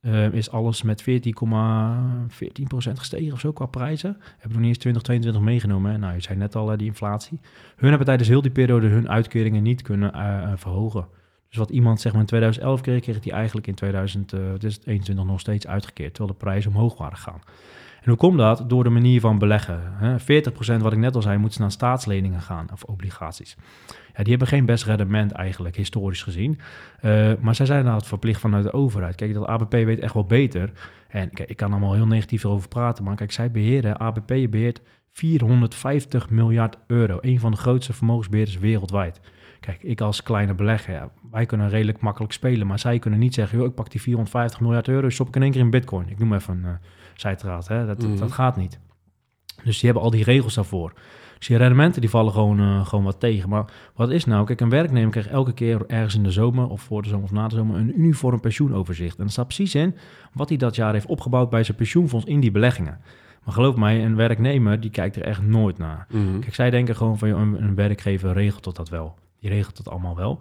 eh, 0.02 0.34
is 0.34 0.52
alles 0.52 0.82
met 0.82 1.02
14,14% 1.02 3.00
gestegen 3.00 3.34
of 3.34 3.40
zo 3.40 3.52
qua 3.54 3.66
prijzen. 3.66 4.18
Hebben 4.20 4.52
nog 4.52 4.60
niet 4.60 4.68
eens 4.68 4.78
2022 4.78 5.42
meegenomen. 5.42 5.92
Hè? 5.92 5.98
Nou, 5.98 6.14
je 6.14 6.22
zei 6.22 6.38
net 6.38 6.56
al, 6.56 6.72
eh, 6.72 6.78
die 6.78 6.88
inflatie. 6.88 7.40
Hun 7.76 7.90
hebben 7.90 8.08
tijdens 8.08 8.30
heel 8.30 8.42
die 8.42 8.52
periode 8.52 8.88
hun 8.88 9.10
uitkeringen 9.10 9.64
niet 9.64 9.82
kunnen 9.82 10.14
eh, 10.14 10.44
eh, 10.44 10.52
verhogen. 10.56 11.08
Dus 11.56 11.64
wat 11.64 11.76
iemand 11.76 12.02
zeg 12.02 12.12
maar 12.12 12.22
in 12.22 12.28
2011 12.28 12.82
kreeg, 12.82 13.02
kreeg 13.02 13.24
hij 13.24 13.34
eigenlijk 13.34 13.68
in 13.68 13.76
2021 13.76 15.26
nog 15.26 15.40
steeds 15.40 15.68
uitgekeerd, 15.68 16.14
terwijl 16.14 16.38
de 16.38 16.46
prijzen 16.46 16.72
omhoog 16.72 16.98
waren 16.98 17.18
gegaan. 17.18 17.42
En 18.02 18.10
hoe 18.12 18.16
komt 18.16 18.38
dat? 18.38 18.70
Door 18.70 18.84
de 18.84 18.90
manier 18.90 19.20
van 19.20 19.38
beleggen. 19.38 19.82
Hè? 19.84 20.20
40% 20.20 20.82
wat 20.82 20.92
ik 20.92 20.98
net 20.98 21.16
al 21.16 21.22
zei, 21.22 21.38
moet 21.38 21.60
naar 21.60 21.72
staatsleningen 21.72 22.42
gaan 22.42 22.68
of 22.74 22.84
obligaties. 22.84 23.56
Ja, 23.88 24.24
die 24.24 24.30
hebben 24.30 24.48
geen 24.48 24.66
best 24.66 24.84
rendement 24.84 25.32
eigenlijk, 25.32 25.76
historisch 25.76 26.24
gezien. 26.24 26.60
Uh, 27.02 27.32
maar 27.40 27.56
zij 27.56 27.66
zijn 27.66 27.84
nou 27.84 27.98
het 27.98 28.08
verplicht 28.08 28.40
vanuit 28.40 28.64
de 28.64 28.74
overheid. 28.74 29.16
Kijk, 29.16 29.34
dat 29.34 29.48
ABP 29.48 29.72
weet 29.72 30.00
echt 30.00 30.14
wel 30.14 30.26
beter. 30.26 30.72
En 31.08 31.30
kijk, 31.30 31.50
ik 31.50 31.58
kan 31.58 31.72
allemaal 31.72 31.94
heel 31.94 32.08
negatief 32.08 32.44
erover 32.44 32.68
praten, 32.68 33.04
maar 33.04 33.16
kijk, 33.16 33.32
zij 33.32 33.52
beheren, 33.52 34.00
ABP 34.00 34.28
beheert 34.50 34.82
450 35.12 36.30
miljard 36.30 36.78
euro. 36.88 37.18
Een 37.22 37.40
van 37.40 37.52
de 37.52 37.58
grootste 37.58 37.94
vermogensbeheerders 37.94 38.58
wereldwijd. 38.58 39.20
Kijk, 39.66 39.84
ik 39.84 40.02
als 40.02 40.24
kleine 40.24 40.54
belegger, 40.54 40.94
ja, 40.94 41.10
wij 41.32 41.46
kunnen 41.46 41.70
redelijk 41.70 42.00
makkelijk 42.00 42.34
spelen, 42.34 42.68
maar 42.68 42.80
zij 42.80 43.00
kunnen 43.00 43.20
niet 43.20 43.34
zeggen, 43.34 43.58
joh, 43.58 43.68
ik 43.68 43.74
pak 43.76 43.92
die 43.92 44.02
450 44.02 44.60
miljard 44.60 44.88
euro, 44.88 45.10
stop 45.10 45.28
ik 45.28 45.36
in 45.36 45.42
één 45.42 45.52
keer 45.52 45.62
in 45.62 45.70
bitcoin. 45.70 46.10
Ik 46.10 46.18
noem 46.20 46.34
even 46.34 46.54
een 46.54 46.70
uh, 46.70 46.76
zijtraad, 47.16 47.68
hè? 47.68 47.86
Dat, 47.86 48.02
Mhm. 48.04 48.16
dat 48.18 48.32
gaat 48.32 48.58
niet. 48.58 48.80
Dus 49.64 49.76
die 49.76 49.86
hebben 49.86 50.04
al 50.04 50.12
die 50.12 50.24
regels 50.24 50.54
daarvoor. 50.54 50.94
Dus 51.38 51.48
die 51.48 51.58
rendementen 51.58 52.02
die 52.02 52.10
vallen 52.10 52.34
gewoon, 52.34 52.60
eh, 52.60 52.86
gewoon 52.86 53.04
wat 53.04 53.20
tegen. 53.20 53.50
Maar 53.50 53.66
wat 53.96 54.10
is 54.12 54.26
nou? 54.26 54.46
Kijk, 54.46 54.62
een 54.62 54.70
werknemer 54.70 55.12
krijgt 55.12 55.30
elke 55.30 55.54
keer 55.54 55.82
ergens 55.88 56.16
in 56.16 56.24
de 56.24 56.32
zomer 56.32 56.68
of 56.68 56.82
voor 56.82 57.02
de 57.02 57.08
zomer 57.10 57.24
of 57.24 57.32
na 57.32 57.48
de 57.48 57.56
zomer 57.56 57.76
een 57.80 58.00
uniform 58.00 58.40
pensioenoverzicht. 58.40 59.18
En 59.18 59.24
er 59.26 59.32
staat 59.32 59.46
precies 59.46 59.76
in 59.76 59.96
wat 60.34 60.50
hij 60.50 60.58
dat 60.58 60.76
jaar 60.76 60.94
heeft 60.94 61.06
opgebouwd 61.06 61.50
bij 61.50 61.64
zijn 61.64 61.78
pensioenfonds 61.78 62.26
in 62.26 62.40
die 62.40 62.52
beleggingen. 62.52 63.00
Maar 63.44 63.54
geloof 63.54 63.76
mij, 63.76 64.06
een 64.06 64.16
werknemer 64.16 64.80
die 64.80 64.90
kijkt 64.90 65.16
er 65.16 65.22
echt 65.24 65.42
nooit 65.42 65.78
naar. 65.78 66.06
Mhm. 66.10 66.40
Kijk, 66.40 66.56
zij 66.56 66.70
denken 66.70 66.96
gewoon 66.96 67.18
van 67.18 67.30
joh, 67.30 67.40
een, 67.40 67.64
een 67.64 67.76
werkgever 67.76 68.34
regelt 68.34 68.76
dat 68.76 68.90
wel. 68.90 69.16
Die 69.46 69.54
regelt 69.54 69.78
het 69.78 69.90
allemaal 69.90 70.16
wel. 70.16 70.40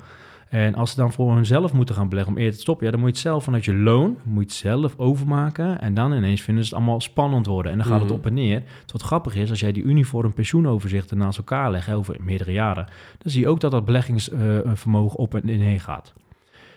En 0.48 0.74
als 0.74 0.90
ze 0.90 0.96
dan 0.96 1.12
voor 1.12 1.34
hunzelf 1.34 1.72
moeten 1.72 1.94
gaan 1.94 2.09
beleggen 2.09 2.32
om 2.32 2.38
eerder 2.38 2.55
te 2.55 2.61
stoppen, 2.61 2.84
ja, 2.86 2.90
dan 2.92 3.00
moet 3.00 3.09
je 3.09 3.14
het 3.16 3.24
zelf 3.24 3.44
vanuit 3.44 3.64
je 3.64 3.74
loon, 3.74 4.16
moet 4.22 4.42
je 4.42 4.48
het 4.48 4.52
zelf 4.52 4.94
overmaken. 4.98 5.80
En 5.80 5.94
dan 5.94 6.12
ineens 6.12 6.40
vinden 6.40 6.64
ze 6.64 6.70
het 6.74 6.78
allemaal 6.78 7.00
spannend 7.00 7.46
worden. 7.46 7.72
En 7.72 7.78
dan 7.78 7.86
gaat 7.86 8.00
het 8.00 8.09
Mhm. 8.09 8.18
op 8.18 8.26
en 8.26 8.34
neer. 8.34 8.62
Wat 8.92 9.02
grappig 9.02 9.34
is, 9.36 9.50
als 9.50 9.61
jij 9.61 9.72
die 9.72 9.82
uniform 9.82 10.32
pensioenoverzichten 10.32 11.18
naast 11.18 11.38
elkaar 11.38 11.70
legt 11.70 11.92
over 11.92 12.16
meerdere 12.20 12.52
jaren, 12.52 12.86
dan 13.18 13.32
zie 13.32 13.40
je 13.40 13.48
ook 13.48 13.61
dat 13.61 13.70
dat 13.70 13.84
beleggingsvermogen 13.84 15.18
op 15.18 15.34
en 15.34 15.40
neer 15.44 15.80
gaat. 15.80 16.12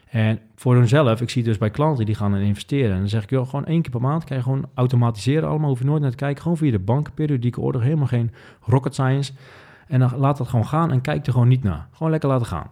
En 0.10 0.40
voor 0.56 0.76
hunzelf, 0.76 1.22
ik 1.22 1.30
zie 1.30 1.44
dus 1.44 1.58
bij 1.58 1.70
klanten 1.70 2.06
die 2.06 2.16
gaan 2.16 2.36
investeren. 2.36 2.92
En 2.94 3.00
dan 3.00 3.10
zeg 3.10 3.24
ik, 3.24 3.30
joh, 3.30 3.46
gewoon 3.50 3.66
één 3.66 3.82
keer 3.82 3.92
per 3.92 4.02
maand 4.02 4.24
kan 4.24 4.38
je 4.38 4.44
gewoon 4.44 4.66
automatiseren. 4.74 5.50
Allemaal 5.50 5.70
hoef 5.70 5.80
je 5.80 5.86
nooit 5.86 6.02
naar 6.02 6.12
te 6.12 6.18
kijken. 6.18 6.42
Gewoon 6.42 6.58
via 6.58 6.72
de 6.72 6.80
bank, 6.80 7.14
periodieke 7.14 7.62
order. 7.62 7.82
Helemaal 7.82 8.08
geen 8.08 8.32
rocket 8.62 8.94
science. 8.94 9.34
En 9.88 10.00
dan 10.00 10.12
laat 10.18 10.38
dat 10.38 10.48
gewoon 10.48 10.68
gaan 10.68 10.92
en 10.92 11.02
kijk 11.02 11.26
er 11.26 11.32
gewoon 11.32 11.48
niet 11.48 11.64
naar. 11.64 11.88
Gewoon 11.92 12.12
lekker 12.12 12.30
laten 12.30 12.46
gaan. 12.48 12.68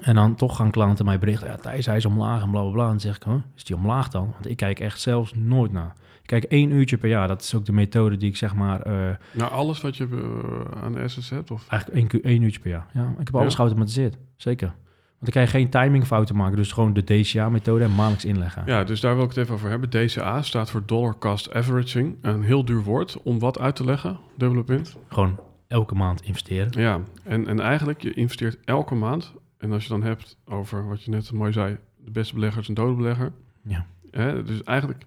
En 0.00 0.14
dan 0.14 0.34
toch 0.34 0.56
gaan 0.56 0.70
klanten 0.70 1.04
mij 1.04 1.18
berichten. 1.18 1.48
Ja, 1.48 1.56
Thijs, 1.56 1.86
hij 1.86 1.96
is 1.96 2.04
omlaag 2.04 2.42
en 2.42 2.50
bla 2.50 2.60
bla 2.62 2.70
bla. 2.70 2.82
En 2.84 2.88
dan 2.90 3.00
zeg 3.00 3.16
ik, 3.16 3.24
huh, 3.24 3.34
is 3.56 3.64
die 3.64 3.76
omlaag 3.76 4.08
dan? 4.08 4.30
Want 4.32 4.48
ik 4.48 4.56
kijk 4.56 4.80
echt 4.80 5.00
zelfs 5.00 5.34
nooit 5.34 5.72
naar. 5.72 5.92
Ik 6.22 6.26
kijk 6.26 6.44
één 6.44 6.70
uurtje 6.70 6.96
per 6.98 7.08
jaar. 7.08 7.28
Dat 7.28 7.42
is 7.42 7.54
ook 7.54 7.64
de 7.64 7.72
methode 7.72 8.16
die 8.16 8.28
ik 8.28 8.36
zeg 8.36 8.54
maar... 8.54 8.80
eh, 8.80 8.92
Nou, 9.32 9.52
alles 9.52 9.80
wat 9.80 9.96
je 9.96 10.04
eh, 10.12 10.82
aan 10.82 10.92
de 10.92 11.08
SS 11.08 11.30
hebt? 11.30 11.50
Of? 11.50 11.64
Eigenlijk 11.68 12.12
één, 12.12 12.22
één 12.22 12.42
uurtje 12.42 12.60
per 12.60 12.70
jaar. 12.70 12.86
Ja, 12.92 13.02
ik 13.18 13.26
heb 13.26 13.34
alles 13.36 13.50
Ja. 13.50 13.56
geautomatiseerd. 13.58 14.16
Zeker. 14.36 14.66
Want 14.66 15.20
dan 15.20 15.30
kan 15.30 15.42
je 15.42 15.48
geen 15.48 15.68
timingfouten 15.70 16.36
maken. 16.36 16.56
Dus 16.56 16.72
gewoon 16.72 16.92
de 16.92 17.04
DCA-methode 17.04 17.84
en 17.84 17.90
maandelijks 17.94 18.24
inleggen. 18.24 18.62
Ja, 18.66 18.84
dus 18.84 19.00
daar 19.00 19.14
wil 19.14 19.24
ik 19.24 19.28
het 19.30 19.38
even 19.38 19.54
over 19.54 19.70
hebben. 19.70 19.90
DCA 19.90 20.42
staat 20.42 20.70
voor 20.70 20.82
Dollar 20.86 21.18
Cost 21.18 21.52
Averaging. 21.54 22.16
Een 22.22 22.42
heel 22.42 22.64
duur 22.64 22.82
woord 22.82 23.22
om 23.22 23.38
wat 23.38 23.58
uit 23.58 23.76
te 23.76 23.84
leggen, 23.84 24.18
dubbele 24.36 24.64
punt. 24.64 24.96
Gewoon 25.08 25.38
elke 25.68 25.94
maand 25.94 26.22
investeren. 26.22 26.80
Ja, 26.80 27.00
en, 27.24 27.46
en 27.46 27.60
eigenlijk, 27.60 28.02
je 28.02 28.14
investeert 28.14 28.58
elke 28.64 28.94
maand. 28.94 29.32
En 29.58 29.72
als 29.72 29.82
je 29.82 29.88
dan 29.88 30.02
hebt 30.02 30.36
over 30.44 30.88
wat 30.88 31.02
je 31.02 31.10
net 31.10 31.32
mooi 31.32 31.52
zei, 31.52 31.78
de 31.96 32.10
beste 32.10 32.34
belegger 32.34 32.60
is 32.60 32.68
een 32.68 32.74
dode 32.74 32.94
belegger. 32.94 33.32
Ja. 33.62 33.86
Hè, 34.10 34.42
dus 34.42 34.62
eigenlijk, 34.62 35.04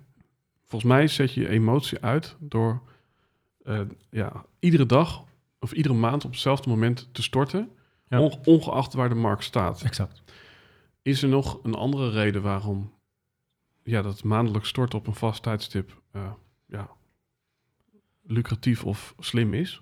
volgens 0.66 0.92
mij 0.92 1.08
zet 1.08 1.34
je 1.34 1.42
je 1.42 1.50
emotie 1.50 2.00
uit 2.02 2.36
door 2.40 2.82
eh, 3.64 3.82
ja, 4.10 4.46
iedere 4.60 4.86
dag 4.86 5.24
of 5.60 5.72
iedere 5.72 5.96
maand 5.96 6.26
op 6.26 6.32
hetzelfde 6.32 6.70
moment 6.70 7.10
te 7.12 7.22
storten. 7.22 7.70
Ja. 8.08 8.20
onge- 8.20 8.40
ongeacht 8.46 8.94
waar 8.94 9.10
de 9.10 9.16
markt 9.16 9.44
staat. 9.44 9.82
Exact. 9.82 10.24
Is 11.02 11.24
er 11.24 11.30
nog 11.30 11.60
een 11.64 11.76
andere 11.76 12.10
reden 12.10 12.42
waarom 12.42 12.94
ja, 13.84 14.02
dat 14.02 14.24
maandelijk 14.24 14.66
storten 14.66 15.00
op 15.00 15.08
een 15.08 15.16
vast 15.16 15.44
tijdstip 15.44 16.02
eh, 16.12 16.32
ja, 16.66 16.90
lucratief 18.24 18.86
of 18.86 19.16
slim 19.20 19.54
is? 19.54 19.82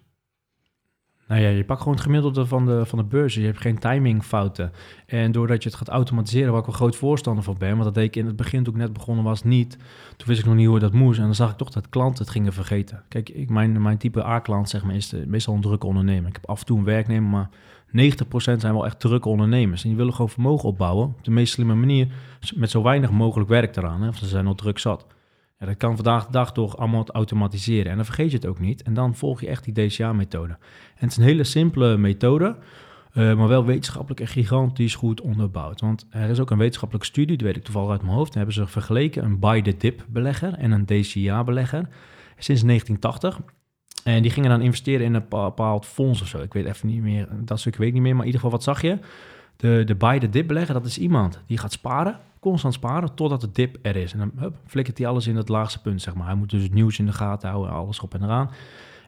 Nou 1.30 1.42
ja, 1.42 1.50
je 1.50 1.64
pakt 1.64 1.80
gewoon 1.80 1.94
het 1.94 2.04
gemiddelde 2.04 2.46
van 2.46 2.66
de, 2.66 2.86
van 2.86 2.98
de 2.98 3.04
beurs. 3.04 3.34
Je 3.34 3.46
hebt 3.46 3.62
geen 3.62 3.80
timingfouten. 3.80 4.72
En 5.06 5.32
doordat 5.32 5.64
je 5.64 5.70
het 5.70 5.78
gaat 5.78 5.88
automatiseren, 5.88 6.52
waar 6.52 6.62
ik 6.62 6.68
een 6.68 6.74
groot 6.74 6.96
voorstander 6.96 7.44
van 7.44 7.56
ben, 7.58 7.72
want 7.72 7.84
dat 7.84 7.94
deed 7.94 8.06
ik 8.06 8.16
in 8.16 8.26
het 8.26 8.36
begin 8.36 8.64
toen 8.64 8.74
ik 8.74 8.80
net 8.80 8.94
begonnen 8.94 9.24
was 9.24 9.44
niet. 9.44 9.78
Toen 10.18 10.28
wist 10.28 10.40
ik 10.40 10.46
nog 10.46 10.56
niet 10.56 10.68
hoe 10.68 10.80
dat 10.80 10.94
moest. 10.94 11.20
En 11.20 11.26
dan 11.26 11.36
zag 11.36 11.52
ik 11.52 11.58
toch 11.58 11.70
dat 11.70 11.90
klanten 11.90 12.24
het 12.24 12.34
gingen 12.34 12.54
vergeten. 12.54 13.04
Kijk, 13.08 13.30
ik, 13.30 13.50
mijn, 13.50 13.82
mijn 13.82 13.98
type 13.98 14.26
A-klant 14.26 14.70
zeg 14.70 14.84
maar, 14.84 14.96
is 14.96 15.10
de, 15.10 15.24
meestal 15.28 15.54
een 15.54 15.62
drukke 15.62 15.88
ondernemer. 15.88 16.28
Ik 16.28 16.36
heb 16.36 16.50
af 16.50 16.60
en 16.60 16.66
toe 16.66 16.78
een 16.78 16.84
werknemer, 16.84 17.30
maar 17.30 17.50
90% 17.88 17.90
zijn 18.32 18.74
wel 18.74 18.86
echt 18.86 19.00
drukke 19.00 19.30
ondernemers. 19.30 19.84
En 19.84 19.88
die 19.88 19.98
willen 19.98 20.14
gewoon 20.14 20.30
vermogen 20.30 20.70
opbouwen 20.70 21.08
op 21.08 21.24
de 21.24 21.32
meest 21.32 21.54
slimme 21.54 21.76
manier, 21.76 22.08
met 22.56 22.70
zo 22.70 22.84
weinig 22.84 23.12
mogelijk 23.12 23.50
werk 23.50 23.76
eraan. 23.76 24.00
Hè? 24.00 24.06
Want 24.06 24.18
ze 24.18 24.28
zijn 24.28 24.48
al 24.48 24.56
druk 24.56 24.80
zat. 24.80 25.06
Dat 25.66 25.78
kan 25.78 25.96
vandaag 25.96 26.26
de 26.26 26.32
dag 26.32 26.54
toch 26.54 26.78
allemaal 26.78 27.08
automatiseren. 27.08 27.92
En 27.92 27.96
dan 27.96 28.06
vergeet 28.06 28.32
je 28.32 28.36
het 28.38 28.46
ook 28.46 28.60
niet. 28.60 28.84
En 28.84 28.94
dan 28.94 29.16
volg 29.16 29.42
je 29.42 29.48
echt 29.48 29.64
die 29.64 29.88
DCA-methode. 29.88 30.54
En 30.54 30.60
het 30.96 31.12
is 31.12 31.18
een 31.18 31.24
hele 31.24 31.44
simpele 31.44 31.98
methode, 31.98 32.56
eh, 33.14 33.36
maar 33.36 33.48
wel 33.48 33.66
wetenschappelijk 33.66 34.22
en 34.22 34.28
gigantisch 34.28 34.96
goed 34.96 35.22
onderbouwd. 35.22 35.82
Want 35.82 36.06
er 36.10 36.30
is 36.30 36.40
ook 36.40 36.52
een 36.52 36.58
wetenschappelijke 36.58 37.08
studie, 37.08 37.38
die 37.38 37.48
weet 37.48 37.56
ik 37.56 37.64
toevallig 37.64 37.90
uit 37.90 38.02
mijn 38.02 38.14
hoofd. 38.14 38.34
Daar 38.34 38.44
hebben 38.44 38.64
ze 38.64 38.72
vergeleken 38.72 39.24
een 39.24 39.40
buy-the-dip 39.40 40.06
belegger 40.08 40.54
en 40.54 40.72
een 40.72 40.86
DCA-belegger 40.86 41.88
sinds 42.38 42.64
1980. 42.64 43.40
En 44.04 44.22
die 44.22 44.32
gingen 44.32 44.50
dan 44.50 44.62
investeren 44.62 45.06
in 45.06 45.14
een 45.14 45.22
bepa- 45.22 45.44
bepaald 45.44 45.86
fonds 45.86 46.22
of 46.22 46.28
zo. 46.28 46.42
Ik 46.42 46.54
weet 46.54 46.66
even 46.66 46.88
niet 46.88 47.02
meer, 47.02 47.28
dat 47.40 47.60
stuk 47.60 47.76
weet 47.76 47.88
ik 47.88 47.94
niet 47.94 48.02
meer. 48.02 48.16
Maar 48.16 48.26
in 48.26 48.32
ieder 48.32 48.42
geval, 48.42 48.58
wat 48.58 48.66
zag 48.66 48.82
je? 48.82 48.98
De, 49.56 49.84
de 49.86 49.96
buy-the-dip 49.96 50.48
belegger, 50.48 50.74
dat 50.74 50.86
is 50.86 50.98
iemand 50.98 51.42
die 51.46 51.58
gaat 51.58 51.72
sparen, 51.72 52.20
constant 52.40 52.74
sparen, 52.74 53.16
totdat 53.16 53.42
de 53.42 53.52
dip 53.52 53.78
er 53.82 53.96
is. 53.96 54.14
En 54.14 54.20
dan 54.20 54.32
hup, 54.36 54.56
flikkert 54.66 54.98
hij 54.98 55.08
alles 55.08 55.28
in 55.28 55.36
het 55.36 55.50
laagste 55.50 55.82
punt, 55.82 56.02
zeg 56.02 56.14
maar. 56.16 56.26
Hij 56.26 56.36
moet 56.36 56.50
dus 56.50 56.64
het 56.64 56.74
nieuws 56.74 57.00
in 57.00 57.06
de 57.06 57.14
gaten 57.14 57.50
houden, 57.50 57.74
alles 57.74 58.00
op 58.00 58.14
en 58.14 58.24
eraan. 58.24 58.50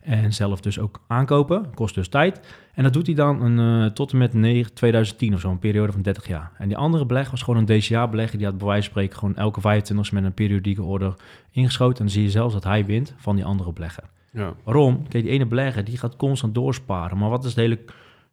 En 0.01 0.33
zelf 0.33 0.61
dus 0.61 0.79
ook 0.79 1.01
aankopen, 1.07 1.73
kost 1.73 1.95
dus 1.95 2.07
tijd. 2.07 2.55
En 2.73 2.83
dat 2.83 2.93
doet 2.93 3.05
hij 3.05 3.15
dan 3.15 3.41
een, 3.41 3.83
eh, 3.83 3.91
tot 3.91 4.11
en 4.11 4.17
met 4.17 4.33
9 4.33 4.73
2010 4.73 5.33
of 5.33 5.39
zo, 5.39 5.49
een 5.49 5.59
periode 5.59 5.91
van 5.91 6.01
30 6.01 6.27
jaar. 6.27 6.51
En 6.57 6.67
die 6.67 6.77
andere 6.77 7.05
belegger 7.05 7.31
was 7.31 7.41
gewoon 7.41 7.59
een 7.59 7.79
DCA-belegger. 7.79 8.37
Die 8.37 8.47
had 8.47 8.57
bij 8.57 8.67
wijze 8.67 8.83
van 8.83 8.91
spreken 8.91 9.17
gewoon 9.17 9.35
elke 9.35 9.61
25 9.61 10.11
met 10.11 10.23
een 10.23 10.33
periodieke 10.33 10.83
order 10.83 11.13
ingeschoten. 11.51 11.97
En 11.97 12.03
dan 12.03 12.13
zie 12.13 12.23
je 12.23 12.29
zelfs 12.29 12.53
dat 12.53 12.63
hij 12.63 12.85
wint 12.85 13.13
van 13.17 13.35
die 13.35 13.45
andere 13.45 13.73
belegger. 13.73 14.03
Ja, 14.31 14.53
Waarom? 14.63 15.07
Kijk, 15.07 15.23
die 15.23 15.33
ene 15.33 15.45
belegger 15.45 15.83
die 15.83 15.97
gaat 15.97 16.15
constant 16.15 16.55
doorsparen. 16.55 17.17
Maar 17.17 17.29
wat 17.29 17.45
is 17.45 17.53
de 17.53 17.61
hele, 17.61 17.79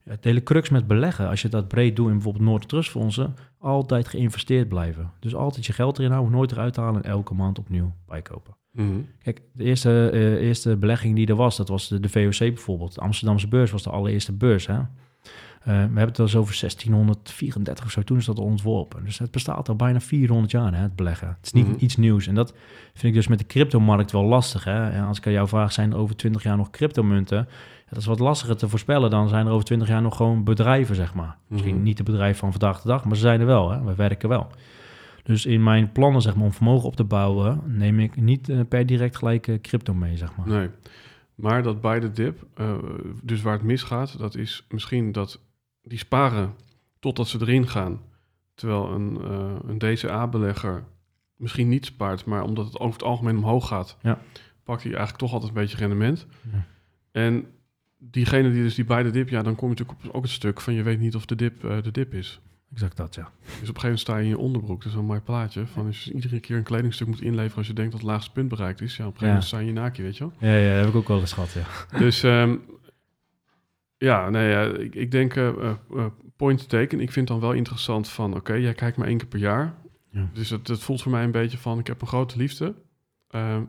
het 0.08 0.24
hele 0.24 0.42
crux 0.42 0.68
met 0.68 0.86
beleggen? 0.86 1.28
Als 1.28 1.42
je 1.42 1.48
dat 1.48 1.68
breed 1.68 1.96
doet 1.96 2.06
in 2.06 2.12
bijvoorbeeld 2.12 2.44
Noord 2.44 2.68
Trustfondsen, 2.68 3.34
altijd 3.58 4.08
geïnvesteerd 4.08 4.68
blijven. 4.68 5.10
Dus 5.20 5.34
altijd 5.34 5.66
je 5.66 5.72
geld 5.72 5.98
erin 5.98 6.10
houden, 6.10 6.32
nooit 6.32 6.52
eruit 6.52 6.76
halen 6.76 7.02
en 7.02 7.10
elke 7.10 7.34
maand 7.34 7.58
opnieuw 7.58 7.92
bijkopen. 8.06 8.56
Mhm. 8.72 8.98
Kijk, 9.22 9.42
de 9.52 9.64
eerste, 9.64 10.10
eh, 10.10 10.20
eerste 10.46 10.76
belegging 10.76 11.14
die 11.14 11.26
er 11.26 11.34
was, 11.34 11.56
dat 11.56 11.68
was 11.68 11.88
de, 11.88 12.00
de 12.00 12.08
VOC 12.08 12.38
bijvoorbeeld. 12.38 12.94
De 12.94 13.00
Amsterdamse 13.00 13.48
beurs 13.48 13.70
was 13.70 13.82
de 13.82 13.90
allereerste 13.90 14.32
beurs. 14.32 14.66
Hè? 14.66 14.74
Eh, 14.74 14.84
we 15.64 15.72
hebben 15.72 16.04
het 16.04 16.16
dus 16.16 16.36
over 16.36 16.54
1634 16.54 17.84
of 17.84 17.90
zo, 17.90 18.02
toen 18.02 18.16
is 18.18 18.24
dat 18.24 18.38
ontworpen. 18.38 19.04
Dus 19.04 19.18
het 19.18 19.30
bestaat 19.30 19.68
al 19.68 19.76
bijna 19.76 20.00
400 20.00 20.50
jaar, 20.50 20.74
hè, 20.74 20.82
het 20.82 20.96
beleggen. 20.96 21.28
Het 21.28 21.46
is 21.46 21.52
niet 21.52 21.66
Mhm. 21.68 21.76
iets 21.84 21.96
nieuws. 21.96 22.26
En 22.26 22.34
dat 22.34 22.54
vind 22.92 23.02
ik 23.02 23.14
dus 23.14 23.28
met 23.28 23.38
de 23.38 23.46
cryptomarkt 23.46 24.12
wel 24.12 24.24
lastig. 24.24 24.64
Hè? 24.64 24.90
En 24.90 25.04
als 25.04 25.18
ik 25.18 25.26
aan 25.26 25.32
jou 25.32 25.48
vraag, 25.48 25.72
zijn 25.72 25.90
er 25.92 25.98
over 25.98 26.16
20 26.16 26.42
jaar 26.42 26.56
nog 26.56 26.70
cryptomunten? 26.70 27.48
Dat 27.90 27.98
is 27.98 28.06
wat 28.06 28.18
lastiger 28.18 28.56
te 28.56 28.68
voorspellen. 28.68 29.10
Dan 29.10 29.28
zijn 29.28 29.46
er 29.46 29.52
over 29.52 29.64
20 29.64 29.88
jaar 29.88 30.02
nog 30.02 30.16
gewoon 30.16 30.44
bedrijven, 30.44 30.94
zeg 30.94 31.14
maar. 31.14 31.36
Misschien 31.46 31.74
Mhm. 31.74 31.82
niet 31.82 31.96
de 31.96 32.02
bedrijven 32.02 32.38
van 32.38 32.50
vandaag 32.50 32.80
de 32.82 32.88
dag, 32.88 33.04
maar 33.04 33.14
ze 33.16 33.22
zijn 33.22 33.40
er 33.40 33.46
wel. 33.46 33.70
Hè? 33.70 33.82
We 33.84 33.94
werken 33.94 34.28
wel. 34.28 34.46
Dus 35.22 35.46
in 35.46 35.62
mijn 35.62 35.92
plannen 35.92 36.22
zeg 36.22 36.34
maar, 36.36 36.44
om 36.44 36.52
vermogen 36.52 36.88
op 36.88 36.96
te 36.96 37.04
bouwen, 37.04 37.60
neem 37.66 38.00
ik 38.00 38.16
niet 38.16 38.48
eh, 38.48 38.60
per 38.68 38.86
direct 38.86 39.16
gelijk 39.16 39.58
crypto 39.62 39.94
mee, 39.94 40.16
zeg 40.16 40.36
maar. 40.36 40.48
Nee. 40.48 40.68
Maar 41.34 41.62
dat 41.62 41.80
bij 41.80 42.00
de 42.00 42.10
dip, 42.12 42.46
eh, 42.54 42.74
dus 43.22 43.42
waar 43.42 43.52
het 43.52 43.62
misgaat, 43.62 44.18
dat 44.18 44.34
is 44.34 44.66
misschien 44.68 45.12
dat 45.12 45.40
die 45.82 45.98
sparen 45.98 46.54
totdat 46.98 47.28
ze 47.28 47.38
erin 47.40 47.68
gaan. 47.68 48.00
Terwijl 48.54 48.90
een, 48.92 49.18
eh, 49.24 49.54
een 49.68 49.78
DCA-belegger 49.78 50.84
misschien 51.36 51.68
niet 51.68 51.84
spaart, 51.86 52.24
maar 52.24 52.42
omdat 52.42 52.64
het 52.66 52.78
over 52.78 52.92
het 52.92 53.02
algemeen 53.08 53.36
omhoog 53.36 53.66
gaat, 53.68 53.96
Ja. 54.02 54.18
pakt 54.64 54.82
hij 54.82 54.90
eigenlijk 54.90 55.18
toch 55.18 55.32
altijd 55.32 55.50
een 55.50 55.60
beetje 55.60 55.76
rendement. 55.76 56.26
Ja. 56.52 56.64
En 57.12 57.46
diegene 57.98 58.52
die 58.52 58.62
dus 58.62 58.74
die 58.74 58.84
bij 58.84 59.02
de 59.02 59.10
dip, 59.10 59.28
ja, 59.28 59.42
dan 59.42 59.54
kom 59.54 59.70
je 59.70 59.74
natuurlijk 59.74 60.06
op 60.06 60.14
ook 60.14 60.22
het 60.22 60.32
stuk 60.32 60.60
van 60.60 60.74
je 60.74 60.82
weet 60.82 61.00
niet 61.00 61.14
of 61.14 61.26
de 61.26 61.34
dip 61.34 61.64
eh, 61.64 61.82
de 61.82 61.90
dip 61.90 62.14
is. 62.14 62.40
Exact 62.72 62.96
dat, 62.96 63.14
ja. 63.14 63.22
Dus 63.22 63.50
op 63.50 63.58
een 63.60 63.64
gegeven 63.64 63.82
moment 63.82 64.00
sta 64.00 64.16
je 64.16 64.22
in 64.22 64.28
je 64.28 64.38
onderbroek. 64.38 64.82
Dat 64.82 64.92
is 64.92 64.98
een 64.98 65.04
mooi 65.04 65.20
plaatje. 65.20 65.66
Van 65.66 65.86
als 65.86 66.04
je 66.04 66.12
iedere 66.12 66.40
keer 66.40 66.56
een 66.56 66.62
kledingstuk 66.62 67.06
moet 67.06 67.20
inleveren 67.20 67.56
als 67.56 67.66
je 67.66 67.72
denkt 67.72 67.92
dat 67.92 68.00
het 68.00 68.10
laagste 68.10 68.32
punt 68.32 68.48
bereikt 68.48 68.80
is. 68.80 68.96
Ja, 68.96 69.06
op 69.06 69.12
een 69.12 69.18
gegeven 69.18 69.26
moment 69.26 69.44
sta 69.44 69.58
je 69.58 69.66
in 69.66 69.74
je 69.74 69.80
naakje, 69.80 70.02
weet 70.02 70.16
je 70.16 70.24
wel. 70.24 70.50
Ja, 70.50 70.56
ja, 70.56 70.74
dat 70.74 70.84
heb 70.84 70.88
ik 70.88 70.94
ook 70.94 71.08
wel 71.08 71.20
eens 71.20 71.32
gehad, 71.32 71.52
ja. 71.52 71.98
Dus 71.98 72.22
ehm, 72.22 72.56
Ja, 73.98 74.30
nee, 74.30 74.50
ja, 74.50 74.62
ik, 74.62 74.94
ik 74.94 75.10
denk 75.10 75.36
eh, 75.36 75.74
point 76.36 76.68
taken. 76.68 77.00
Ik 77.00 77.12
vind 77.12 77.28
dan 77.28 77.40
wel 77.40 77.52
interessant 77.52 78.08
van, 78.08 78.34
oké, 78.34 78.52
jij 78.52 78.74
kijkt 78.74 78.96
maar 78.96 79.06
één 79.06 79.18
keer 79.18 79.28
per 79.28 79.38
jaar. 79.38 79.74
Ja. 80.10 80.30
Dus 80.32 80.50
het, 80.50 80.68
het 80.68 80.80
voelt 80.80 81.02
voor 81.02 81.12
mij 81.12 81.24
een 81.24 81.30
beetje 81.30 81.58
van, 81.58 81.78
ik 81.78 81.86
heb 81.86 82.00
een 82.00 82.06
grote 82.06 82.36
liefde. 82.36 82.74
Ehm, 83.30 83.44
eh, 83.44 83.62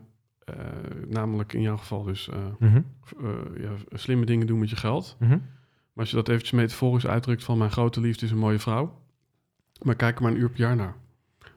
namelijk 1.08 1.52
in 1.52 1.60
jouw 1.60 1.76
geval 1.76 2.02
dus 2.02 2.28
eh, 2.28 2.38
Mhm. 2.58 2.80
eh, 3.22 3.62
ja, 3.62 3.70
slimme 3.92 4.26
dingen 4.26 4.46
doen 4.46 4.58
met 4.58 4.70
je 4.70 4.76
geld. 4.76 5.16
Mhm. 5.18 5.30
Maar 5.30 5.38
als 6.04 6.10
je 6.10 6.16
dat 6.16 6.28
eventjes 6.28 6.52
metaforisch 6.60 7.06
uitdrukt 7.06 7.44
van, 7.44 7.58
mijn 7.58 7.70
grote 7.70 8.00
liefde 8.00 8.24
is 8.24 8.30
een 8.32 8.38
mooie 8.38 8.58
vrouw. 8.58 8.98
Maar 9.82 9.94
kijk 9.94 10.16
er 10.16 10.22
maar 10.22 10.32
een 10.32 10.38
uur 10.38 10.50
per 10.50 10.60
jaar 10.60 10.76
naar. 10.76 10.94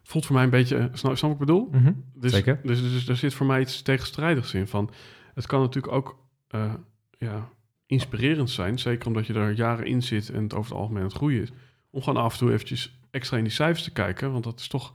Voelt 0.04 0.26
voor 0.26 0.36
mij 0.36 0.44
een 0.44 0.50
beetje, 0.50 0.78
eh, 0.78 0.86
snap, 0.94 1.18
snap 1.18 1.32
wat 1.32 1.32
ik 1.32 1.38
bedoel? 1.46 1.68
Mhm. 1.72 1.94
Dus, 2.14 2.32
Zeker. 2.32 2.60
Dus, 2.64 2.82
dus 2.82 3.08
er 3.08 3.16
zit 3.18 3.34
voor 3.34 3.46
mij 3.46 3.62
iets 3.62 3.82
tegenstrijdigs 3.82 4.54
in. 4.54 4.68
Van, 4.68 4.90
het 5.34 5.46
kan 5.46 5.62
natuurlijk 5.62 5.94
ook 5.94 6.18
eh, 6.48 6.74
ja, 7.18 7.50
inspirerend 7.86 8.50
zijn, 8.50 8.80
zeker 8.80 9.08
omdat 9.08 9.28
je 9.28 9.34
er 9.34 9.52
jaren 9.52 9.86
in 9.86 10.02
zit 10.04 10.30
en 10.30 10.44
het 10.44 10.54
over 10.54 10.72
het 10.72 10.80
algemeen 10.80 11.04
het 11.04 11.14
groeien 11.14 11.42
is, 11.42 11.52
om 11.90 12.02
gewoon 12.02 12.24
af 12.24 12.34
en 12.34 12.40
toe 12.40 12.52
eventjes 12.52 13.00
extra 13.12 13.38
in 13.38 13.44
die 13.44 13.52
cijfers 13.54 13.84
te 13.84 13.92
kijken, 13.92 14.32
want 14.32 14.44
dat 14.44 14.60
is 14.60 14.68
toch, 14.68 14.94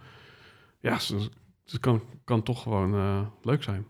ja, 0.81 0.99
het 1.69 1.77
het 1.77 1.81
kan, 1.81 2.03
kan 2.25 2.43
toch 2.43 2.63
gewoon 2.63 2.95
eh, 2.95 3.21
leuk 3.43 3.63
zijn. 3.63 3.87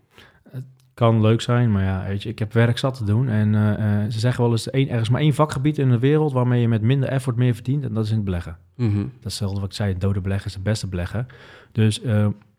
Kan 0.94 1.20
leuk 1.20 1.40
zijn, 1.40 1.72
maar 1.72 1.82
ja, 1.82 2.04
weet 2.06 2.22
je, 2.22 2.28
ik 2.28 2.38
heb 2.38 2.52
werk 2.52 2.78
zat 2.78 2.94
te 2.94 3.04
doen. 3.04 3.28
En 3.28 3.54
eh, 3.54 4.02
eh, 4.02 4.10
ze 4.10 4.18
zeggen 4.18 4.42
wel 4.42 4.52
eens, 4.52 4.70
één, 4.70 4.88
er 4.88 5.00
is 5.00 5.08
maar 5.08 5.20
één 5.20 5.34
vakgebied 5.34 5.78
in 5.78 5.90
de 5.90 5.98
wereld 5.98 6.32
waarmee 6.32 6.60
je 6.60 6.68
met 6.68 6.82
minder 6.82 7.08
effort 7.08 7.36
meer 7.36 7.54
verdient. 7.54 7.84
En 7.84 7.94
dat 7.94 8.04
is 8.04 8.10
in 8.10 8.16
het 8.16 8.24
beleggen. 8.24 8.58
Mhm. 8.76 8.96
Dat 8.96 9.06
is 9.06 9.22
hetzelfde 9.22 9.60
wat 9.60 9.68
ik 9.68 9.74
zei, 9.74 9.92
het 9.92 10.00
dode 10.00 10.20
beleggen 10.20 10.46
is 10.46 10.54
het 10.54 10.62
beste 10.62 10.88
beleggen. 10.88 11.26
Dus 11.72 12.00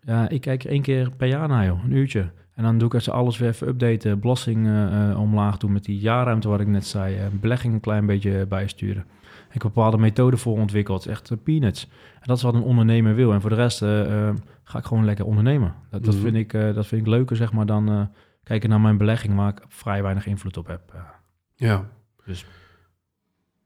ja, 0.02 0.30
ik 0.30 0.42
kijk 0.42 0.64
er 0.64 0.70
één 0.70 0.82
keer 0.82 1.12
per 1.12 1.28
jaar 1.28 1.48
naar, 1.48 1.66
joh, 1.66 1.84
een 1.84 1.92
uurtje. 1.92 2.32
En 2.54 2.64
dan 2.64 2.78
doe 2.78 2.88
ik 2.88 2.94
als 2.94 3.10
alles 3.10 3.38
weer 3.38 3.50
even 3.50 3.68
updaten, 3.68 4.20
belasting 4.20 4.68
omlaag 5.16 5.58
doen 5.58 5.72
met 5.72 5.86
die 5.86 6.00
jaarruimte 6.00 6.50
wat 6.50 6.60
ik 6.60 6.68
net 6.68 6.86
zei. 6.86 7.18
belegging 7.40 7.74
een 7.74 7.80
klein 7.80 8.06
beetje 8.06 8.46
bijsturen. 8.46 9.06
Ik 9.48 9.62
heb 9.62 9.74
bepaalde 9.74 9.98
methode 9.98 10.38
voor 10.38 10.58
ontwikkeld, 10.58 11.06
echt 11.06 11.44
peanuts. 11.44 11.88
En 12.14 12.26
dat 12.26 12.38
is 12.38 12.44
wat 12.44 12.54
een 12.54 12.62
ondernemer 12.62 13.16
wil. 13.16 13.34
En 13.34 13.42
voor 13.42 13.50
de 13.50 13.56
rest 13.56 13.82
ga 14.70 14.78
ik 14.80 14.86
gewoon 14.86 15.06
lekker 15.06 15.26
ondernemen. 15.26 15.76
Dat, 15.90 16.04
dat, 16.04 16.14
Mhm. 16.14 16.24
vind, 16.24 16.36
ik, 16.36 16.54
eh, 16.54 16.74
dat 16.74 16.88
vind 16.88 17.02
ik 17.02 17.08
leuker, 17.08 17.36
zeg 17.36 17.54
maar, 17.54 17.66
dan 17.66 17.90
eh, 17.90 18.02
kijken 18.44 18.70
naar 18.70 18.82
mijn 18.82 18.98
belegging 18.98 19.36
waar 19.36 19.50
ik 19.50 19.62
vrij 19.68 20.02
weinig 20.04 20.26
invloed 20.26 20.58
op 20.58 20.68
heb. 20.68 20.92
eh. 20.94 21.02
Ja. 21.56 21.90
Dus- 22.26 22.46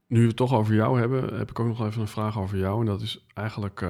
Nu 0.07 0.21
we 0.21 0.27
het 0.27 0.35
toch 0.35 0.53
over 0.53 0.73
jou 0.75 0.99
hebben, 0.99 1.37
heb 1.37 1.49
ik 1.49 1.59
ook 1.59 1.67
nog 1.67 1.85
even 1.85 2.01
een 2.01 2.07
vraag 2.07 2.39
over 2.39 2.57
jou. 2.57 2.79
En 2.79 2.85
dat 2.85 3.01
is 3.01 3.25
eigenlijk, 3.33 3.85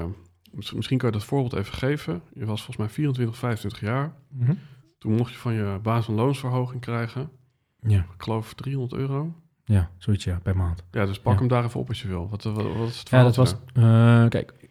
mis- 0.52 0.74
misschien 0.74 0.98
kan 0.98 1.10
je 1.12 1.16
dat 1.18 1.26
voorbeeld 1.26 1.54
even 1.54 1.74
geven. 1.74 2.22
Je 2.34 2.46
was 2.46 2.58
volgens 2.64 2.78
mij 2.78 2.90
24, 2.90 3.38
25 3.38 3.80
jaar. 3.82 4.14
Mhm. 4.30 4.54
Toen 5.00 5.14
mocht 5.16 5.32
je 5.32 5.38
van 5.38 5.54
je 5.54 5.80
baas 5.82 6.08
een 6.08 6.16
loonsverhoging 6.16 6.82
krijgen. 6.82 7.30
Ja, 7.80 8.00
Ik 8.00 8.24
geloof 8.24 8.54
300 8.54 8.94
euro. 9.02 9.34
ja, 9.66 9.90
zoiets 9.98 10.24
ja, 10.24 10.40
per 10.44 10.58
maand. 10.58 10.84
Ja, 10.92 11.06
dus 11.06 11.20
pak 11.20 11.34
Ja. 11.34 11.40
hem 11.40 11.48
daar 11.48 11.64
even 11.64 11.80
op 11.80 11.88
als 11.88 12.02
je 12.02 12.08
wil. 12.08 12.30
Wat, 12.30 12.44
wat, 12.44 12.56
wat 12.78 12.88
is 12.88 13.00
het 13.00 13.10
Ja, 13.10 13.24
dat 13.24 13.36
was. 13.36 13.56
kijk, 14.30 14.63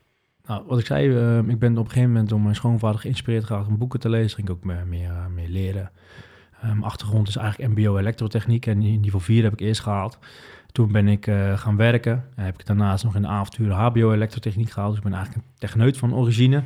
nou, 0.46 0.62
wat 0.66 0.78
ik 0.78 0.86
zei, 0.86 1.16
eh, 1.16 1.38
ik 1.38 1.58
ben 1.58 1.72
op 1.72 1.84
een 1.84 1.90
gegeven 1.90 2.10
moment 2.10 2.28
door 2.28 2.40
mijn 2.40 2.54
schoonvader 2.54 3.00
geïnspireerd 3.00 3.44
geraakt 3.44 3.68
om 3.68 3.78
boeken 3.78 4.00
te 4.00 4.08
lezen. 4.08 4.36
Ging 4.36 4.48
ik 4.48 4.54
ook 4.54 4.64
meer, 4.64 4.86
meer, 4.86 5.10
eh, 5.10 5.26
meer 5.26 5.48
leren. 5.48 5.90
Mijn 6.60 6.82
achtergrond 6.82 7.28
is 7.28 7.36
eigenlijk 7.36 7.74
MBO 7.74 7.96
elektrotechniek 7.96 8.66
en 8.66 8.78
niveau 8.78 9.24
4 9.24 9.42
heb 9.42 9.52
ik 9.52 9.60
eerst 9.60 9.80
gehaald. 9.80 10.18
Toen 10.72 10.92
ben 10.92 11.08
ik 11.08 11.26
eh, 11.26 11.58
gaan 11.58 11.76
werken. 11.76 12.24
En 12.34 12.44
heb 12.44 12.58
ik 12.58 12.66
daarnaast 12.66 13.04
nog 13.04 13.14
in 13.14 13.22
de 13.22 13.28
avonturen 13.28 13.76
HBO 13.76 14.12
elektrotechniek 14.12 14.70
gehaald. 14.70 14.90
Dus 14.94 14.98
ik 14.98 15.10
ben 15.10 15.14
eigenlijk 15.14 15.46
een 15.46 15.52
techneut 15.58 15.96
van 15.96 16.14
origine. 16.14 16.62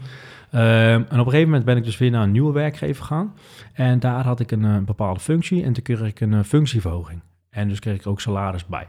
Ehm, 0.50 0.64
en 0.90 1.02
op 1.02 1.10
een 1.10 1.24
gegeven 1.24 1.44
moment 1.44 1.64
ben 1.64 1.76
ik 1.76 1.84
dus 1.84 1.98
weer 1.98 2.10
naar 2.10 2.22
een 2.22 2.30
nieuwe 2.30 2.52
werkgever 2.52 3.04
gegaan. 3.04 3.34
En 3.72 3.98
daar 3.98 4.24
had 4.24 4.40
ik 4.40 4.50
een 4.50 4.64
eh, 4.64 4.78
bepaalde 4.78 5.20
functie 5.20 5.64
en 5.64 5.72
toen 5.72 5.82
kreeg 5.82 6.00
ik 6.00 6.20
een 6.20 6.44
functieverhoging. 6.44 7.20
En 7.50 7.68
dus 7.68 7.78
kreeg 7.78 7.96
ik 7.96 8.06
ook 8.06 8.20
salaris 8.20 8.66
bij. 8.66 8.88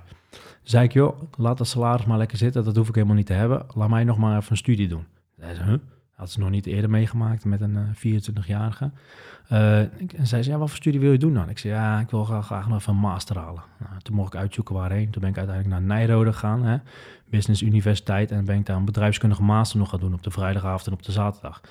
Zei 0.68 0.84
ik, 0.84 0.94
joh, 0.94 1.22
laat 1.38 1.58
dat 1.58 1.68
salaris 1.68 2.06
maar 2.06 2.18
lekker 2.18 2.38
zitten. 2.38 2.64
Dat 2.64 2.76
hoef 2.76 2.88
ik 2.90 2.96
helemaal 2.96 3.16
niet 3.16 3.26
te 3.26 3.34
hebben. 3.34 3.66
Laat 3.76 3.90
mij 3.90 4.04
nog 4.04 4.18
maar 4.18 4.38
even 4.38 4.52
een 4.52 4.58
studie 4.58 4.88
doen. 4.88 5.06
Zei 5.40 5.54
ze, 5.56 5.64
huh? 5.64 5.74
Had 6.16 6.32
ze 6.32 6.40
nog 6.40 6.50
niet 6.50 6.66
eerder 6.66 6.90
meegemaakt 6.90 7.46
met 7.46 7.62
een 7.62 7.78
eh, 7.78 8.18
24-jarige. 8.20 8.92
Eh, 9.48 9.82
ik- 9.82 10.14
en 10.14 10.28
zei 10.28 10.44
ze, 10.44 10.50
ja, 10.50 10.58
wat 10.58 10.68
voor 10.68 10.78
studie 10.78 11.00
wil 11.00 11.12
je 11.12 11.18
doen 11.18 11.34
dan? 11.34 11.50
Ik 11.50 11.58
zei, 11.58 11.74
ja, 11.74 12.00
ik 12.00 12.10
wil 12.10 12.24
graag, 12.24 12.46
graag 12.46 12.68
nog 12.68 12.78
even 12.80 12.94
een 12.94 13.00
master 13.00 13.38
halen. 13.38 13.62
Nou, 13.80 14.02
toen 14.02 14.16
mocht 14.16 14.34
ik 14.34 14.40
uitzoeken 14.40 14.76
waarheen. 14.76 15.10
Toen 15.10 15.22
ben 15.22 15.30
ik 15.32 15.38
uiteindelijk 15.38 15.76
naar 15.80 15.98
Nijrode 15.98 16.34
gegaan, 16.34 16.64
hè, 16.64 16.78
Business 17.30 17.62
Universiteit. 17.62 18.32
En 18.32 18.46
ben 18.46 18.58
ik 18.58 18.66
daar 18.66 18.78
een 18.78 18.86
bedrijfskundige 18.86 19.44
master 19.44 19.80
nog 19.80 19.90
gaan 19.90 20.00
doen 20.00 20.14
op 20.14 20.24
de 20.24 20.32
vrijdagavond 20.32 20.88
en 20.88 20.94
op 20.94 21.04
de 21.04 21.12
zaterdag. 21.12 21.62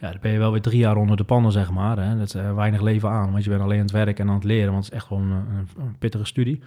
Ja, 0.00 0.10
dan 0.10 0.20
ben 0.20 0.32
je 0.32 0.38
wel 0.38 0.52
weer 0.52 0.62
drie 0.62 0.78
jaar 0.78 0.96
onder 0.96 1.16
de 1.16 1.24
pannen, 1.24 1.52
zeg 1.52 1.70
maar. 1.70 1.98
Hè. 1.98 2.16
Dat 2.18 2.26
is 2.26 2.34
eh, 2.34 2.54
weinig 2.54 2.80
leven 2.80 3.08
aan, 3.10 3.30
want 3.32 3.44
je 3.44 3.50
bent 3.50 3.62
alleen 3.62 3.76
aan 3.78 3.82
het 3.82 3.90
werk 3.92 4.18
en 4.18 4.28
aan 4.28 4.34
het 4.34 4.44
leren. 4.44 4.72
Want 4.72 4.84
het 4.84 4.92
is 4.92 4.98
echt 4.98 5.08
gewoon 5.08 5.30
een, 5.30 5.68
een 5.78 5.96
pittige 5.98 6.24
studie. 6.24 6.62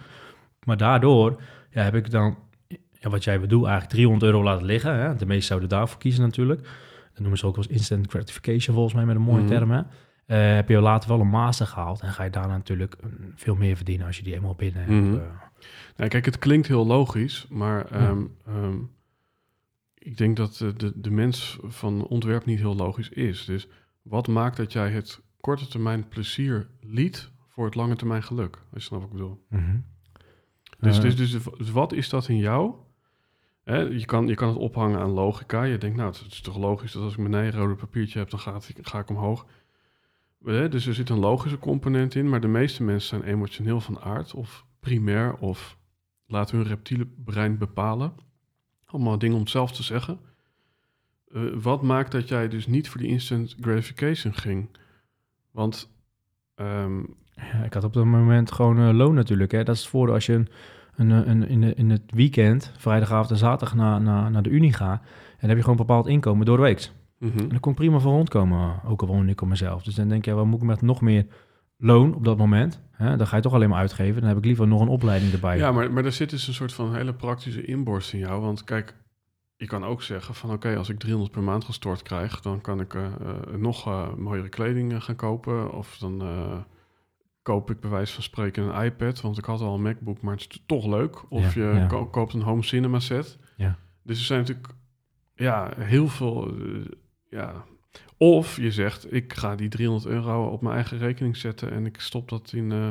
Maar 0.64 0.76
daardoor 0.76 1.40
ja, 1.70 1.82
heb 1.82 1.94
ik 1.94 2.10
dan, 2.10 2.38
ja, 2.92 3.10
wat 3.10 3.24
jij 3.24 3.40
bedoelt, 3.40 3.64
eigenlijk 3.64 3.92
300 3.94 4.32
euro 4.32 4.42
laten 4.44 4.66
liggen. 4.66 4.94
Hè. 5.00 5.14
De 5.16 5.26
meesten 5.26 5.46
zouden 5.46 5.68
daarvoor 5.68 5.98
kiezen 5.98 6.22
natuurlijk. 6.22 6.60
Dat 7.10 7.18
noemen 7.20 7.38
ze 7.38 7.46
ook 7.46 7.56
wel 7.56 7.64
eens 7.64 7.72
instant 7.72 8.10
gratification 8.10 8.74
volgens 8.74 8.94
mij 8.94 9.04
met 9.04 9.16
een 9.16 9.22
mooie 9.22 9.42
Mhm. 9.42 9.48
term. 9.50 9.70
Hè. 9.70 9.82
Eh, 10.26 10.54
heb 10.54 10.68
je 10.68 10.80
later 10.80 11.08
wel 11.08 11.20
een 11.20 11.28
master 11.28 11.66
gehaald 11.66 12.00
en 12.00 12.08
ga 12.12 12.22
je 12.24 12.30
daarna 12.30 12.56
natuurlijk 12.56 12.96
mm, 13.02 13.32
veel 13.34 13.54
meer 13.54 13.76
verdienen 13.76 14.06
als 14.06 14.16
je 14.16 14.22
die 14.22 14.34
eenmaal 14.34 14.54
binnen 14.54 14.82
hebt. 14.84 14.92
Mhm. 15.06 15.14
eh. 15.14 15.20
Nee, 15.96 16.08
kijk, 16.08 16.24
het 16.24 16.38
klinkt 16.38 16.66
heel 16.66 16.86
logisch, 16.86 17.46
maar 17.48 17.84
ehm, 17.90 18.22
ehm, 18.46 18.76
ik 19.94 20.16
denk 20.16 20.36
dat 20.36 20.56
de, 20.76 20.92
de 21.00 21.10
mens 21.10 21.58
van 21.62 22.06
ontwerp 22.06 22.44
niet 22.44 22.58
heel 22.58 22.76
logisch 22.76 23.08
is. 23.08 23.44
Dus 23.44 23.68
wat 24.02 24.28
maakt 24.28 24.56
dat 24.56 24.72
jij 24.72 24.90
het 24.90 25.20
korte 25.40 25.68
termijn 25.68 26.08
plezier 26.08 26.68
liet 26.80 27.30
voor 27.48 27.64
het 27.64 27.74
lange 27.74 27.96
termijn 27.96 28.22
geluk? 28.22 28.54
Als 28.72 28.82
je 28.82 28.88
snapt 28.88 29.02
wat 29.02 29.12
ik 29.12 29.16
bedoel. 29.18 29.44
Mhm. 29.48 29.76
Dus, 30.80 30.96
Eh, 30.96 31.02
dus, 31.02 31.16
dus, 31.16 31.36
dus 31.58 31.70
wat 31.70 31.92
is 31.92 32.08
dat 32.08 32.28
in 32.28 32.36
jou? 32.36 32.74
Hè, 33.64 33.78
je, 33.78 34.04
kan, 34.04 34.26
je 34.26 34.34
kan 34.34 34.48
het 34.48 34.56
ophangen 34.56 35.00
aan 35.00 35.10
logica. 35.10 35.62
Je 35.62 35.78
denkt, 35.78 35.96
nou, 35.96 36.12
het 36.12 36.32
is 36.32 36.40
toch 36.40 36.56
logisch 36.56 36.92
dat 36.92 37.02
als 37.02 37.12
ik 37.12 37.18
mijn 37.18 37.30
nijrode 37.30 37.74
papiertje 37.74 38.18
heb, 38.18 38.30
dan 38.30 38.40
gaat, 38.40 38.70
ga 38.80 38.98
ik 38.98 39.10
omhoog. 39.10 39.46
Hè, 40.44 40.68
dus 40.68 40.86
er 40.86 40.94
zit 40.94 41.08
een 41.08 41.18
logische 41.18 41.58
component 41.58 42.14
in, 42.14 42.28
maar 42.28 42.40
de 42.40 42.48
meeste 42.48 42.82
mensen 42.82 43.08
zijn 43.08 43.32
emotioneel 43.32 43.80
van 43.80 44.00
aard 44.00 44.34
of 44.34 44.66
primair 44.80 45.34
of 45.34 45.78
laten 46.26 46.56
hun 46.56 46.66
reptiele 46.66 47.06
brein 47.24 47.58
bepalen. 47.58 48.12
Allemaal 48.84 49.18
dingen 49.18 49.34
om 49.36 49.42
het 49.42 49.50
zelf 49.50 49.72
te 49.72 49.82
zeggen. 49.82 50.20
Eh, 51.32 51.42
wat 51.54 51.82
maakt 51.82 52.12
dat 52.12 52.28
jij 52.28 52.48
dus 52.48 52.66
niet 52.66 52.88
voor 52.88 53.00
die 53.00 53.10
instant 53.10 53.56
gratification 53.60 54.34
ging? 54.34 54.68
Want 55.50 55.90
ehm, 56.54 57.02
Ja, 57.52 57.64
ik 57.64 57.74
had 57.74 57.84
op 57.84 57.92
dat 57.92 58.04
moment 58.04 58.52
gewoon 58.52 58.78
eh, 58.78 58.90
loon 58.94 59.14
natuurlijk. 59.14 59.52
Hè. 59.52 59.62
Dat 59.64 59.74
is 59.74 59.80
het 59.80 59.90
voordeel 59.90 60.14
als 60.14 60.26
je 60.26 60.32
een, 60.34 60.48
een, 60.96 61.10
eh, 61.24 61.30
een, 61.30 61.48
in, 61.48 61.60
de- 61.60 61.74
in 61.74 61.90
het 61.90 62.02
weekend, 62.06 62.72
vrijdagavond 62.76 63.30
en 63.30 63.36
zaterdag 63.36 63.74
naar, 63.76 64.00
naar, 64.00 64.30
naar 64.30 64.42
de 64.42 64.50
Unie 64.50 64.72
gaat. 64.72 65.00
En 65.02 65.36
dan 65.40 65.48
heb 65.48 65.56
je 65.58 65.64
gewoon 65.64 65.78
een 65.78 65.86
bepaald 65.86 66.06
inkomen 66.06 66.46
door 66.46 66.56
de 66.56 66.62
week. 66.62 66.90
mhm. 67.18 67.38
En 67.38 67.48
dan 67.48 67.60
kon 67.60 67.72
ik 67.72 67.78
prima 67.78 67.98
van 67.98 68.12
rondkomen, 68.12 68.80
ook 68.84 69.00
al 69.02 69.06
woonde 69.08 69.32
ik 69.32 69.40
op 69.40 69.48
mezelf. 69.48 69.82
Dus 69.82 69.94
dan 69.94 70.08
denk 70.08 70.24
je, 70.24 70.32
wat 70.32 70.46
moet 70.46 70.60
ik 70.60 70.66
met 70.66 70.82
nog 70.82 71.00
meer 71.00 71.26
loon 71.76 72.14
op 72.14 72.24
dat 72.24 72.36
moment? 72.38 72.80
Hè? 72.92 73.16
Dan 73.16 73.26
ga 73.26 73.36
je 73.36 73.42
toch 73.42 73.54
alleen 73.54 73.68
maar 73.68 73.78
uitgeven. 73.78 74.20
Dan 74.20 74.28
heb 74.28 74.38
ik 74.38 74.44
liever 74.44 74.66
nog 74.68 74.80
een 74.80 74.88
opleiding 74.88 75.32
erbij. 75.32 75.56
Ja, 75.56 75.72
maar, 75.72 75.92
maar 75.92 76.04
er 76.04 76.12
zit 76.12 76.30
dus 76.30 76.48
een 76.48 76.54
soort 76.54 76.72
van 76.72 76.94
hele 76.94 77.14
praktische 77.14 77.64
inborst 77.64 78.12
in 78.12 78.18
jou. 78.18 78.40
Want 78.40 78.64
kijk, 78.64 78.94
je 79.56 79.66
kan 79.66 79.84
ook 79.84 80.02
zeggen 80.02 80.34
van 80.34 80.50
oké, 80.52 80.76
als 80.76 80.88
ik 80.88 80.98
300 80.98 81.32
per 81.32 81.42
maand 81.42 81.64
gestort 81.64 82.02
krijg, 82.02 82.40
dan 82.40 82.60
kan 82.60 82.80
ik 82.80 82.94
eh, 82.94 83.02
nog 83.56 84.06
mooiere 84.16 84.48
kleding 84.48 85.04
gaan 85.04 85.16
kopen. 85.16 85.72
Of 85.72 85.96
dan 85.98 86.22
koop 87.50 87.70
ik 87.70 87.80
bij 87.80 87.90
wijze 87.90 88.12
van 88.14 88.22
spreken 88.22 88.64
een 88.64 88.84
iPad, 88.84 89.20
want 89.20 89.38
ik 89.38 89.44
had 89.44 89.60
al 89.60 89.74
een 89.74 89.82
MacBook, 89.82 90.20
maar 90.20 90.32
het 90.34 90.46
is 90.50 90.62
toch 90.66 90.86
leuk. 90.86 91.30
Of 91.30 91.54
Ja, 91.54 91.70
je 91.72 91.74
ja. 91.78 91.86
ko- 91.86 92.06
koopt 92.06 92.32
een 92.32 92.42
home 92.42 92.62
cinema 92.62 92.98
set. 93.00 93.38
Ja. 93.56 93.78
Dus 94.02 94.18
er 94.18 94.24
zijn 94.24 94.40
natuurlijk 94.40 94.68
ja, 95.34 95.72
heel 95.78 96.08
veel... 96.08 96.48
eh, 96.56 96.84
ja. 97.30 97.64
Of 98.16 98.56
je 98.56 98.70
zegt, 98.72 99.12
ik 99.12 99.32
ga 99.32 99.54
die 99.56 99.68
300 99.68 100.06
euro 100.12 100.46
op 100.46 100.62
mijn 100.62 100.74
eigen 100.74 100.98
rekening 100.98 101.36
zetten 101.36 101.72
en 101.72 101.86
ik 101.86 102.00
stop 102.00 102.28
dat 102.28 102.52
in, 102.52 102.72
eh, 102.72 102.88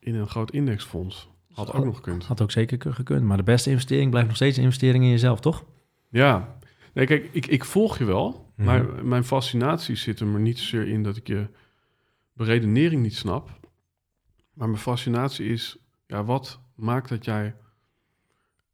in 0.00 0.14
een 0.14 0.28
groot 0.28 0.50
indexfonds. 0.50 1.28
Had 1.52 1.72
ook 1.72 1.84
nog 1.84 1.96
gekund. 1.96 2.24
Had 2.24 2.40
ook 2.42 2.50
zeker 2.50 2.94
gekund. 2.94 3.22
Maar 3.24 3.36
de 3.36 3.42
beste 3.42 3.70
investering 3.70 4.10
blijft 4.10 4.28
nog 4.28 4.36
steeds 4.36 4.56
een 4.56 4.62
investering 4.62 5.04
in 5.04 5.10
jezelf, 5.10 5.40
toch? 5.40 5.64
Ja, 6.10 6.56
nee, 6.94 7.06
kijk, 7.06 7.28
ik, 7.32 7.46
ik 7.46 7.64
volg 7.64 7.98
je 7.98 8.04
wel, 8.04 8.52
Mhm. 8.56 8.66
maar 8.66 9.04
mijn 9.04 9.24
fascinatie 9.24 9.96
zit 9.96 10.20
er 10.20 10.26
maar 10.26 10.40
niet 10.40 10.58
zozeer 10.58 10.88
in 10.88 11.02
dat 11.02 11.16
ik 11.16 11.26
je 11.26 11.46
beredenering 12.36 13.02
niet 13.02 13.14
snap. 13.16 13.50
Maar 14.52 14.68
mijn 14.68 14.80
fascinatie 14.80 15.46
is, 15.48 15.76
ja, 16.06 16.24
wat 16.24 16.60
maakt 16.74 17.08
dat 17.08 17.24
jij 17.24 17.54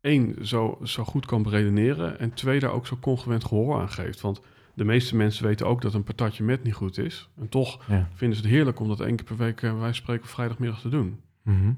één, 0.01 0.47
zo, 0.47 0.79
zo 0.83 1.05
goed 1.05 1.27
kan 1.27 1.43
beredeneren 1.43 2.19
en 2.19 2.33
twee, 2.33 2.61
daar 2.61 2.71
ook 2.73 2.87
zo 2.87 2.97
congruent 3.01 3.45
gehoor 3.45 3.81
aan 3.81 3.89
geeft. 3.91 4.21
Want 4.21 4.41
de 4.75 4.85
meeste 4.85 5.17
mensen 5.17 5.45
weten 5.45 5.67
ook 5.67 5.81
dat 5.83 5.95
een 5.95 6.03
patatje 6.05 6.45
met 6.45 6.63
niet 6.63 6.75
goed 6.75 6.99
is. 6.99 7.29
En 7.37 7.49
toch 7.49 7.85
Ja. 7.89 8.09
vinden 8.15 8.37
ze 8.39 8.43
het 8.43 8.53
heerlijk 8.53 8.81
om 8.81 8.89
dat 8.89 9.01
één 9.01 9.17
keer 9.17 9.27
per 9.27 9.37
week, 9.37 9.63
eh, 9.63 9.79
wij 9.81 9.93
spreken, 9.93 10.29
vrijdagmiddag 10.29 10.81
te 10.81 10.89
doen. 10.89 11.21
Mhm. 11.43 11.73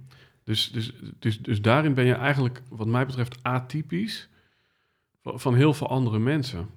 Dus, 0.45 0.73
dus, 0.73 0.93
dus, 1.19 1.39
dus 1.39 1.61
daarin 1.63 1.95
ben 1.95 2.05
je 2.05 2.15
eigenlijk, 2.15 2.63
wat 2.69 2.87
mij 2.87 3.07
betreft, 3.07 3.39
atypisch 3.43 4.29
van 5.23 5.55
heel 5.55 5.75
veel 5.75 5.89
andere 5.89 6.19
mensen. 6.19 6.69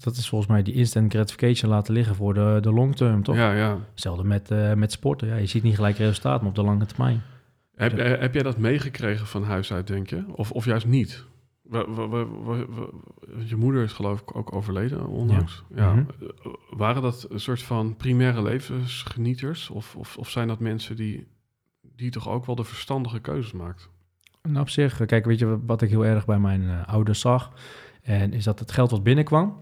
Dat 0.00 0.16
is- 0.16 0.28
volgens 0.28 0.50
mij 0.50 0.62
die 0.62 0.74
instant 0.74 1.12
gratification 1.12 1.70
laten 1.70 1.94
liggen 1.94 2.14
voor 2.14 2.34
de, 2.34 2.58
de 2.60 2.72
long 2.72 2.96
term, 2.96 3.22
toch? 3.22 3.36
Ja, 3.36 3.52
ja. 3.52 3.78
Hetzelfde 3.90 4.24
met, 4.24 4.50
eh, 4.50 4.74
met 4.74 4.92
sporten. 4.92 5.28
Ja, 5.28 5.36
je 5.36 5.46
ziet 5.46 5.62
niet 5.62 5.74
gelijk 5.74 5.96
resultaat, 5.96 6.40
maar 6.40 6.48
op 6.50 6.54
de 6.54 6.62
lange 6.62 6.86
termijn. 6.86 7.22
Heb, 7.74 7.98
eh, 7.98 8.20
heb 8.20 8.34
jij 8.34 8.42
dat 8.42 8.58
meegekregen 8.58 9.26
van 9.26 9.42
huis 9.44 9.72
uit, 9.72 9.86
denk 9.86 10.08
je? 10.10 10.24
Of, 10.34 10.50
of 10.52 10.64
juist 10.64 10.86
niet? 10.86 11.24
Wa- 11.62 11.90
wa- 11.90 12.08
wa- 12.26 12.64
je 13.44 13.56
moeder 13.56 13.82
is 13.82 13.92
geloof 13.92 14.20
ik 14.20 14.36
ook 14.36 14.52
overleden 14.54 15.06
onlangs. 15.06 15.62
Ja. 15.74 15.92
Mhm. 15.92 16.04
Waren 16.70 17.02
dat 17.02 17.26
een 17.30 17.40
soort 17.40 17.62
van 17.62 17.96
primaire 17.96 18.42
levensgenieters? 18.42 19.70
Of, 19.70 19.96
of, 19.96 20.16
of 20.16 20.30
zijn 20.30 20.48
dat 20.48 20.58
mensen 20.58 20.96
die, 20.96 21.26
die 21.96 22.10
toch 22.10 22.28
ook 22.28 22.46
wel 22.46 22.54
de 22.54 22.64
verstandige 22.64 23.20
keuzes 23.20 23.52
maakt? 23.52 23.88
Nou, 24.42 24.60
op 24.60 24.68
zich, 24.68 25.00
eh, 25.00 25.06
kijk, 25.06 25.24
weet 25.24 25.38
je 25.38 25.58
wat 25.66 25.82
ik 25.82 25.90
heel 25.90 26.04
erg 26.04 26.24
bij 26.26 26.38
mijn 26.38 26.84
ouders 26.86 27.20
zag? 27.20 27.52
En 28.02 28.32
is 28.32 28.44
dat 28.44 28.58
het 28.58 28.72
geld 28.72 28.90
wat 28.90 29.02
binnenkwam, 29.02 29.54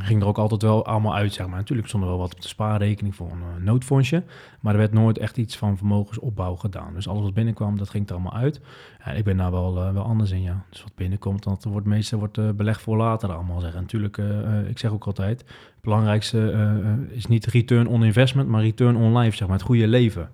ging 0.00 0.22
er 0.22 0.28
ook 0.28 0.38
altijd 0.38 0.62
wel 0.62 0.86
allemaal 0.86 1.14
uit, 1.14 1.32
zeg 1.32 1.46
maar. 1.46 1.56
Natuurlijk 1.56 1.88
stond 1.88 2.02
er 2.02 2.08
wel 2.08 2.18
wat 2.18 2.34
op 2.34 2.40
de 2.40 2.48
spaarrekening 2.48 3.14
voor 3.14 3.30
een 3.30 3.42
eh, 3.42 3.64
noodfondsje, 3.64 4.22
maar 4.60 4.72
er 4.72 4.78
werd 4.78 4.92
nooit 4.92 5.18
echt 5.18 5.36
iets 5.36 5.56
van 5.56 5.76
vermogensopbouw 5.76 6.54
gedaan. 6.54 6.94
Dus 6.94 7.08
alles 7.08 7.22
wat 7.22 7.34
binnenkwam, 7.34 7.78
dat 7.78 7.90
ging 7.90 8.08
er 8.08 8.14
allemaal 8.14 8.34
uit. 8.34 8.60
En 8.98 9.16
ik 9.16 9.24
ben 9.24 9.36
daar 9.36 9.50
wel, 9.50 9.82
eh, 9.82 9.92
wel 9.92 10.02
anders 10.02 10.30
in, 10.30 10.42
ja. 10.42 10.64
Dus 10.70 10.82
wat 10.82 10.94
binnenkomt, 10.94 11.42
dat 11.42 11.64
wordt 11.64 11.86
meestal 11.86 12.18
wordt 12.18 12.38
eh, 12.38 12.50
belegd 12.50 12.80
voor 12.80 12.96
later 12.96 13.32
allemaal, 13.32 13.60
zeggen. 13.60 13.80
Natuurlijk, 13.80 14.18
ik 14.68 14.78
zeg 14.78 14.90
ook 14.90 15.06
altijd, 15.06 15.40
het 15.40 15.80
belangrijkste 15.80 16.54
is 17.08 17.26
niet 17.26 17.46
return 17.46 17.86
on 17.86 18.04
investment, 18.04 18.48
maar 18.48 18.62
return 18.62 18.96
on 18.96 19.18
life, 19.18 19.36
zeg 19.36 19.48
maar, 19.48 19.56
het 19.56 19.66
goede 19.66 19.88
leven. 19.88 20.30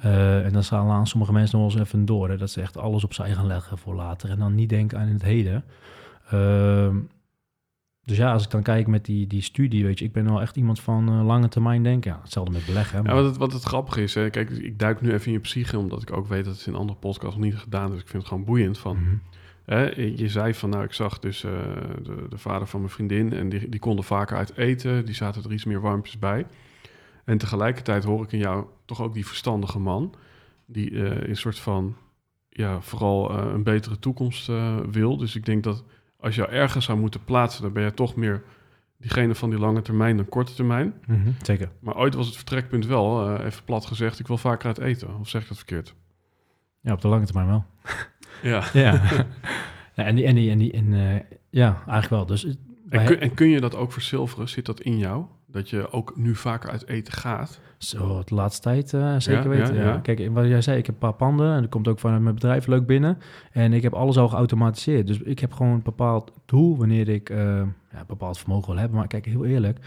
Eh, 0.00 0.44
en 0.44 0.52
dan 0.52 0.62
slaan 0.62 1.06
sommige 1.06 1.32
mensen 1.32 1.58
nog 1.58 1.66
wel 1.66 1.80
eens 1.80 1.88
even 1.88 2.04
door. 2.04 2.28
Hè, 2.28 2.36
dat 2.36 2.50
ze 2.50 2.60
echt 2.60 2.78
alles 2.78 3.04
opzij 3.04 3.34
gaan 3.34 3.46
leggen 3.46 3.78
voor 3.78 3.94
later. 3.94 4.30
En 4.30 4.38
dan 4.38 4.54
niet 4.54 4.68
denken 4.68 4.98
aan 4.98 5.08
het 5.08 5.22
heden. 5.22 5.64
Ehm, 6.32 6.96
dus 8.04 8.16
ja, 8.16 8.32
als 8.32 8.44
ik 8.44 8.50
dan 8.50 8.62
kijk 8.62 8.86
met 8.86 9.04
die, 9.04 9.26
die 9.26 9.42
studie, 9.42 9.84
weet 9.84 9.98
je, 9.98 10.04
ik 10.04 10.12
ben 10.12 10.24
wel 10.24 10.40
echt 10.40 10.56
iemand 10.56 10.80
van 10.80 11.08
eh, 11.08 11.24
lange 11.26 11.48
termijn 11.48 11.82
denken. 11.82 12.10
Ja, 12.10 12.18
hetzelfde 12.22 12.52
met 12.52 12.66
beleggen. 12.66 12.96
hè, 12.96 13.02
Ja, 13.02 13.14
maar- 13.14 13.22
wat, 13.22 13.24
het, 13.30 13.36
wat 13.40 13.52
het 13.52 13.62
grappige 13.62 14.02
is, 14.02 14.14
hè, 14.14 14.30
kijk, 14.30 14.50
ik 14.50 14.78
duik 14.78 15.00
nu 15.00 15.12
even 15.12 15.26
in 15.26 15.32
je 15.32 15.38
psyche, 15.38 15.78
omdat 15.78 16.02
ik 16.02 16.12
ook 16.16 16.26
weet 16.26 16.44
dat 16.44 16.56
het 16.56 16.66
in 16.66 16.74
andere 16.74 16.98
podcasts 16.98 17.36
nog 17.36 17.44
niet 17.44 17.56
gedaan 17.56 17.86
is. 17.86 17.92
Dus 17.92 18.00
ik 18.00 18.08
vind 18.08 18.22
het 18.22 18.32
gewoon 18.32 18.44
boeiend 18.46 18.78
van, 18.78 18.96
Mhm. 18.96 19.14
Hè, 19.64 19.84
je 19.96 20.28
zei 20.28 20.54
van, 20.54 20.70
nou, 20.70 20.84
ik 20.84 20.92
zag 20.92 21.18
dus 21.18 21.44
eh, 21.44 21.50
de, 22.02 22.26
de 22.28 22.38
vader 22.38 22.66
van 22.66 22.80
mijn 22.80 22.92
vriendin 22.92 23.32
en 23.32 23.48
die, 23.48 23.68
die 23.68 23.80
konden 23.80 24.04
vaker 24.04 24.36
uit 24.36 24.56
eten. 24.56 25.04
Die 25.04 25.14
zaten 25.14 25.44
er 25.44 25.52
iets 25.52 25.64
meer 25.64 25.80
warmpjes 25.80 26.18
bij. 26.18 26.46
En 27.24 27.38
tegelijkertijd 27.38 28.04
hoor 28.04 28.22
ik 28.24 28.32
in 28.32 28.38
jou 28.38 28.64
toch 28.84 29.02
ook 29.02 29.14
die 29.14 29.26
verstandige 29.26 29.78
man, 29.78 30.14
die 30.66 30.90
eh, 31.08 31.28
een 31.28 31.36
soort 31.36 31.58
van, 31.58 31.96
ja, 32.48 32.80
vooral 32.80 33.30
eh, 33.30 33.52
een 33.52 33.62
betere 33.62 33.98
toekomst 33.98 34.48
eh, 34.48 34.76
wil. 34.90 35.16
Dus 35.16 35.36
ik 35.36 35.44
denk 35.44 35.62
dat 35.64 35.84
als 36.22 36.34
je 36.34 36.46
ergens 36.46 36.84
zou 36.84 36.98
moeten 36.98 37.24
plaatsen, 37.24 37.62
dan 37.62 37.72
ben 37.72 37.82
je 37.82 37.94
toch 37.94 38.14
meer 38.16 38.42
diegene 38.98 39.34
van 39.34 39.50
die 39.50 39.58
lange 39.58 39.82
termijn 39.82 40.16
dan 40.16 40.28
korte 40.28 40.54
termijn. 40.54 40.94
Mhm, 41.06 41.30
Zeker. 41.42 41.68
Maar 41.80 41.96
ooit 41.96 42.14
was 42.14 42.26
het 42.26 42.36
vertrekpunt 42.36 42.86
wel, 42.86 43.26
eh, 43.38 43.44
even 43.46 43.64
plat 43.64 43.86
gezegd, 43.86 44.18
ik 44.18 44.26
wil 44.26 44.38
vaker 44.38 44.66
uit 44.66 44.78
eten. 44.78 45.18
Of 45.18 45.28
zeg 45.28 45.42
ik 45.42 45.48
dat 45.48 45.56
verkeerd? 45.56 45.94
Ja, 46.80 46.92
op 46.92 47.00
de 47.00 47.08
lange 47.08 47.24
termijn 47.26 47.46
wel. 47.46 47.64
Ja. 48.42 48.62
Ja. 48.72 48.92
ja 49.96 50.04
en 50.04 50.14
die, 50.14 50.24
en 50.26 50.34
die, 50.34 50.50
en 50.50 50.58
die, 50.58 50.72
en, 50.72 50.94
eh, 50.94 51.20
ja, 51.50 51.74
eigenlijk 51.74 52.08
wel. 52.08 52.26
Dus 52.26 52.44
En 52.88 53.04
kun, 53.04 53.20
en 53.20 53.34
kun 53.34 53.48
je 53.48 53.60
dat 53.60 53.74
ook 53.74 53.92
verzilveren? 53.92 54.48
Zit 54.48 54.66
dat 54.66 54.80
in 54.80 54.98
jou? 54.98 55.24
Dat 55.52 55.70
je 55.70 55.92
ook 55.92 56.16
nu 56.16 56.34
vaker 56.34 56.70
uit 56.70 56.88
eten 56.88 57.12
gaat? 57.12 57.60
Zo, 57.78 58.22
de 58.24 58.34
laatste 58.34 58.62
tijd 58.62 58.94
eh, 58.94 59.14
zeker 59.18 59.42
Ja, 59.42 59.48
weten. 59.48 59.74
ja. 59.74 59.98
Kijk, 59.98 60.28
wat 60.32 60.46
jij 60.46 60.62
zei, 60.62 60.78
ik 60.78 60.86
heb 60.86 60.94
een 60.94 61.00
paar 61.00 61.12
panden 61.14 61.54
en 61.54 61.60
dat 61.60 61.70
komt 61.70 61.88
ook 61.88 61.98
vanuit 61.98 62.22
mijn 62.22 62.34
bedrijf 62.34 62.66
leuk 62.66 62.86
binnen. 62.86 63.18
En 63.52 63.72
ik 63.72 63.82
heb 63.82 63.92
alles 63.94 64.16
al 64.18 64.28
geautomatiseerd. 64.28 65.06
Dus 65.06 65.18
ik 65.18 65.38
heb 65.38 65.52
gewoon 65.52 65.72
een 65.72 65.82
bepaald 65.82 66.32
doel 66.46 66.76
wanneer 66.76 67.08
ik 67.08 67.30
eh, 67.30 67.62
bepaald 68.06 68.38
vermogen 68.38 68.68
wil 68.70 68.78
hebben. 68.78 68.98
Maar 68.98 69.06
kijk, 69.06 69.24
heel 69.24 69.44
eerlijk, 69.44 69.78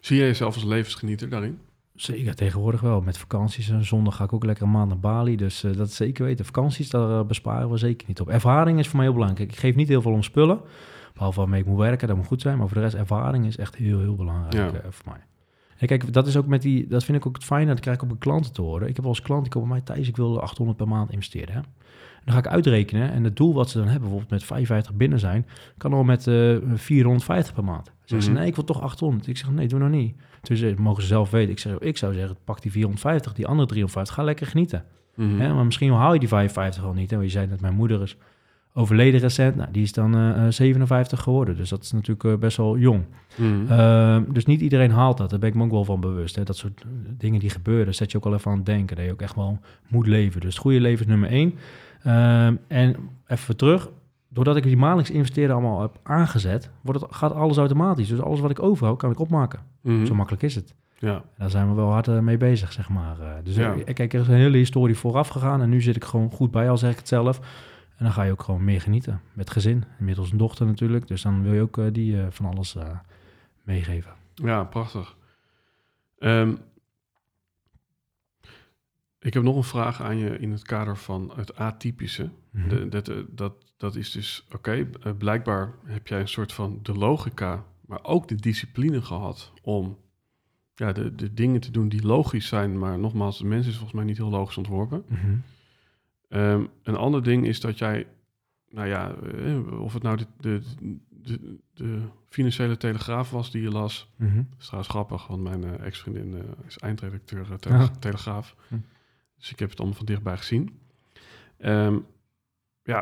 Zie 0.00 0.16
jij 0.16 0.26
jezelf 0.26 0.54
als 0.54 0.64
levensgenieter 0.64 1.28
daarin? 1.28 1.58
zeker 1.94 2.34
tegenwoordig 2.34 2.80
wel. 2.80 3.00
Met 3.00 3.18
vakanties 3.18 3.68
en 3.68 3.84
zondag 3.84 4.16
ga 4.16 4.24
ik 4.24 4.32
ook 4.32 4.44
lekker 4.44 4.64
een 4.64 4.70
maand 4.70 4.88
naar 4.88 4.98
Bali. 4.98 5.36
Dus 5.36 5.64
eh, 5.64 5.76
dat 5.76 5.92
zeker 5.92 6.24
weten. 6.24 6.44
Vakanties, 6.44 6.90
daar 6.90 7.26
besparen 7.26 7.70
we 7.70 7.76
zeker 7.76 8.08
niet 8.08 8.20
op. 8.20 8.28
Ervaring 8.28 8.78
is 8.78 8.86
voor 8.88 8.96
mij 8.96 9.04
heel 9.04 9.14
belangrijk. 9.14 9.50
Ik 9.52 9.58
geef 9.58 9.74
niet 9.74 9.88
heel 9.88 10.02
veel 10.02 10.12
om 10.12 10.22
spullen. 10.22 10.60
Behalve 11.18 11.40
waarmee 11.40 11.60
ik 11.60 11.66
moet 11.66 11.78
werken, 11.78 12.08
dat 12.08 12.16
moet 12.16 12.26
goed 12.26 12.40
zijn. 12.40 12.58
Maar 12.58 12.66
voor 12.66 12.76
de 12.76 12.82
rest, 12.82 12.94
ervaring 12.94 13.46
is 13.46 13.56
echt 13.56 13.76
heel, 13.76 14.00
heel 14.00 14.14
belangrijk 14.16 14.52
Ja. 14.54 14.66
eh, 14.66 14.86
voor 14.90 15.12
mij. 15.12 15.20
En 15.76 15.86
kijk, 15.86 16.12
dat 16.12 16.26
is 16.26 16.36
ook 16.36 16.46
met 16.46 16.62
die, 16.62 16.86
dat 16.86 17.04
vind 17.04 17.18
ik 17.18 17.26
ook 17.26 17.34
het 17.34 17.44
fijne, 17.44 17.66
dat 17.66 17.80
krijg 17.80 17.96
ik 17.96 18.02
ook 18.02 18.08
bij 18.08 18.18
klanten 18.18 18.52
te 18.52 18.62
horen. 18.62 18.88
Ik 18.88 18.94
heb 18.94 19.04
wel 19.04 19.14
eens 19.14 19.22
klanten 19.22 19.50
die 19.50 19.52
komen 19.60 19.68
bij 19.68 19.82
mij, 19.86 19.94
Thijs, 19.94 20.08
ik 20.08 20.16
wil 20.16 20.40
800 20.40 20.78
per 20.78 20.88
maand 20.88 21.10
investeren. 21.12 21.54
Hè? 21.54 21.60
Dan 22.24 22.32
ga 22.34 22.38
ik 22.38 22.46
uitrekenen 22.46 23.12
en 23.12 23.24
het 23.24 23.36
doel 23.36 23.54
wat 23.54 23.70
ze 23.70 23.76
dan 23.78 23.86
hebben, 23.86 24.02
bijvoorbeeld 24.02 24.30
met 24.30 24.44
55 24.44 24.94
binnen 24.94 25.18
zijn, 25.18 25.46
kan 25.76 25.92
al 25.92 26.02
met 26.04 26.26
eh 26.26 26.56
450 26.74 27.54
per 27.54 27.64
maand. 27.64 27.92
Zeggen 28.04 28.22
ze, 28.22 28.30
Mhm. 28.30 28.38
nee, 28.38 28.48
ik 28.48 28.54
wil 28.54 28.64
toch 28.64 28.80
800. 28.82 29.26
Ik 29.26 29.36
zeg, 29.36 29.50
nee, 29.50 29.68
doe 29.68 29.78
nou 29.78 29.90
niet. 29.90 30.16
Dus 30.42 30.60
eh, 30.60 30.76
mogen 30.76 31.02
ze 31.02 31.08
zelf 31.08 31.30
weten. 31.30 31.50
Ik, 31.50 31.58
zeg, 31.58 31.78
ik 31.78 31.96
zou 31.96 32.14
zeggen, 32.14 32.36
pak 32.44 32.62
die 32.62 32.70
450, 32.70 33.32
die 33.34 33.46
andere 33.46 33.68
350, 33.68 34.14
ga 34.14 34.22
lekker 34.22 34.46
genieten. 34.46 34.84
Mhm. 35.14 35.38
Hè? 35.40 35.54
Maar 35.54 35.64
misschien 35.64 35.92
haal 35.92 36.12
je 36.12 36.18
die 36.18 36.28
55 36.28 36.84
al 36.84 36.92
niet. 36.92 37.10
Hè? 37.10 37.16
Want 37.16 37.28
je 37.28 37.36
zei 37.38 37.48
dat 37.48 37.60
mijn 37.60 37.74
moeder 37.74 38.02
is 38.02 38.16
overleden 38.78 39.20
recent. 39.20 39.56
Nou, 39.56 39.68
die 39.72 39.82
is 39.82 39.92
dan 39.92 40.14
eh, 40.14 40.46
eh, 40.46 40.52
57 40.52 41.22
geworden. 41.22 41.56
Dus 41.56 41.68
dat 41.68 41.82
is 41.82 41.92
natuurlijk 41.92 42.24
eh, 42.24 42.34
best 42.36 42.56
wel 42.56 42.78
jong. 42.78 43.04
Mhm. 43.36 43.72
Ehm, 43.72 44.22
dus 44.32 44.46
niet 44.46 44.60
iedereen 44.60 44.90
haalt 44.90 45.16
dat. 45.18 45.30
Daar 45.30 45.38
ben 45.38 45.48
ik 45.48 45.54
me 45.54 45.64
ook 45.64 45.70
wel 45.70 45.84
van 45.84 46.00
bewust. 46.00 46.36
Hè. 46.36 46.42
Dat 46.42 46.56
soort 46.56 46.80
eh, 46.82 46.88
dingen 47.18 47.40
die 47.40 47.50
gebeuren, 47.50 47.94
zet 47.94 48.10
je 48.10 48.16
ook 48.16 48.26
al 48.26 48.34
even 48.34 48.50
aan 48.50 48.56
het 48.56 48.66
denken. 48.66 48.96
Dat 48.96 49.04
je 49.04 49.12
ook 49.12 49.22
echt 49.22 49.34
wel 49.34 49.58
moet 49.88 50.06
leven. 50.06 50.40
Dus 50.40 50.52
het 50.52 50.62
goede 50.62 50.80
leven 50.80 51.04
is 51.04 51.10
nummer 51.10 51.30
één. 51.30 51.54
Ehm, 52.02 52.54
en 52.68 52.96
even 53.26 53.56
terug. 53.56 53.88
Doordat 54.28 54.56
ik 54.56 54.62
die 54.62 54.76
maandelijks 54.76 55.10
investeren 55.10 55.54
allemaal 55.54 55.80
heb 55.80 55.98
aangezet, 56.02 56.70
wordt 56.80 57.00
het, 57.00 57.14
gaat 57.14 57.32
alles 57.32 57.56
automatisch. 57.56 58.08
Dus 58.08 58.20
alles 58.20 58.40
wat 58.40 58.50
ik 58.50 58.62
overhoud, 58.62 58.98
kan 58.98 59.10
ik 59.10 59.18
opmaken. 59.20 59.60
Mhm. 59.82 60.06
Zo 60.06 60.14
makkelijk 60.14 60.42
is 60.42 60.54
het. 60.54 60.74
Ja. 60.98 61.22
Daar 61.38 61.50
zijn 61.50 61.68
we 61.68 61.74
wel 61.74 61.90
hard 61.90 62.08
eh, 62.08 62.18
mee 62.18 62.36
bezig, 62.36 62.72
zeg 62.72 62.88
maar. 62.88 63.20
Eh, 63.20 63.26
dus 63.44 63.54
Ja. 63.56 63.74
eh, 63.74 63.94
kijk, 63.94 64.14
er 64.14 64.20
is 64.20 64.28
een 64.28 64.34
hele 64.34 64.56
historie 64.56 64.96
vooraf 64.96 65.28
gegaan. 65.28 65.62
En 65.62 65.68
nu 65.68 65.80
zit 65.80 65.96
ik 65.96 66.04
gewoon 66.04 66.30
goed 66.30 66.50
bij, 66.50 66.70
al 66.70 66.78
zeg 66.78 66.90
ik 66.90 66.96
het 66.96 67.08
zelf. 67.08 67.40
En 67.98 68.04
dan 68.04 68.12
ga 68.12 68.22
je 68.22 68.32
ook 68.32 68.42
gewoon 68.42 68.64
meer 68.64 68.80
genieten. 68.80 69.20
Met 69.32 69.50
gezin. 69.50 69.84
Inmiddels 69.98 70.30
een 70.30 70.38
dochter 70.38 70.66
natuurlijk. 70.66 71.06
Dus 71.06 71.22
dan 71.22 71.42
wil 71.42 71.52
je 71.52 71.60
ook 71.60 71.78
eh, 71.78 71.86
die 71.92 72.20
eh, 72.20 72.26
van 72.30 72.46
alles 72.46 72.74
eh, 72.74 72.98
meegeven. 73.62 74.12
ja, 74.34 74.64
prachtig. 74.64 75.16
Ehm, 76.18 76.54
ik 79.20 79.34
heb 79.34 79.42
nog 79.42 79.56
een 79.56 79.62
vraag 79.62 80.02
aan 80.02 80.16
je 80.16 80.38
in 80.38 80.50
het 80.50 80.62
kader 80.62 80.96
van 80.96 81.32
het 81.36 81.56
atypische. 81.56 82.30
Mhm. 82.50 82.68
De, 82.68 82.88
dat, 82.88 83.12
dat, 83.28 83.54
dat 83.76 83.96
is 83.96 84.10
dus, 84.10 84.46
oké, 84.54 84.88
blijkbaar 85.18 85.74
heb 85.84 86.06
jij 86.06 86.20
een 86.20 86.28
soort 86.28 86.52
van 86.52 86.78
de 86.82 86.92
logica, 86.92 87.64
maar 87.86 88.04
ook 88.04 88.28
de 88.28 88.34
discipline 88.34 89.02
gehad 89.02 89.52
om 89.62 89.98
ja, 90.74 90.92
de, 90.92 91.14
de 91.14 91.34
dingen 91.34 91.60
te 91.60 91.70
doen 91.70 91.88
die 91.88 92.06
logisch 92.06 92.46
zijn. 92.46 92.78
Maar 92.78 92.98
nogmaals, 92.98 93.38
de 93.38 93.44
mens 93.44 93.66
is 93.66 93.72
volgens 93.72 93.94
mij 93.94 94.04
niet 94.04 94.16
heel 94.16 94.30
logisch 94.30 94.56
ontworpen. 94.56 95.04
Mhm. 95.08 95.36
Ehm, 96.28 96.64
een 96.82 96.96
ander 96.96 97.22
ding 97.22 97.46
is 97.46 97.60
dat 97.60 97.78
jij, 97.78 98.06
nou 98.68 98.88
ja, 98.88 99.14
eh, 99.14 99.80
of 99.80 99.92
het 99.92 100.02
nou 100.02 100.16
de, 100.16 100.26
de, 100.40 100.62
de, 101.10 101.58
de 101.74 102.02
financiële 102.28 102.76
telegraaf 102.76 103.30
was 103.30 103.50
die 103.50 103.62
je 103.62 103.70
las. 103.70 104.10
Mhm. 104.16 104.36
Dat 104.36 104.44
is 104.58 104.64
trouwens 104.64 104.90
grappig, 104.90 105.26
want 105.26 105.42
mijn 105.42 105.64
eh, 105.64 105.86
ex-vriendin 105.86 106.34
eh, 106.34 106.66
is 106.66 106.78
eindredacteur 106.78 107.50
eh, 107.52 107.56
Tele- 107.58 107.76
Ah. 107.76 107.86
Telegraaf. 107.98 108.54
Hm. 108.68 108.74
Dus 109.38 109.50
ik 109.50 109.58
heb 109.58 109.70
het 109.70 109.78
allemaal 109.78 109.96
van 109.96 110.06
dichtbij 110.06 110.36
gezien. 110.36 110.78
Ehm, 111.58 111.98
ja, 112.82 113.00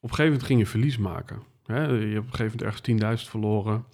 op 0.00 0.10
een 0.10 0.16
gegeven 0.16 0.24
moment 0.24 0.42
ging 0.42 0.58
je 0.58 0.66
verlies 0.66 0.98
maken. 0.98 1.42
Hè? 1.64 1.82
Je 1.84 1.90
hebt 2.14 2.18
op 2.18 2.24
een 2.32 2.34
gegeven 2.34 2.44
moment 2.44 2.62
ergens 2.62 2.80
10.000 3.24 3.30
verloren. 3.30 3.84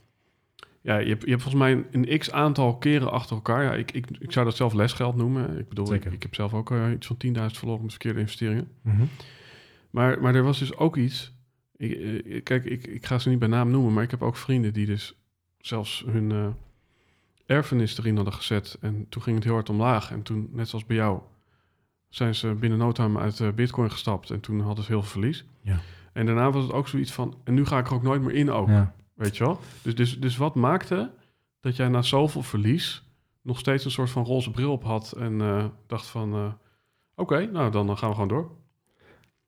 Ja, 0.88 0.98
je 0.98 1.08
hebt, 1.08 1.24
je 1.24 1.30
hebt 1.30 1.42
volgens 1.42 1.62
mij 1.62 1.86
een 1.90 2.18
x 2.18 2.30
aantal 2.30 2.76
keren 2.76 3.10
achter 3.10 3.36
elkaar. 3.36 3.62
Ja, 3.62 3.74
ik, 3.74 3.92
ik, 3.92 4.06
ik 4.18 4.32
zou 4.32 4.44
dat 4.44 4.56
zelf 4.56 4.72
lesgeld 4.72 5.16
noemen. 5.16 5.58
Ik 5.58 5.68
bedoel, 5.68 5.94
ik, 5.94 6.04
ik 6.04 6.22
heb 6.22 6.34
zelf 6.34 6.54
ook 6.54 6.70
eh, 6.70 6.90
iets 6.92 7.06
van 7.06 7.16
10.000 7.26 7.32
verloren 7.32 7.82
met 7.82 7.90
verkeerde 7.90 8.20
investeringen. 8.20 8.68
Mhm. 8.82 9.04
Maar, 9.90 10.20
maar 10.20 10.34
er 10.34 10.42
was 10.42 10.58
dus 10.58 10.76
ook 10.76 10.96
iets. 10.96 11.32
Ik, 11.76 11.92
eh, 11.92 12.42
kijk, 12.42 12.64
ik, 12.64 12.86
ik 12.86 13.06
ga 13.06 13.18
ze 13.18 13.28
niet 13.28 13.38
bij 13.38 13.48
naam 13.48 13.70
noemen, 13.70 13.92
maar 13.92 14.02
ik 14.02 14.10
heb 14.10 14.22
ook 14.22 14.36
vrienden 14.36 14.72
die 14.72 14.86
dus 14.86 15.14
zelfs 15.58 16.04
hun 16.06 16.32
eh, 16.32 16.46
erfenis 17.46 17.98
erin 17.98 18.16
hadden 18.16 18.34
gezet. 18.34 18.78
En 18.80 19.06
toen 19.08 19.22
ging 19.22 19.36
het 19.36 19.44
heel 19.44 19.54
hard 19.54 19.68
omlaag. 19.68 20.10
En 20.10 20.22
toen, 20.22 20.48
net 20.52 20.68
zoals 20.68 20.86
bij 20.86 20.96
jou, 20.96 21.20
zijn 22.08 22.34
ze 22.34 22.54
binnen 22.54 22.78
no 22.78 22.92
time 22.92 23.18
uit 23.18 23.54
Bitcoin 23.54 23.90
gestapt. 23.90 24.30
En 24.30 24.40
toen 24.40 24.60
hadden 24.60 24.84
ze 24.84 24.90
heel 24.90 25.02
veel 25.02 25.10
verlies. 25.10 25.44
Ja. 25.60 25.80
En 26.12 26.26
daarna 26.26 26.50
was 26.50 26.62
het 26.62 26.72
ook 26.72 26.88
zoiets 26.88 27.12
van. 27.12 27.36
En 27.44 27.54
nu 27.54 27.64
ga 27.64 27.78
ik 27.78 27.86
er 27.86 27.94
ook 27.94 28.02
nooit 28.02 28.22
meer 28.22 28.34
in 28.34 28.50
ook. 28.50 28.68
Ja. 28.68 28.94
Weet 29.18 29.36
je 29.36 29.44
wel? 29.44 29.60
Dus, 29.82 29.94
dus, 29.94 30.20
dus 30.20 30.36
wat 30.36 30.54
maakte 30.54 31.10
dat 31.60 31.76
jij 31.76 31.88
na 31.88 32.02
zoveel 32.02 32.42
verlies 32.42 33.02
nog 33.42 33.58
steeds 33.58 33.84
een 33.84 33.90
soort 33.90 34.10
van 34.10 34.24
roze 34.24 34.50
bril 34.50 34.72
op 34.72 34.84
had. 34.84 35.12
En 35.18 35.40
eh, 35.40 35.64
dacht 35.86 36.06
van. 36.06 36.32
eh, 36.34 36.52
Oké, 37.14 37.46
nou 37.52 37.70
dan 37.70 37.88
eh, 37.90 37.96
gaan 37.96 38.08
we 38.08 38.14
gewoon 38.14 38.28
door. 38.28 38.50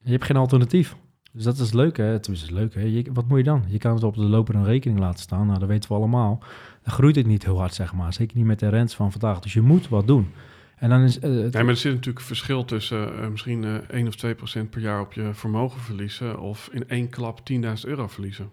Je 0.02 0.10
hebt 0.10 0.24
geen 0.24 0.36
alternatief. 0.36 0.96
Dus 1.32 1.44
dat 1.44 1.58
is 1.58 1.72
leuk, 1.72 1.96
hè? 1.96 2.04
Het 2.04 2.28
is 2.28 2.50
leuk, 2.50 2.74
hè? 2.74 2.80
Je, 2.80 3.06
wat 3.12 3.28
moet 3.28 3.38
je 3.38 3.44
dan? 3.44 3.64
Je 3.68 3.78
kan 3.78 3.94
het 3.94 4.02
op 4.02 4.14
de 4.14 4.20
lopende 4.24 4.64
rekening 4.64 4.98
laten 5.00 5.20
staan. 5.20 5.46
Nou, 5.46 5.58
dat 5.58 5.68
weten 5.68 5.88
we 5.90 5.96
allemaal. 5.96 6.38
Dan 6.82 6.92
groeit 6.92 7.16
het 7.16 7.26
niet 7.26 7.44
heel 7.44 7.58
hard, 7.58 7.74
zeg 7.74 7.94
maar. 7.94 8.12
Zeker 8.12 8.36
niet 8.36 8.46
met 8.46 8.58
de 8.58 8.68
rentes 8.68 8.94
van 8.94 9.10
vandaag. 9.10 9.40
Dus 9.40 9.52
je 9.52 9.60
moet 9.60 9.88
wat 9.88 10.06
doen. 10.06 10.32
En 10.76 10.88
dan 10.90 11.00
is... 11.00 11.18
eh, 11.18 11.30
het- 11.30 11.52
Ja, 11.52 11.60
maar 11.60 11.68
er 11.70 11.76
zit 11.76 11.92
natuurlijk 11.92 12.18
een 12.18 12.24
verschil 12.24 12.64
tussen 12.64 13.20
eh, 13.22 13.28
misschien 13.28 13.64
eh 13.64 13.74
1 13.90 14.06
of 14.06 14.14
2 14.16 14.34
procent 14.34 14.70
per 14.70 14.80
jaar 14.80 15.00
op 15.00 15.12
je 15.12 15.30
vermogen 15.34 15.80
verliezen 15.80 16.40
of 16.40 16.68
in 16.72 16.88
één 16.88 17.08
klap 17.08 17.40
10.000 17.52 17.58
euro 17.84 18.06
verliezen. 18.08 18.50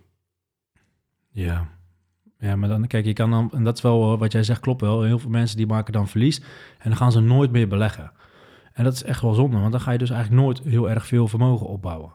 Ja. 1.44 1.68
Ja, 2.40 2.56
maar 2.56 2.70
dan, 2.70 2.88
kijk, 2.88 3.06
je 3.06 3.14
kan 3.14 3.32
dan, 3.32 3.52
en 3.54 3.64
dat 3.64 3.78
is 3.78 3.82
wel 3.84 4.14
eh, 4.14 4.20
wat 4.20 4.32
jij 4.32 4.44
zegt, 4.44 4.60
klopt 4.60 4.82
wel. 4.82 5.04
Heel 5.04 5.20
veel 5.20 5.30
mensen 5.30 5.58
die 5.58 5.68
maken 5.68 5.94
dan 5.94 6.08
verlies 6.08 6.40
en 6.78 6.90
dan 6.90 6.96
gaan 6.96 7.12
ze 7.12 7.20
nooit 7.20 7.52
meer 7.52 7.68
beleggen. 7.68 8.12
En 8.74 8.84
dat 8.84 8.94
is 8.94 9.04
echt 9.04 9.22
wel 9.22 9.34
zonde, 9.34 9.60
want 9.60 9.72
dan 9.72 9.82
ga 9.82 9.92
je 9.92 9.98
dus 9.98 10.10
eigenlijk 10.10 10.42
nooit 10.42 10.60
heel 10.60 10.90
erg 10.90 11.06
veel 11.06 11.28
vermogen 11.28 11.68
opbouwen. 11.68 12.12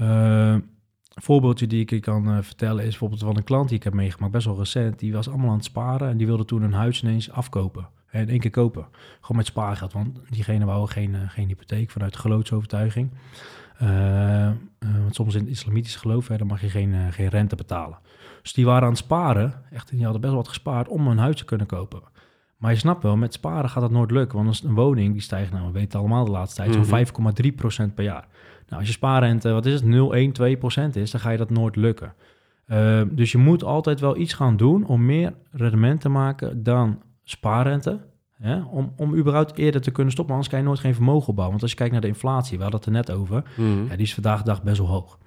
Uh, 0.00 0.52
een 0.52 1.22
voorbeeldje 1.22 1.66
die 1.66 1.80
ik 1.80 1.90
je 1.90 2.00
kan 2.00 2.28
uh, 2.28 2.42
vertellen 2.42 2.84
is 2.84 2.90
bijvoorbeeld 2.90 3.20
van 3.20 3.36
een 3.36 3.44
klant 3.44 3.68
die 3.68 3.78
ik 3.78 3.84
heb 3.84 3.92
meegemaakt, 3.92 4.32
best 4.32 4.46
wel 4.46 4.58
recent. 4.58 4.98
Die 4.98 5.12
was 5.12 5.28
allemaal 5.28 5.50
aan 5.50 5.56
het 5.56 5.64
sparen 5.64 6.08
en 6.08 6.16
die 6.16 6.26
wilde 6.26 6.44
toen 6.44 6.62
een 6.62 6.72
huis 6.72 7.02
ineens 7.02 7.30
afkopen. 7.30 7.88
En 8.10 8.20
in 8.20 8.28
één 8.28 8.40
keer 8.40 8.50
kopen. 8.50 8.86
Gewoon 9.20 9.36
met 9.36 9.46
spaargeld, 9.46 9.92
want 9.92 10.20
diegene 10.30 10.64
wou 10.64 10.88
geen, 10.88 11.30
geen 11.30 11.48
hypotheek 11.48 11.90
vanuit 11.90 12.16
geloofsovertuiging. 12.16 13.10
Uh, 13.82 14.50
want 14.78 15.14
soms 15.14 15.34
in 15.34 15.40
het 15.40 15.50
islamitische 15.50 15.98
geloof, 15.98 16.28
hè, 16.28 16.36
dan 16.36 16.46
mag 16.46 16.60
je 16.60 16.70
geen, 16.70 17.12
geen 17.12 17.28
rente 17.28 17.56
betalen. 17.56 17.98
Dus 18.42 18.52
die 18.52 18.64
waren 18.64 18.82
aan 18.82 18.88
het 18.88 18.98
sparen, 18.98 19.54
echt, 19.70 19.90
die 19.90 20.02
hadden 20.02 20.20
best 20.20 20.32
wel 20.32 20.42
wat 20.42 20.50
gespaard 20.50 20.88
om 20.88 21.06
een 21.06 21.18
huis 21.18 21.36
te 21.36 21.44
kunnen 21.44 21.66
kopen. 21.66 22.02
Maar 22.56 22.72
je 22.72 22.78
snapt 22.78 23.02
wel, 23.02 23.16
met 23.16 23.32
sparen 23.32 23.70
gaat 23.70 23.82
dat 23.82 23.90
nooit 23.90 24.10
lukken. 24.10 24.44
Want 24.44 24.62
een 24.62 24.74
woning, 24.74 25.12
die 25.12 25.22
stijgt, 25.22 25.52
nou, 25.52 25.66
we 25.66 25.72
weten 25.72 25.88
het 25.88 25.96
allemaal 25.96 26.24
de 26.24 26.30
laatste 26.30 26.62
tijd, 26.62 26.86
zo'n 26.86 27.86
5,3% 27.88 27.94
per 27.94 28.04
jaar. 28.04 28.26
Nou, 28.68 28.80
als 28.80 28.86
je 28.86 28.92
spaarrente, 28.92 29.52
wat 29.52 29.66
is 29.66 29.74
het, 29.74 29.84
0, 29.84 30.14
1, 30.14 30.32
2 30.32 30.56
procent 30.56 30.96
is, 30.96 31.10
dan 31.10 31.20
ga 31.20 31.30
je 31.30 31.38
dat 31.38 31.50
nooit 31.50 31.76
lukken. 31.76 32.14
Uh, 32.66 33.02
dus 33.10 33.32
je 33.32 33.38
moet 33.38 33.64
altijd 33.64 34.00
wel 34.00 34.16
iets 34.16 34.32
gaan 34.32 34.56
doen 34.56 34.86
om 34.86 35.04
meer 35.04 35.34
rendement 35.50 36.00
te 36.00 36.08
maken 36.08 36.62
dan 36.62 37.02
spaarrente. 37.22 38.00
Hè? 38.32 38.62
Om, 38.62 38.92
om 38.96 39.14
überhaupt 39.14 39.58
eerder 39.58 39.80
te 39.80 39.90
kunnen 39.90 40.12
stoppen, 40.12 40.34
anders 40.34 40.52
kan 40.52 40.60
je 40.60 40.66
nooit 40.66 40.80
geen 40.80 40.94
vermogen 40.94 41.28
opbouwen. 41.28 41.50
Want 41.50 41.62
als 41.62 41.70
je 41.70 41.76
kijkt 41.76 41.92
naar 41.92 42.00
de 42.00 42.08
inflatie, 42.08 42.56
we 42.56 42.62
hadden 42.62 42.80
het 42.80 42.88
er 42.88 42.94
net 42.94 43.10
over, 43.10 43.44
mm. 43.56 43.86
ja, 43.88 43.96
die 43.96 44.06
is 44.06 44.14
vandaag 44.14 44.38
de 44.38 44.44
dag 44.44 44.62
best 44.62 44.78
wel 44.78 44.86
hoog. 44.86 45.18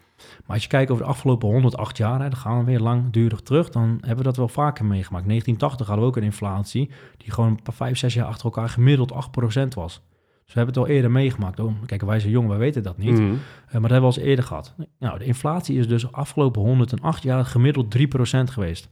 Maar 0.46 0.56
als 0.56 0.64
je 0.64 0.70
kijkt 0.70 0.92
over 0.92 1.04
de 1.04 1.10
afgelopen 1.10 1.50
108 1.50 1.98
jaar, 1.98 2.22
hè, 2.22 2.30
dan 2.30 2.40
gaan 2.40 2.60
we 2.60 2.66
weer 2.66 2.80
langdurig 2.80 3.42
terug, 3.42 3.70
dan 3.70 3.88
hebben 4.00 4.18
we 4.18 4.24
dat 4.24 4.38
wel 4.38 4.48
vaker 4.48 4.86
meegemaakt. 4.86 5.28
1980 5.28 5.88
hadden 5.88 6.06
we 6.06 6.12
ook 6.12 6.18
een 6.18 6.32
inflatie 6.32 6.90
die 7.18 7.32
gewoon 7.32 7.50
een 7.50 7.62
paar 7.64 7.74
5, 7.74 7.98
6 7.98 8.14
jaar 8.14 8.26
achter 8.26 8.46
elkaar 8.46 8.70
gemiddeld 8.70 9.12
8% 9.14 9.68
was. 9.74 10.02
Dus 10.46 10.54
we 10.54 10.60
hebben 10.60 10.76
het 10.76 10.84
al 10.84 10.96
eerder 10.96 11.12
meegemaakt. 11.12 11.60
Oh, 11.60 11.74
kijk, 11.86 12.02
wij 12.02 12.20
zijn 12.20 12.32
jong, 12.32 12.48
wij 12.48 12.58
weten 12.58 12.84
dat 12.84 12.98
niet. 12.98 13.20
Mm. 13.20 13.32
Uh, 13.32 13.38
maar 13.72 13.82
dat 13.82 13.92
hebben 13.92 13.92
we 13.92 14.00
al 14.00 14.06
eens 14.06 14.18
eerder 14.18 14.46
gehad. 14.46 14.76
Nou, 15.00 15.18
de 15.18 15.26
inflatie 15.26 15.80
is 15.80 15.88
dus 15.88 16.12
afgelopen 16.12 16.62
108 16.62 17.24
jaar 17.24 17.46
gemiddeld 17.46 17.98
3% 17.98 18.00
geweest. 18.44 18.90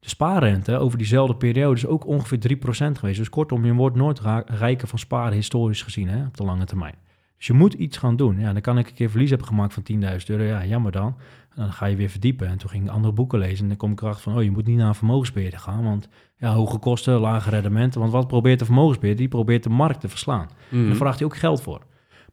De 0.00 0.08
spaarrente 0.08 0.78
over 0.78 0.98
diezelfde 0.98 1.36
periode 1.36 1.76
is 1.76 1.86
ook 1.86 2.06
ongeveer 2.06 2.56
3% 2.56 2.98
geweest. 2.98 3.18
Dus 3.18 3.28
kortom, 3.28 3.64
je 3.64 3.74
wordt 3.74 3.96
nooit 3.96 4.20
rijker 4.46 4.88
van 4.88 4.98
sparen 4.98 5.32
historisch 5.32 5.82
gezien 5.82 6.08
hè, 6.08 6.26
op 6.26 6.36
de 6.36 6.44
lange 6.44 6.64
termijn. 6.64 6.94
Dus 7.40 7.48
je 7.48 7.54
moet 7.54 7.74
iets 7.74 7.96
gaan 7.96 8.16
doen. 8.16 8.38
Ja, 8.38 8.52
dan 8.52 8.62
kan 8.62 8.78
ik 8.78 8.88
een 8.88 8.94
keer 8.94 9.10
verlies 9.10 9.28
hebben 9.30 9.48
gemaakt 9.48 9.74
van 9.74 9.82
10.000 9.92 9.98
euro. 10.26 10.42
Ja, 10.42 10.64
jammer 10.64 10.92
dan. 10.92 11.16
En 11.54 11.62
dan 11.62 11.72
ga 11.72 11.86
je 11.86 11.96
weer 11.96 12.08
verdiepen. 12.08 12.46
En 12.46 12.58
toen 12.58 12.70
ging 12.70 12.84
ik 12.84 12.90
andere 12.90 13.12
boeken 13.12 13.38
lezen. 13.38 13.62
En 13.62 13.68
dan 13.68 13.76
kom 13.76 13.92
ik 13.92 14.00
erachter 14.00 14.22
van, 14.22 14.36
oh, 14.36 14.42
je 14.42 14.50
moet 14.50 14.66
niet 14.66 14.76
naar 14.76 14.88
een 14.88 14.94
vermogensbeheerder 14.94 15.58
gaan. 15.58 15.84
Want 15.84 16.08
ja, 16.36 16.52
hoge 16.52 16.78
kosten, 16.78 17.20
lage 17.20 17.50
rendementen. 17.50 18.00
Want 18.00 18.12
wat 18.12 18.26
probeert 18.26 18.58
de 18.58 18.64
vermogensbeheerder? 18.64 19.24
Die 19.24 19.34
probeert 19.34 19.62
de 19.62 19.68
markt 19.68 20.00
te 20.00 20.08
verslaan. 20.08 20.48
Mm. 20.68 20.80
En 20.80 20.86
daar 20.86 20.96
vraagt 20.96 21.18
hij 21.18 21.26
ook 21.26 21.36
geld 21.36 21.62
voor. 21.62 21.80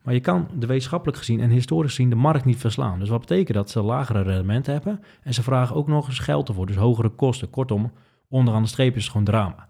Maar 0.02 0.14
je 0.14 0.20
kan 0.20 0.48
de 0.54 0.66
wetenschappelijk 0.66 1.18
gezien 1.18 1.40
en 1.40 1.50
historisch 1.50 1.96
gezien 1.96 2.10
de 2.10 2.16
markt 2.16 2.46
niet 2.46 2.58
verslaan. 2.58 3.00
Dus 3.00 3.10
wat 3.10 3.20
betekent 3.20 3.58
dat? 3.58 3.70
Ze 3.70 3.82
lagere 3.82 4.22
rendementen 4.22 4.74
hebben. 4.74 5.02
En 5.22 5.34
ze 5.34 5.44
vragen 5.44 5.76
ook 5.76 5.88
nog 5.88 6.08
eens 6.08 6.20
geld 6.20 6.48
ervoor. 6.48 6.66
Dus 6.66 6.76
hogere 6.76 7.10
kosten. 7.10 7.50
Kortom, 7.50 7.92
onderaan 8.30 8.62
de 8.62 8.68
streep 8.68 8.96
is 8.96 9.02
het 9.02 9.12
gewoon 9.12 9.26
drama. 9.26 9.68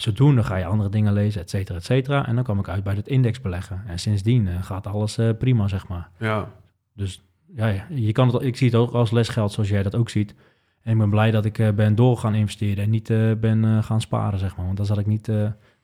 En 0.00 0.06
zodoende 0.06 0.44
ga 0.44 0.56
je 0.56 0.64
andere 0.64 0.88
dingen 0.90 1.12
lezen, 1.12 1.40
et 1.40 1.50
cetera, 1.50 1.78
et 1.78 1.84
cetera. 1.84 2.26
En 2.26 2.34
dan 2.34 2.44
kom 2.44 2.58
ik 2.58 2.68
uit 2.68 2.84
bij 2.84 2.94
het 2.94 3.08
indexbeleggen. 3.08 3.82
En 3.86 3.98
sindsdien 3.98 4.46
uh, 4.46 4.62
gaat 4.62 4.86
alles 4.86 5.18
uh, 5.18 5.30
prima, 5.38 5.68
zeg 5.68 5.88
maar. 5.88 6.10
Ja. 6.18 6.52
Dus 6.94 7.22
ja, 7.54 7.86
je 7.88 8.12
kan 8.12 8.28
het, 8.28 8.42
ik 8.42 8.56
zie 8.56 8.66
het 8.66 8.76
ook 8.76 8.92
als 8.92 9.10
lesgeld 9.10 9.52
zoals 9.52 9.68
jij 9.68 9.82
dat 9.82 9.96
ook 9.96 10.08
ziet. 10.08 10.34
En 10.82 10.92
ik 10.92 10.98
ben 10.98 11.10
blij 11.10 11.30
dat 11.30 11.44
ik 11.44 11.58
uh, 11.58 11.70
ben 11.70 11.94
door 11.94 12.16
gaan 12.16 12.34
investeren 12.34 12.84
en 12.84 12.90
niet 12.90 13.08
ben 13.40 13.84
gaan 13.84 14.00
sparen, 14.00 14.38
zeg 14.38 14.56
maar. 14.56 14.64
Want 14.64 14.76
dan 14.76 14.86
zat 14.86 14.98
ik 14.98 15.06
niet 15.06 15.32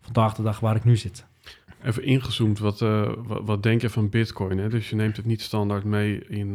vandaag 0.00 0.34
de 0.34 0.42
dag 0.42 0.60
waar 0.60 0.76
ik 0.76 0.84
nu 0.84 0.96
zit. 0.96 1.26
Even 1.82 2.04
ingezoomd, 2.04 2.58
wat, 2.58 2.78
wat, 2.78 3.40
wat, 3.44 3.62
denk 3.62 3.80
je 3.80 3.90
van 3.90 4.08
bitcoin? 4.08 4.58
Hè? 4.58 4.68
Dus 4.68 4.90
je 4.90 4.96
neemt 4.96 5.16
het 5.16 5.26
niet 5.26 5.42
standaard 5.42 5.84
mee 5.84 6.24
in... 6.24 6.54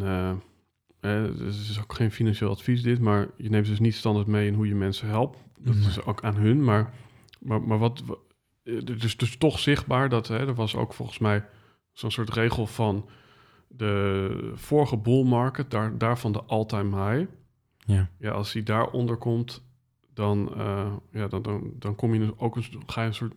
dus 0.99 1.57
het 1.57 1.69
is 1.69 1.79
ook 1.81 1.93
geen 1.93 2.11
financieel 2.11 2.49
advies 2.49 2.81
dit, 2.81 2.99
maar 2.99 3.27
je 3.37 3.49
neemt 3.49 3.65
dus 3.65 3.79
niet 3.79 3.95
standaard 3.95 4.27
mee 4.27 4.47
in 4.47 4.53
hoe 4.53 4.67
je 4.67 4.75
mensen 4.75 5.07
helpt. 5.07 5.37
Dat 5.57 5.75
is 5.75 6.03
ook 6.03 6.23
aan 6.23 6.35
hun, 6.35 6.63
maar 6.63 6.93
maar, 7.41 7.61
maar 7.61 7.77
wat, 7.77 8.03
dus, 8.63 9.17
dus 9.17 9.37
toch 9.37 9.59
zichtbaar 9.59 10.09
dat 10.09 10.27
hè, 10.27 10.37
er 10.37 10.55
was 10.55 10.75
ook 10.75 10.93
volgens 10.93 11.19
mij 11.19 11.45
zo'n 11.91 12.11
soort 12.11 12.29
regel 12.29 12.67
van 12.67 13.09
de 13.67 14.51
vorige 14.55 14.97
bull 14.97 15.23
market, 15.23 15.71
daar, 15.71 15.97
daarvan 15.97 16.31
de 16.31 16.43
all-time 16.43 17.09
high. 17.09 17.31
Ja. 17.85 18.09
ja, 18.19 18.31
als 18.31 18.51
die 18.51 18.63
daaronder 18.63 19.17
komt, 19.17 19.63
dan, 20.13 20.53
uh, 20.57 20.93
ja, 21.11 21.27
dan, 21.27 21.41
dan, 21.41 21.71
dan 21.79 21.95
kom 21.95 22.13
je 22.13 22.19
dus 22.19 22.37
ook 22.37 22.55
een, 22.55 22.65
ga 22.85 23.01
je 23.01 23.07
een 23.07 23.13
soort 23.13 23.33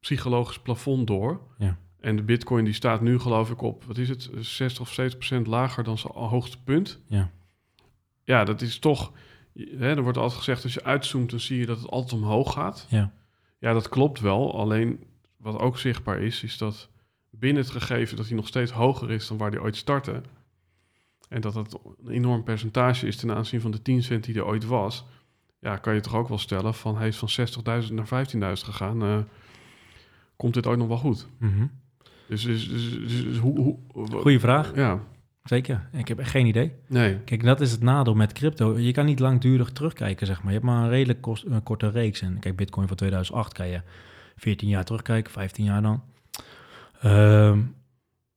psychologisch 0.00 0.58
plafond 0.58 1.06
door. 1.06 1.40
Ja. 1.58 1.78
En 2.00 2.16
de 2.16 2.22
bitcoin 2.22 2.64
die 2.64 2.74
staat 2.74 3.00
nu 3.00 3.18
geloof 3.18 3.50
ik 3.50 3.62
op, 3.62 3.84
wat 3.84 3.98
is 3.98 4.08
het, 4.08 4.30
60 4.38 4.80
of 4.80 4.92
70 4.92 5.18
procent 5.18 5.46
lager 5.46 5.84
dan 5.84 5.98
zijn 5.98 6.12
hoogste 6.12 6.62
punt. 6.62 7.00
Ja. 7.06 7.30
Ja, 8.24 8.44
dat 8.44 8.60
is 8.60 8.78
toch, 8.78 9.12
hè, 9.54 9.96
er 9.96 10.02
wordt 10.02 10.18
altijd 10.18 10.38
gezegd, 10.38 10.62
als 10.62 10.74
je 10.74 10.84
uitzoomt, 10.84 11.30
dan 11.30 11.40
zie 11.40 11.58
je 11.58 11.66
dat 11.66 11.80
het 11.80 11.90
altijd 11.90 12.12
omhoog 12.12 12.52
gaat. 12.52 12.86
Ja. 12.88 13.12
Ja, 13.60 13.72
dat 13.72 13.88
klopt 13.88 14.20
wel. 14.20 14.58
Alleen 14.58 15.04
wat 15.36 15.58
ook 15.58 15.78
zichtbaar 15.78 16.20
is, 16.20 16.42
is 16.42 16.58
dat 16.58 16.88
binnen 17.30 17.62
het 17.62 17.72
gegeven 17.72 18.16
dat 18.16 18.26
hij 18.26 18.36
nog 18.36 18.46
steeds 18.46 18.70
hoger 18.70 19.10
is 19.10 19.26
dan 19.26 19.36
waar 19.36 19.50
hij 19.50 19.60
ooit 19.60 19.76
startte. 19.76 20.22
En 21.28 21.40
dat 21.40 21.54
dat 21.54 21.80
een 22.04 22.12
enorm 22.12 22.42
percentage 22.42 23.06
is 23.06 23.16
ten 23.16 23.34
aanzien 23.34 23.60
van 23.60 23.70
de 23.70 23.82
10 23.82 24.02
cent 24.02 24.24
die 24.24 24.34
er 24.34 24.46
ooit 24.46 24.64
was. 24.64 25.04
Ja, 25.58 25.76
kan 25.76 25.94
je 25.94 26.00
toch 26.00 26.14
ook 26.14 26.28
wel 26.28 26.38
stellen 26.38 26.74
van 26.74 26.96
hij 26.96 27.08
is 27.08 27.16
van 27.16 27.28
60.000 27.84 27.92
naar 27.92 28.26
15.000 28.34 28.40
gegaan. 28.40 29.02
Uh, 29.02 29.18
komt 30.36 30.54
dit 30.54 30.66
ooit 30.66 30.78
nog 30.78 30.88
wel 30.88 30.96
goed? 30.96 31.28
Mm 31.38 31.52
-hmm. 31.52 31.70
Dus, 32.28 32.42
dus, 32.42 32.68
dus, 32.68 32.98
dus, 32.98 33.38
hoe, 33.38 33.78
hoe, 33.92 34.10
Goeie 34.10 34.40
vraag. 34.40 34.74
Ja. 34.74 35.00
Zeker. 35.50 35.88
Ik 35.92 36.08
heb 36.08 36.18
echt 36.18 36.30
geen 36.30 36.46
idee. 36.46 36.72
Nee. 36.86 37.16
Kijk, 37.16 37.44
dat 37.44 37.60
is 37.60 37.70
het 37.70 37.82
nadeel 37.82 38.14
met 38.14 38.32
crypto. 38.32 38.78
Je 38.78 38.92
kan 38.92 39.04
niet 39.04 39.18
langdurig 39.18 39.70
terugkijken, 39.70 40.26
zeg 40.26 40.36
maar. 40.36 40.52
Je 40.52 40.58
hebt 40.58 40.64
maar 40.64 40.82
een 40.82 40.88
redelijk 40.88 41.20
kost, 41.20 41.44
een 41.44 41.62
korte 41.62 41.90
reeks. 41.90 42.20
En 42.20 42.38
kijk, 42.38 42.56
Bitcoin 42.56 42.86
van 42.86 42.96
2008 42.96 43.52
kan 43.52 43.68
je 43.68 43.80
14 44.36 44.68
jaar 44.68 44.84
terugkijken, 44.84 45.32
15 45.32 45.64
jaar 45.64 45.82
dan. 45.82 46.02
Um, 47.04 47.74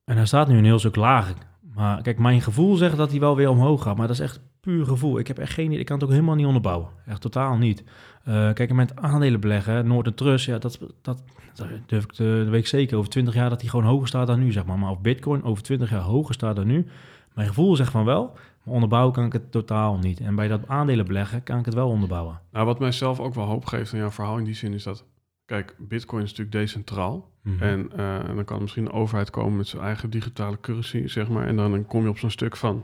en 0.04 0.16
hij 0.16 0.26
staat 0.26 0.48
nu 0.48 0.58
een 0.58 0.66
heel 0.66 0.80
stuk 0.80 0.96
lager. 0.96 1.36
Maar 1.74 2.02
kijk, 2.02 2.20
mijn 2.20 2.42
gevoel 2.42 2.76
zegt 2.76 2.98
dat 2.98 3.12
hij 3.12 3.20
wel 3.20 3.36
weer 3.36 3.50
omhoog 3.50 3.84
gaat. 3.84 3.98
Maar 3.98 4.08
dat 4.08 4.16
is 4.16 4.24
echt 4.24 4.40
puur 4.64 4.86
gevoel. 4.86 5.20
Ik 5.20 5.28
heb 5.28 5.38
echt 5.38 5.54
geen 5.54 5.66
idee. 5.66 5.80
Ik 5.80 5.86
kan 5.86 5.96
het 5.96 6.06
ook 6.06 6.12
helemaal 6.12 6.36
niet 6.36 6.46
onderbouwen. 6.46 6.88
Echt 7.06 7.22
totaal 7.22 7.58
niet. 7.58 7.84
Uh, 8.28 8.54
kijk, 8.54 8.74
met 8.74 8.96
aandelen 8.96 9.40
beleggen, 9.40 9.88
Noord 9.88 10.18
Trust, 10.18 10.46
ja, 10.46 10.58
dat, 10.58 10.80
dat, 11.02 11.24
dat 11.54 11.68
durf 11.86 12.04
ik 12.04 12.16
de, 12.16 12.48
week 12.50 12.68
zeker. 12.68 12.98
Over 12.98 13.10
20 13.10 13.34
jaar 13.34 13.50
dat 13.50 13.62
hij 13.62 13.70
gewoon 13.70 13.86
hoger 13.86 14.08
staat 14.08 14.28
dan 14.28 14.40
nu, 14.40 14.52
zeg 14.52 14.66
maar. 14.66 14.80
Maar 14.80 14.90
of 14.90 15.02
Bitcoin 15.02 15.44
over 15.44 15.64
20 15.64 15.90
jaar 15.90 16.02
hoger 16.02 16.34
staat 16.34 16.56
dan 16.56 16.68
nu. 16.68 16.86
Mijn 17.34 17.48
gevoel 17.48 17.76
zegt 17.76 17.92
van 17.92 18.06
wel, 18.06 18.32
maar 18.64 18.74
onderbouwen 18.74 19.14
kan 19.14 19.26
ik 19.26 19.34
het 19.34 19.52
totaal 19.52 19.98
niet. 19.98 20.20
En 20.20 20.36
bij 20.36 20.48
dat 20.48 20.68
aandelen 20.68 21.06
beleggen 21.06 21.44
kan 21.44 21.60
ik 21.60 21.66
het 21.66 21.74
wel 21.74 21.90
onderbouwen. 21.90 22.40
Nou, 22.52 22.66
wat 22.66 22.80
mijzelf 22.80 23.20
ook 23.20 23.34
wel 23.34 23.46
hoop 23.46 23.66
geeft 23.66 23.94
in 23.94 24.00
jouw 24.00 24.12
verhaal 24.12 24.38
in 24.38 24.44
die 24.44 24.56
zin 24.56 24.74
is 24.74 24.84
dat... 24.84 25.06
Kijk, 25.46 25.76
Bitcoin 25.80 26.24
is 26.24 26.30
natuurlijk 26.30 26.58
decentraal. 26.58 27.32
Mm 27.42 27.58
-hmm. 27.58 27.62
en, 27.62 27.90
uh, 27.98 28.30
en 28.30 28.36
dan 28.36 28.46
kan 28.46 28.62
misschien 28.62 28.86
een 28.86 28.92
overheid 28.92 29.30
komen 29.30 29.58
met 29.58 29.68
zijn 29.68 29.84
eigen 29.84 30.10
digitale 30.10 30.60
currency, 30.60 31.08
zeg 31.08 31.30
maar. 31.30 31.48
En 31.48 31.56
dan, 31.56 31.72
dan 31.72 31.86
kom 31.86 32.04
je 32.04 32.10
op 32.10 32.18
zo'n 32.18 32.30
stuk 32.30 32.58
van 32.58 32.84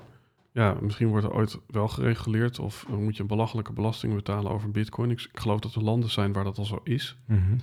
ja, 0.60 0.78
misschien 0.82 1.08
wordt 1.08 1.26
er 1.26 1.34
ooit 1.34 1.60
wel 1.68 1.88
gereguleerd 1.88 2.60
of 2.60 2.88
moet 2.88 3.16
je 3.16 3.22
een 3.22 3.28
belachelijke 3.28 3.74
belasting 3.74 4.14
betalen 4.14 4.52
over 4.52 4.72
bitcoin. 4.72 5.12
Ik, 5.12 5.22
ik 5.22 5.40
geloof 5.40 5.60
dat 5.60 5.76
er 5.76 5.84
landen 5.84 6.10
zijn 6.10 6.34
waar 6.34 6.44
dat 6.44 6.58
al 6.58 6.66
zo 6.66 6.80
is. 6.84 7.18
Mm 7.26 7.38
-hmm. 7.38 7.60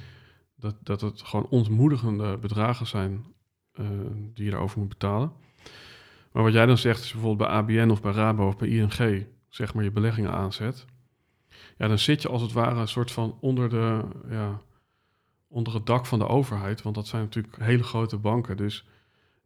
dat, 0.57 0.77
dat 0.83 1.01
het 1.01 1.23
gewoon 1.23 1.47
ontmoedigende 1.49 2.37
bedragen 2.39 2.87
zijn 2.87 3.25
uh, 3.81 3.87
die 4.35 4.45
je 4.45 4.51
daarover 4.51 4.79
moet 4.79 4.89
betalen. 4.89 5.33
Maar 6.33 6.43
wat 6.43 6.53
jij 6.53 6.67
dan 6.67 6.79
zegt, 6.79 7.05
is 7.05 7.13
bijvoorbeeld 7.13 7.49
bij 7.49 7.59
ABN 7.59 7.91
of 7.91 8.03
bij 8.03 8.13
Rabo 8.13 8.47
of 8.47 8.57
bij 8.57 8.69
ING, 8.69 9.27
zeg 9.49 9.75
maar 9.75 9.85
je 9.85 9.91
beleggingen 9.91 10.33
aanzet. 10.33 10.87
Ja, 11.79 11.89
dan 11.89 11.99
zit 11.99 12.23
je 12.23 12.29
als 12.29 12.43
het 12.43 12.53
ware 12.53 12.81
een 12.81 12.89
soort 12.89 13.11
van 13.11 13.37
onder, 13.41 13.69
de, 13.69 14.05
ja, 14.29 14.61
onder 15.49 15.75
het 15.75 15.87
dak 15.87 16.07
van 16.07 16.19
de 16.19 16.27
overheid. 16.29 16.83
Want 16.83 16.95
dat 16.95 17.07
zijn 17.07 17.23
natuurlijk 17.23 17.57
hele 17.57 17.83
grote 17.83 18.17
banken. 18.17 18.57
Dus 18.57 18.87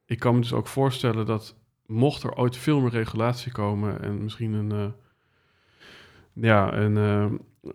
ik 0.04 0.18
kan 0.18 0.34
me 0.34 0.40
dus 0.40 0.52
ook 0.52 0.66
voorstellen 0.66 1.26
dat 1.26 1.59
mocht 1.90 2.22
er 2.22 2.34
ooit 2.34 2.56
veel 2.56 2.80
meer 2.80 2.90
regulatie 2.90 3.52
komen 3.52 4.02
en 4.02 4.22
misschien 4.22 4.52
een, 4.52 4.72
uh, 4.72 4.86
ja, 6.32 6.72
een, 6.72 6.96
uh, 6.96 7.72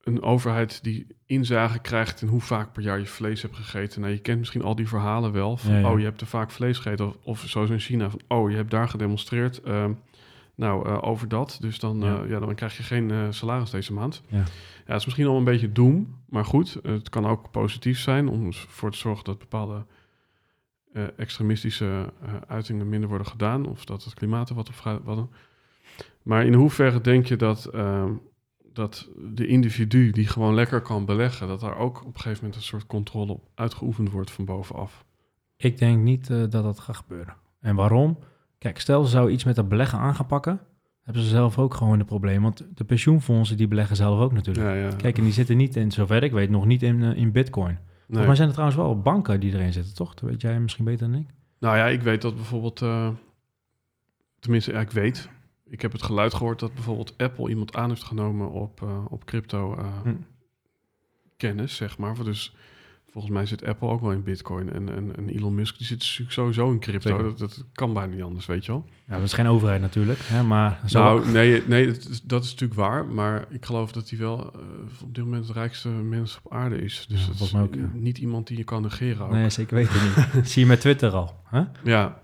een 0.00 0.22
overheid 0.22 0.82
die 0.82 1.06
inzage 1.26 1.78
krijgt 1.78 2.22
in 2.22 2.28
hoe 2.28 2.40
vaak 2.40 2.72
per 2.72 2.82
jaar 2.82 2.98
je 2.98 3.06
vlees 3.06 3.42
hebt 3.42 3.56
gegeten. 3.56 4.00
Nou, 4.00 4.12
je 4.12 4.18
kent 4.18 4.38
misschien 4.38 4.62
al 4.62 4.74
die 4.74 4.88
verhalen 4.88 5.32
wel 5.32 5.56
van, 5.56 5.72
ja, 5.72 5.78
ja. 5.78 5.92
oh, 5.92 5.98
je 5.98 6.04
hebt 6.04 6.18
te 6.18 6.26
vaak 6.26 6.50
vlees 6.50 6.78
gegeten. 6.78 7.06
Of, 7.06 7.16
of 7.22 7.40
zoals 7.46 7.70
in 7.70 7.78
China, 7.78 8.10
van, 8.10 8.20
oh, 8.28 8.50
je 8.50 8.56
hebt 8.56 8.70
daar 8.70 8.88
gedemonstreerd. 8.88 9.60
Uh, 9.66 9.86
nou, 10.54 11.00
over 11.00 11.28
dat. 11.28 11.58
Dus 11.60 11.78
dan, 11.78 12.00
ja. 12.00 12.22
ja 12.28 12.38
dan 12.38 12.54
krijg 12.54 12.76
je 12.76 12.82
geen 12.82 13.34
salaris 13.34 13.70
deze 13.70 13.92
maand. 13.92 14.22
Ja. 14.26 14.36
ja, 14.36 14.44
het 14.84 14.98
is 14.98 15.04
misschien 15.04 15.26
al 15.26 15.36
een 15.36 15.44
beetje 15.44 15.72
doem, 15.72 16.18
maar 16.28 16.44
goed. 16.44 16.78
Het 16.82 17.08
kan 17.08 17.26
ook 17.26 17.50
positief 17.50 17.98
zijn 17.98 18.28
om 18.28 18.46
ervoor 18.46 18.90
te 18.90 18.98
zorgen 18.98 19.24
dat 19.24 19.38
bepaalde 19.38 19.86
uh, 20.94 21.04
extremistische 21.16 21.84
uh, 22.24 22.34
uitingen 22.46 22.88
minder 22.88 23.08
worden 23.08 23.26
gedaan 23.26 23.66
of 23.66 23.84
dat 23.84 24.04
het 24.04 24.14
klimaat 24.14 24.48
er 24.48 24.54
wat 24.54 24.68
op 24.68 24.74
gaat. 24.74 25.28
Maar 26.22 26.46
in 26.46 26.54
hoeverre 26.54 27.00
denk 27.00 27.26
je 27.26 27.36
dat, 27.36 27.70
uh, 27.74 28.04
dat 28.72 29.08
de 29.34 29.46
individu 29.46 30.10
die 30.10 30.26
gewoon 30.26 30.54
lekker 30.54 30.80
kan 30.80 31.04
beleggen, 31.04 31.48
dat 31.48 31.60
daar 31.60 31.76
ook 31.76 32.00
op 32.00 32.14
een 32.14 32.20
gegeven 32.20 32.38
moment 32.44 32.54
een 32.56 32.66
soort 32.66 32.86
controle 32.86 33.32
op 33.32 33.48
uitgeoefend 33.54 34.10
wordt 34.10 34.30
van 34.30 34.44
bovenaf. 34.44 35.04
Ik 35.56 35.78
denk 35.78 36.02
niet 36.02 36.30
eh, 36.30 36.36
dat 36.36 36.50
dat 36.50 36.80
gaat 36.80 36.96
gebeuren. 36.96 37.34
En 37.60 37.74
waarom? 37.74 38.18
Kijk, 38.58 38.80
stel 38.80 39.04
ze 39.04 39.10
zou 39.10 39.30
iets 39.30 39.44
met 39.44 39.56
dat 39.56 39.68
beleggen 39.68 39.98
aan 39.98 40.14
gaan 40.14 40.26
pakken, 40.26 40.60
hebben 41.02 41.22
ze 41.22 41.28
zelf 41.28 41.58
ook 41.58 41.74
gewoon 41.74 42.00
een 42.00 42.06
probleem. 42.06 42.42
Want 42.42 42.66
de 42.74 42.84
pensioenfondsen 42.84 43.56
die 43.56 43.68
beleggen 43.68 43.96
zelf 43.96 44.20
ook 44.20 44.32
natuurlijk. 44.32 44.66
Ja, 44.66 44.74
ja. 44.74 44.90
Kijk, 44.96 45.18
en 45.18 45.24
die 45.24 45.32
zitten 45.32 45.56
niet 45.56 45.76
in, 45.76 45.90
zover 45.90 46.22
ik 46.22 46.32
weet, 46.32 46.50
nog 46.50 46.66
niet 46.66 46.82
in, 46.82 47.02
eh, 47.02 47.16
in 47.16 47.32
bitcoin. 47.32 47.78
Nee. 48.06 48.26
Maar 48.26 48.36
zijn 48.36 48.48
er 48.48 48.54
trouwens 48.54 48.80
wel 48.80 49.00
banken 49.00 49.40
die 49.40 49.52
erin 49.52 49.72
zitten, 49.72 49.94
toch? 49.94 50.14
Dat 50.14 50.30
weet 50.30 50.40
jij 50.40 50.60
misschien 50.60 50.84
beter 50.84 51.10
dan 51.10 51.20
ik. 51.20 51.26
Nou 51.58 51.76
ja, 51.76 51.86
ik 51.86 52.02
weet 52.02 52.22
dat 52.22 52.34
bijvoorbeeld, 52.34 52.82
eh, 52.82 53.08
tenminste, 54.38 54.72
ja, 54.72 54.80
ik 54.80 54.90
weet, 54.90 55.28
ik 55.66 55.82
heb 55.82 55.92
het 55.92 56.02
geluid 56.02 56.34
gehoord 56.34 56.58
dat 56.60 56.74
bijvoorbeeld 56.74 57.14
Apple 57.18 57.48
iemand 57.48 57.76
aan 57.76 57.88
heeft 57.88 58.02
genomen 58.04 58.50
op, 58.50 58.82
eh, 58.82 59.04
op 59.08 59.24
crypto 59.24 59.76
eh, 59.76 60.00
Hm. 60.02 60.14
kennis, 61.36 61.76
zeg 61.76 61.98
maar. 61.98 62.24
Dus 62.24 62.54
volgens 63.14 63.34
mij 63.34 63.46
zit 63.46 63.64
Apple 63.64 63.88
ook 63.88 64.00
wel 64.00 64.10
in 64.10 64.22
Bitcoin 64.22 64.72
en, 64.72 64.94
en, 64.94 65.16
en 65.16 65.28
Elon 65.28 65.54
Musk 65.54 65.78
die 65.78 65.86
zit 65.86 66.02
sowieso 66.28 66.70
in 66.70 66.78
crypto. 66.78 67.22
Dat, 67.22 67.38
dat 67.38 67.64
kan 67.72 67.92
bijna 67.92 68.14
niet 68.14 68.22
anders, 68.22 68.46
weet 68.46 68.64
je 68.64 68.72
wel. 68.72 68.84
Ja, 69.08 69.14
dat 69.14 69.24
is 69.24 69.32
geen 69.32 69.46
overheid 69.46 69.80
natuurlijk, 69.80 70.18
hè, 70.22 70.42
maar... 70.42 70.80
Zo, 70.86 71.02
Nou, 71.02 71.30
nee, 71.32 71.62
nee 71.66 71.86
dat, 71.86 72.08
is, 72.10 72.22
dat 72.22 72.44
is 72.44 72.50
natuurlijk 72.50 72.80
waar, 72.80 73.06
maar 73.06 73.46
ik 73.50 73.64
geloof 73.64 73.92
dat 73.92 74.10
hij 74.10 74.18
wel 74.18 74.52
eh, 74.52 74.60
op 75.02 75.14
dit 75.14 75.24
moment 75.24 75.46
de 75.46 75.52
rijkste 75.52 75.88
mens 75.88 76.40
op 76.42 76.52
aarde 76.52 76.76
is. 76.76 77.06
Dus 77.08 77.20
Ja, 77.20 77.26
dat 77.26 77.40
is 77.40 77.52
mij 77.52 77.62
ook, 77.62 77.74
ja. 77.74 77.90
niet 77.92 78.18
iemand 78.18 78.46
die 78.46 78.56
je 78.56 78.64
kan 78.64 78.82
negeren. 78.82 79.26
Ook. 79.26 79.32
nee, 79.32 79.50
zeker 79.50 79.76
weten 79.76 80.00
niet. 80.02 80.48
Zie 80.50 80.62
je 80.62 80.68
met 80.68 80.80
Twitter 80.80 81.10
al. 81.10 81.40
Hè? 81.44 81.62
Ja, 81.84 82.20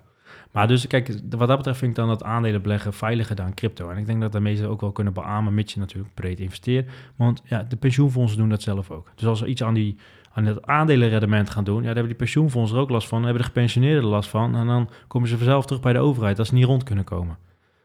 Maar 0.51 0.69
dus 0.69 0.87
kijk, 0.87 1.09
wat 1.31 1.49
dat 1.49 1.57
betreft 1.57 1.79
vind 1.79 1.91
ik 1.91 1.97
dan 1.97 2.09
dat 2.09 2.23
aandelen 2.23 2.63
beleggen 2.63 2.93
veiliger 2.93 3.37
dan 3.37 3.55
crypto. 3.55 3.91
En 3.91 3.97
ik 3.99 4.07
denk 4.07 4.21
dat 4.21 4.33
de 4.33 4.41
meesten 4.41 4.69
ook 4.69 4.81
wel 4.81 4.93
kunnen 4.93 5.13
beamen, 5.13 5.55
mits 5.55 5.75
je 5.75 5.81
natuurlijk 5.81 6.15
breed 6.15 6.41
investeert. 6.41 6.91
Want 7.17 7.43
ja, 7.45 7.63
de 7.63 7.77
pensioenfondsen 7.77 8.39
doen 8.39 8.49
dat 8.49 8.63
zelf 8.63 8.91
ook. 8.91 9.11
Dus 9.15 9.27
als 9.27 9.41
we 9.41 9.47
iets 9.47 9.63
aan, 9.63 9.75
die, 9.75 9.97
aan 10.33 10.45
het 10.45 10.67
aandelenrendement 10.67 11.51
gaan 11.51 11.65
doen, 11.65 11.77
ja, 11.77 11.83
daar 11.83 11.95
hebben 11.95 12.13
die 12.13 12.23
pensioenfondsen 12.23 12.77
er 12.77 12.83
ook 12.83 12.91
last 12.91 13.09
van. 13.09 13.19
Dan 13.19 13.27
hebben 13.27 13.43
de 13.43 13.49
gepensioneerden 13.49 14.03
er 14.03 14.09
last 14.09 14.29
van. 14.29 14.55
En 14.55 14.67
dan 14.67 14.91
komen 15.07 15.29
ze 15.29 15.37
vanzelf 15.37 15.67
terug 15.67 15.83
bij 15.83 15.93
de 15.93 15.99
overheid 15.99 16.39
als 16.39 16.49
ze 16.49 16.55
niet 16.55 16.65
rond 16.65 16.83
kunnen 16.83 17.05
komen. 17.05 17.39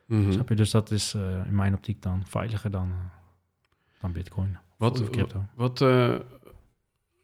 mhm. 0.05 0.31
Snap 0.31 0.49
je? 0.49 0.55
Dus 0.55 0.71
dat 0.71 0.91
is 0.91 1.13
eh, 1.13 1.45
in 1.45 1.55
mijn 1.55 1.73
optiek 1.73 2.01
dan 2.01 2.23
veiliger 2.25 2.71
dan, 2.71 2.89
eh, 2.91 4.01
dan 4.01 4.11
bitcoin. 4.11 4.57
Wat, 4.77 5.01
Of 5.01 5.09
crypto. 5.09 5.43
Wat, 5.55 5.81
eh, 5.81 6.15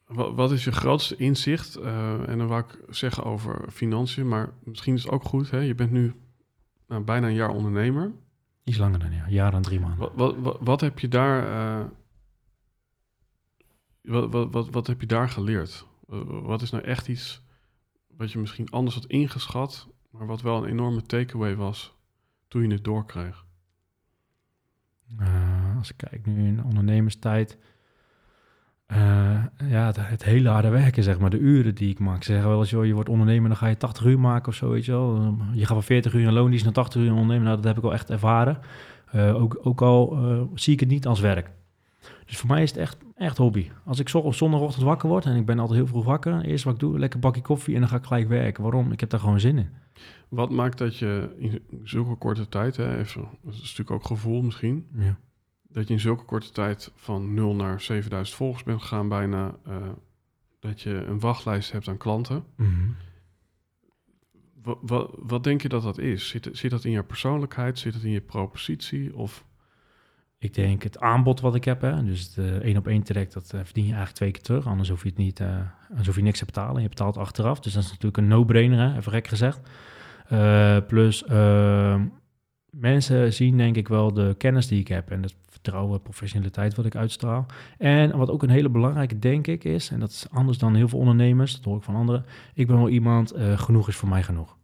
wat, 0.07 0.35
wat 0.35 0.52
is 0.52 0.64
je 0.64 0.72
grootste 0.72 1.15
inzicht? 1.15 1.76
En 2.26 2.38
dan 2.38 2.48
wou 2.48 2.61
ik 2.61 2.80
zeggen 2.89 3.23
over 3.23 3.65
financiën, 3.72 4.27
maar 4.27 4.49
misschien 4.64 4.93
is 4.93 5.03
het 5.03 5.11
ook 5.11 5.23
goed. 5.23 5.52
Hè? 5.52 5.60
Je 5.60 5.76
bent 5.76 5.91
nu 5.91 6.14
nou, 6.88 7.03
bijna 7.03 7.27
een 7.27 7.34
jaar 7.34 7.49
ondernemer. 7.49 8.11
Iets 8.64 8.77
langer 8.77 8.99
dan 8.99 9.11
ja, 9.11 9.26
jaar 9.27 9.53
en 9.53 9.61
drie 9.61 9.80
maanden. 9.80 9.99
Wat, 9.99 10.11
wat, 10.15 10.35
wat, 10.39 10.57
wat 10.61 10.81
heb 10.81 10.99
je 10.99 11.07
daar, 11.07 11.43
wat, 14.02 14.32
wat, 14.32 14.52
wat, 14.52 14.69
wat 14.69 14.88
heb 14.88 15.02
je 15.02 15.07
daar 15.07 15.30
geleerd? 15.30 15.86
Eh, 16.10 16.19
wat 16.28 16.61
is 16.61 16.72
nou 16.72 16.84
echt 16.84 17.07
iets 17.07 17.41
wat 18.18 18.32
je 18.32 18.40
misschien 18.40 18.69
anders 18.69 18.95
had 18.95 19.06
ingeschat, 19.06 19.88
maar 20.10 20.28
wat 20.28 20.41
wel 20.41 20.57
een 20.57 20.69
enorme 20.69 21.02
takeaway 21.02 21.56
was 21.56 21.95
toen 22.48 22.61
je 22.61 22.73
het 22.73 22.84
doorkreeg? 22.84 23.45
Eh, 25.18 25.78
als 25.78 25.90
ik 25.90 25.98
kijk 25.98 26.26
nu 26.26 26.48
in 26.48 26.64
ondernemerstijd. 26.64 27.57
eh, 28.86 29.44
ja, 29.57 29.91
het, 29.98 30.23
hele 30.23 30.49
harde 30.49 30.69
werken, 30.69 31.03
zeg 31.03 31.19
maar. 31.19 31.30
De 31.30 31.38
uren 31.38 31.76
die 31.76 31.90
ik 31.90 31.99
maak. 31.99 32.23
Ze 32.23 32.32
zeggen 32.32 32.49
wel 32.49 32.60
eens, 32.60 32.69
joh, 32.69 32.86
je 32.86 32.94
wordt 32.94 33.10
ondernemer, 33.10 33.49
dan 33.49 33.57
ga 33.57 33.68
je 33.68 33.78
80 33.78 34.06
uur 34.06 34.19
maken 34.19 34.48
of 34.48 34.56
zo, 34.56 34.69
weet 34.69 34.86
je 34.86 34.91
wel. 34.91 35.36
Je 35.53 35.60
gaat 35.60 35.68
van 35.68 35.84
40 35.84 36.14
uur 36.14 36.28
in 36.28 36.34
loondienst 36.34 36.64
naar 36.64 36.73
80 36.73 37.02
uur 37.02 37.07
in 37.07 37.14
ondernemen. 37.14 37.44
Nou, 37.44 37.56
dat 37.56 37.65
heb 37.65 37.76
ik 37.76 37.82
wel 37.82 37.94
echt 37.94 38.10
ervaren. 38.10 38.60
Ook, 39.14 39.60
ook 39.61 39.82
al 39.82 40.18
zie 40.56 40.73
ik 40.73 40.80
het 40.80 40.90
niet 40.90 41.07
als 41.07 41.19
werk. 41.19 41.52
Dus 42.32 42.40
voor 42.40 42.49
mij 42.49 42.64
is 42.64 42.70
het 42.70 42.80
echt, 42.80 42.98
echt 43.16 43.38
hobby. 43.38 43.70
Als 43.86 43.99
ik 43.99 44.14
op 44.14 44.34
zondagochtend 44.34 44.84
wakker 44.86 45.10
word 45.10 45.26
en 45.26 45.36
ik 45.36 45.45
ben 45.45 45.60
altijd 45.60 45.80
heel 45.80 45.88
vroeg 45.88 46.06
wakker. 46.06 46.41
Eerst 46.41 46.64
wat 46.64 46.74
ik 46.74 46.80
doe, 46.80 46.99
lekker 46.99 47.20
bakje 47.20 47.41
koffie 47.41 47.74
en 47.74 47.80
dan 47.80 47.90
ga 47.90 47.95
ik 47.95 48.03
gelijk 48.03 48.28
werken. 48.28 48.64
Waarom? 48.64 48.91
Ik 48.91 48.99
heb 48.99 49.10
daar 49.10 49.20
gewoon 49.20 49.40
zin 49.40 49.58
in. 49.58 49.70
Wat 50.30 50.49
maakt 50.49 50.78
dat 50.78 50.98
je 50.98 51.36
in 51.38 51.62
zulke 51.84 52.16
korte 52.16 52.49
tijd, 52.49 52.76
hè, 52.76 52.98
even, 52.98 53.22
dat 53.44 53.53
is 53.53 53.60
natuurlijk 53.60 53.91
ook 53.91 54.06
gevoel 54.06 54.41
misschien, 54.41 54.88
Ja. 54.95 55.18
dat 55.68 55.88
je 55.88 55.94
in 55.94 55.99
zulke 55.99 56.24
korte 56.26 56.52
tijd 56.52 56.91
van 56.95 57.34
0 57.34 57.56
naar 57.56 57.82
7000 57.82 58.38
volgers 58.38 58.64
bent 58.64 58.82
gegaan 58.82 59.08
bijna, 59.10 59.56
eh, 59.66 59.76
dat 60.60 60.82
je 60.82 60.94
een 61.06 61.20
wachtlijst 61.20 61.72
hebt 61.72 61.88
aan 61.88 61.98
klanten. 61.98 62.44
Mhm. 62.56 62.70
Wat, 64.64 64.78
wat, 64.82 65.12
wat 65.18 65.44
denk 65.44 65.62
je 65.62 65.70
dat 65.70 65.84
dat 65.84 65.98
is? 65.98 66.28
Zit, 66.28 66.49
zit 66.52 66.72
dat 66.72 66.84
in 66.84 66.91
je 66.91 67.03
persoonlijkheid? 67.03 67.80
Zit 67.80 67.94
het 67.94 68.03
in 68.03 68.12
je 68.12 68.22
propositie? 68.22 69.16
Of 69.16 69.45
Ik 70.41 70.53
denk 70.53 70.84
het 70.84 70.99
aanbod 70.99 71.39
wat 71.39 71.55
ik 71.55 71.63
heb, 71.63 71.81
hè, 71.81 72.03
dus 72.03 72.34
de 72.34 72.59
één 72.63 72.77
op 72.77 72.88
één 72.88 73.03
traject, 73.03 73.34
dat 73.34 73.53
eh, 73.53 73.59
verdien 73.63 73.84
je 73.85 73.89
eigenlijk 73.89 74.18
twee 74.18 74.31
keer 74.31 74.41
terug. 74.41 74.68
Anders 74.68 74.89
hoef 74.89 75.03
je 75.03 75.09
het 75.09 75.18
niet, 75.18 75.39
eh, 75.39 75.47
anders 75.89 76.07
hoef 76.07 76.15
je 76.15 76.22
niks 76.22 76.39
te 76.39 76.45
betalen. 76.45 76.81
Je 76.81 76.89
betaalt 76.89 77.18
achteraf, 77.18 77.59
dus 77.59 77.73
dat 77.73 77.84
is 77.84 77.89
natuurlijk 77.89 78.18
een 78.18 78.27
no-brainer, 78.27 78.97
even 78.97 79.11
gek 79.11 79.27
gezegd. 79.27 79.59
Eh, 80.27 80.77
plus, 80.88 81.23
eh, 81.23 82.01
mensen 82.69 83.34
zien 83.34 83.57
denk 83.57 83.76
ik 83.76 83.88
wel 83.88 84.13
de 84.13 84.35
kennis 84.38 84.68
die 84.68 84.80
ik 84.80 84.88
heb 84.88 85.11
en 85.11 85.22
het 85.22 85.35
vertrouwen, 85.49 86.01
professionaliteit 86.01 86.76
wat 86.76 86.85
ik 86.85 86.95
uitstraal. 86.95 87.45
En 87.77 88.18
wat 88.18 88.30
ook 88.30 88.43
een 88.43 88.49
hele 88.49 88.69
belangrijke, 88.69 89.19
denk 89.19 89.47
ik, 89.47 89.63
is, 89.63 89.89
en 89.89 89.99
dat 89.99 90.09
is 90.09 90.26
anders 90.31 90.57
dan 90.57 90.76
heel 90.76 90.88
veel 90.88 90.99
ondernemers, 90.99 91.55
dat 91.55 91.63
hoor 91.63 91.77
ik 91.77 91.84
van 91.84 91.95
anderen, 91.95 92.26
ik 92.53 92.68
ben 92.68 92.77
wel 92.77 92.89
iemand, 92.89 93.34
genoeg 93.55 93.88
is 93.88 93.95
voor 93.95 94.09
mij 94.09 94.23
genoeg. 94.23 94.57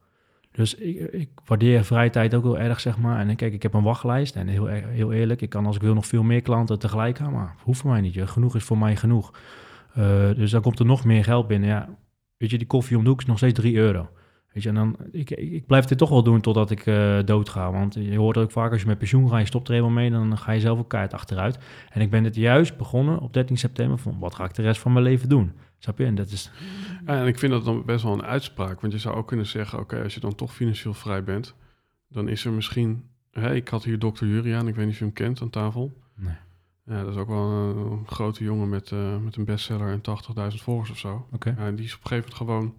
Dus 0.58 0.76
ik, 0.76 1.00
ik 1.00 1.30
waardeer 1.46 1.84
vrije 1.86 2.10
tijd 2.10 2.34
ook 2.36 2.44
heel 2.44 2.60
erg, 2.60 2.80
zeg 2.80 2.98
maar. 2.98 3.20
En 3.20 3.36
kijk, 3.36 3.54
ik 3.54 3.64
heb 3.64 3.74
een 3.74 3.84
wachtlijst. 3.84 4.36
En 4.36 4.48
heel, 4.48 4.70
e- 4.70 4.86
heel 4.88 5.12
eerlijk, 5.12 5.42
ik 5.42 5.50
kan 5.50 5.66
als 5.66 5.76
ik 5.76 5.82
wil 5.82 5.94
nog 5.94 6.06
veel 6.06 6.24
meer 6.24 6.42
klanten 6.42 6.80
tegelijk 6.80 7.20
aan. 7.22 7.34
Maar 7.34 7.56
hoeft 7.64 7.80
voor 7.80 7.92
mij 7.92 8.02
niet. 8.02 8.14
Je. 8.14 8.28
Genoeg 8.28 8.56
is 8.56 8.64
voor 8.64 8.78
mij 8.78 8.96
genoeg. 8.96 9.40
Eh, 9.94 10.30
dus 10.36 10.52
dan 10.52 10.62
komt 10.62 10.80
er 10.80 10.86
nog 10.86 11.06
meer 11.06 11.24
geld 11.24 11.48
binnen. 11.48 11.70
Ja, 11.70 11.90
weet 12.38 12.50
je, 12.50 12.58
die 12.58 12.68
koffie 12.68 12.98
om 12.98 13.04
de 13.04 13.10
hoek 13.10 13.20
is 13.20 13.26
nog 13.26 13.38
steeds 13.38 13.60
3 13.60 13.76
euro. 13.76 14.10
Weet 14.58 14.66
je, 14.66 14.72
en 14.72 14.76
dan, 14.76 14.98
ik, 15.12 15.30
ik 15.32 15.66
blijf 15.66 15.86
dit 15.86 15.98
toch 15.98 16.10
wel 16.10 16.24
doen 16.24 16.42
totdat 16.42 16.72
ik 16.72 16.86
eh 16.86 17.20
dood 17.26 17.50
ga. 17.50 17.72
Want 17.72 17.94
je 17.94 18.18
hoort 18.18 18.38
ook 18.38 18.52
vaak, 18.52 18.72
als 18.72 18.82
je 18.82 18.88
met 18.88 18.98
pensioen 18.98 19.30
gaat, 19.30 19.40
je 19.40 19.46
stopt 19.46 19.68
er 19.68 19.74
helemaal 19.74 19.96
mee, 19.96 20.12
dan 20.12 20.38
ga 20.38 20.52
je 20.52 20.60
zelf 20.60 20.80
ook 20.80 20.90
kaart 20.90 21.14
achteruit. 21.14 21.58
En 21.90 22.02
ik 22.02 22.10
ben 22.10 22.24
dit 22.24 22.36
juist 22.36 22.78
begonnen 22.78 23.20
op 23.20 23.34
13 23.34 23.58
september 23.58 23.98
van, 23.98 24.20
wat 24.20 24.36
ga 24.36 24.46
ik 24.46 24.54
de 24.54 24.62
rest 24.62 24.82
van 24.82 24.94
mijn 24.94 25.04
leven 25.04 25.30
doen? 25.30 25.52
Snap 25.78 25.98
je? 25.98 26.06
En 26.06 26.16
dat 26.16 26.30
is, 26.30 26.52
Ja, 27.06 27.22
en 27.22 27.28
ik 27.28 27.40
vind 27.40 27.52
dat 27.52 27.66
dan 27.66 27.86
best 27.86 28.04
wel 28.04 28.14
een 28.14 28.24
uitspraak. 28.24 28.82
Want 28.82 28.94
je 28.94 29.00
zou 29.00 29.16
ook 29.16 29.28
kunnen 29.28 29.46
zeggen, 29.46 29.80
oké, 29.80 30.04
als 30.04 30.14
je 30.14 30.20
dan 30.20 30.36
toch 30.36 30.54
financieel 30.54 30.94
vrij 30.94 31.24
bent, 31.24 31.56
dan 32.08 32.28
is 32.28 32.46
er 32.46 32.52
misschien... 32.52 33.04
Ik 33.32 33.68
had 33.68 33.84
hier 33.84 34.00
dokter 34.00 34.28
Juriaan, 34.28 34.68
ik 34.68 34.76
weet 34.76 34.86
niet 34.86 34.94
of 34.94 35.00
je 35.00 35.06
hem 35.06 35.14
kent, 35.14 35.42
aan 35.42 35.50
tafel. 35.50 35.98
nee. 36.16 36.36
Ja, 36.86 37.04
dat 37.04 37.14
is 37.14 37.20
ook 37.20 37.28
wel 37.28 37.52
een, 37.52 37.78
een 37.78 38.08
grote 38.08 38.44
jongen 38.44 38.70
met, 38.70 38.92
eh, 38.92 39.18
met 39.18 39.36
een 39.36 39.46
bestseller 39.46 39.92
en 39.92 40.02
80.000 40.02 40.62
volgers 40.62 40.90
of 40.90 40.98
zo. 40.98 41.28
Ja, 41.40 41.58
en 41.58 41.76
die 41.76 41.86
is 41.86 41.96
op 41.96 42.02
een 42.02 42.08
gegeven 42.08 42.32
moment 42.32 42.34
gewoon 42.34 42.74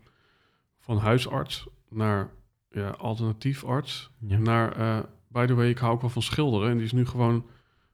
van 0.88 0.98
huisarts 0.98 1.66
naar 1.88 2.30
ja, 2.70 2.88
alternatief 2.88 3.64
arts. 3.64 4.10
Ja. 4.18 4.38
Naar, 4.38 4.76
eh, 4.76 4.98
by 5.28 5.46
the 5.46 5.54
way, 5.54 5.68
ik 5.68 5.78
hou 5.78 5.92
ook 5.92 6.00
wel 6.00 6.10
van 6.10 6.22
schilderen. 6.22 6.70
En 6.70 6.76
die 6.76 6.84
is 6.84 6.92
nu 6.92 7.06
gewoon 7.06 7.46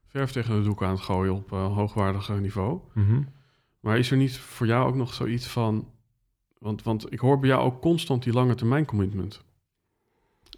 verf 0.06 0.32
tegen 0.32 0.56
de 0.56 0.62
doek 0.62 0.82
aan 0.82 0.90
het 0.90 1.00
gooien 1.00 1.34
op 1.34 1.52
eh, 1.52 1.74
hoogwaardig 1.74 2.28
niveau. 2.28 2.80
Mhm. 2.92 3.22
Maar 3.80 3.98
is 3.98 4.10
er 4.10 4.16
niet 4.16 4.38
voor 4.38 4.66
jou 4.66 4.88
ook 4.88 4.94
nog 4.94 5.14
zoiets 5.14 5.46
van... 5.46 5.88
Want, 6.58 6.82
want 6.82 7.12
ik 7.12 7.18
hoor 7.18 7.38
bij 7.38 7.48
jou 7.48 7.62
ook 7.62 7.80
constant 7.80 8.22
die 8.22 8.32
lange 8.32 8.54
termijn 8.54 8.84
commitment. 8.84 9.44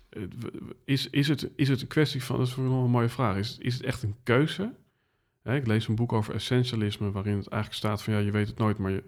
Eh, 0.08 0.22
Is, 0.84 1.10
is, 1.10 1.28
het, 1.28 1.50
is 1.56 1.68
het 1.68 1.80
een 1.80 1.86
kwestie 1.86 2.24
van... 2.24 2.38
Dat 2.38 2.46
is 2.46 2.56
nog 2.56 2.84
een 2.84 2.90
mooie 2.90 3.08
vraag. 3.08 3.36
Is, 3.36 3.58
is 3.58 3.74
het 3.74 3.82
echt 3.82 4.02
een 4.02 4.16
keuze? 4.22 4.74
Ik 5.42 5.66
lees 5.66 5.88
een 5.88 5.94
boek 5.94 6.12
over 6.12 6.34
essentialisme... 6.34 7.10
waarin 7.10 7.36
het 7.36 7.48
eigenlijk 7.48 7.82
staat 7.82 8.02
van... 8.02 8.12
ja, 8.12 8.18
je 8.18 8.30
weet 8.30 8.48
het 8.48 8.58
nooit, 8.58 8.78
maar 8.78 8.90
je 8.90 9.02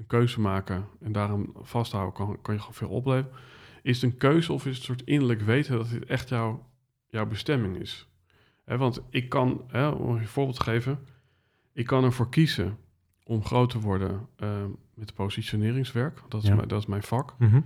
een 0.00 0.06
keuze 0.06 0.40
maken... 0.40 0.86
en 1.00 1.12
daarom 1.12 1.52
vasthouden 1.62 2.14
kan, 2.14 2.38
kan 2.42 2.54
je 2.54 2.60
gewoon 2.60 2.74
veel 2.74 2.88
opleveren. 2.88 3.38
Is 3.82 4.02
het 4.02 4.12
een 4.12 4.18
keuze 4.18 4.52
of 4.52 4.66
is 4.66 4.78
het 4.78 4.88
een 4.88 4.94
soort 4.96 5.08
innerlijk 5.08 5.40
weten... 5.40 5.76
dat 5.76 5.90
dit 5.90 6.04
echt 6.04 6.28
jouw, 6.28 6.66
jouw 7.08 7.26
bestemming 7.26 7.76
is? 7.76 8.08
Want 8.64 9.00
ik 9.10 9.28
kan, 9.28 9.64
hè, 9.66 9.88
om 9.88 10.16
een 10.16 10.26
voorbeeld 10.26 10.56
te 10.56 10.62
geven... 10.62 10.98
ik 11.72 11.86
kan 11.86 12.04
ervoor 12.04 12.28
kiezen 12.28 12.78
om 13.24 13.44
groot 13.44 13.70
te 13.70 13.80
worden 13.80 14.28
eh, 14.36 14.48
met 14.94 15.14
positioneringswerk. 15.14 16.22
Dat 16.28 16.42
is, 16.42 16.48
Ja. 16.48 16.54
mijn, 16.54 16.68
dat 16.68 16.80
is 16.80 16.86
mijn 16.86 17.02
vak. 17.02 17.34
Mhm. 17.38 17.60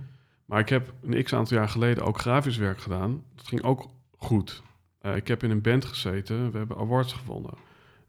Maar 0.45 0.59
ik 0.59 0.69
heb 0.69 0.93
een 1.01 1.23
x 1.23 1.33
aantal 1.33 1.57
jaar 1.57 1.69
geleden 1.69 2.05
ook 2.05 2.19
grafisch 2.19 2.57
werk 2.57 2.79
gedaan. 2.79 3.23
Dat 3.35 3.47
ging 3.47 3.63
ook 3.63 3.89
goed. 4.17 4.63
Eh, 4.99 5.15
ik 5.15 5.27
heb 5.27 5.43
in 5.43 5.51
een 5.51 5.61
band 5.61 5.85
gezeten. 5.85 6.51
We 6.51 6.57
hebben 6.57 6.77
awards 6.77 7.13
gewonnen. 7.13 7.53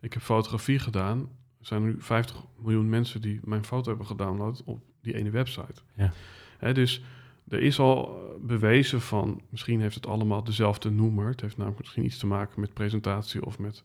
Ik 0.01 0.13
heb 0.13 0.23
fotografie 0.23 0.79
gedaan. 0.79 1.29
Er 1.67 1.73
zijn 1.73 1.85
nu 1.85 1.97
50 1.99 2.37
miljoen 2.63 2.89
mensen 2.89 3.21
die 3.21 3.41
mijn 3.45 3.65
foto 3.65 3.89
hebben 3.89 4.07
gedownload 4.07 4.63
op 4.65 4.83
die 5.01 5.15
ene 5.15 5.31
website. 5.31 5.83
Ja. 5.95 6.13
Hè, 6.59 6.75
dus 6.75 7.03
er 7.49 7.63
is 7.63 7.79
al 7.79 8.07
eh, 8.07 8.47
bewezen 8.47 9.01
van, 9.01 9.41
misschien 9.49 9.81
heeft 9.81 9.95
het 9.95 10.07
allemaal 10.07 10.45
dezelfde 10.45 10.91
noemer. 10.91 11.29
Het 11.29 11.41
heeft 11.41 11.57
namelijk 11.57 11.81
misschien 11.81 12.05
iets 12.05 12.19
te 12.19 12.27
maken 12.27 12.61
met 12.61 12.75
presentatie 12.75 13.45
of 13.47 13.59
met, 13.59 13.85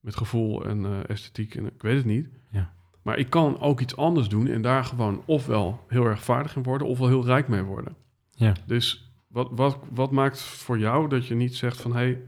met 0.00 0.16
gevoel 0.16 0.64
en 0.64 0.84
eh, 0.84 1.08
esthetiek. 1.08 1.54
En 1.54 1.66
ik 1.66 1.82
weet 1.82 1.96
het 1.96 2.04
niet. 2.04 2.28
Ja. 2.50 2.72
Maar 3.02 3.18
ik 3.18 3.30
kan 3.30 3.60
ook 3.60 3.80
iets 3.80 3.96
anders 3.96 4.28
doen 4.28 4.46
en 4.46 4.62
daar 4.62 4.84
gewoon 4.84 5.22
ofwel 5.24 5.84
heel 5.88 6.04
erg 6.04 6.22
vaardig 6.24 6.56
in 6.56 6.62
worden, 6.62 6.86
ofwel 6.86 7.08
heel 7.08 7.24
rijk 7.24 7.48
mee 7.48 7.62
worden. 7.62 7.96
Ja. 8.30 8.54
Dus 8.66 9.12
wat, 9.26 9.48
wat, 9.52 9.78
wat 9.90 10.10
maakt 10.10 10.40
voor 10.40 10.78
jou 10.78 11.08
dat 11.08 11.26
je 11.26 11.34
niet 11.34 11.56
zegt 11.56 11.80
van 11.80 11.90
hé, 11.92 11.98
hey, 11.98 12.22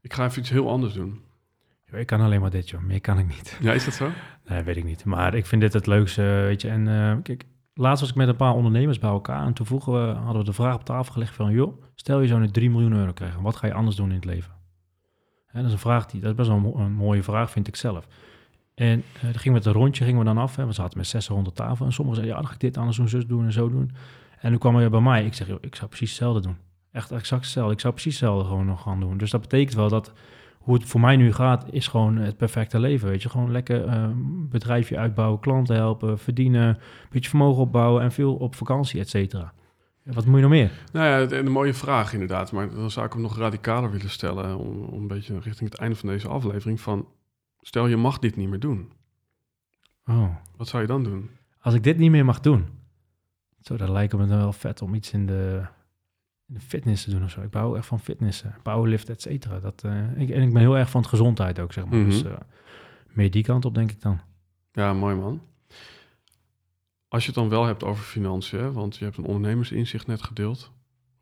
ik 0.00 0.12
ga 0.12 0.24
even 0.24 0.40
iets 0.40 0.50
heel 0.50 0.70
anders 0.70 0.92
doen? 0.92 1.22
Ik 1.92 2.06
kan 2.06 2.20
alleen 2.20 2.40
maar 2.40 2.50
dit, 2.50 2.68
joh. 2.70 2.80
Meer 2.82 3.00
kan 3.00 3.18
ik 3.18 3.26
niet. 3.26 3.58
Ja, 3.60 3.72
is 3.72 3.84
dat 3.84 3.94
zo? 3.94 4.08
Nee, 4.44 4.62
weet 4.62 4.76
ik 4.76 4.84
niet. 4.84 5.04
Maar 5.04 5.34
ik 5.34 5.46
vind 5.46 5.60
dit 5.60 5.72
het 5.72 5.86
leukste, 5.86 6.22
weet 6.22 6.62
je. 6.62 6.68
En 6.68 6.88
eh, 6.88 7.16
kijk, 7.22 7.44
laatst 7.74 8.00
was 8.00 8.10
ik 8.10 8.16
met 8.16 8.28
een 8.28 8.36
paar 8.36 8.54
ondernemers 8.54 8.98
bij 8.98 9.10
elkaar. 9.10 9.46
En 9.46 9.52
toen 9.52 9.66
vroegen 9.66 9.92
we, 9.92 10.12
hadden 10.14 10.38
we 10.38 10.44
de 10.44 10.52
vraag 10.52 10.74
op 10.74 10.84
tafel 10.84 11.12
gelegd 11.12 11.34
van... 11.34 11.52
joh, 11.52 11.82
stel 11.94 12.20
je 12.20 12.26
zou 12.28 12.40
nu 12.40 12.48
3 12.48 12.70
miljoen 12.70 12.92
euro 12.92 13.12
krijgen. 13.12 13.42
Wat 13.42 13.56
ga 13.56 13.66
je 13.66 13.72
anders 13.74 13.96
doen 13.96 14.08
in 14.08 14.14
het 14.14 14.24
leven? 14.24 14.52
En 15.46 15.56
dat 15.58 15.66
is 15.66 15.72
een 15.72 15.78
vraag 15.78 16.06
die, 16.06 16.20
dat 16.20 16.30
is 16.30 16.36
best 16.36 16.48
wel 16.48 16.56
een, 16.56 16.62
mo- 16.62 16.76
een 16.76 16.92
mooie 16.92 17.22
vraag, 17.22 17.50
vind 17.50 17.68
ik 17.68 17.76
zelf. 17.76 18.06
En 18.74 19.02
eh 19.16 19.22
dan 19.22 19.34
gingen 19.34 19.52
we 19.52 19.64
het 19.64 19.66
een 19.66 19.80
rondje 19.82 20.04
gingen 20.04 20.18
we 20.18 20.24
dan 20.24 20.38
af. 20.38 20.56
Hè. 20.56 20.66
We 20.66 20.72
zaten 20.72 20.98
met 20.98 21.06
600 21.06 21.56
tafel. 21.56 21.86
En 21.86 21.92
sommigen 21.92 22.20
zeiden, 22.22 22.36
ja, 22.36 22.40
dan 22.40 22.46
ga 22.48 22.54
ik 22.54 22.60
dit 22.60 22.76
anders 22.76 22.96
doen, 22.96 23.08
zus 23.08 23.26
doen 23.26 23.44
en 23.44 23.52
zo 23.52 23.68
doen. 23.68 23.90
En 24.40 24.50
toen 24.50 24.58
kwam 24.58 24.76
er 24.76 24.90
bij 24.90 25.00
mij. 25.00 25.24
Ik 25.24 25.34
zeg, 25.34 25.46
joh, 25.46 25.58
ik 25.60 25.74
zou 25.74 25.86
precies 25.88 26.08
hetzelfde 26.08 26.40
doen. 26.40 26.56
Echt 26.92 27.10
exact 27.10 27.42
hetzelfde. 27.42 27.72
Ik 27.72 27.80
zou 27.80 27.92
precies 27.92 28.20
hetzelfde 28.20 28.48
gewoon 28.48 28.66
nog 28.66 28.82
gaan 28.82 29.00
doen. 29.00 29.16
Dus 29.18 29.30
dat 29.30 29.40
betekent 29.40 29.74
wel 29.74 29.88
dat 29.88 30.12
hoe 30.68 30.76
het 30.76 30.86
voor 30.86 31.00
mij 31.00 31.16
nu 31.16 31.32
gaat, 31.32 31.66
is 31.70 31.86
gewoon 31.86 32.16
het 32.16 32.36
perfecte 32.36 32.80
leven. 32.80 33.08
Weet 33.08 33.22
je, 33.22 33.28
gewoon 33.28 33.50
lekker 33.52 33.86
eh, 33.86 34.08
bedrijfje 34.48 34.98
uitbouwen, 34.98 35.40
klanten 35.40 35.76
helpen, 35.76 36.18
verdienen, 36.18 36.68
een 36.68 36.76
beetje 37.10 37.28
vermogen 37.28 37.62
opbouwen 37.62 38.02
en 38.02 38.12
veel 38.12 38.34
op 38.34 38.54
vakantie, 38.54 39.00
et 39.00 39.08
cetera. 39.08 39.52
Wat 40.04 40.26
moet 40.26 40.34
je 40.34 40.40
nog 40.40 40.50
meer? 40.50 40.70
Nou 40.92 41.06
ja, 41.06 41.36
en 41.36 41.46
een 41.46 41.52
mooie 41.52 41.74
vraag 41.74 42.12
inderdaad. 42.12 42.52
Maar 42.52 42.70
dan 42.70 42.90
zou 42.90 43.06
ik 43.06 43.12
hem 43.12 43.22
nog 43.22 43.38
radicaler 43.38 43.90
willen 43.90 44.10
stellen. 44.10 44.58
Om, 44.58 44.82
om 44.82 45.00
een 45.00 45.08
beetje 45.08 45.38
richting 45.38 45.70
het 45.70 45.78
einde 45.80 45.96
van 45.96 46.08
deze 46.08 46.28
aflevering. 46.28 46.80
Van, 46.80 47.08
stel 47.60 47.86
je 47.86 47.96
mag 47.96 48.18
dit 48.18 48.36
niet 48.36 48.48
meer 48.48 48.60
doen. 48.60 48.92
Oh, 50.06 50.36
Wat 50.56 50.68
zou 50.68 50.82
je 50.82 50.88
dan 50.88 51.02
doen? 51.04 51.30
als 51.60 51.74
ik 51.74 51.82
dit 51.82 51.98
niet 51.98 52.10
meer 52.10 52.24
mag 52.24 52.40
doen, 52.40 52.66
zo, 53.60 53.76
dan 53.76 53.92
lijkt 53.92 54.12
het 54.12 54.20
me 54.20 54.26
dan 54.26 54.38
wel 54.38 54.52
vet 54.52 54.82
om 54.82 54.94
iets 54.94 55.12
in 55.12 55.26
de, 55.26 55.62
de 56.50 56.60
fitness 56.60 57.04
te 57.04 57.10
doen 57.10 57.24
of 57.24 57.30
zo. 57.30 57.42
Ik 57.42 57.50
bouw 57.50 57.76
echt 57.76 57.86
van 57.86 58.00
fitnessen, 58.00 58.54
powerlift, 58.62 59.08
et 59.08 59.22
cetera. 59.22 59.60
Dat, 59.60 59.84
eh, 59.84 60.20
ik, 60.20 60.30
en 60.30 60.42
ik 60.42 60.52
ben 60.52 60.62
heel 60.62 60.76
erg 60.76 60.90
van 60.90 61.00
het 61.00 61.10
gezondheid 61.10 61.58
ook, 61.58 61.72
zeg 61.72 61.86
maar. 61.86 61.98
Mhm. 61.98 62.10
Dus 62.10 62.24
eh, 62.24 62.36
meer 63.06 63.30
die 63.30 63.42
kant 63.42 63.64
op, 63.64 63.74
denk 63.74 63.90
ik 63.90 64.00
dan. 64.00 64.20
Ja, 64.72 64.92
mooi 64.92 65.16
man. 65.16 65.42
Als 67.08 67.22
je 67.22 67.30
het 67.30 67.38
dan 67.38 67.48
wel 67.48 67.64
hebt 67.64 67.84
over 67.84 68.04
financiën, 68.04 68.58
hè, 68.58 68.72
want 68.72 68.96
je 68.96 69.04
hebt 69.04 69.16
een 69.16 69.24
ondernemersinzicht 69.24 70.06
net 70.06 70.22
gedeeld 70.22 70.72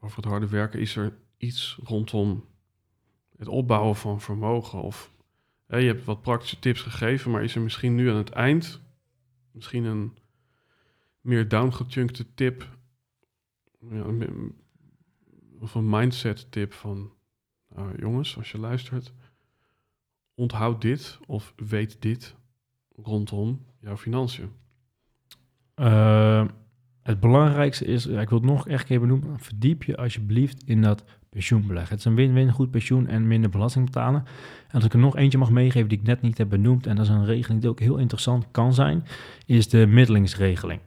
over 0.00 0.16
het 0.16 0.26
harde 0.26 0.48
werken, 0.48 0.80
is 0.80 0.96
er 0.96 1.16
iets 1.36 1.78
rondom 1.82 2.44
het 3.36 3.48
opbouwen 3.48 3.96
van 3.96 4.20
vermogen? 4.20 4.82
Of 4.82 5.10
hè, 5.66 5.76
je 5.76 5.86
hebt 5.86 6.04
wat 6.04 6.22
praktische 6.22 6.58
tips 6.58 6.80
gegeven, 6.80 7.30
maar 7.30 7.44
is 7.44 7.54
er 7.54 7.60
misschien 7.60 7.94
nu 7.94 8.10
aan 8.10 8.16
het 8.16 8.30
eind 8.30 8.80
misschien 9.50 9.84
een 9.84 10.16
meer 11.20 11.48
downgechunkte 11.48 12.34
tip, 12.34 12.68
ja, 13.90 14.04
of 15.60 15.74
een 15.74 15.88
mindset 15.88 16.46
tip 16.50 16.72
van 16.72 17.12
nou, 17.74 17.98
jongens, 17.98 18.36
als 18.36 18.50
je 18.50 18.58
luistert, 18.58 19.12
onthoud 20.34 20.80
dit 20.80 21.18
of 21.26 21.52
weet 21.56 22.02
dit 22.02 22.34
rondom 22.96 23.64
jouw 23.80 23.96
financiën. 23.96 24.50
Eh, 25.74 26.44
het 27.02 27.20
belangrijkste 27.20 27.84
is, 27.84 28.06
ik 28.06 28.28
wil 28.28 28.38
het 28.38 28.48
nog 28.48 28.68
echt 28.68 28.80
een 28.80 28.86
keer 28.86 29.00
benoemen, 29.00 29.38
verdiep 29.38 29.82
je 29.82 29.96
alsjeblieft 29.96 30.62
in 30.64 30.82
dat 30.82 31.04
pensioenbeleg. 31.28 31.88
Het 31.88 31.98
is 31.98 32.04
een 32.04 32.14
win-win, 32.14 32.52
goed 32.52 32.70
pensioen 32.70 33.06
en 33.06 33.26
minder 33.26 33.50
belasting 33.50 33.84
betalen. 33.84 34.24
En 34.68 34.74
als 34.74 34.84
ik 34.84 34.92
er 34.92 34.98
nog 34.98 35.16
eentje 35.16 35.38
mag 35.38 35.50
meegeven 35.50 35.88
die 35.88 35.98
ik 35.98 36.04
net 36.04 36.22
niet 36.22 36.38
heb 36.38 36.48
benoemd, 36.48 36.86
en 36.86 36.96
dat 36.96 37.04
is 37.04 37.10
een 37.10 37.24
regeling 37.24 37.60
die 37.60 37.70
ook 37.70 37.80
heel 37.80 37.96
interessant 37.96 38.46
kan 38.50 38.74
zijn, 38.74 39.04
is 39.46 39.68
de 39.68 39.86
middelingsregeling. 39.86 40.80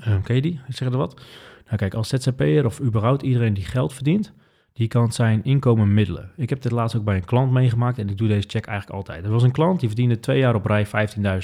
Eh, 0.00 0.22
ken 0.22 0.34
je 0.34 0.42
die? 0.42 0.60
Zeg 0.68 0.88
er 0.88 0.96
wat. 0.96 1.22
Nou 1.66 1.76
kijk, 1.76 1.94
als 1.94 2.08
ZZP'er 2.08 2.64
of 2.64 2.80
überhaupt 2.80 3.22
iedereen 3.22 3.54
die 3.54 3.64
geld 3.64 3.92
verdient, 3.92 4.32
die 4.76 4.88
kan 4.88 5.12
zijn 5.12 5.44
inkomen 5.44 5.94
middelen. 5.94 6.30
Ik 6.36 6.48
heb 6.48 6.62
dit 6.62 6.72
laatst 6.72 6.96
ook 6.96 7.04
bij 7.04 7.16
een 7.16 7.24
klant 7.24 7.52
meegemaakt 7.52 7.98
en 7.98 8.08
ik 8.08 8.18
doe 8.18 8.28
deze 8.28 8.48
check 8.48 8.66
eigenlijk 8.66 8.98
altijd. 8.98 9.24
Er 9.24 9.30
was 9.30 9.42
een 9.42 9.50
klant 9.50 9.80
die 9.80 9.88
verdiende 9.88 10.20
twee 10.20 10.38
jaar 10.38 10.54
op 10.54 10.64
rij 10.64 10.86
15.000 10.86 10.92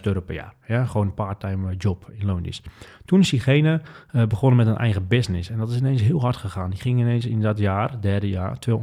euro 0.02 0.20
per 0.20 0.34
jaar. 0.34 0.54
Ja, 0.66 0.84
gewoon 0.84 1.06
een 1.06 1.14
part-time 1.14 1.76
job 1.76 2.10
in 2.18 2.26
loondienst. 2.26 2.66
Toen 3.04 3.20
is 3.20 3.30
diegene 3.30 3.80
eh, 4.10 4.24
begonnen 4.24 4.58
met 4.58 4.66
een 4.66 4.80
eigen 4.80 5.06
business 5.06 5.50
en 5.50 5.58
dat 5.58 5.70
is 5.70 5.76
ineens 5.76 6.02
heel 6.02 6.20
hard 6.20 6.36
gegaan. 6.36 6.70
Die 6.70 6.80
ging 6.80 7.00
ineens 7.00 7.26
in 7.26 7.40
dat 7.40 7.58
jaar, 7.58 8.00
derde 8.00 8.28
jaar, 8.28 8.58
120.000 8.68 8.74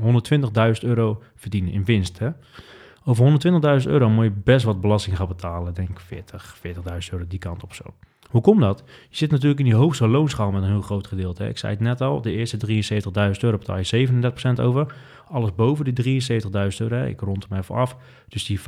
euro 0.81 1.21
verdienen 1.35 1.71
in 1.71 1.85
winst. 1.85 2.19
Hè? 2.19 2.29
Over 3.05 3.41
120.000 3.81 3.89
euro 3.89 4.09
moet 4.09 4.23
je 4.23 4.31
best 4.43 4.65
wat 4.65 4.81
belasting 4.81 5.17
gaan 5.17 5.27
betalen. 5.27 5.73
Denk 5.73 5.99
40, 5.99 6.57
40.000 6.67 6.73
euro 7.11 7.27
die 7.27 7.39
kant 7.39 7.63
op 7.63 7.73
zo. 7.73 7.83
Hoe 8.29 8.41
komt 8.41 8.59
dat? 8.59 8.83
Je 9.09 9.15
zit 9.15 9.31
natuurlijk 9.31 9.59
in 9.59 9.65
die 9.65 9.75
hoogste 9.75 10.07
loonschaal 10.07 10.51
met 10.51 10.63
een 10.63 10.69
heel 10.69 10.81
groot 10.81 11.07
gedeelte. 11.07 11.47
Ik 11.47 11.57
zei 11.57 11.73
het 11.73 11.81
net 11.81 12.01
al, 12.01 12.21
de 12.21 12.31
eerste 12.31 12.57
73.000 12.67 13.39
euro 13.39 13.57
betaal 13.57 13.77
je 13.77 14.07
37% 14.57 14.61
over. 14.61 14.95
Alles 15.27 15.55
boven 15.55 15.93
die 15.93 16.21
73.000 16.21 16.49
euro, 16.77 17.05
ik 17.05 17.19
rond 17.19 17.45
hem 17.49 17.59
even 17.59 17.75
af. 17.75 17.97
Dus 18.27 18.45
die 18.45 18.59
50.000 18.59 18.63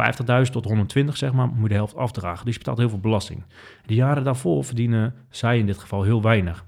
tot 0.51 0.65
120 0.65 1.17
zeg 1.17 1.33
maar, 1.33 1.47
moet 1.47 1.61
je 1.61 1.67
de 1.67 1.73
helft 1.73 1.95
afdragen. 1.95 2.45
Dus 2.45 2.53
je 2.53 2.59
betaalt 2.59 2.77
heel 2.77 2.89
veel 2.89 2.99
belasting. 2.99 3.43
De 3.85 3.93
jaren 3.93 4.23
daarvoor 4.23 4.63
verdienen 4.63 5.13
zij 5.29 5.57
in 5.57 5.65
dit 5.65 5.77
geval 5.77 6.03
heel 6.03 6.21
weinig. 6.21 6.65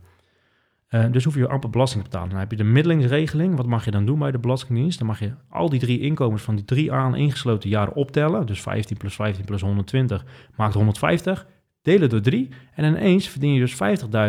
Eh, 0.87 1.05
dus 1.11 1.23
hoef 1.23 1.35
je 1.35 1.47
amper 1.47 1.69
belasting 1.69 2.03
te 2.03 2.09
betalen. 2.09 2.31
Dan 2.31 2.39
heb 2.39 2.51
je 2.51 2.57
de 2.57 2.63
middelingsregeling. 2.63 3.55
Wat 3.55 3.65
mag 3.65 3.85
je 3.85 3.91
dan 3.91 4.05
doen 4.05 4.19
bij 4.19 4.31
de 4.31 4.39
Belastingdienst? 4.39 4.97
Dan 4.97 5.07
mag 5.07 5.19
je 5.19 5.33
al 5.49 5.69
die 5.69 5.79
drie 5.79 5.99
inkomens 5.99 6.41
van 6.41 6.55
die 6.55 6.65
drie 6.65 6.91
aan 6.91 7.15
ingesloten 7.15 7.69
jaren 7.69 7.93
optellen. 7.93 8.45
Dus 8.45 8.61
15 8.61 8.97
plus 8.97 9.15
15 9.15 9.45
plus 9.45 9.61
120 9.61 10.25
maakt 10.55 10.73
150. 10.73 11.47
Delen 11.83 12.09
door 12.09 12.21
drie. 12.21 12.49
En 12.73 12.85
ineens 12.85 13.27
verdien 13.27 13.53
je 13.53 13.59
dus 13.59 13.73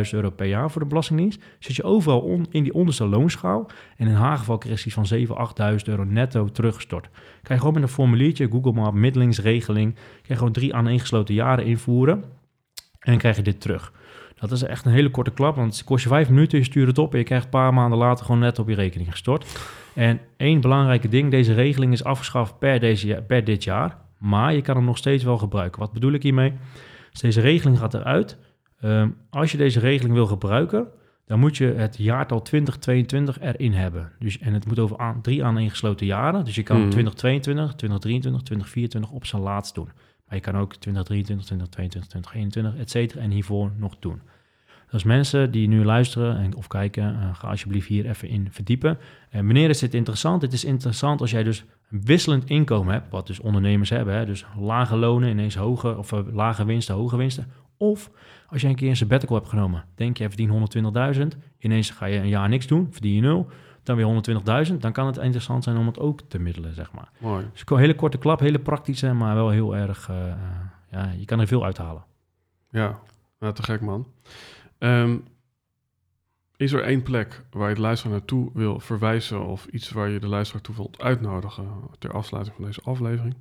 50.000 0.06 0.10
euro 0.10 0.30
per 0.30 0.46
jaar 0.46 0.70
voor 0.70 0.80
de 0.80 0.86
Belastingdienst. 0.86 1.42
Zit 1.58 1.76
je 1.76 1.82
overal 1.82 2.40
in 2.50 2.62
die 2.62 2.74
onderste 2.74 3.06
loonschaal. 3.06 3.70
En 3.96 4.06
in 4.06 4.14
haar 4.14 4.38
geval 4.38 4.58
krijg 4.58 4.78
je 4.78 4.86
iets 4.86 5.08
van 5.08 5.18
7.000, 5.18 5.72
8.000 5.72 5.84
euro 5.84 6.04
netto 6.04 6.48
teruggestort. 6.48 7.08
Krijg 7.10 7.48
je 7.48 7.58
gewoon 7.58 7.72
met 7.72 7.82
een 7.82 7.88
formuliertje, 7.88 8.48
Google 8.50 8.72
Map, 8.72 8.94
middelingsregeling. 8.94 9.94
Krijg 9.94 10.26
je 10.26 10.34
gewoon 10.34 10.52
drie 10.52 10.74
aan 10.74 10.88
ingesloten 10.88 11.34
jaren 11.34 11.64
invoeren. 11.64 12.24
En 12.98 13.18
krijg 13.18 13.36
je 13.36 13.42
dit 13.42 13.60
terug. 13.60 13.92
Dat 14.34 14.52
is 14.52 14.62
echt 14.62 14.84
een 14.84 14.92
hele 14.92 15.10
korte 15.10 15.30
klap, 15.30 15.56
want 15.56 15.76
het 15.76 15.84
kost 15.84 16.02
je 16.02 16.08
vijf 16.08 16.28
minuten, 16.28 16.58
je 16.58 16.64
stuurt 16.64 16.88
het 16.88 16.98
op 16.98 17.12
en 17.12 17.18
je 17.18 17.24
krijgt 17.24 17.44
een 17.44 17.50
paar 17.50 17.74
maanden 17.74 17.98
later 17.98 18.24
gewoon 18.24 18.40
net 18.40 18.58
op 18.58 18.68
je 18.68 18.74
rekening 18.74 19.10
gestort. 19.10 19.58
En 19.94 20.20
één 20.36 20.60
belangrijke 20.60 21.08
ding, 21.08 21.30
deze 21.30 21.54
regeling 21.54 21.92
is 21.92 22.04
afgeschaft 22.04 22.58
per, 22.58 22.80
deze, 22.80 23.24
per 23.26 23.44
dit 23.44 23.64
jaar, 23.64 23.96
maar 24.18 24.54
je 24.54 24.62
kan 24.62 24.76
hem 24.76 24.84
nog 24.84 24.96
steeds 24.96 25.24
wel 25.24 25.38
gebruiken. 25.38 25.80
Wat 25.80 25.92
bedoel 25.92 26.12
ik 26.12 26.22
hiermee? 26.22 26.52
Dus 27.14 27.22
deze 27.22 27.40
regeling 27.40 27.78
gaat 27.78 27.94
eruit. 27.94 28.38
Ehm, 28.80 29.08
als 29.30 29.52
je 29.52 29.58
deze 29.58 29.80
regeling 29.80 30.14
wil 30.14 30.26
gebruiken, 30.26 30.86
dan 31.26 31.38
moet 31.38 31.56
je 31.56 31.66
het 31.66 31.96
jaartal 31.96 32.42
2022 32.42 33.40
erin 33.40 33.72
hebben. 33.72 34.12
Dus, 34.18 34.38
en 34.38 34.52
het 34.54 34.66
moet 34.66 34.78
over 34.78 34.98
aan, 34.98 35.20
drie 35.22 35.44
aaneengesloten 35.44 36.06
jaren. 36.06 36.44
Dus 36.44 36.54
je 36.54 36.62
kan 36.62 36.80
Mhm. 36.80 36.90
2022, 36.90 37.74
2023, 37.74 38.42
2024 38.42 39.10
op 39.10 39.26
zijn 39.26 39.42
laatst 39.42 39.74
doen. 39.74 39.88
Maar 40.26 40.34
je 40.34 40.40
kan 40.40 40.56
ook 40.56 40.74
2023, 40.74 41.46
2022, 41.46 42.10
2021, 42.10 42.80
et 42.82 42.90
cetera, 42.90 43.20
en 43.20 43.30
hiervoor 43.30 43.72
nog 43.76 43.96
doen. 43.98 44.20
Dus 44.90 45.02
mensen 45.04 45.50
die 45.50 45.68
nu 45.68 45.84
luisteren 45.84 46.36
en, 46.36 46.54
of 46.56 46.66
kijken, 46.66 47.04
eh, 47.20 47.34
ga 47.34 47.48
alsjeblieft 47.48 47.88
hier 47.88 48.08
even 48.08 48.28
in 48.28 48.48
verdiepen. 48.50 48.98
En 49.30 49.44
wanneer 49.44 49.68
is 49.68 49.78
dit 49.78 49.94
interessant? 49.94 50.42
Het 50.42 50.52
is 50.52 50.64
interessant 50.64 51.20
als 51.20 51.30
jij 51.30 51.42
dus 51.42 51.64
een 51.90 52.04
wisselend 52.04 52.44
inkomen 52.44 52.92
hebt, 52.92 53.10
wat 53.10 53.26
dus 53.26 53.40
ondernemers 53.40 53.90
hebben. 53.90 54.14
Hè? 54.14 54.26
Dus 54.26 54.44
lage 54.58 54.96
lonen, 54.96 55.28
ineens 55.28 55.54
hoge, 55.54 55.96
of 55.96 56.12
eh, 56.12 56.20
lage 56.32 56.64
winsten, 56.64 56.94
hoge 56.94 57.16
winsten. 57.16 57.46
Of 57.76 58.10
als 58.48 58.60
jij 58.60 58.70
een 58.70 58.76
keer 58.76 58.88
een 58.88 58.96
sabbatical 58.96 59.36
hebt 59.36 59.48
genomen. 59.48 59.84
Denk 59.94 60.16
je, 60.16 60.28
verdient 60.28 60.74
120.000. 61.16 61.26
Ineens 61.58 61.90
ga 61.90 62.06
je 62.06 62.18
een 62.18 62.28
jaar 62.28 62.48
niks 62.48 62.66
doen, 62.66 62.88
verdien 62.90 63.14
je 63.14 63.20
nul. 63.20 63.46
Dan 63.82 63.96
weer 63.96 64.66
120.000. 64.68 64.76
Dan 64.76 64.92
kan 64.92 65.06
het 65.06 65.16
interessant 65.16 65.64
zijn 65.64 65.76
om 65.76 65.86
het 65.86 65.98
ook 65.98 66.20
te 66.20 66.38
middelen, 66.38 66.74
zeg 66.74 66.92
maar. 66.92 67.10
Mooi. 67.18 67.46
Dus 67.52 67.62
een 67.66 67.78
hele 67.78 67.94
korte 67.94 68.18
klap, 68.18 68.40
hele 68.40 68.58
praktische, 68.58 69.12
maar 69.12 69.34
wel 69.34 69.50
heel 69.50 69.76
erg... 69.76 70.08
eh, 70.08 70.30
eh, 70.30 70.36
ja, 70.90 71.10
je 71.18 71.24
kan 71.24 71.40
er 71.40 71.46
veel 71.46 71.64
uithalen. 71.64 72.04
Ja, 72.70 72.98
nou, 73.38 73.54
te 73.54 73.62
gek 73.62 73.80
man. 73.80 74.06
Ehm, 74.78 75.16
is 76.64 76.72
er 76.72 76.82
één 76.82 77.02
plek 77.02 77.44
waar 77.50 77.68
je 77.68 77.74
de 77.74 77.80
luisteraar 77.80 78.12
naartoe 78.12 78.50
wil 78.54 78.80
verwijzen 78.80 79.46
of 79.46 79.66
iets 79.66 79.90
waar 79.90 80.08
je 80.08 80.20
de 80.20 80.28
luisteraar 80.28 80.62
toe 80.62 80.74
wilt 80.74 81.02
uitnodigen 81.02 81.66
ter 81.98 82.12
afsluiting 82.12 82.56
van 82.56 82.64
deze 82.64 82.80
aflevering? 82.84 83.34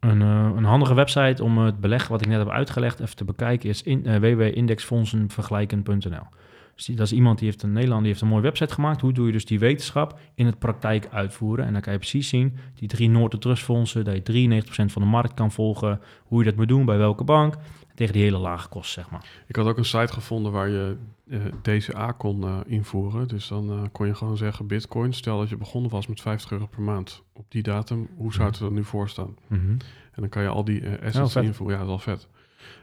Een, 0.00 0.22
eh, 0.22 0.50
een 0.56 0.64
handige 0.64 0.94
website 0.94 1.44
om 1.44 1.58
het 1.58 1.80
beleg 1.80 2.08
wat 2.08 2.20
ik 2.20 2.26
net 2.26 2.38
heb 2.38 2.48
uitgelegd 2.48 3.00
even 3.00 3.16
te 3.16 3.24
bekijken 3.24 3.68
is 3.68 3.82
in, 3.82 4.08
uh, 4.08 4.16
www.indexfondsenvergelijken.nl. 4.16 6.26
Dus 6.74 6.86
dat 6.96 7.06
is 7.06 7.12
iemand 7.12 7.38
die 7.38 7.48
heeft 7.48 7.62
een 7.62 7.72
Nederland 7.72 8.00
die 8.00 8.10
heeft 8.10 8.22
een 8.22 8.28
mooie 8.28 8.42
website 8.42 8.74
gemaakt. 8.74 9.00
Hoe 9.00 9.12
doe 9.12 9.26
je 9.26 9.32
dus 9.32 9.44
die 9.44 9.58
wetenschap 9.58 10.18
in 10.34 10.46
het 10.46 10.58
praktijk 10.58 11.08
uitvoeren? 11.10 11.66
En 11.66 11.72
dan 11.72 11.82
kan 11.82 11.92
je 11.92 11.98
precies 11.98 12.28
zien, 12.28 12.56
die 12.74 12.88
drie 12.88 13.08
Noord- 13.08 13.40
trustfondsen, 13.40 14.04
dat 14.04 14.14
je 14.14 14.22
93% 14.22 14.92
van 14.92 15.02
de 15.02 15.08
markt 15.08 15.34
kan 15.34 15.52
volgen. 15.52 16.00
Hoe 16.24 16.38
je 16.38 16.44
dat 16.44 16.56
moet 16.56 16.68
doen, 16.68 16.84
bij 16.84 16.98
welke 16.98 17.24
bank. 17.24 17.54
Tegen 18.00 18.14
die 18.14 18.24
hele 18.24 18.38
lage 18.38 18.68
kosten, 18.68 19.02
zeg 19.02 19.10
maar. 19.10 19.24
Ik 19.46 19.56
had 19.56 19.66
ook 19.66 19.76
een 19.76 19.84
site 19.84 20.12
gevonden 20.12 20.52
waar 20.52 20.68
je 20.68 20.96
eh, 21.30 21.40
DCA 21.62 22.12
kon 22.12 22.42
eh, 22.42 22.58
invoeren. 22.66 23.28
Dus 23.28 23.48
dan 23.48 23.70
eh, 23.70 23.82
kon 23.92 24.06
je 24.06 24.14
gewoon 24.14 24.36
zeggen 24.36 24.66
bitcoin. 24.66 25.12
Stel 25.12 25.38
dat 25.38 25.48
je 25.48 25.56
begonnen 25.56 25.90
was 25.90 26.06
met 26.06 26.20
50 26.20 26.50
euro 26.50 26.66
per 26.66 26.82
maand 26.82 27.22
op 27.32 27.44
die 27.48 27.62
datum. 27.62 28.08
Hoe 28.16 28.32
zou 28.32 28.46
het 28.46 28.56
er 28.56 28.64
dan 28.64 28.74
nu 28.74 28.84
voor 28.84 29.08
staan? 29.08 29.36
En 29.48 29.78
dan 30.14 30.28
kan 30.28 30.42
je 30.42 30.48
al 30.48 30.64
die 30.64 30.82
assets 31.02 31.32
vet. 31.32 31.44
invoeren. 31.44 31.78
Ja, 31.78 31.84
dat 31.84 31.98
is 31.98 32.04
wel 32.04 32.16
vet. 32.16 32.28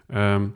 Ehm, 0.07 0.47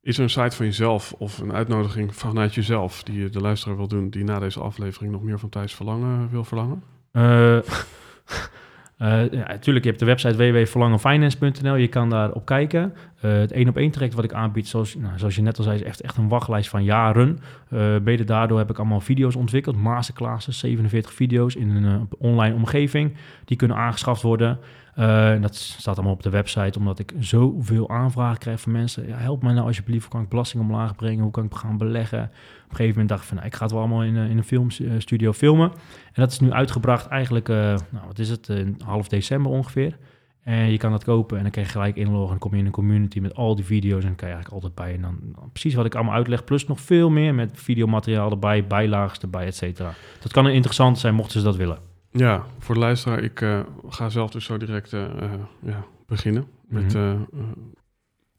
is 0.00 0.16
er 0.16 0.22
een 0.22 0.30
site 0.30 0.56
van 0.56 0.66
jezelf 0.66 1.12
of 1.12 1.38
een 1.38 1.52
uitnodiging 1.52 2.14
vanuit 2.14 2.54
jezelf 2.54 3.02
die 3.02 3.20
je 3.20 3.30
de 3.30 3.40
luisteraar 3.40 3.76
wil 3.76 3.88
doen, 3.88 4.10
die 4.10 4.24
na 4.24 4.38
deze 4.38 4.60
aflevering 4.60 5.12
nog 5.12 5.22
meer 5.22 5.38
van 5.38 5.48
Thijs 5.48 5.74
Verlangen 5.74 6.30
wil 6.30 6.44
verlangen? 6.44 6.82
Eh, 9.02 9.30
ja, 9.30 9.46
natuurlijk, 9.46 9.84
je 9.84 9.90
hebt 9.90 9.98
de 10.00 10.06
website 10.06 10.36
www.verlangenfinance.nl. 10.36 11.74
Je 11.74 11.88
kan 11.88 12.10
daar 12.10 12.32
op 12.32 12.44
kijken. 12.44 12.94
Uh, 13.24 13.32
het 13.32 13.52
één 13.52 13.68
op 13.68 13.76
één 13.76 13.90
traject 13.90 14.14
wat 14.14 14.24
ik 14.24 14.32
aanbied, 14.32 14.68
zoals, 14.68 14.96
nou, 14.96 15.18
zoals 15.18 15.34
je 15.34 15.42
net 15.42 15.58
al 15.58 15.64
zei, 15.64 15.76
is 15.76 15.82
echt, 15.82 16.00
echt 16.00 16.16
een 16.16 16.28
wachtlijst 16.28 16.68
van 16.68 16.84
jaren. 16.84 17.38
Uh, 17.72 17.98
mede 18.02 18.24
daardoor 18.24 18.58
heb 18.58 18.70
ik 18.70 18.78
allemaal 18.78 19.00
video's 19.00 19.36
ontwikkeld, 19.36 19.76
masterclasses, 19.76 20.58
47 20.58 21.12
video's 21.12 21.54
in 21.54 21.70
een 21.70 22.08
online 22.18 22.54
omgeving. 22.54 23.12
Die 23.44 23.56
kunnen 23.56 23.76
aangeschaft 23.76 24.22
worden. 24.22 24.58
Uh, 24.98 25.40
dat 25.40 25.54
staat 25.56 25.96
allemaal 25.96 26.14
op 26.14 26.22
de 26.22 26.30
website, 26.30 26.78
omdat 26.78 26.98
ik 26.98 27.12
zoveel 27.18 27.90
aanvragen 27.90 28.38
krijg 28.38 28.60
van 28.60 28.72
mensen. 28.72 29.06
Ja, 29.06 29.16
help 29.16 29.42
mij 29.42 29.52
nou 29.52 29.66
alsjeblieft, 29.66 30.02
hoe 30.02 30.12
kan 30.12 30.22
ik 30.22 30.28
belasting 30.28 30.62
omlaag 30.62 30.96
brengen? 30.96 31.22
Hoe 31.22 31.30
kan 31.32 31.44
ik 31.44 31.54
gaan 31.54 31.78
beleggen? 31.78 32.22
Op 32.22 32.28
een 32.70 32.76
gegeven 32.76 32.90
moment 32.90 33.08
dacht 33.08 33.20
ik 33.20 33.28
van, 33.28 33.36
nou, 33.36 33.48
ik 33.48 33.54
ga 33.54 33.62
het 33.62 33.72
wel 33.72 33.80
allemaal 33.80 34.04
in, 34.04 34.16
in 34.16 34.36
een 34.36 34.44
filmstudio 34.44 35.32
filmen. 35.32 35.70
En 36.04 36.22
dat 36.22 36.32
is 36.32 36.40
nu 36.40 36.52
uitgebracht 36.52 37.06
eigenlijk, 37.06 37.48
uh, 37.48 37.56
nou, 37.56 38.06
wat 38.06 38.18
is 38.18 38.28
het, 38.28 38.52
half 38.84 39.08
december 39.08 39.52
ongeveer. 39.52 39.98
En 40.42 40.70
je 40.70 40.78
kan 40.78 40.90
dat 40.90 41.04
kopen 41.04 41.36
en 41.36 41.42
dan 41.42 41.52
krijg 41.52 41.66
je 41.66 41.72
gelijk 41.72 41.96
inloggen. 41.96 42.22
En 42.22 42.28
dan 42.28 42.38
kom 42.38 42.52
je 42.52 42.58
in 42.58 42.66
een 42.66 42.72
community 42.72 43.20
met 43.20 43.34
al 43.34 43.54
die 43.54 43.64
video's 43.64 44.00
en 44.00 44.06
dan 44.06 44.16
kan 44.16 44.28
je 44.28 44.34
eigenlijk 44.34 44.64
altijd 44.64 44.74
bij. 44.74 44.94
En 44.94 45.02
dan, 45.02 45.18
dan 45.34 45.50
precies 45.50 45.74
wat 45.74 45.84
ik 45.84 45.94
allemaal 45.94 46.14
uitleg, 46.14 46.44
plus 46.44 46.66
nog 46.66 46.80
veel 46.80 47.10
meer 47.10 47.34
met 47.34 47.50
videomateriaal 47.54 48.30
erbij, 48.30 48.66
bijlagen 48.66 49.20
erbij, 49.20 49.46
et 49.46 49.56
cetera. 49.56 49.92
Dat 50.20 50.32
kan 50.32 50.48
interessant 50.48 50.98
zijn, 50.98 51.14
mochten 51.14 51.38
ze 51.38 51.46
dat 51.46 51.56
willen. 51.56 51.78
Ja, 52.12 52.46
voor 52.58 52.74
de 52.74 52.80
luisteraar, 52.80 53.22
ik 53.22 53.40
uh, 53.40 53.60
ga 53.88 54.08
zelf 54.08 54.30
dus 54.30 54.44
zo 54.44 54.56
direct 54.56 54.92
uh, 54.92 55.00
uh, 55.00 55.32
ja, 55.60 55.84
beginnen. 56.06 56.46
Met, 56.68 56.94
mm 56.94 57.26
-hmm. 57.30 57.74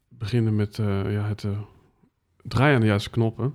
beginnen 0.08 0.56
met 0.56 0.76
ja, 0.76 1.26
het 1.26 1.46
draaien 2.42 2.74
aan 2.74 2.80
de 2.80 2.86
juiste 2.86 3.10
knoppen. 3.10 3.54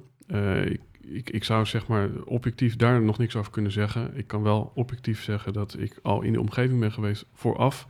Ik, 0.64 0.82
ik, 1.02 1.30
ik, 1.30 1.44
zou 1.44 1.66
zeg 1.66 1.88
maar 1.88 2.10
objectief 2.26 2.76
daar 2.76 3.02
nog 3.02 3.18
niks 3.18 3.36
over 3.36 3.52
kunnen 3.52 3.72
zeggen. 3.72 4.18
Ik 4.18 4.28
kan 4.28 4.44
wel 4.44 4.72
objectief 4.76 5.24
zeggen 5.24 5.54
dat 5.54 5.76
ik 5.78 6.00
al 6.02 6.22
in 6.22 6.34
de 6.34 6.40
omgeving 6.40 6.80
ben 6.80 6.92
geweest 6.92 7.26
vooraf. 7.34 7.88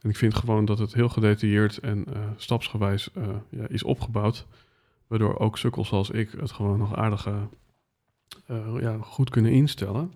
En 0.00 0.10
ik 0.10 0.16
vind 0.16 0.34
gewoon 0.34 0.64
dat 0.64 0.78
het 0.78 0.94
heel 0.94 1.08
gedetailleerd 1.08 1.78
en 1.78 2.06
stapsgewijs 2.36 3.10
ja, 3.48 3.68
is 3.68 3.82
opgebouwd. 3.82 4.46
Waardoor 5.06 5.38
ook 5.38 5.58
sukkels 5.58 5.88
zoals 5.88 6.10
ik 6.10 6.30
het 6.30 6.52
gewoon 6.52 6.78
nog 6.78 6.96
aardig 6.96 7.28
ja, 8.80 8.98
goed 9.00 9.30
kunnen 9.30 9.52
instellen. 9.52 10.12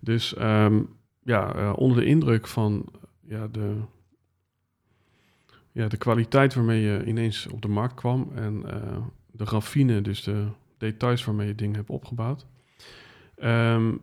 Dus 0.00 0.34
um, 0.38 0.88
ja, 1.22 1.56
uh, 1.56 1.72
onder 1.76 1.96
de 1.96 2.04
indruk 2.04 2.46
van 2.46 2.86
ja, 3.20 3.48
de, 3.48 3.76
ja, 5.72 5.88
de 5.88 5.96
kwaliteit 5.96 6.54
waarmee 6.54 6.80
je 6.80 7.04
ineens 7.04 7.46
op 7.46 7.62
de 7.62 7.68
markt 7.68 7.94
kwam 7.94 8.30
en 8.34 8.62
uh, 8.66 8.96
de 9.30 9.44
raffine, 9.44 10.00
dus 10.00 10.22
de 10.22 10.46
details 10.78 11.24
waarmee 11.24 11.46
je 11.46 11.54
dingen 11.54 11.76
hebt 11.76 11.90
opgebouwd. 11.90 12.46
Um, 13.44 14.00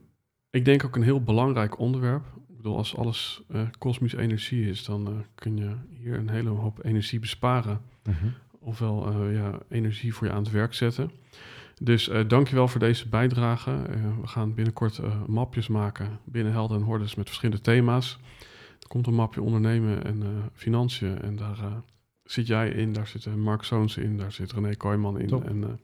ik 0.50 0.66
denk 0.66 0.84
ook 0.86 0.96
een 0.96 1.04
heel 1.04 1.24
belangrijk 1.24 1.80
onderwerp. 1.80 2.26
Ik 2.50 2.58
bedoel, 2.58 2.78
als 2.78 2.96
alles 2.96 3.44
uh, 3.52 3.62
kosmische 3.78 4.18
energie 4.18 4.70
is, 4.70 4.86
dan 4.86 5.26
kun 5.36 5.58
je 5.58 5.76
hier 5.90 6.18
een 6.18 6.30
hele 6.30 6.50
hoop 6.50 6.86
energie 6.86 7.20
besparen. 7.20 7.82
-hmm. 8.04 8.34
Ofwel 8.60 9.24
ja, 9.30 9.60
energie 9.70 10.14
voor 10.14 10.28
je 10.28 10.34
aan 10.34 10.44
het 10.44 10.52
werk 10.52 10.74
zetten. 10.74 11.12
Dus 11.80 12.10
uh, 12.10 12.20
dankjewel 12.28 12.68
voor 12.68 12.80
deze 12.80 13.10
bijdrage. 13.10 13.72
Uh, 13.72 14.20
we 14.22 14.28
gaan 14.28 14.54
binnenkort 14.54 14.98
uh, 14.98 15.24
mapjes 15.28 15.68
maken 15.68 16.20
binnen 16.24 16.54
Helden 16.54 16.78
en 16.78 16.84
Hordes 16.84 17.16
met 17.16 17.26
verschillende 17.26 17.62
thema's. 17.62 18.20
Er 18.80 18.88
komt 18.88 19.08
een 19.08 19.14
mapje 19.14 19.42
ondernemen 19.42 20.04
en 20.04 20.24
financiën 20.54 21.22
en 21.22 21.36
daar 21.36 21.58
zit 22.24 22.48
jij 22.48 22.70
in, 22.70 22.94
daar 22.94 23.08
zit 23.08 23.36
Mark 23.36 23.64
Zoons 23.64 23.98
in, 23.98 24.18
daar 24.18 24.32
zit 24.32 24.52
René 24.52 24.76
Kooijman 24.76 25.20
in 25.20 25.28
Top. 25.28 25.44
en 25.44 25.80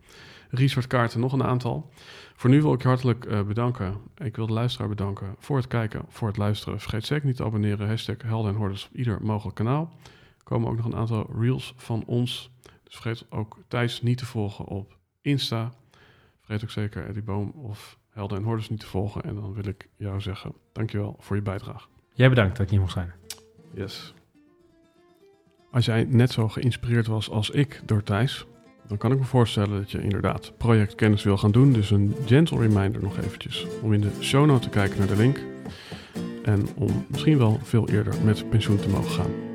Richard 0.50 0.88
Kaarten, 0.88 1.20
nog 1.20 1.34
een 1.34 1.44
aantal. 1.44 1.92
Voor 2.36 2.50
nu 2.50 2.62
wil 2.62 2.74
ik 2.74 2.82
je 2.82 2.88
hartelijk 2.88 3.48
bedanken. 3.48 3.98
Ik 4.18 4.36
wil 4.36 4.48
de 4.48 4.54
luisteraar 4.54 4.90
bedanken 4.90 5.36
voor 5.40 5.58
het 5.58 5.68
kijken, 5.68 6.06
voor 6.08 6.28
het 6.28 6.38
luisteren. 6.38 6.80
Vergeet 6.80 7.06
zeker 7.06 7.26
niet 7.26 7.36
te 7.36 7.44
abonneren, 7.44 7.88
hashtag 7.88 8.16
Helden 8.26 8.52
en 8.52 8.58
Hordes 8.58 8.86
op 8.86 8.96
ieder 8.96 9.18
mogelijk 9.22 9.56
kanaal. 9.56 9.94
Er 10.38 10.44
komen 10.44 10.70
ook 10.70 10.76
nog 10.76 10.86
een 10.86 10.96
aantal 10.96 11.30
reels 11.40 11.74
van 11.78 12.04
ons. 12.06 12.50
Dus 12.84 12.96
vergeet 12.96 13.26
ook 13.30 13.58
Thijs 13.68 14.02
niet 14.02 14.18
te 14.18 14.26
volgen 14.26 14.66
op 14.66 14.98
Insta. 15.22 15.74
Vergeet 16.44 16.64
ook 16.64 16.70
zeker 16.70 17.08
Eddie 17.08 17.24
Boom 17.24 17.50
of 17.50 17.98
Helden 18.10 18.38
en 18.38 18.44
Hordes 18.44 18.70
niet 18.70 18.80
te 18.80 18.86
volgen. 18.86 19.24
En 19.24 19.36
dan 19.36 19.54
wil 19.54 19.68
ik 19.68 19.90
jou 19.96 20.22
zeggen, 20.22 20.54
dankjewel 20.72 21.16
voor 21.20 21.36
je 21.36 21.42
bijdrage. 21.42 21.88
Jij 22.14 22.30
bedankt 22.30 22.58
dat 22.58 22.66
ik 22.66 22.72
hier 22.72 22.80
mocht 22.80 22.92
zijn. 22.92 23.14
Yes. 23.74 24.14
Als 25.72 25.86
jij 25.86 26.04
net 26.04 26.32
zo 26.32 26.50
geïnspireerd 26.50 27.08
was 27.08 27.30
als 27.30 27.50
ik 27.50 27.82
door 27.86 28.04
Thijs, 28.04 28.46
dan 28.88 28.98
kan 28.98 29.12
ik 29.12 29.18
me 29.18 29.24
voorstellen 29.26 29.80
dat 29.80 29.92
je 29.92 30.02
inderdaad 30.02 30.58
projectkennis 30.58 31.24
wil 31.24 31.38
gaan 31.38 31.52
doen. 31.52 31.74
Dus 31.74 31.92
een 31.92 32.16
gentle 32.26 32.60
reminder 32.60 33.02
nog 33.02 33.18
eventjes 33.18 33.68
om 33.82 33.94
in 33.94 34.02
de 34.02 34.12
show 34.22 34.46
notes 34.46 34.64
te 34.64 34.70
kijken 34.70 34.98
naar 34.98 35.08
de 35.08 35.16
link. 35.16 35.40
En 36.44 36.68
om 36.76 37.06
misschien 37.10 37.38
wel 37.38 37.60
veel 37.62 37.90
eerder 37.90 38.14
met 38.24 38.50
pensioen 38.50 38.78
te 38.78 38.90
mogen 38.90 39.12
gaan. 39.12 39.53